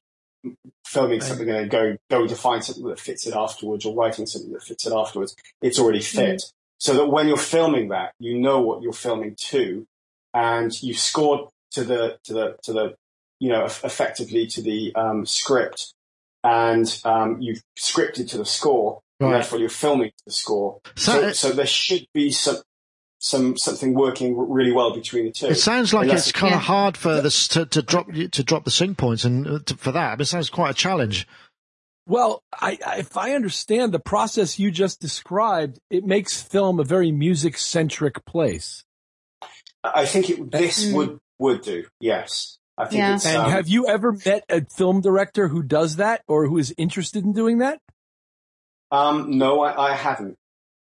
filming 0.84 1.20
right. 1.20 1.22
something 1.22 1.48
and 1.48 1.58
then 1.58 1.68
go 1.68 1.96
going 2.10 2.28
to 2.28 2.36
find 2.36 2.62
something 2.62 2.84
that 2.84 3.00
fits 3.00 3.26
it 3.26 3.34
afterwards, 3.34 3.86
or 3.86 3.96
writing 3.96 4.26
something 4.26 4.52
that 4.52 4.62
fits 4.62 4.86
it 4.86 4.92
afterwards. 4.92 5.34
It's 5.62 5.78
already 5.78 6.00
mm. 6.00 6.14
fit. 6.14 6.40
Mm. 6.40 6.52
So 6.76 6.94
that 6.94 7.06
when 7.06 7.26
you're 7.26 7.36
filming 7.38 7.88
that, 7.88 8.12
you 8.18 8.38
know 8.38 8.60
what 8.60 8.82
you're 8.82 8.92
filming 8.92 9.36
to, 9.48 9.86
and 10.34 10.70
you've 10.82 10.98
scored 10.98 11.48
to 11.72 11.84
the 11.84 12.18
to 12.24 12.32
the 12.32 12.56
to 12.62 12.72
the 12.72 12.94
you 13.38 13.48
know 13.48 13.64
effectively 13.64 14.46
to 14.46 14.62
the 14.62 14.94
um, 14.94 15.26
script, 15.26 15.94
and 16.44 17.00
um, 17.04 17.40
you've 17.40 17.62
scripted 17.78 18.28
to 18.30 18.38
the 18.38 18.44
score, 18.44 19.00
right. 19.20 19.26
and 19.26 19.34
therefore 19.34 19.58
you're 19.58 19.68
filming 19.68 20.10
to 20.10 20.24
the 20.26 20.32
score. 20.32 20.80
So, 20.96 21.12
so, 21.12 21.32
so 21.32 21.50
there 21.50 21.66
should 21.66 22.06
be 22.14 22.30
some 22.30 22.58
some 23.18 23.56
something 23.56 23.94
working 23.94 24.36
really 24.36 24.72
well 24.72 24.92
between 24.94 25.26
the 25.26 25.32
two. 25.32 25.46
It 25.46 25.54
sounds 25.54 25.94
like 25.94 26.10
it's 26.10 26.32
kind 26.32 26.54
of 26.54 26.60
yeah. 26.60 26.66
hard 26.66 26.96
for 26.96 27.20
this 27.20 27.48
to, 27.48 27.64
to 27.66 27.82
drop 27.82 28.12
to 28.12 28.44
drop 28.44 28.64
the 28.64 28.70
sync 28.70 28.98
points, 28.98 29.24
and 29.24 29.46
uh, 29.46 29.58
to, 29.66 29.76
for 29.76 29.92
that, 29.92 30.08
I 30.08 30.10
mean, 30.12 30.22
it 30.22 30.26
sounds 30.26 30.50
quite 30.50 30.70
a 30.70 30.74
challenge. 30.74 31.26
Well, 32.04 32.42
I, 32.52 32.78
I, 32.84 32.96
if 32.98 33.16
I 33.16 33.32
understand 33.32 33.92
the 33.92 34.00
process 34.00 34.58
you 34.58 34.72
just 34.72 35.00
described, 35.00 35.78
it 35.88 36.04
makes 36.04 36.42
film 36.42 36.80
a 36.80 36.84
very 36.84 37.12
music 37.12 37.56
centric 37.56 38.24
place. 38.24 38.82
I 39.84 40.06
think 40.06 40.30
it, 40.30 40.50
this 40.50 40.84
mm. 40.84 40.94
would 40.94 41.18
would 41.42 41.62
do. 41.62 41.84
Yes. 42.00 42.58
I 42.78 42.86
think 42.86 42.98
yeah. 42.98 43.18
And 43.24 43.36
um, 43.36 43.50
have 43.50 43.68
you 43.68 43.86
ever 43.86 44.12
met 44.24 44.44
a 44.48 44.64
film 44.64 45.00
director 45.00 45.48
who 45.48 45.62
does 45.62 45.96
that 45.96 46.22
or 46.26 46.46
who 46.46 46.58
is 46.58 46.74
interested 46.78 47.24
in 47.24 47.32
doing 47.32 47.58
that? 47.58 47.80
Um, 48.90 49.38
no, 49.38 49.62
I, 49.62 49.92
I 49.92 49.94
haven't. 49.94 50.36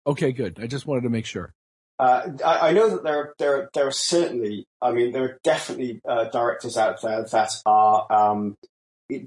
Okay, 0.05 0.31
good. 0.31 0.59
I 0.61 0.67
just 0.67 0.87
wanted 0.87 1.01
to 1.01 1.09
make 1.09 1.25
sure. 1.25 1.53
Uh, 1.99 2.29
I, 2.45 2.69
I, 2.69 2.71
know 2.73 2.89
that 2.89 3.03
there, 3.03 3.33
there, 3.39 3.69
there 3.73 3.87
are 3.87 3.91
certainly, 3.91 4.67
I 4.81 4.91
mean, 4.91 5.11
there 5.11 5.23
are 5.23 5.39
definitely 5.43 5.99
uh, 6.07 6.25
directors 6.25 6.77
out 6.77 7.01
there 7.01 7.23
that 7.23 7.61
are 7.65 8.11
um, 8.11 8.55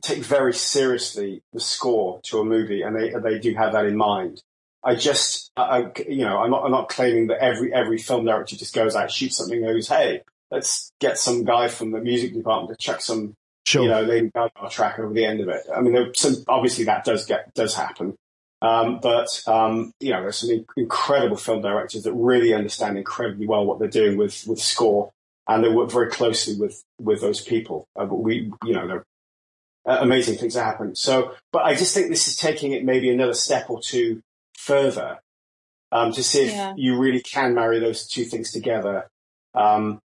take 0.02 0.24
very 0.24 0.54
seriously 0.54 1.42
the 1.52 1.60
score 1.60 2.20
to 2.24 2.38
a 2.38 2.44
movie, 2.44 2.82
and 2.82 2.94
they 2.94 3.12
they 3.22 3.40
do 3.40 3.54
have 3.54 3.72
that 3.72 3.86
in 3.86 3.96
mind. 3.96 4.42
I 4.84 4.94
just, 4.94 5.50
I, 5.56 5.90
you 6.08 6.24
know, 6.24 6.38
I'm 6.38 6.50
not, 6.50 6.64
I'm 6.64 6.70
not 6.70 6.88
claiming 6.88 7.26
that 7.26 7.42
every 7.42 7.74
every 7.74 7.98
film 7.98 8.24
director 8.24 8.56
just 8.56 8.74
goes 8.74 8.94
out, 8.94 9.10
shoots 9.10 9.36
something, 9.36 9.58
and 9.58 9.74
goes, 9.74 9.88
hey, 9.88 10.22
let's 10.50 10.92
get 11.00 11.18
some 11.18 11.44
guy 11.44 11.68
from 11.68 11.92
the 11.92 12.00
music 12.00 12.34
department 12.34 12.78
to 12.78 12.84
chuck 12.84 13.00
some, 13.00 13.34
sure. 13.66 13.82
you 13.82 13.88
know, 13.88 14.02
Lady 14.02 14.30
Gaga 14.34 14.68
track 14.70 14.98
over 14.98 15.12
the 15.12 15.24
end 15.24 15.40
of 15.40 15.48
it. 15.48 15.62
I 15.74 15.80
mean, 15.80 16.12
some, 16.14 16.36
obviously 16.48 16.84
that 16.84 17.04
does 17.04 17.26
get 17.26 17.52
does 17.54 17.74
happen, 17.74 18.16
um, 18.62 19.00
but 19.00 19.42
um, 19.46 19.92
you 20.00 20.10
know, 20.12 20.20
there's 20.22 20.38
some 20.38 20.64
incredible 20.76 21.36
film 21.36 21.62
directors 21.62 22.02
that 22.02 22.12
really 22.12 22.52
understand 22.52 22.98
incredibly 22.98 23.46
well 23.46 23.64
what 23.64 23.78
they're 23.78 23.88
doing 23.88 24.16
with 24.16 24.46
with 24.46 24.60
score, 24.60 25.10
and 25.48 25.64
they 25.64 25.68
work 25.68 25.90
very 25.90 26.10
closely 26.10 26.56
with 26.56 26.82
with 27.00 27.20
those 27.20 27.40
people. 27.40 27.86
Uh, 27.96 28.04
but 28.04 28.16
we, 28.16 28.52
you 28.64 28.74
know, 28.74 28.86
they're 28.86 29.04
uh, 29.86 29.98
amazing 30.00 30.36
things 30.36 30.54
that 30.54 30.64
happen. 30.64 30.94
So, 30.94 31.34
but 31.52 31.64
I 31.64 31.74
just 31.74 31.94
think 31.94 32.08
this 32.08 32.28
is 32.28 32.36
taking 32.36 32.72
it 32.72 32.84
maybe 32.84 33.10
another 33.10 33.34
step 33.34 33.70
or 33.70 33.80
two 33.80 34.22
further 34.58 35.20
um, 35.90 36.12
to 36.12 36.22
see 36.22 36.44
if 36.44 36.52
yeah. 36.52 36.74
you 36.76 36.98
really 36.98 37.20
can 37.20 37.54
marry 37.54 37.78
those 37.78 38.06
two 38.06 38.24
things 38.24 38.52
together. 38.52 39.08
Um, 39.54 40.00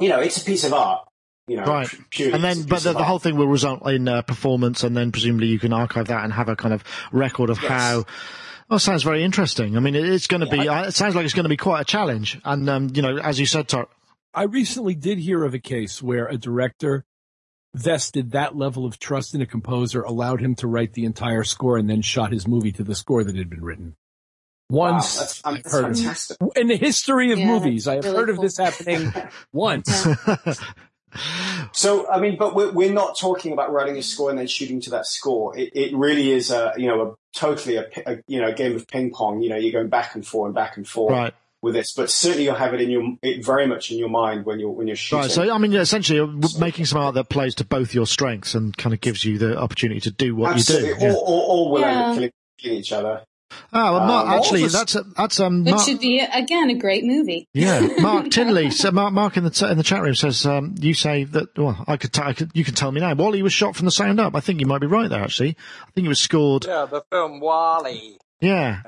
you 0.00 0.08
know, 0.08 0.20
it's 0.20 0.40
a 0.40 0.44
piece 0.44 0.64
of 0.64 0.72
art. 0.72 1.06
You 1.48 1.58
know, 1.58 1.64
right. 1.64 1.88
And 2.18 2.42
then, 2.42 2.64
but 2.64 2.82
the, 2.82 2.92
the, 2.92 3.04
whole 3.04 3.20
thing 3.20 3.36
will 3.36 3.46
result 3.46 3.88
in 3.88 4.08
uh, 4.08 4.22
performance, 4.22 4.82
and 4.82 4.96
then 4.96 5.12
presumably 5.12 5.46
you 5.46 5.60
can 5.60 5.72
archive 5.72 6.08
that 6.08 6.24
and 6.24 6.32
have 6.32 6.48
a 6.48 6.56
kind 6.56 6.74
of 6.74 6.82
record 7.12 7.50
of 7.50 7.62
yes. 7.62 7.70
how. 7.70 8.04
Well, 8.68 8.80
sounds 8.80 9.04
very 9.04 9.22
interesting. 9.22 9.76
I 9.76 9.80
mean, 9.80 9.94
it's 9.94 10.26
going 10.26 10.40
to 10.40 10.56
yeah, 10.56 10.62
be. 10.62 10.68
I, 10.68 10.86
it 10.86 10.94
sounds 10.94 11.14
like 11.14 11.24
it's 11.24 11.34
going 11.34 11.44
to 11.44 11.48
be 11.48 11.56
quite 11.56 11.82
a 11.82 11.84
challenge. 11.84 12.40
And 12.44 12.68
um, 12.68 12.90
you 12.94 13.00
know, 13.00 13.18
as 13.18 13.38
you 13.38 13.46
said, 13.46 13.68
Tar- 13.68 13.88
I 14.34 14.42
recently 14.42 14.96
did 14.96 15.18
hear 15.18 15.44
of 15.44 15.54
a 15.54 15.60
case 15.60 16.02
where 16.02 16.26
a 16.26 16.36
director 16.36 17.04
vested 17.74 18.32
that 18.32 18.56
level 18.56 18.84
of 18.84 18.98
trust 18.98 19.34
in 19.34 19.40
a 19.40 19.46
composer, 19.46 20.02
allowed 20.02 20.40
him 20.40 20.56
to 20.56 20.66
write 20.66 20.94
the 20.94 21.04
entire 21.04 21.44
score, 21.44 21.76
and 21.76 21.88
then 21.88 22.02
shot 22.02 22.32
his 22.32 22.48
movie 22.48 22.72
to 22.72 22.82
the 22.82 22.94
score 22.96 23.22
that 23.22 23.36
had 23.36 23.50
been 23.50 23.62
written. 23.62 23.94
Once 24.68 25.14
wow, 25.14 25.20
that's, 25.20 25.42
um, 25.44 25.54
that's 25.54 25.80
fantastic. 25.80 26.36
in 26.56 26.66
the 26.66 26.76
history 26.76 27.30
of 27.30 27.38
yeah, 27.38 27.46
movies, 27.46 27.86
I 27.86 27.96
have 27.96 28.04
really 28.04 28.16
heard 28.16 28.28
cool. 28.28 28.34
of 28.36 28.40
this 28.42 28.58
happening 28.58 29.12
once. 29.52 30.06
so, 31.72 32.10
I 32.10 32.20
mean, 32.20 32.36
but 32.36 32.54
we're, 32.54 32.72
we're 32.72 32.92
not 32.92 33.16
talking 33.18 33.52
about 33.52 33.72
writing 33.72 33.96
a 33.96 34.02
score 34.02 34.30
and 34.30 34.38
then 34.38 34.48
shooting 34.48 34.80
to 34.82 34.90
that 34.90 35.06
score. 35.06 35.56
It, 35.56 35.70
it 35.74 35.96
really 35.96 36.32
is 36.32 36.50
a, 36.50 36.72
you 36.76 36.88
know, 36.88 37.02
a 37.02 37.14
totally 37.38 37.76
a, 37.76 37.86
a, 38.06 38.16
you 38.26 38.40
know, 38.40 38.48
a 38.48 38.52
game 38.52 38.74
of 38.74 38.88
ping 38.88 39.12
pong. 39.12 39.40
You 39.40 39.50
know, 39.50 39.56
you're 39.56 39.72
going 39.72 39.88
back 39.88 40.14
and 40.14 40.26
forth 40.26 40.48
and 40.48 40.54
back 40.54 40.76
and 40.76 40.86
forth. 40.86 41.12
Right. 41.12 41.34
With 41.62 41.74
this, 41.74 41.94
but 41.94 42.10
certainly 42.10 42.44
you'll 42.44 42.54
have 42.54 42.74
it 42.74 42.82
in 42.82 42.90
your, 42.90 43.16
it 43.22 43.44
very 43.44 43.66
much 43.66 43.90
in 43.90 43.98
your 43.98 44.10
mind 44.10 44.44
when 44.44 44.60
you're 44.60 44.70
when 44.70 44.86
you're 44.86 44.94
shooting. 44.94 45.22
Right. 45.22 45.30
So 45.30 45.52
I 45.52 45.58
mean, 45.58 45.72
essentially, 45.72 46.20
uh, 46.20 46.26
you're 46.26 46.60
making 46.60 46.84
some 46.84 47.00
art 47.00 47.14
that 47.14 47.30
plays 47.30 47.56
to 47.56 47.64
both 47.64 47.94
your 47.94 48.06
strengths 48.06 48.54
and 48.54 48.76
kind 48.76 48.92
of 48.92 49.00
gives 49.00 49.24
you 49.24 49.38
the 49.38 49.58
opportunity 49.58 50.00
to 50.00 50.10
do 50.10 50.36
what 50.36 50.52
Absolutely. 50.52 50.90
you 50.90 50.94
do. 50.96 51.06
Or, 51.06 51.08
yeah. 51.08 51.14
or, 51.14 51.44
or 51.48 51.72
will 51.72 51.80
yeah. 51.80 52.14
killing, 52.14 52.30
killing 52.58 52.78
each 52.78 52.92
other. 52.92 53.24
Oh, 53.72 53.92
well, 53.92 54.06
Mark, 54.06 54.26
um, 54.28 54.32
actually, 54.34 54.66
that's 54.66 54.94
a, 54.94 55.02
that's 55.16 55.40
um. 55.40 55.64
Which 55.64 55.80
should 55.80 56.00
be 56.00 56.20
again 56.20 56.70
a 56.70 56.74
great 56.74 57.04
movie. 57.04 57.48
Yeah, 57.54 57.86
Mark 57.98 58.30
Tinley. 58.30 58.70
So 58.70 58.90
Mark, 58.90 59.12
Mark 59.12 59.36
in 59.36 59.44
the 59.44 59.68
in 59.70 59.76
the 59.76 59.82
chat 59.82 60.02
room 60.02 60.14
says 60.14 60.44
um, 60.46 60.74
you 60.78 60.94
say 60.94 61.24
that. 61.24 61.56
Well, 61.58 61.84
I 61.86 61.96
could, 61.96 62.12
t- 62.12 62.22
I 62.22 62.32
could. 62.32 62.50
You 62.54 62.64
can 62.64 62.74
tell 62.74 62.92
me 62.92 63.00
now. 63.00 63.14
WALL-E 63.14 63.42
was 63.42 63.52
shot 63.52 63.76
from 63.76 63.84
the 63.84 63.90
sound 63.90 64.20
up. 64.20 64.34
I 64.34 64.40
think 64.40 64.60
you 64.60 64.66
might 64.66 64.80
be 64.80 64.86
right 64.86 65.08
there. 65.08 65.22
Actually, 65.22 65.56
I 65.82 65.90
think 65.92 66.06
it 66.06 66.08
was 66.08 66.20
scored. 66.20 66.64
Yeah, 66.66 66.86
the 66.86 67.02
film 67.10 67.40
WALL-E. 67.40 68.18
Yeah. 68.40 68.82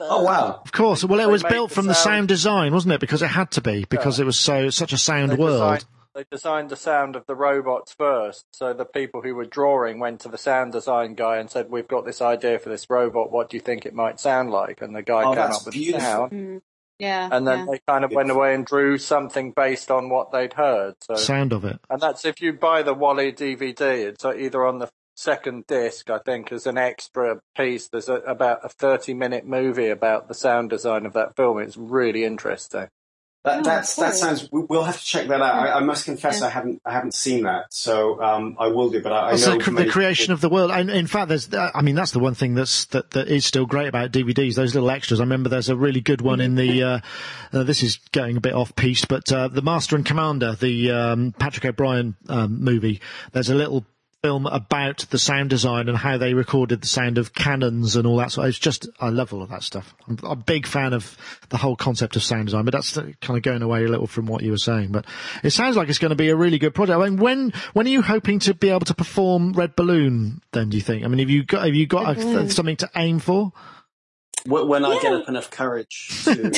Oh 0.00 0.22
wow! 0.22 0.62
Of 0.64 0.72
course. 0.72 1.04
Well, 1.04 1.20
it 1.20 1.28
was 1.28 1.42
built 1.42 1.70
from 1.70 1.86
the 1.86 1.94
sound... 1.94 2.04
the 2.04 2.16
sound 2.16 2.28
design, 2.28 2.72
wasn't 2.72 2.94
it? 2.94 3.00
Because 3.00 3.22
it 3.22 3.28
had 3.28 3.50
to 3.52 3.60
be 3.60 3.84
because 3.88 4.18
yeah. 4.18 4.22
it 4.22 4.26
was 4.26 4.38
so 4.38 4.70
such 4.70 4.92
a 4.92 4.98
sound 4.98 5.36
world. 5.36 5.80
Designed, 5.80 5.84
they 6.14 6.24
designed 6.30 6.70
the 6.70 6.76
sound 6.76 7.16
of 7.16 7.26
the 7.26 7.34
robots 7.34 7.94
first. 7.96 8.44
So 8.52 8.72
the 8.72 8.84
people 8.84 9.22
who 9.22 9.34
were 9.34 9.44
drawing 9.44 10.00
went 10.00 10.20
to 10.20 10.28
the 10.28 10.38
sound 10.38 10.72
design 10.72 11.14
guy 11.14 11.38
and 11.38 11.50
said, 11.50 11.70
"We've 11.70 11.88
got 11.88 12.04
this 12.04 12.20
idea 12.20 12.58
for 12.58 12.68
this 12.68 12.88
robot. 12.88 13.30
What 13.30 13.50
do 13.50 13.56
you 13.56 13.60
think 13.60 13.86
it 13.86 13.94
might 13.94 14.20
sound 14.20 14.50
like?" 14.50 14.82
And 14.82 14.94
the 14.94 15.02
guy 15.02 15.24
oh, 15.24 15.34
came 15.34 15.52
up 15.52 15.64
with 15.64 15.74
beautiful. 15.74 16.00
sound. 16.00 16.32
Mm. 16.32 16.60
Yeah. 16.98 17.30
And 17.32 17.48
then 17.48 17.60
yeah. 17.60 17.66
they 17.72 17.80
kind 17.88 18.04
of 18.04 18.12
went 18.12 18.30
away 18.30 18.54
and 18.54 18.66
drew 18.66 18.98
something 18.98 19.52
based 19.52 19.90
on 19.90 20.10
what 20.10 20.32
they'd 20.32 20.52
heard. 20.52 20.96
So 21.00 21.14
sound 21.14 21.52
of 21.52 21.64
it. 21.64 21.80
And 21.88 22.00
that's 22.00 22.26
if 22.26 22.42
you 22.42 22.52
buy 22.52 22.82
the 22.82 22.92
WALL-E 22.92 23.32
DVD. 23.32 24.06
It's 24.06 24.24
either 24.24 24.66
on 24.66 24.80
the 24.80 24.90
second 25.16 25.66
disc, 25.66 26.10
I 26.10 26.18
think, 26.18 26.52
as 26.52 26.66
an 26.66 26.76
extra 26.76 27.40
piece. 27.56 27.88
There's 27.88 28.08
a, 28.08 28.16
about 28.16 28.64
a 28.64 28.68
30 28.68 29.14
minute 29.14 29.46
movie 29.46 29.88
about 29.88 30.28
the 30.28 30.34
sound 30.34 30.70
design 30.70 31.06
of 31.06 31.14
that 31.14 31.36
film. 31.36 31.58
It's 31.58 31.76
really 31.76 32.24
interesting. 32.24 32.88
That, 33.42 33.60
oh, 33.60 33.62
that's, 33.62 33.96
that 33.96 34.14
sounds. 34.14 34.48
We'll 34.52 34.82
have 34.82 34.98
to 34.98 35.04
check 35.04 35.28
that 35.28 35.40
out. 35.40 35.54
I, 35.54 35.72
I 35.78 35.80
must 35.80 36.04
confess, 36.04 36.40
yeah. 36.40 36.48
I 36.48 36.50
haven't, 36.50 36.82
I 36.84 36.92
haven't 36.92 37.14
seen 37.14 37.44
that, 37.44 37.72
so 37.72 38.22
um, 38.22 38.56
I 38.58 38.66
will 38.66 38.90
do. 38.90 39.00
But 39.00 39.12
I, 39.12 39.30
I 39.30 39.36
know 39.36 39.56
the 39.56 39.88
creation 39.90 40.24
people. 40.24 40.34
of 40.34 40.40
the 40.42 40.50
world. 40.50 40.70
And 40.70 40.90
in 40.90 41.06
fact, 41.06 41.28
there's. 41.30 41.48
I 41.54 41.80
mean, 41.80 41.94
that's 41.94 42.10
the 42.10 42.18
one 42.18 42.34
thing 42.34 42.54
that's 42.54 42.84
that, 42.86 43.12
that 43.12 43.28
is 43.28 43.46
still 43.46 43.64
great 43.64 43.88
about 43.88 44.12
DVDs. 44.12 44.56
Those 44.56 44.74
little 44.74 44.90
extras. 44.90 45.20
I 45.20 45.22
remember 45.22 45.48
there's 45.48 45.70
a 45.70 45.76
really 45.76 46.02
good 46.02 46.20
one 46.20 46.40
in 46.42 46.54
the. 46.54 46.82
Uh, 46.82 47.00
uh, 47.54 47.62
this 47.62 47.82
is 47.82 47.96
going 48.12 48.36
a 48.36 48.40
bit 48.40 48.52
off 48.52 48.76
piece, 48.76 49.06
but 49.06 49.32
uh, 49.32 49.48
the 49.48 49.62
Master 49.62 49.96
and 49.96 50.04
Commander, 50.04 50.54
the 50.54 50.90
um, 50.90 51.34
Patrick 51.38 51.64
O'Brian 51.64 52.16
um, 52.28 52.62
movie. 52.62 53.00
There's 53.32 53.48
a 53.48 53.54
little 53.54 53.86
film 54.22 54.46
about 54.46 54.98
the 55.10 55.18
sound 55.18 55.48
design 55.48 55.88
and 55.88 55.96
how 55.96 56.18
they 56.18 56.34
recorded 56.34 56.82
the 56.82 56.86
sound 56.86 57.16
of 57.16 57.34
cannons 57.34 57.96
and 57.96 58.06
all 58.06 58.16
that. 58.16 58.30
So 58.30 58.42
it's 58.42 58.58
just, 58.58 58.88
I 59.00 59.08
love 59.08 59.32
all 59.32 59.42
of 59.42 59.48
that 59.48 59.62
stuff. 59.62 59.94
I'm 60.06 60.18
a 60.22 60.36
big 60.36 60.66
fan 60.66 60.92
of 60.92 61.16
the 61.48 61.56
whole 61.56 61.74
concept 61.74 62.16
of 62.16 62.22
sound 62.22 62.46
design, 62.46 62.64
but 62.64 62.72
that's 62.72 62.92
kind 62.92 63.36
of 63.36 63.42
going 63.42 63.62
away 63.62 63.84
a 63.84 63.88
little 63.88 64.06
from 64.06 64.26
what 64.26 64.42
you 64.42 64.50
were 64.50 64.58
saying. 64.58 64.92
But 64.92 65.06
it 65.42 65.50
sounds 65.50 65.76
like 65.76 65.88
it's 65.88 65.98
going 65.98 66.10
to 66.10 66.16
be 66.16 66.28
a 66.28 66.36
really 66.36 66.58
good 66.58 66.74
project. 66.74 66.98
I 66.98 67.08
mean, 67.08 67.18
when 67.18 67.52
when 67.72 67.86
are 67.86 67.90
you 67.90 68.02
hoping 68.02 68.38
to 68.40 68.54
be 68.54 68.68
able 68.68 68.80
to 68.80 68.94
perform 68.94 69.52
Red 69.52 69.74
Balloon? 69.74 70.42
Then 70.52 70.68
do 70.68 70.76
you 70.76 70.82
think? 70.82 71.04
I 71.04 71.08
mean, 71.08 71.20
have 71.20 71.30
you 71.30 71.42
got 71.44 71.64
have 71.64 71.74
you 71.74 71.86
got 71.86 72.18
a, 72.18 72.50
something 72.50 72.76
to 72.76 72.90
aim 72.96 73.20
for? 73.20 73.52
When 74.46 74.84
I 74.84 75.00
get 75.00 75.12
up 75.12 75.28
enough 75.28 75.50
courage 75.50 76.24
to. 76.24 76.50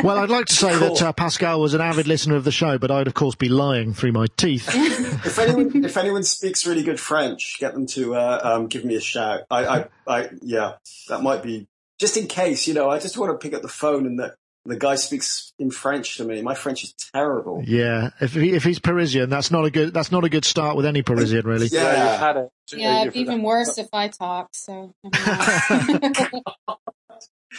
well, 0.04 0.18
I'd 0.18 0.30
like 0.30 0.46
to 0.46 0.54
say 0.54 0.70
cool. 0.70 0.94
that 0.94 1.02
uh, 1.02 1.12
Pascal 1.12 1.60
was 1.60 1.74
an 1.74 1.80
avid 1.80 2.06
listener 2.06 2.36
of 2.36 2.44
the 2.44 2.52
show, 2.52 2.78
but 2.78 2.90
I'd 2.90 3.06
of 3.06 3.14
course 3.14 3.34
be 3.34 3.48
lying 3.48 3.94
through 3.94 4.12
my 4.12 4.26
teeth. 4.36 4.68
if 4.72 5.38
anyone, 5.38 5.84
if 5.84 5.96
anyone 5.96 6.22
speaks 6.22 6.66
really 6.66 6.82
good 6.82 7.00
French, 7.00 7.56
get 7.58 7.74
them 7.74 7.86
to 7.86 8.14
uh, 8.14 8.40
um, 8.42 8.66
give 8.66 8.84
me 8.84 8.96
a 8.96 9.00
shout. 9.00 9.42
I, 9.50 9.66
I, 9.66 9.84
I, 10.06 10.28
yeah, 10.42 10.74
that 11.08 11.22
might 11.22 11.42
be 11.42 11.68
just 11.98 12.16
in 12.16 12.26
case. 12.26 12.66
You 12.66 12.74
know, 12.74 12.90
I 12.90 12.98
just 12.98 13.16
want 13.16 13.32
to 13.32 13.38
pick 13.42 13.54
up 13.54 13.62
the 13.62 13.68
phone 13.68 14.06
and 14.06 14.18
the 14.18 14.34
the 14.64 14.76
guy 14.76 14.94
speaks 14.94 15.52
in 15.58 15.70
French 15.70 16.16
to 16.18 16.24
me. 16.24 16.42
My 16.42 16.54
French 16.54 16.84
is 16.84 16.94
terrible. 17.14 17.62
Yeah, 17.64 18.10
if 18.20 18.34
he, 18.34 18.52
if 18.52 18.62
he's 18.64 18.78
Parisian, 18.78 19.30
that's 19.30 19.50
not 19.50 19.64
a 19.64 19.70
good 19.70 19.94
that's 19.94 20.12
not 20.12 20.24
a 20.24 20.28
good 20.28 20.44
start 20.44 20.76
with 20.76 20.86
any 20.86 21.02
Parisian, 21.02 21.46
really. 21.46 21.66
yeah, 21.66 22.34
yeah, 22.72 23.04
yeah 23.04 23.10
even 23.14 23.42
worse 23.42 23.78
if 23.78 23.88
I 23.92 24.08
talk. 24.08 24.50
So. 24.52 24.94
Yeah. 25.12 26.76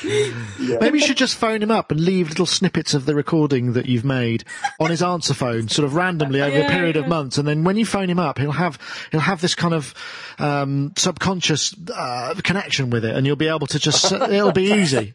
Maybe 0.79 0.99
you 0.99 1.05
should 1.05 1.17
just 1.17 1.35
phone 1.35 1.61
him 1.61 1.69
up 1.69 1.91
and 1.91 1.99
leave 1.99 2.29
little 2.29 2.45
snippets 2.45 2.93
of 2.93 3.05
the 3.05 3.13
recording 3.13 3.73
that 3.73 3.87
you've 3.87 4.05
made 4.05 4.45
on 4.79 4.89
his 4.89 5.03
answer 5.03 5.33
phone, 5.33 5.67
sort 5.67 5.85
of 5.85 5.95
randomly 5.95 6.41
over 6.41 6.57
yeah, 6.57 6.65
a 6.65 6.69
period 6.69 6.95
yeah. 6.95 7.01
of 7.01 7.09
months, 7.09 7.37
and 7.37 7.45
then 7.45 7.65
when 7.65 7.75
you 7.75 7.85
phone 7.85 8.09
him 8.09 8.19
up, 8.19 8.37
he'll 8.37 8.53
have 8.53 8.79
he'll 9.11 9.19
have 9.19 9.41
this 9.41 9.53
kind 9.53 9.73
of 9.73 9.93
um, 10.39 10.93
subconscious 10.97 11.75
uh, 11.93 12.33
connection 12.41 12.89
with 12.89 13.03
it, 13.03 13.15
and 13.15 13.27
you'll 13.27 13.35
be 13.35 13.49
able 13.49 13.67
to 13.67 13.79
just 13.79 14.11
it'll 14.11 14.53
be 14.53 14.71
easy. 14.71 15.13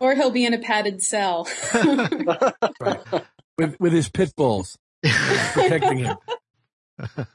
Or 0.00 0.14
he'll 0.14 0.30
be 0.30 0.44
in 0.44 0.54
a 0.54 0.58
padded 0.58 1.02
cell 1.02 1.48
right. 1.74 3.24
with 3.56 3.78
with 3.80 3.92
his 3.92 4.08
pit 4.08 4.32
bulls 4.36 4.76
protecting 5.02 5.98
him. 5.98 6.16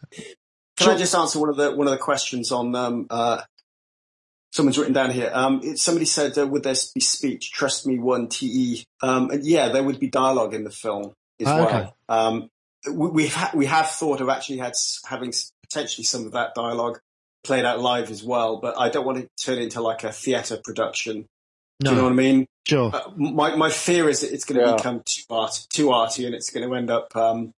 Can 0.78 0.90
I 0.90 0.98
just 0.98 1.14
answer 1.16 1.40
one 1.40 1.50
of 1.50 1.58
the 1.58 1.76
one 1.76 1.88
of 1.88 1.92
the 1.92 1.98
questions 1.98 2.52
on 2.52 2.76
um, 2.76 3.08
uh, 3.10 3.42
someone's 4.52 4.78
written 4.78 4.94
down 4.94 5.12
here. 5.12 5.32
Um, 5.34 5.62
it, 5.64 5.78
somebody 5.80 6.06
said, 6.06 6.38
uh, 6.38 6.48
"Would 6.48 6.64
there 6.64 6.76
be 6.94 7.02
speech?" 7.02 7.52
Trust 7.52 7.88
me, 7.88 8.00
one 8.00 8.28
te. 8.28 8.86
Um, 9.02 9.30
and 9.30 9.46
yeah, 9.46 9.70
there 9.70 9.84
would 9.84 10.00
be 10.00 10.10
dialogue 10.10 10.54
in 10.54 10.64
the 10.64 10.72
film 10.72 11.14
as 11.40 11.48
oh, 11.48 11.56
well. 11.56 11.68
Okay. 11.68 11.90
Um, 12.10 12.50
we, 12.88 13.10
we've 13.10 13.34
ha- 13.34 13.52
we 13.54 13.66
have 13.68 13.90
thought 13.90 14.22
of 14.22 14.30
actually 14.30 14.58
had 14.58 14.74
having 15.06 15.34
potentially 15.64 16.04
some 16.04 16.26
of 16.26 16.34
that 16.34 16.54
dialogue 16.56 17.00
played 17.44 17.66
out 17.66 17.80
live 17.80 18.12
as 18.12 18.24
well, 18.24 18.60
but 18.60 18.78
I 18.78 18.90
don't 18.90 19.06
want 19.06 19.18
to 19.20 19.28
turn 19.44 19.58
it 19.58 19.64
into 19.64 19.82
like 19.82 20.04
a 20.04 20.12
theatre 20.12 20.60
production. 20.64 21.28
No. 21.82 21.90
Do 21.90 21.96
you 21.96 22.02
know 22.02 22.04
what 22.04 22.14
I 22.14 22.16
mean? 22.16 22.48
Sure. 22.68 22.92
Uh, 22.94 23.12
my 23.16 23.56
my 23.56 23.70
fear 23.70 24.08
is 24.08 24.22
that 24.22 24.32
it's 24.32 24.46
going 24.46 24.62
to 24.62 24.68
yeah. 24.68 24.76
become 24.76 25.02
too 25.04 25.24
art 25.30 25.66
too 25.70 25.92
arty, 25.92 26.26
and 26.26 26.36
it's 26.36 26.52
going 26.52 26.68
to 26.68 26.76
end 26.76 26.92
up, 26.92 27.16
um, 27.16 27.54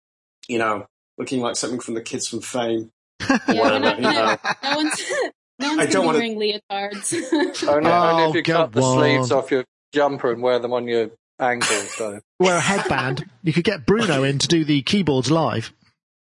you 0.47 0.57
know, 0.57 0.85
looking 1.17 1.41
like 1.41 1.55
something 1.55 1.79
from 1.79 1.93
the 1.93 2.01
kids 2.01 2.27
from 2.27 2.41
Fame. 2.41 2.89
yeah, 3.29 3.77
no, 3.77 3.79
no, 3.79 4.37
no 4.63 4.75
one's 4.75 5.03
no 5.59 5.75
one's 5.75 5.79
I 5.81 5.85
don't 5.87 6.05
want 6.05 6.17
wearing 6.17 6.37
leotards. 6.37 7.67
only, 7.67 7.89
oh, 7.89 8.09
only 8.11 8.29
if 8.29 8.35
you 8.35 8.43
cut 8.43 8.71
the 8.71 8.81
one. 8.81 8.97
sleeves 8.97 9.31
off 9.31 9.51
your 9.51 9.65
jumper 9.93 10.31
and 10.31 10.41
wear 10.41 10.59
them 10.59 10.73
on 10.73 10.87
your 10.87 11.11
ankles. 11.39 11.91
So. 11.95 12.19
Wear 12.39 12.57
a 12.57 12.61
headband. 12.61 13.29
You 13.43 13.53
could 13.53 13.63
get 13.63 13.85
Bruno 13.85 14.23
in 14.23 14.39
to 14.39 14.47
do 14.47 14.65
the 14.65 14.81
keyboards 14.81 15.31
live. 15.31 15.73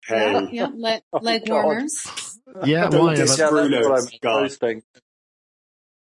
Hey. 0.06 0.32
Yeah, 0.32 0.48
yeah 0.52 0.68
leg, 0.74 1.02
oh, 1.12 1.18
leg 1.18 1.48
warmers. 1.48 2.06
Yeah, 2.64 2.88
why? 2.88 3.14
Yeah, 3.14 3.48
Bruno. 3.50 4.00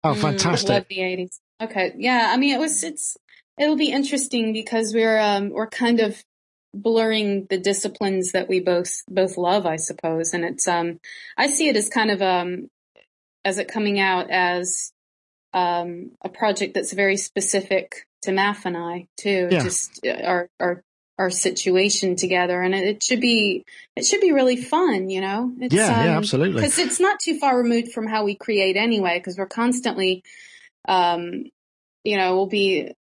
Oh, 0.04 0.14
fantastic! 0.14 0.68
Mm, 0.68 0.74
love 0.74 0.86
the 0.88 1.00
eighties. 1.00 1.40
Okay, 1.62 1.94
yeah. 1.96 2.30
I 2.32 2.36
mean, 2.36 2.54
it 2.54 2.60
was. 2.60 2.82
It's. 2.82 3.16
It'll 3.58 3.76
be 3.76 3.92
interesting 3.92 4.52
because 4.52 4.94
we're 4.94 5.18
um 5.18 5.50
we're 5.50 5.68
kind 5.68 6.00
of 6.00 6.22
blurring 6.74 7.46
the 7.50 7.58
disciplines 7.58 8.32
that 8.32 8.48
we 8.48 8.60
both 8.60 9.02
both 9.08 9.36
love, 9.36 9.66
I 9.66 9.76
suppose. 9.76 10.32
And 10.32 10.44
it's 10.44 10.66
um 10.66 11.00
I 11.36 11.48
see 11.48 11.68
it 11.68 11.76
as 11.76 11.90
kind 11.90 12.10
of 12.10 12.22
um 12.22 12.68
as 13.44 13.58
it 13.58 13.68
coming 13.68 14.00
out 14.00 14.30
as 14.30 14.92
um, 15.54 16.12
a 16.22 16.28
project 16.28 16.74
that's 16.74 16.92
very 16.92 17.16
specific 17.16 18.06
to 18.22 18.30
Maf 18.30 18.64
and 18.64 18.76
I 18.76 19.08
too. 19.16 19.48
Yeah. 19.50 19.62
Just 19.62 20.06
uh, 20.06 20.22
our 20.24 20.48
our 20.60 20.82
our 21.18 21.30
situation 21.30 22.16
together, 22.16 22.60
and 22.60 22.74
it, 22.74 22.84
it, 22.84 23.02
should 23.02 23.20
be 23.20 23.64
it 23.96 24.04
should 24.04 24.20
be 24.20 24.32
really 24.32 24.56
fun, 24.56 25.10
you 25.10 25.20
know. 25.20 25.52
It's, 25.60 25.74
yeah, 25.74 25.86
um, 25.86 26.06
yeah, 26.06 26.16
absolutely. 26.16 26.54
Because 26.54 26.78
it's 26.78 27.00
not 27.00 27.20
too 27.20 27.38
far 27.38 27.56
removed 27.56 27.92
from 27.92 28.06
how 28.06 28.24
we 28.24 28.34
create 28.34 28.76
anyway, 28.76 29.18
because 29.18 29.36
we're 29.36 29.46
constantly, 29.46 30.22
um, 30.88 31.44
you 32.04 32.16
know, 32.16 32.36
we'll 32.36 32.46
be 32.46 32.92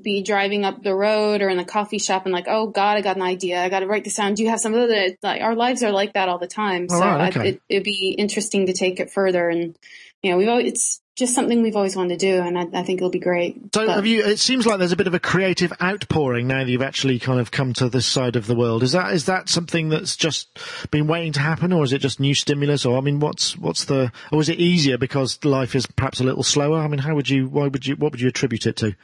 be 0.00 0.22
driving 0.22 0.64
up 0.64 0.82
the 0.82 0.94
road 0.94 1.42
or 1.42 1.50
in 1.50 1.58
the 1.58 1.64
coffee 1.64 1.98
shop 1.98 2.24
and 2.24 2.32
like, 2.32 2.46
oh 2.48 2.68
God, 2.68 2.96
I 2.96 3.02
got 3.02 3.16
an 3.16 3.22
idea. 3.22 3.62
I 3.62 3.68
got 3.68 3.80
to 3.80 3.86
write 3.86 4.04
this 4.04 4.16
down. 4.16 4.34
Do 4.34 4.42
you 4.42 4.48
have 4.48 4.60
some 4.60 4.74
other? 4.74 5.08
Like 5.22 5.42
our 5.42 5.54
lives 5.54 5.82
are 5.82 5.92
like 5.92 6.14
that 6.14 6.28
all 6.28 6.38
the 6.38 6.46
time. 6.46 6.88
So 6.88 6.98
right, 6.98 7.36
okay. 7.36 7.40
I, 7.40 7.58
it, 7.68 7.76
would 7.76 7.84
be 7.84 8.14
interesting 8.16 8.66
to 8.66 8.72
take 8.72 9.00
it 9.00 9.10
further. 9.10 9.48
And 9.48 9.76
you 10.22 10.30
know, 10.30 10.38
we've 10.38 10.48
always, 10.48 10.72
it's 10.72 11.01
just 11.16 11.34
something 11.34 11.62
we've 11.62 11.76
always 11.76 11.94
wanted 11.94 12.18
to 12.18 12.26
do, 12.26 12.40
and 12.40 12.58
I, 12.58 12.62
I 12.72 12.82
think 12.82 12.98
it'll 12.98 13.10
be 13.10 13.18
great. 13.18 13.56
So 13.74 13.86
but, 13.86 13.88
have 13.88 14.06
you? 14.06 14.24
It 14.24 14.38
seems 14.38 14.66
like 14.66 14.78
there's 14.78 14.92
a 14.92 14.96
bit 14.96 15.06
of 15.06 15.14
a 15.14 15.20
creative 15.20 15.72
outpouring 15.82 16.46
now 16.46 16.64
that 16.64 16.70
you've 16.70 16.82
actually 16.82 17.18
kind 17.18 17.38
of 17.38 17.50
come 17.50 17.74
to 17.74 17.88
this 17.88 18.06
side 18.06 18.36
of 18.36 18.46
the 18.46 18.54
world. 18.54 18.82
Is 18.82 18.92
that 18.92 19.12
is 19.12 19.26
that 19.26 19.48
something 19.48 19.90
that's 19.90 20.16
just 20.16 20.58
been 20.90 21.06
waiting 21.06 21.32
to 21.32 21.40
happen, 21.40 21.72
or 21.72 21.84
is 21.84 21.92
it 21.92 21.98
just 21.98 22.18
new 22.18 22.34
stimulus? 22.34 22.86
Or 22.86 22.96
I 22.96 23.02
mean, 23.02 23.20
what's 23.20 23.56
what's 23.58 23.84
the? 23.84 24.10
Or 24.30 24.40
is 24.40 24.48
it 24.48 24.58
easier 24.58 24.96
because 24.96 25.44
life 25.44 25.74
is 25.74 25.86
perhaps 25.86 26.20
a 26.20 26.24
little 26.24 26.42
slower? 26.42 26.78
I 26.78 26.88
mean, 26.88 27.00
how 27.00 27.14
would 27.14 27.28
you? 27.28 27.48
Why 27.48 27.68
would 27.68 27.86
you? 27.86 27.96
What 27.96 28.12
would 28.12 28.20
you 28.20 28.28
attribute 28.28 28.66
it 28.66 28.76
to? 28.76 28.96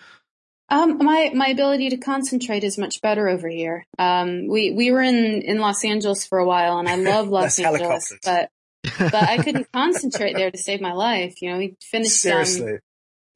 Um, 0.70 0.98
my 0.98 1.30
my 1.34 1.48
ability 1.48 1.90
to 1.90 1.96
concentrate 1.96 2.62
is 2.62 2.76
much 2.76 3.00
better 3.00 3.28
over 3.28 3.48
here. 3.48 3.86
Um, 3.98 4.48
we 4.48 4.70
we 4.70 4.90
were 4.92 5.02
in 5.02 5.42
in 5.42 5.58
Los 5.58 5.84
Angeles 5.84 6.26
for 6.26 6.38
a 6.38 6.46
while, 6.46 6.78
and 6.78 6.88
I 6.88 6.94
love 7.10 7.28
Los 7.28 7.58
Angeles, 7.58 8.14
but 8.24 8.50
but 8.98 9.14
I 9.14 9.42
couldn't 9.42 9.70
concentrate 9.72 10.34
there 10.34 10.50
to 10.50 10.58
save 10.58 10.80
my 10.80 10.92
life. 10.92 11.40
You 11.42 11.50
know, 11.50 11.58
we 11.58 11.76
finished 11.82 12.24
um, 12.26 12.30
seriously. 12.32 12.72
Um, 12.72 12.78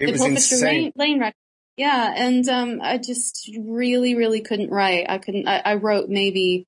it 0.01 0.07
the 0.07 0.13
was 0.13 0.23
insane. 0.25 0.93
Lane, 0.97 1.21
Lane 1.21 1.33
Yeah, 1.77 2.13
and 2.17 2.49
um, 2.49 2.81
I 2.83 2.99
just 2.99 3.51
really, 3.59 4.15
really 4.15 4.41
couldn't 4.41 4.71
write. 4.71 5.07
I 5.09 5.19
couldn't. 5.19 5.49
I, 5.49 5.63
I 5.65 5.75
wrote 5.75 6.09
maybe 6.09 6.67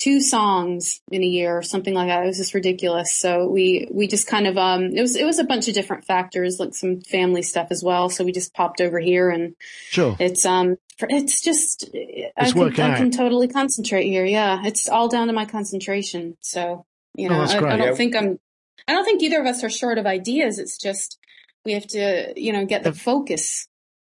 two 0.00 0.20
songs 0.20 1.00
in 1.10 1.22
a 1.22 1.26
year 1.26 1.58
or 1.58 1.62
something 1.62 1.92
like 1.92 2.08
that. 2.08 2.22
It 2.22 2.26
was 2.26 2.36
just 2.36 2.54
ridiculous. 2.54 3.16
So 3.16 3.48
we, 3.48 3.88
we 3.90 4.06
just 4.06 4.28
kind 4.28 4.46
of, 4.46 4.56
um, 4.56 4.84
it 4.94 5.00
was, 5.00 5.16
it 5.16 5.24
was 5.24 5.40
a 5.40 5.44
bunch 5.44 5.66
of 5.66 5.74
different 5.74 6.04
factors, 6.04 6.60
like 6.60 6.74
some 6.74 7.00
family 7.00 7.42
stuff 7.42 7.68
as 7.70 7.82
well. 7.82 8.08
So 8.08 8.24
we 8.24 8.30
just 8.30 8.54
popped 8.54 8.80
over 8.80 9.00
here 9.00 9.28
and 9.28 9.56
sure. 9.90 10.16
it's, 10.20 10.46
um, 10.46 10.76
it's 11.00 11.40
just, 11.40 11.90
it's 11.92 12.32
I, 12.36 12.52
can, 12.52 12.80
I 12.80 12.96
can 12.96 13.10
totally 13.10 13.48
concentrate 13.48 14.06
here. 14.06 14.24
Yeah. 14.24 14.62
It's 14.64 14.88
all 14.88 15.08
down 15.08 15.26
to 15.26 15.32
my 15.32 15.46
concentration. 15.46 16.36
So, 16.42 16.84
you 17.18 17.28
know, 17.28 17.40
oh, 17.40 17.42
I, 17.42 17.56
I, 17.56 17.76
don't 17.76 17.88
yeah. 17.88 17.94
think 17.94 18.16
I'm, 18.16 18.38
I 18.86 18.92
don't 18.92 19.04
think 19.04 19.22
either 19.22 19.40
of 19.40 19.46
us 19.46 19.64
are 19.64 19.70
short 19.70 19.98
of 19.98 20.06
ideas. 20.06 20.58
It's 20.58 20.78
just, 20.78 21.18
we 21.64 21.72
have 21.72 21.86
to, 21.88 22.32
you 22.36 22.52
know, 22.52 22.64
get 22.64 22.84
the 22.84 22.92
focus. 22.92 23.66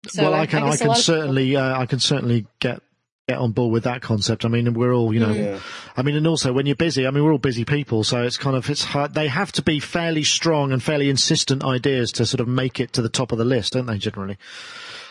So 0.08 0.30
well, 0.30 0.34
I, 0.34 0.46
can, 0.46 0.62
I, 0.62 0.76
can 0.76 0.94
certainly, 0.94 1.56
uh, 1.56 1.78
I 1.78 1.86
can 1.86 1.98
certainly 1.98 2.46
get 2.60 2.80
get 3.28 3.38
on 3.38 3.52
board 3.52 3.72
with 3.72 3.84
that 3.84 4.02
concept. 4.02 4.44
I 4.44 4.48
mean, 4.48 4.74
we're 4.74 4.92
all, 4.92 5.14
you 5.14 5.20
know, 5.20 5.32
yeah. 5.32 5.60
I 5.96 6.02
mean, 6.02 6.16
and 6.16 6.26
also 6.26 6.52
when 6.52 6.66
you're 6.66 6.74
busy, 6.74 7.06
I 7.06 7.10
mean, 7.10 7.22
we're 7.22 7.32
all 7.32 7.38
busy 7.38 7.64
people, 7.64 8.02
so 8.02 8.22
it's 8.22 8.36
kind 8.36 8.56
of, 8.56 8.68
it's 8.68 8.82
hard. 8.82 9.14
They 9.14 9.28
have 9.28 9.52
to 9.52 9.62
be 9.62 9.78
fairly 9.78 10.24
strong 10.24 10.72
and 10.72 10.82
fairly 10.82 11.08
insistent 11.08 11.64
ideas 11.64 12.12
to 12.12 12.26
sort 12.26 12.40
of 12.40 12.48
make 12.48 12.80
it 12.80 12.92
to 12.94 13.02
the 13.02 13.08
top 13.08 13.30
of 13.30 13.38
the 13.38 13.44
list, 13.44 13.74
don't 13.74 13.86
they, 13.86 13.98
generally? 13.98 14.36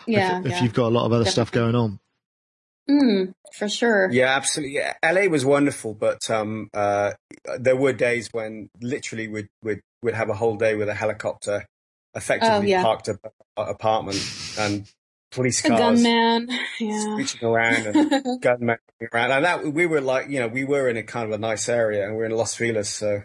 Yeah. 0.06 0.40
If, 0.40 0.46
yeah. 0.46 0.56
if 0.56 0.62
you've 0.62 0.74
got 0.74 0.88
a 0.88 0.94
lot 0.94 1.06
of 1.06 1.12
other 1.12 1.24
Definitely. 1.24 1.30
stuff 1.32 1.52
going 1.52 1.74
on. 1.74 2.00
Mm, 2.90 3.34
for 3.60 3.68
sure. 3.68 4.10
Yeah, 4.10 4.34
absolutely. 4.34 4.74
Yeah. 4.74 4.94
LA 5.04 5.28
was 5.28 5.44
wonderful, 5.44 5.94
but 5.94 6.28
um, 6.30 6.70
uh, 6.74 7.12
there 7.58 7.76
were 7.76 7.92
days 7.92 8.30
when 8.32 8.70
literally 8.80 9.28
we'd, 9.28 9.48
we'd, 9.62 9.80
we'd 10.02 10.14
have 10.14 10.30
a 10.30 10.34
whole 10.34 10.56
day 10.56 10.74
with 10.74 10.88
a 10.88 10.94
helicopter 10.94 11.66
effectively 12.14 12.56
oh, 12.56 12.62
yeah. 12.62 12.82
parked 12.82 13.08
a, 13.08 13.18
a 13.56 13.62
apartment 13.62 14.18
and 14.58 14.90
police 15.30 15.60
cars, 15.60 15.78
a 15.78 15.82
gunman, 15.82 16.48
yeah, 16.80 17.00
screeching 17.02 17.46
around 17.46 17.86
and 17.86 18.40
gunman 18.40 18.78
around. 19.12 19.30
And 19.30 19.44
that 19.44 19.72
we 19.72 19.84
were 19.86 20.00
like, 20.00 20.28
you 20.28 20.40
know, 20.40 20.48
we 20.48 20.64
were 20.64 20.88
in 20.88 20.96
a 20.96 21.02
kind 21.02 21.26
of 21.26 21.32
a 21.32 21.38
nice 21.38 21.68
area, 21.68 22.06
and 22.06 22.16
we 22.16 22.22
are 22.22 22.26
in 22.26 22.32
Los 22.32 22.54
Feliz, 22.54 22.88
so 22.88 23.22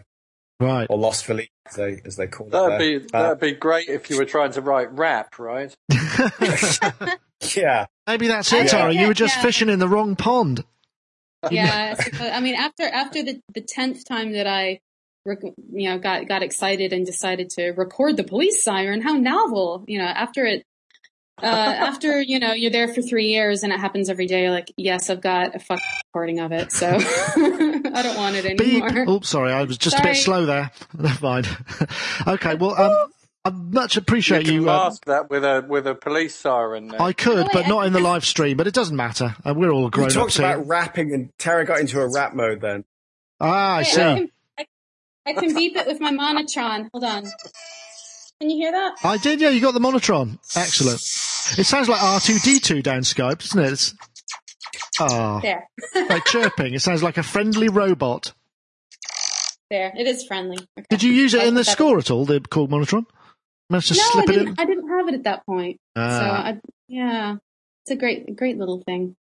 right, 0.60 0.86
or 0.88 0.98
Los 0.98 1.22
Feliz, 1.22 1.48
as 1.66 1.76
they 1.76 2.00
as 2.04 2.16
they 2.16 2.26
call 2.26 2.48
that'd 2.48 2.80
it. 2.80 3.02
Be, 3.02 3.08
uh, 3.12 3.22
that'd 3.22 3.40
be 3.40 3.52
great 3.52 3.88
if 3.88 4.10
you 4.10 4.18
were 4.18 4.26
trying 4.26 4.52
to 4.52 4.60
write 4.60 4.92
rap, 4.92 5.38
right? 5.38 5.74
yeah, 7.54 7.86
maybe 8.06 8.28
that's 8.28 8.52
it, 8.52 8.68
Tara. 8.68 8.92
You 8.92 9.08
were 9.08 9.14
just 9.14 9.36
yeah. 9.36 9.42
fishing 9.42 9.68
in 9.68 9.78
the 9.78 9.88
wrong 9.88 10.16
pond. 10.16 10.64
Yeah, 11.50 11.94
I 12.20 12.40
mean, 12.40 12.54
after 12.54 12.84
after 12.84 13.22
the 13.22 13.40
the 13.54 13.60
tenth 13.60 14.04
time 14.06 14.32
that 14.32 14.46
I 14.46 14.80
you 15.72 15.90
know, 15.90 15.98
got 15.98 16.28
got 16.28 16.42
excited 16.42 16.92
and 16.92 17.04
decided 17.04 17.50
to 17.50 17.70
record 17.70 18.16
the 18.16 18.24
police 18.24 18.62
siren. 18.62 19.02
How 19.02 19.14
novel! 19.14 19.84
You 19.86 19.98
know, 19.98 20.06
after 20.06 20.44
it 20.44 20.64
uh, 21.42 21.46
after 21.46 22.20
you 22.22 22.38
know 22.38 22.52
you're 22.52 22.70
there 22.70 22.88
for 22.88 23.02
three 23.02 23.26
years 23.26 23.62
and 23.62 23.72
it 23.72 23.80
happens 23.80 24.08
every 24.08 24.26
day, 24.26 24.50
like 24.50 24.72
yes, 24.76 25.10
I've 25.10 25.20
got 25.20 25.54
a 25.54 25.58
fucking 25.58 25.84
recording 26.08 26.40
of 26.40 26.52
it, 26.52 26.72
so 26.72 26.88
I 26.96 28.02
don't 28.02 28.16
want 28.16 28.36
it 28.36 28.58
Beep. 28.58 28.84
anymore. 28.84 29.04
Oh, 29.08 29.20
sorry, 29.20 29.52
I 29.52 29.64
was 29.64 29.78
just 29.78 29.98
a 29.98 30.02
bit 30.02 30.16
slow 30.16 30.46
there. 30.46 30.70
Never 30.96 31.24
mind. 31.24 31.48
okay, 32.26 32.54
well, 32.54 32.80
um, 32.80 33.12
I 33.46 33.50
much 33.50 33.96
appreciate 33.96 34.46
You 34.46 34.52
you. 34.54 34.58
can 34.60 34.66
mask 34.66 35.04
that 35.04 35.30
with 35.30 35.44
a 35.44 35.64
with 35.68 35.86
a 35.86 35.94
police 35.94 36.34
siren. 36.34 36.88
There. 36.88 37.00
I 37.00 37.12
could, 37.12 37.46
Oh, 37.46 37.50
but 37.52 37.68
not 37.68 37.86
in 37.86 37.92
the 37.92 38.00
live 38.00 38.24
stream. 38.24 38.56
But 38.56 38.66
it 38.66 38.74
doesn't 38.74 38.96
matter. 38.96 39.36
Uh, 39.44 39.54
we're 39.54 39.70
all 39.70 39.84
We 39.84 39.90
grown 39.90 40.08
talked 40.08 40.26
ups 40.30 40.36
here. 40.38 40.46
about 40.46 40.66
rapping, 40.66 41.12
and 41.12 41.30
Tara 41.38 41.64
got 41.64 41.78
into 41.80 42.00
a 42.00 42.12
rap 42.12 42.34
mode 42.34 42.60
then. 42.60 42.84
Ah, 43.40 43.76
I 43.76 43.78
Wait, 43.78 43.86
see. 43.86 44.00
I, 44.02 44.14
can, 44.16 44.30
I, 44.58 44.66
I 45.26 45.32
can 45.34 45.54
beep 45.54 45.76
it 45.76 45.86
with 45.86 46.00
my 46.00 46.10
monotron. 46.10 46.88
Hold 46.92 47.04
on. 47.04 47.22
Can 48.40 48.50
you 48.50 48.56
hear 48.56 48.72
that? 48.72 48.96
I 49.04 49.16
did, 49.16 49.40
yeah. 49.40 49.48
You 49.50 49.60
got 49.60 49.72
the 49.74 49.80
monotron. 49.80 50.38
Excellent. 50.56 51.00
It 51.58 51.64
sounds 51.64 51.88
like 51.88 52.02
R 52.02 52.18
two 52.20 52.38
D 52.40 52.58
two 52.58 52.82
down 52.82 53.00
Skype, 53.02 53.38
doesn't 53.38 53.60
it? 53.64 53.72
It's, 53.72 53.94
ah, 55.00 55.40
There. 55.40 55.68
like 56.08 56.24
chirping. 56.26 56.74
It 56.74 56.80
sounds 56.82 57.02
like 57.02 57.16
a 57.16 57.22
friendly 57.22 57.68
robot. 57.68 58.32
There. 59.70 59.92
It 59.96 60.06
is 60.06 60.24
friendly. 60.24 60.58
Okay. 60.78 60.86
Did 60.90 61.02
you 61.02 61.12
use 61.12 61.34
it 61.34 61.42
I'll 61.42 61.48
in 61.48 61.54
the 61.54 61.64
score 61.64 61.98
at 61.98 62.10
all? 62.10 62.24
The 62.24 62.40
called 62.40 62.70
monotron. 62.70 63.04
Managed 63.70 63.88
to 63.88 63.94
No, 63.94 64.20
I 64.20 64.22
it 64.22 64.28
in. 64.30 64.34
didn't. 64.44 64.60
I 64.60 64.64
didn't 64.64 64.88
have 64.88 65.08
it 65.08 65.14
at 65.14 65.24
that 65.24 65.46
point. 65.46 65.76
so 65.96 66.02
Ah. 66.02 66.46
I, 66.48 66.60
yeah, 66.88 67.36
it's 67.84 67.90
a 67.90 67.96
great, 67.96 68.36
great 68.36 68.58
little 68.58 68.82
thing. 68.86 69.16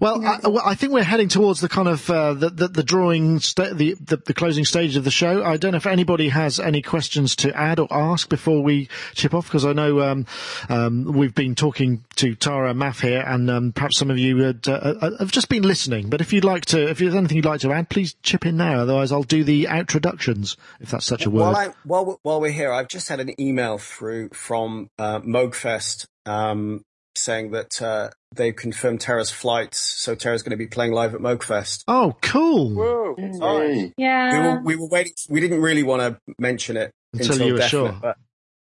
Well, 0.00 0.24
I, 0.24 0.38
well, 0.48 0.62
I 0.64 0.74
think 0.74 0.92
we're 0.92 1.02
heading 1.04 1.28
towards 1.28 1.60
the 1.60 1.68
kind 1.68 1.88
of 1.88 2.08
uh, 2.10 2.34
the, 2.34 2.50
the 2.50 2.68
the 2.68 2.82
drawing 2.82 3.40
sta- 3.40 3.74
the, 3.74 3.94
the 4.00 4.16
the 4.18 4.34
closing 4.34 4.64
stage 4.64 4.96
of 4.96 5.04
the 5.04 5.10
show. 5.10 5.42
I 5.44 5.56
don't 5.56 5.72
know 5.72 5.76
if 5.78 5.86
anybody 5.86 6.28
has 6.28 6.60
any 6.60 6.82
questions 6.82 7.36
to 7.36 7.56
add 7.56 7.78
or 7.78 7.88
ask 7.90 8.28
before 8.28 8.62
we 8.62 8.88
chip 9.14 9.34
off, 9.34 9.46
because 9.46 9.64
I 9.64 9.72
know 9.72 10.00
um, 10.00 10.26
um, 10.68 11.04
we've 11.04 11.34
been 11.34 11.54
talking 11.54 12.04
to 12.16 12.34
Tara 12.34 12.70
and 12.70 12.80
Maf 12.80 13.00
here, 13.00 13.22
and 13.26 13.50
um, 13.50 13.72
perhaps 13.72 13.98
some 13.98 14.10
of 14.10 14.18
you 14.18 14.38
had, 14.38 14.66
uh, 14.68 14.72
uh, 15.00 15.10
have 15.18 15.32
just 15.32 15.48
been 15.48 15.62
listening. 15.62 16.08
But 16.10 16.20
if 16.20 16.32
you'd 16.32 16.44
like 16.44 16.64
to, 16.66 16.88
if 16.90 16.98
there's 16.98 17.14
anything 17.14 17.36
you'd 17.36 17.44
like 17.44 17.60
to 17.60 17.72
add, 17.72 17.88
please 17.88 18.14
chip 18.22 18.46
in 18.46 18.56
now. 18.56 18.80
Otherwise, 18.80 19.12
I'll 19.12 19.22
do 19.22 19.44
the 19.44 19.64
outroductions 19.64 20.56
if 20.80 20.90
that's 20.90 21.06
such 21.06 21.26
a 21.26 21.30
word. 21.30 21.40
While, 21.40 21.56
I, 21.56 21.68
while, 21.84 22.04
we- 22.04 22.16
while 22.22 22.40
we're 22.40 22.50
here, 22.52 22.72
I've 22.72 22.88
just 22.88 23.08
had 23.08 23.20
an 23.20 23.38
email 23.40 23.78
through 23.78 24.30
from 24.30 24.90
uh, 24.98 25.20
Moogfest 25.20 26.06
um, 26.26 26.84
saying 27.16 27.50
that 27.52 27.80
uh, 27.82 28.10
they've 28.34 28.54
confirmed 28.54 29.00
Tara's 29.00 29.30
flights, 29.30 29.78
so 29.78 30.14
Tara's 30.14 30.42
going 30.42 30.50
to 30.50 30.56
be 30.56 30.66
playing 30.66 30.92
live 30.92 31.14
at 31.14 31.20
Moogfest. 31.20 31.84
oh, 31.88 32.16
cool! 32.22 32.74
Whoa! 32.74 33.14
Mm. 33.18 33.38
Nice. 33.38 33.76
We 33.96 34.04
Yeah. 34.04 34.54
were, 34.56 34.60
we 34.62 34.76
were 34.76 34.88
waiting. 34.88 35.12
We 35.28 35.40
didn't 35.40 35.60
really 35.60 35.82
want 35.82 36.02
to 36.02 36.34
mention 36.38 36.76
it 36.76 36.90
Until 37.12 37.32
until, 37.32 37.46
you 37.46 37.52
were 37.54 37.58
definite, 37.60 37.70
sure. 37.90 37.98
but 38.02 38.16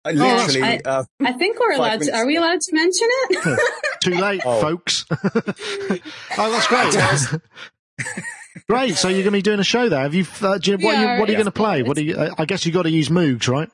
I 0.06 0.14
that's- 0.14 0.48
literally, 0.56 0.82
I- 0.86 0.90
uh, 0.90 1.04
I 1.22 1.34
think 1.34 1.60
we're 1.60 1.74
allowed 1.74 2.02
to. 2.02 2.16
Are 2.16 2.26
we 2.26 2.38
allowed 2.38 2.62
to 2.62 2.74
mention 2.76 3.08
it? 3.12 3.60
Too 4.04 4.16
late, 4.16 4.42
Oh. 4.46 4.62
folks. 4.62 5.06
oh, 5.12 5.98
that's 6.38 6.68
great. 6.68 7.42
great. 8.70 8.96
So 8.96 9.08
you're 9.10 9.18
going 9.24 9.26
to 9.26 9.32
be 9.32 9.42
doing 9.42 9.60
a 9.60 9.64
show 9.64 9.90
there. 9.90 10.02
Have 10.02 10.14
you? 10.14 10.26
Uh, 10.42 10.58
do 10.58 10.72
you, 10.72 10.78
what, 10.78 10.84
We 10.84 10.96
are 10.96 11.14
you, 11.16 11.20
what 11.20 11.28
are 11.30 11.32
you 11.32 11.38
yeah. 11.38 11.44
going 11.44 11.46
to 11.46 11.52
play? 11.52 11.84
What 11.84 11.98
are 11.98 12.02
you? 12.04 12.16
uh, 12.16 12.36
I 12.38 12.46
guess 12.46 12.66
you 12.66 12.72
got 12.72 12.84
to 12.84 12.90
use 12.92 13.10
Moogs, 13.10 13.48
right? 13.48 13.70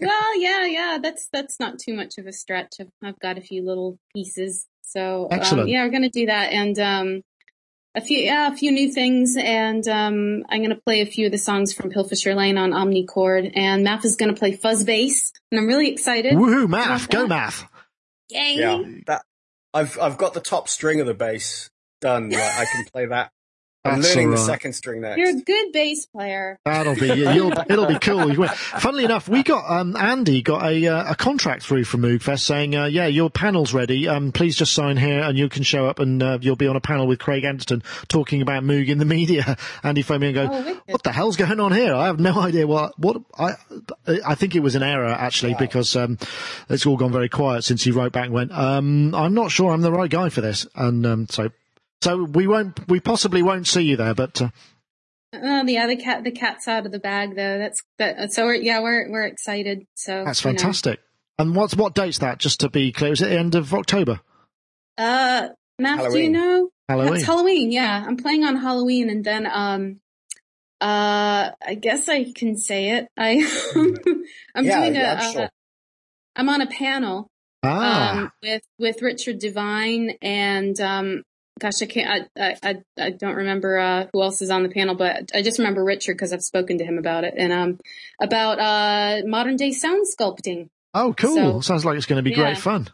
Well, 0.00 0.40
yeah, 0.40 0.66
yeah. 0.66 0.98
That's 1.02 1.28
that's 1.32 1.58
not 1.60 1.78
too 1.78 1.94
much 1.94 2.18
of 2.18 2.26
a 2.26 2.32
stretch. 2.32 2.74
I've, 2.80 2.90
I've 3.02 3.18
got 3.18 3.38
a 3.38 3.40
few 3.40 3.64
little 3.64 3.98
pieces. 4.14 4.66
So 4.82 5.24
um, 5.24 5.38
Excellent. 5.38 5.68
yeah, 5.68 5.84
we're 5.84 5.90
gonna 5.90 6.10
do 6.10 6.26
that, 6.26 6.52
and 6.52 6.78
um, 6.78 7.22
a 7.94 8.00
few 8.00 8.18
yeah, 8.18 8.52
a 8.52 8.56
few 8.56 8.72
new 8.72 8.92
things, 8.92 9.36
and 9.38 9.86
um, 9.88 10.44
I'm 10.48 10.62
gonna 10.62 10.80
play 10.84 11.00
a 11.00 11.06
few 11.06 11.26
of 11.26 11.32
the 11.32 11.38
songs 11.38 11.72
from 11.72 11.90
Pilfershire 11.90 12.34
Lane 12.34 12.58
on 12.58 12.72
Omnichord, 12.72 13.52
and 13.54 13.86
Maf 13.86 14.04
is 14.04 14.16
gonna 14.16 14.34
play 14.34 14.52
fuzz 14.52 14.84
bass, 14.84 15.32
and 15.50 15.60
I'm 15.60 15.66
really 15.66 15.90
excited. 15.90 16.34
Woohoo! 16.34 16.66
Maf, 16.66 17.08
go 17.08 17.26
Maf. 17.26 17.66
Yay! 18.30 18.56
yeah, 18.58 18.82
that 19.06 19.22
I've 19.72 19.98
I've 20.00 20.18
got 20.18 20.34
the 20.34 20.40
top 20.40 20.68
string 20.68 21.00
of 21.00 21.06
the 21.06 21.14
bass 21.14 21.70
done. 22.00 22.30
Like, 22.30 22.40
I 22.40 22.64
can 22.64 22.84
play 22.92 23.06
that. 23.06 23.30
I'm 23.82 24.02
That's 24.02 24.14
learning 24.14 24.28
all 24.28 24.36
the 24.36 24.42
second 24.42 24.74
string 24.74 25.00
next. 25.00 25.16
You're 25.16 25.30
a 25.30 25.40
good 25.40 25.72
bass 25.72 26.04
player. 26.04 26.58
That'll 26.66 26.96
be 26.96 27.06
you'll, 27.06 27.52
it'll 27.52 27.86
be 27.86 27.98
cool. 27.98 28.46
Funnily 28.46 29.06
enough, 29.06 29.26
we 29.26 29.42
got 29.42 29.70
um, 29.70 29.96
Andy 29.96 30.42
got 30.42 30.70
a 30.70 30.86
uh, 30.86 31.12
a 31.12 31.14
contract 31.14 31.62
through 31.62 31.84
from 31.84 32.02
Moogfest 32.02 32.40
saying, 32.40 32.76
uh, 32.76 32.84
"Yeah, 32.84 33.06
your 33.06 33.30
panel's 33.30 33.72
ready. 33.72 34.06
Um, 34.06 34.32
please 34.32 34.54
just 34.54 34.74
sign 34.74 34.98
here, 34.98 35.22
and 35.22 35.38
you 35.38 35.48
can 35.48 35.62
show 35.62 35.86
up, 35.86 35.98
and 35.98 36.22
uh, 36.22 36.38
you'll 36.42 36.56
be 36.56 36.66
on 36.66 36.76
a 36.76 36.80
panel 36.80 37.06
with 37.06 37.20
Craig 37.20 37.42
Anderton 37.44 37.82
talking 38.08 38.42
about 38.42 38.64
Moog 38.64 38.88
in 38.88 38.98
the 38.98 39.06
media." 39.06 39.56
Andy 39.82 40.02
phoned 40.02 40.20
me 40.20 40.26
and 40.26 40.34
go, 40.34 40.48
Oh, 40.52 40.80
"What 40.84 41.02
the 41.02 41.12
hell's 41.12 41.38
going 41.38 41.58
on 41.58 41.72
here? 41.72 41.94
I 41.94 42.06
have 42.06 42.20
no 42.20 42.38
idea 42.38 42.66
what 42.66 42.98
what 42.98 43.22
I 43.38 43.54
I 44.26 44.34
think 44.34 44.54
it 44.54 44.60
was 44.60 44.74
an 44.74 44.82
error 44.82 45.06
actually 45.06 45.54
because 45.54 45.96
um, 45.96 46.18
it's 46.68 46.84
all 46.84 46.98
gone 46.98 47.12
very 47.12 47.30
quiet 47.30 47.64
since 47.64 47.82
he 47.82 47.92
wrote 47.92 48.12
back 48.12 48.26
and 48.26 48.34
went, 48.34 48.52
um, 48.52 49.14
I'm 49.14 49.32
not 49.32 49.50
sure 49.50 49.72
I'm 49.72 49.80
the 49.80 49.90
right 49.90 50.10
guy 50.10 50.28
for 50.28 50.42
this, 50.42 50.66
and 50.74 51.06
um, 51.06 51.26
so." 51.30 51.50
So 52.02 52.24
we 52.24 52.46
won't, 52.46 52.88
we 52.88 53.00
possibly 53.00 53.42
won't 53.42 53.66
see 53.66 53.82
you 53.82 53.96
there, 53.96 54.14
but 54.14 54.40
uh, 54.40 54.48
Oh, 55.32 55.64
yeah, 55.64 55.86
the 55.86 55.96
cat, 55.96 56.24
the 56.24 56.32
cat's 56.32 56.66
out 56.66 56.86
of 56.86 56.92
the 56.92 56.98
bag 56.98 57.36
though. 57.36 57.58
That's 57.58 57.82
that. 57.98 58.32
So 58.32 58.46
we're, 58.46 58.54
yeah, 58.56 58.80
we're 58.80 59.08
we're 59.10 59.26
excited. 59.26 59.86
So 59.94 60.24
That's 60.24 60.44
you 60.44 60.50
know. 60.52 60.58
fantastic. 60.58 60.98
And 61.38 61.54
what's 61.54 61.76
what 61.76 61.94
date's 61.94 62.18
that? 62.18 62.38
Just 62.38 62.60
to 62.60 62.68
be 62.68 62.90
clear, 62.90 63.12
is 63.12 63.22
it 63.22 63.28
the 63.28 63.38
end 63.38 63.54
of 63.54 63.72
October? 63.72 64.20
Uh, 64.98 65.50
Maf, 65.80 66.10
do 66.10 66.18
you 66.18 66.30
know? 66.30 66.70
Halloween. 66.88 67.14
It's 67.14 67.24
Halloween. 67.24 67.70
Yeah, 67.70 68.04
I'm 68.04 68.16
playing 68.16 68.44
on 68.44 68.56
Halloween, 68.56 69.08
and 69.08 69.24
then 69.24 69.46
um, 69.46 70.00
uh, 70.80 71.50
I 71.64 71.74
guess 71.80 72.08
I 72.08 72.32
can 72.32 72.56
say 72.56 72.90
it. 72.90 73.06
I 73.16 73.34
I'm 74.56 74.64
Yeah, 74.64 74.80
doing 74.80 74.96
a. 74.96 75.00
yeah, 75.00 75.12
I'm 75.12 75.18
uh, 75.18 75.32
sure. 75.32 75.48
I'm 76.34 76.48
on 76.48 76.60
a 76.60 76.66
panel 76.66 77.28
ah, 77.62 78.10
um, 78.22 78.32
with 78.42 78.62
with 78.80 79.00
Richard 79.00 79.38
Devine 79.38 80.16
and 80.20 80.78
um, 80.80 81.22
gosh, 81.60 81.82
I 81.82 81.86
can't. 81.86 82.28
I 82.36 82.40
I 82.40 82.56
I, 82.62 82.74
I 83.06 83.10
don't 83.10 83.36
remember 83.36 83.78
uh, 83.78 84.06
who 84.12 84.22
else 84.22 84.42
is 84.42 84.50
on 84.50 84.62
the 84.64 84.68
panel, 84.70 84.94
but 84.96 85.30
I 85.34 85.42
just 85.42 85.58
remember 85.58 85.84
Richard 85.84 86.14
because 86.14 86.32
I've 86.32 86.42
spoken 86.42 86.78
to 86.78 86.84
him 86.84 86.98
about 86.98 87.24
it 87.24 87.34
and 87.36 87.52
um 87.52 87.78
about 88.20 88.58
uh 88.58 89.22
modern 89.26 89.56
day 89.56 89.72
sound 89.72 90.06
sculpting. 90.18 90.68
oh, 90.94 91.14
cool. 91.16 91.34
so- 91.36 91.60
Sounds 91.60 91.84
like 91.84 91.96
it's 91.96 92.06
going 92.06 92.16
to 92.18 92.22
be 92.22 92.30
Yeah. 92.30 92.36
great 92.44 92.58
fun. 92.58 92.88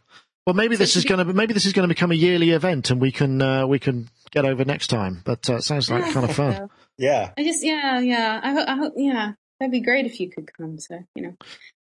Well, 0.46 0.54
maybe 0.54 0.76
So 0.76 0.80
this 0.84 0.96
is 0.96 1.02
be- 1.04 1.08
going 1.08 1.26
to 1.26 1.32
maybe 1.32 1.54
this 1.54 1.66
is 1.66 1.72
going 1.72 1.88
to 1.88 1.92
become 1.94 2.12
a 2.12 2.14
yearly 2.14 2.50
event, 2.50 2.90
and 2.90 3.00
we 3.00 3.10
can 3.12 3.40
uh, 3.42 3.66
we 3.66 3.78
can 3.78 4.08
get 4.30 4.44
over 4.44 4.64
next 4.64 4.88
time. 4.88 5.22
But 5.24 5.48
uh, 5.50 5.56
it 5.56 5.62
sounds 5.62 5.90
like 5.90 6.04
Yeah, 6.06 6.12
kind 6.12 6.28
of 6.30 6.36
fun. 6.36 6.52
so. 6.54 6.70
yeah. 6.98 7.30
I 7.36 7.42
just 7.42 7.64
yeah 7.64 7.98
yeah 8.00 8.40
I 8.42 8.50
hope 8.52 8.68
I 8.68 8.76
hope 8.76 8.92
yeah 8.96 9.32
that'd 9.58 9.72
be 9.72 9.80
great 9.80 10.06
if 10.06 10.20
you 10.20 10.30
could 10.30 10.52
come. 10.56 10.78
So 10.78 11.00
you 11.16 11.22
know. 11.22 11.34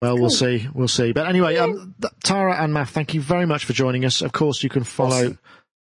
Well, 0.02 0.18
we'll 0.18 0.30
see. 0.30 0.66
We'll 0.74 0.88
see. 0.88 1.12
But 1.12 1.26
anyway, 1.28 1.56
um, 1.58 1.94
Tara 2.24 2.54
and 2.56 2.72
Maf, 2.72 2.88
thank 2.88 3.12
you 3.12 3.20
very 3.20 3.44
much 3.44 3.66
for 3.66 3.74
joining 3.74 4.06
us. 4.06 4.22
Of 4.22 4.32
course, 4.32 4.62
you 4.62 4.70
can 4.70 4.82
follow 4.82 5.24
Awesome. 5.24 5.38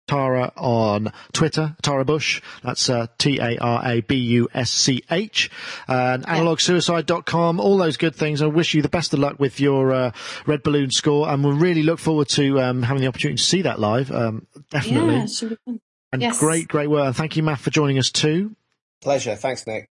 Tara 0.09 0.53
on 0.57 1.13
Twitter, 1.33 1.77
Tara 1.83 2.05
Busch. 2.05 2.43
That's 2.65 2.91
uh, 2.91 3.07
T-A-R-A-B-U-S-C-H. 3.19 5.51
And 5.87 6.27
analogsuicide.com, 6.27 7.61
all 7.61 7.77
those 7.77 7.97
good 7.97 8.17
things. 8.17 8.43
I 8.43 8.47
wish 8.47 8.75
you 8.75 8.83
the 8.83 8.89
best 8.89 9.15
of 9.15 9.21
luck 9.21 9.39
with 9.39 9.61
your 9.61 9.93
uh, 9.93 10.11
Red 10.47 10.65
Balloon 10.65 10.91
score. 10.91 11.29
And 11.29 11.45
we'll 11.45 11.53
really 11.53 11.85
look 11.85 12.01
forward 12.01 12.29
to 12.31 12.61
um, 12.61 12.83
having 12.83 13.03
the 13.03 13.09
opportunity 13.09 13.37
to 13.37 13.43
see 13.43 13.63
that 13.63 13.79
live. 13.79 14.11
Um, 14.11 14.49
definitely. 14.71 15.15
Yeah, 15.15 15.25
it 15.25 15.31
should 15.31 15.51
be 15.51 15.59
fun. 15.65 15.81
and 16.13 16.23
yes. 16.23 16.41
great, 16.41 16.67
great 16.67 16.91
work. 16.91 17.07
And 17.07 17.17
thank 17.17 17.37
you, 17.37 17.45
Matt, 17.45 17.61
for 17.61 17.71
joining 17.71 17.99
us 17.99 18.11
too. 18.11 18.57
Pleasure. 19.01 19.37
Thanks, 19.37 19.65
Nick. 19.67 19.89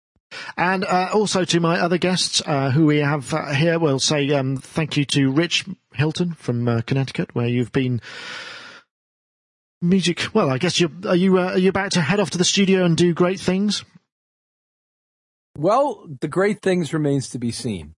And 0.57 0.86
uh, 0.86 1.09
also 1.14 1.45
to 1.45 1.59
my 1.59 1.80
other 1.80 1.97
guests 1.97 2.41
uh, 2.45 2.72
who 2.72 2.86
we 2.86 2.97
have 2.97 3.34
uh, 3.34 3.53
here, 3.53 3.80
we'll 3.80 3.99
say 3.99 4.30
um, 4.32 4.57
thank 4.57 4.97
you 4.97 5.05
to 5.05 5.32
Rich 5.32 5.66
Hilton 5.93 6.34
from 6.34 6.68
uh, 6.68 6.82
Connecticut, 6.82 7.36
where 7.36 7.47
you've 7.47 7.72
been 7.72 8.01
music. 9.84 10.34
Well, 10.34 10.50
I 10.50 10.58
guess 10.58 10.80
you're 10.80 10.92
are 11.06 11.16
you 11.16 11.38
uh, 11.38 11.52
are 11.52 11.58
you 11.58 11.70
about 11.70 11.92
to 11.92 12.02
head 12.02 12.20
off 12.20 12.32
to 12.32 12.38
the 12.38 12.46
studio 12.46 12.86
and 12.86 12.98
do 12.98 13.14
great 13.14 13.40
things? 13.40 13.84
Well, 15.58 16.08
the 16.20 16.28
great 16.28 16.62
things 16.62 16.94
remains 16.94 17.30
to 17.30 17.40
be 17.40 17.52
seen, 17.52 17.94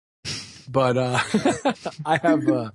but 0.68 0.96
uh, 0.98 1.20
I 2.04 2.18
have 2.22 2.46
uh, 2.48 2.70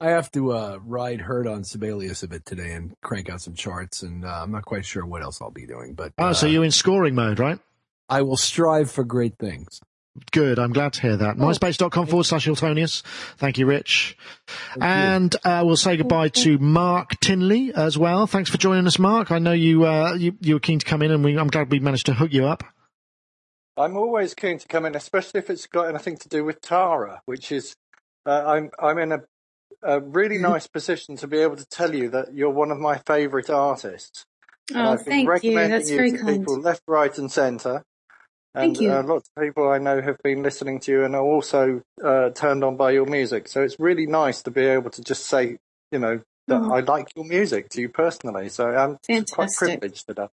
I 0.00 0.10
have 0.10 0.30
to 0.32 0.52
uh, 0.52 0.78
ride 0.84 1.20
herd 1.20 1.46
on 1.48 1.64
Sibelius 1.64 2.22
a 2.22 2.28
bit 2.28 2.44
today 2.46 2.72
and 2.72 2.94
crank 3.02 3.28
out 3.28 3.40
some 3.40 3.54
charts, 3.54 4.02
and 4.02 4.24
uh, 4.24 4.42
I'm 4.42 4.52
not 4.52 4.64
quite 4.64 4.84
sure 4.84 5.04
what 5.04 5.22
else 5.22 5.42
I'll 5.42 5.50
be 5.50 5.66
doing. 5.66 5.94
But 5.94 6.12
Oh, 6.16 6.28
uh, 6.28 6.34
so 6.34 6.46
you're 6.46 6.64
in 6.64 6.70
scoring 6.70 7.14
mode, 7.16 7.38
right? 7.40 7.58
I 8.08 8.22
will 8.22 8.36
strive 8.36 8.90
for 8.90 9.04
great 9.04 9.36
things. 9.38 9.80
Good. 10.32 10.58
I'm 10.58 10.72
glad 10.72 10.92
to 10.94 11.02
hear 11.02 11.16
that. 11.16 11.36
MySpace.com 11.36 12.06
forward 12.08 12.24
slash 12.24 12.46
Hiltonius. 12.46 13.02
Thank 13.36 13.58
you, 13.58 13.66
Rich. 13.66 14.16
and 14.80 15.34
uh, 15.44 15.62
we'll 15.64 15.76
say 15.76 15.96
goodbye 15.96 16.28
to 16.30 16.58
Mark 16.58 17.18
Tinley 17.20 17.72
as 17.74 17.96
well. 17.96 18.26
Thanks 18.26 18.50
for 18.50 18.58
joining 18.58 18.86
us, 18.86 18.98
Mark. 18.98 19.30
I 19.30 19.38
know 19.38 19.52
you 19.52 19.86
uh, 19.86 20.14
you, 20.14 20.36
you 20.40 20.54
were 20.54 20.60
keen 20.60 20.80
to 20.80 20.86
come 20.86 21.02
in, 21.02 21.10
and 21.12 21.24
we, 21.24 21.38
I'm 21.38 21.46
glad 21.48 21.70
we 21.70 21.78
managed 21.78 22.06
to 22.06 22.14
hook 22.14 22.32
you 22.32 22.46
up. 22.46 22.64
I'm 23.76 23.96
always 23.96 24.34
keen 24.34 24.58
to 24.58 24.66
come 24.68 24.84
in, 24.84 24.94
especially 24.96 25.38
if 25.38 25.48
it's 25.48 25.66
got 25.66 25.88
anything 25.88 26.16
to 26.18 26.28
do 26.28 26.44
with 26.44 26.60
Tara, 26.60 27.22
which 27.26 27.52
is 27.52 27.74
uh, 28.26 28.44
I'm 28.46 28.70
I'm 28.82 28.98
in 28.98 29.12
a, 29.12 29.20
a 29.82 30.00
really 30.00 30.34
Mm-hmm. 30.36 30.42
nice 30.52 30.66
position 30.66 31.16
to 31.18 31.28
be 31.28 31.38
able 31.38 31.56
to 31.56 31.66
tell 31.66 31.94
you 31.94 32.10
that 32.10 32.34
you're 32.34 32.50
one 32.50 32.70
of 32.72 32.78
my 32.78 32.98
favourite 33.06 33.48
artists. 33.48 34.26
And 34.70 34.78
Oh, 34.78 34.90
I've 34.92 34.98
been 35.04 35.04
thank 35.06 35.24
you. 35.24 35.30
recommending 35.30 35.70
That's 35.70 35.90
you 35.90 35.96
very 35.96 36.10
to 36.12 36.18
kind. 36.18 36.38
people 36.40 36.60
left, 36.60 36.82
right, 36.88 37.16
and 37.16 37.30
centre. 37.30 37.84
And 38.54 38.76
Thank 38.76 38.80
you. 38.80 38.90
Uh, 38.90 39.02
lots 39.02 39.30
of 39.36 39.42
people 39.42 39.68
I 39.68 39.78
know 39.78 40.00
have 40.02 40.18
been 40.24 40.42
listening 40.42 40.80
to 40.80 40.92
you 40.92 41.04
and 41.04 41.14
are 41.14 41.22
also 41.22 41.82
uh, 42.04 42.30
turned 42.30 42.64
on 42.64 42.76
by 42.76 42.90
your 42.90 43.06
music. 43.06 43.48
So 43.48 43.62
it's 43.62 43.76
really 43.78 44.06
nice 44.06 44.42
to 44.42 44.50
be 44.50 44.62
able 44.62 44.90
to 44.90 45.02
just 45.02 45.26
say 45.26 45.58
you 45.92 45.98
know, 45.98 46.20
that 46.48 46.62
I 46.62 46.80
like 46.80 47.08
your 47.14 47.24
music 47.24 47.68
to 47.70 47.80
you 47.80 47.88
personally. 47.88 48.48
So 48.48 48.68
I'm 48.68 48.98
quite 49.32 49.50
privileged 49.56 50.06
to 50.08 50.14
that. 50.14 50.30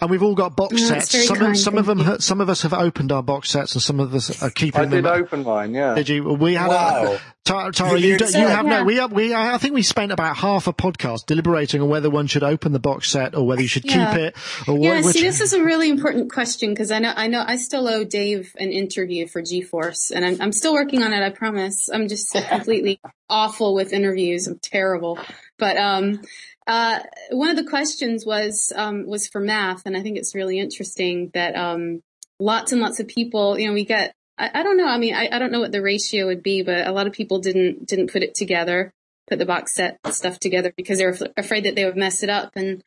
And 0.00 0.10
we've 0.10 0.22
all 0.22 0.34
got 0.36 0.54
box 0.54 0.74
No, 0.74 0.78
sets. 0.78 1.26
Some, 1.26 1.36
of, 1.38 1.42
kind, 1.42 1.58
some 1.58 1.76
of 1.78 1.86
them, 1.86 1.98
you. 1.98 2.18
some 2.20 2.40
of 2.40 2.48
us 2.48 2.62
have 2.62 2.72
opened 2.72 3.10
our 3.10 3.22
box 3.22 3.50
sets, 3.50 3.74
and 3.74 3.82
some 3.82 3.98
of 3.98 4.14
us 4.14 4.40
are 4.42 4.50
keeping 4.50 4.80
I 4.80 4.84
them. 4.84 5.02
did 5.02 5.06
open 5.06 5.42
mine, 5.42 5.74
yeah. 5.74 5.94
Did 5.94 6.08
you? 6.08 6.22
We 6.34 6.54
had 6.54 6.68
Wow. 6.68 7.14
a 7.14 7.20
Tara. 7.44 7.72
Tara 7.72 7.98
You 7.98 8.08
you, 8.12 8.18
did 8.18 8.32
do, 8.32 8.38
you 8.40 8.46
have 8.46 8.64
yeah. 8.66 8.78
no. 8.78 8.84
We 8.84 8.96
have, 8.96 9.12
we. 9.12 9.34
I 9.34 9.58
think 9.58 9.74
we 9.74 9.82
spent 9.82 10.12
about 10.12 10.36
half 10.36 10.66
a 10.68 10.72
podcast 10.72 11.26
deliberating 11.26 11.80
on 11.82 11.88
whether 11.88 12.10
one 12.10 12.26
should 12.28 12.42
open 12.44 12.72
the 12.72 12.78
box 12.80 13.08
set 13.10 13.34
or 13.34 13.44
whether 13.46 13.62
you 13.62 13.68
should 13.68 13.84
Yeah. 13.84 14.10
keep 14.12 14.20
it 14.20 14.36
or 14.68 14.78
Yeah, 14.78 15.00
what. 15.02 15.14
see, 15.14 15.22
this 15.22 15.40
is 15.40 15.52
a 15.52 15.62
really 15.62 15.88
important 15.90 16.32
question 16.32 16.70
because 16.70 16.90
I 16.92 16.98
know, 17.00 17.12
I 17.16 17.26
know, 17.28 17.44
I 17.46 17.56
still 17.56 17.88
owe 17.88 18.04
Dave 18.04 18.54
an 18.58 18.70
interview 18.72 19.26
for 19.28 19.42
GForce, 19.42 20.10
and 20.14 20.24
I'm, 20.24 20.40
I'm 20.40 20.52
still 20.52 20.74
working 20.74 21.02
on 21.02 21.12
it. 21.12 21.22
I 21.24 21.30
promise. 21.30 21.88
I'm 21.92 22.08
just 22.08 22.32
completely 22.32 23.00
awful 23.28 23.74
with 23.74 23.92
interviews. 23.92 24.46
I'm 24.46 24.58
terrible. 24.60 25.18
But 25.58 25.76
um, 25.76 26.20
uh, 26.66 27.00
one 27.30 27.48
of 27.48 27.56
the 27.56 27.68
questions 27.68 28.24
was 28.26 28.72
um, 28.74 29.06
was 29.06 29.28
for 29.28 29.40
Maf, 29.40 29.82
and 29.84 29.96
I 29.96 30.02
think 30.02 30.16
it's 30.18 30.34
really 30.34 30.58
interesting 30.58 31.30
that 31.34 31.54
um, 31.54 32.02
lots 32.40 32.72
and 32.72 32.80
lots 32.80 33.00
of 33.00 33.08
people, 33.08 33.58
you 33.58 33.68
know, 33.68 33.72
we 33.74 33.84
get. 33.84 34.12
I, 34.38 34.50
I 34.60 34.62
don't 34.62 34.76
know. 34.76 34.86
I 34.86 34.98
mean, 34.98 35.14
I, 35.14 35.28
I 35.32 35.38
don't 35.38 35.52
know 35.52 35.60
what 35.60 35.72
the 35.72 35.80
ratio 35.82 36.26
would 36.26 36.42
be, 36.42 36.62
but 36.62 36.86
a 36.86 36.92
lot 36.92 37.06
of 37.06 37.12
people 37.12 37.38
didn't 37.38 37.86
didn't 37.86 38.10
put 38.12 38.22
it 38.22 38.34
together, 38.34 38.92
put 39.28 39.38
the 39.38 39.46
box 39.46 39.74
set 39.74 39.98
stuff 40.10 40.38
together 40.38 40.72
because 40.76 40.98
they're 40.98 41.10
af- 41.10 41.22
afraid 41.36 41.64
that 41.64 41.74
they 41.74 41.84
would 41.84 41.96
mess 41.96 42.22
it 42.22 42.28
up. 42.30 42.52
And 42.56 42.82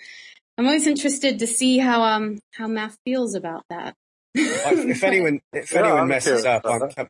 I'm 0.57 0.65
always 0.68 0.85
interested 0.85 1.39
to 1.39 1.47
see 1.47 1.77
how 1.80 2.03
um 2.03 2.39
how 2.53 2.68
Maf 2.68 2.97
feels 3.06 3.34
about 3.34 3.64
that. 3.69 3.95
if, 4.35 4.65
if 4.85 5.03
anyone 5.06 5.39
if 5.53 5.72
Yeah, 5.72 5.80
anyone 5.80 5.99
I'm 6.01 6.07
messes 6.10 6.45
up, 6.45 6.64
I'm, 6.65 6.80
that. 6.81 6.95
com- 6.95 7.07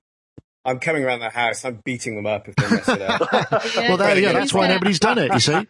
I'm 0.70 0.80
coming 0.80 1.04
around 1.04 1.20
the 1.22 1.30
house. 1.32 1.66
I'm 1.66 1.82
beating 1.84 2.16
them 2.16 2.28
up 2.28 2.48
if 2.48 2.56
they 2.56 2.70
mess 2.70 2.88
it 2.88 3.02
up. 3.02 3.22
well, 3.76 3.98
there 3.98 4.16
you 4.16 4.22
go. 4.22 4.34
That's 4.34 4.54
why 4.54 4.68
Yeah. 4.68 4.74
nobody's 4.76 5.00
done 5.00 5.18
it. 5.18 5.34
You 5.34 5.40
see. 5.40 5.52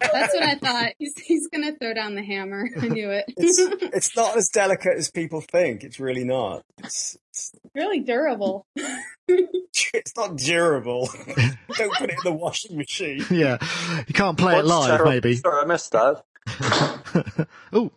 That's 0.00 0.34
what 0.34 0.42
I 0.42 0.54
thought. 0.54 0.92
He's, 1.00 1.14
he's 1.18 1.48
going 1.48 1.64
to 1.64 1.76
throw 1.76 1.92
down 1.94 2.14
the 2.14 2.22
hammer. 2.22 2.68
I 2.80 2.86
knew 2.86 3.10
it. 3.10 3.24
it's 3.36 3.58
it's 3.82 4.16
not 4.16 4.36
as 4.36 4.48
delicate 4.48 4.96
as 4.96 5.10
people 5.10 5.40
think. 5.40 5.82
It's 5.82 5.98
really 5.98 6.22
not. 6.22 6.62
It's 6.78 7.16
it's, 7.30 7.52
really 7.74 8.00
durable. 8.00 8.66
it's 9.26 10.16
not 10.16 10.36
durable. 10.36 11.08
Don't 11.76 11.92
put 11.94 12.10
it 12.10 12.10
in 12.10 12.16
the 12.24 12.32
washing 12.32 12.76
machine. 12.76 13.24
Yeah, 13.30 13.58
you 14.06 14.14
can't 14.14 14.38
play 14.38 14.58
it 14.58 14.64
live, 14.64 14.90
terrible- 14.90 15.10
maybe. 15.10 15.36
Sorry, 15.36 15.62
I 15.62 15.66
missed 15.66 15.90
that. 15.92 16.22
oh, 17.72 17.90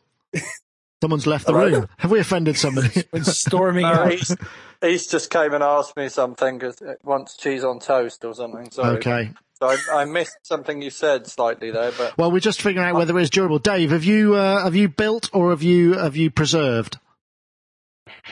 someone's 1.01 1.27
left 1.27 1.45
the 1.47 1.53
Hello? 1.53 1.69
room. 1.79 1.89
Have 1.97 2.11
we 2.11 2.19
offended 2.19 2.57
somebody? 2.57 3.03
When 3.11 3.23
storming 3.23 3.83
No, 3.83 3.89
out. 3.89 4.11
he's, 4.11 4.35
he's 4.81 5.07
just 5.07 5.29
came 5.29 5.53
and 5.53 5.63
asked 5.63 5.95
me 5.97 6.09
something 6.09 6.57
because 6.57 6.81
it 6.81 6.99
wants 7.03 7.37
cheese 7.37 7.63
on 7.63 7.79
toast 7.79 8.23
or 8.25 8.33
something. 8.33 8.69
Sorry. 8.71 8.97
okay. 8.97 9.31
So 9.61 9.67
I, 9.67 9.77
I 10.01 10.05
missed 10.05 10.37
something 10.43 10.81
you 10.81 10.89
said 10.89 11.27
slightly 11.27 11.71
there, 11.71 11.91
but 11.97 12.17
Well, 12.17 12.31
we're 12.31 12.39
just 12.39 12.61
figuring 12.61 12.87
out 12.87 12.95
whether 12.95 13.17
it's 13.19 13.29
durable. 13.29 13.59
Dave, 13.59 13.91
have 13.91 14.05
you 14.05 14.35
uh, 14.35 14.63
have 14.63 14.75
you 14.75 14.87
built 14.87 15.29
or 15.33 15.49
have 15.49 15.63
you 15.63 15.93
have 15.97 16.15
you 16.15 16.31
preserved? 16.31 16.97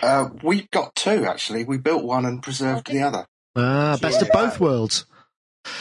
Uh, 0.02 0.30
we 0.41 0.64
got 0.72 0.95
two 0.95 1.26
actually. 1.26 1.64
We 1.65 1.77
built 1.77 2.03
one 2.03 2.26
and 2.26 2.41
preserved 2.41 2.88
the 2.89 3.02
other. 3.02 3.26
Ah, 3.56 3.98
best 4.02 4.22
of 4.22 4.30
both 4.31 4.60
worlds. 4.60 5.06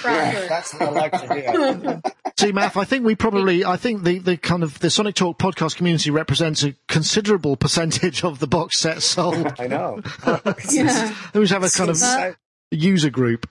Proper. 0.02 0.46
That's 0.48 0.72
what 0.74 0.82
I 0.82 0.90
like 0.90 1.12
to 1.12 1.34
hear. 1.34 2.00
See, 2.38 2.52
Maf, 2.52 2.76
I 2.80 2.84
think 2.84 3.04
we 3.04 3.14
probably, 3.14 3.64
I 3.64 3.76
think 3.76 4.02
the, 4.04 4.18
the 4.18 4.36
kind 4.36 4.62
of 4.62 4.78
the 4.80 4.90
Sonic 4.90 5.14
Talk 5.14 5.38
podcast 5.38 5.76
community 5.76 6.10
represents 6.10 6.62
a 6.64 6.74
considerable 6.88 7.56
percentage 7.56 8.22
of 8.24 8.38
the 8.38 8.46
box 8.46 8.78
set 8.78 9.02
sold. 9.02 9.54
I 9.58 9.66
know. 9.66 10.02
yeah. 10.70 11.14
we 11.34 11.46
should 11.46 11.54
have 11.54 11.64
a 11.64 11.70
kind 11.70 11.90
of 11.90 12.36
user 12.70 13.10
group. 13.10 13.48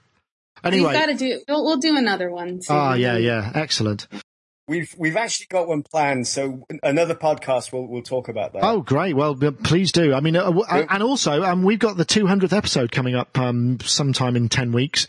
Anyway, 0.64 0.90
We've 0.90 0.94
got 1.00 1.06
to 1.08 1.16
do. 1.16 1.42
We'll, 1.48 1.64
we'll 1.64 1.78
do 1.78 1.96
another 1.98 2.30
one. 2.30 2.62
soon. 2.62 2.76
ah, 2.76 2.94
yeah, 2.94 3.18
yeah, 3.18 3.52
excellent. 3.56 4.08
We've 4.68 4.96
we've 4.98 5.16
actually 5.16 5.46
got 5.52 5.68
one 5.68 5.84
planned, 5.84 6.28
so 6.28 6.66
another 6.82 7.14
podcast 7.14 7.72
we'll 7.72 7.86
we'll 7.86 8.02
talk 8.02 8.30
about 8.30 8.54
that. 8.54 8.64
Oh, 8.64 8.82
great. 8.82 9.16
Well, 9.16 9.36
please 9.36 9.92
do. 9.92 10.12
I 10.12 10.22
mean, 10.22 10.36
uh, 10.36 10.46
w- 10.46 10.66
and 10.68 11.04
also, 11.04 11.44
um, 11.44 11.62
we've 11.62 11.78
got 11.78 11.98
the 11.98 12.06
200th 12.06 12.52
episode 12.52 12.92
coming 12.92 13.14
up 13.14 13.38
um, 13.38 13.78
sometime 13.82 14.36
in 14.36 14.50
10 14.50 14.72
weeks, 14.72 15.06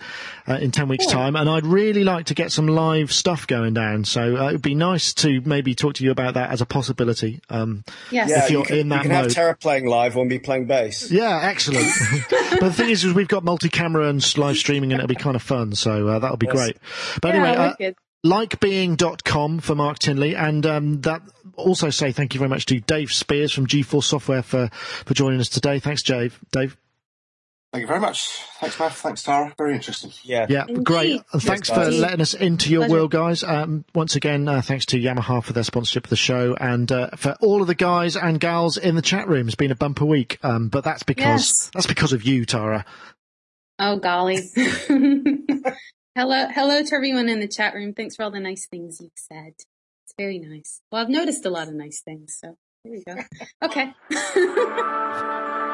uh, 0.47 0.55
in 0.61 0.73
10 0.73 0.89
weeks' 0.89 1.07
time, 1.07 1.37
and 1.37 1.49
I'd 1.49 1.65
really 1.65 2.05
like 2.05 2.27
to 2.27 2.35
get 2.35 2.53
some 2.53 2.67
live 2.67 3.11
stuff 3.11 3.47
going 3.47 3.73
down. 3.73 4.05
So 4.05 4.37
uh, 4.37 4.49
it'd 4.51 4.61
be 4.61 4.75
nice 4.75 5.15
to 5.15 5.41
maybe 5.47 5.75
talk 5.75 5.95
to 5.95 6.05
you 6.05 6.11
about 6.11 6.35
that 6.35 6.51
as 6.51 6.61
a 6.61 6.67
possibility. 6.67 7.41
Um, 7.49 7.83
Yes. 8.11 8.29
yeah, 8.29 8.45
if 8.45 8.51
you're 8.51 8.61
you 8.61 8.67
can, 8.67 8.77
in 8.79 8.89
that 8.91 8.97
you 8.97 9.03
can 9.05 9.11
have 9.13 9.25
mode. 9.25 9.33
Tara 9.33 9.57
playing 9.57 9.87
live 9.87 10.17
when 10.17 10.29
we 10.29 10.39
playing 10.39 10.67
bass. 10.67 11.11
yeah, 11.11 11.41
excellent. 11.45 11.87
but 12.31 12.61
the 12.61 12.73
thing 12.75 12.91
is, 12.91 13.05
is 13.07 13.15
we've 13.15 13.27
got 13.27 13.43
multi-camera 13.43 14.07
and 14.11 14.37
live 14.37 14.59
streaming, 14.59 14.93
and 14.93 15.01
it'll 15.01 15.09
be 15.09 15.15
kind 15.15 15.35
of 15.35 15.41
fun. 15.43 15.75
So 15.75 16.09
uh, 16.09 16.19
that'll 16.19 16.37
be 16.37 16.45
Yes. 16.47 16.55
great. 16.55 16.77
But 17.23 17.29
Yeah, 17.35 17.35
anyway, 17.43 17.57
uh, 17.57 17.69
wicked. 17.79 17.97
likebeing.com 18.27 19.61
for 19.61 19.75
Mark 19.75 19.99
Tinley. 19.99 20.35
And 20.37 20.65
um, 20.67 21.01
that 21.03 21.23
also 21.57 21.91
say 21.91 22.13
thank 22.13 22.35
you 22.35 22.39
very 22.39 22.49
much 22.51 22.67
to 22.67 22.81
Dave 22.81 23.13
Spiers 23.13 23.53
from 23.53 23.67
GForce 23.67 24.05
Software 24.05 24.43
for, 24.43 24.69
for 24.73 25.15
joining 25.15 25.41
us 25.41 25.49
today. 25.49 25.79
Thanks, 25.79 26.03
Dave. 26.03 26.39
Dave. 26.53 26.77
Thank 27.73 27.83
you 27.83 27.89
very 27.89 28.01
much. 28.01 28.29
Thanks, 28.61 28.79
Matt. 28.79 28.93
Thanks, 28.93 29.23
Tara. 29.23 29.53
Very 29.59 29.75
interesting. 29.75 30.11
Yeah. 30.23 30.47
Yeah, 30.49 30.65
Indeed. 30.69 30.85
great. 30.85 31.21
And 31.33 31.43
thanks 31.43 31.69
for 31.69 31.85
letting 31.91 32.21
us 32.23 32.33
into 32.33 32.71
your 32.71 32.83
Pleasure. 32.83 32.93
world, 32.95 33.11
guys. 33.11 33.43
Um, 33.45 33.85
once 33.95 34.17
again, 34.17 34.49
uh, 34.49 34.63
thanks 34.63 34.87
to 34.87 34.99
Yamaha 34.99 35.43
for 35.45 35.53
their 35.53 35.65
sponsorship 35.65 36.05
of 36.05 36.11
the 36.11 36.17
show 36.17 36.55
and 36.59 36.91
uh, 36.91 37.11
for 37.17 37.37
all 37.41 37.61
of 37.61 37.67
the 37.67 37.75
guys 37.75 38.17
and 38.17 38.41
gals 38.41 38.79
in 38.79 38.95
the 38.95 39.03
chat 39.03 39.29
room. 39.29 39.47
It's 39.49 39.57
been 39.57 39.73
a 39.73 39.77
bumper 39.77 40.07
week, 40.07 40.39
um, 40.43 40.69
but 40.69 40.85
that's 40.85 41.03
because 41.03 41.51
Yes. 41.51 41.71
that's 41.75 41.87
because 41.87 42.13
of 42.15 42.23
you, 42.23 42.47
Tara. 42.47 42.87
Oh 43.79 43.99
golly. 43.99 44.39
hello, 46.17 46.47
hello 46.49 46.83
to 46.83 46.95
everyone 46.95 47.29
in 47.29 47.41
the 47.41 47.47
chat 47.47 47.75
room. 47.75 47.93
Thanks 47.93 48.17
for 48.17 48.23
all 48.23 48.31
the 48.31 48.41
nice 48.41 48.67
things 48.67 49.01
you've 49.03 49.11
said. 49.17 49.53
It's 50.05 50.15
very 50.17 50.39
nice. 50.39 50.81
Well, 50.91 51.03
I've 51.03 51.11
noticed 51.11 51.45
a 51.45 51.51
lot 51.51 51.69
of 51.69 51.75
nice 51.75 52.01
things, 52.01 52.39
so 52.41 52.57
here 52.83 52.93
we 52.93 53.05
go. 53.05 53.21
Okay. 53.63 53.93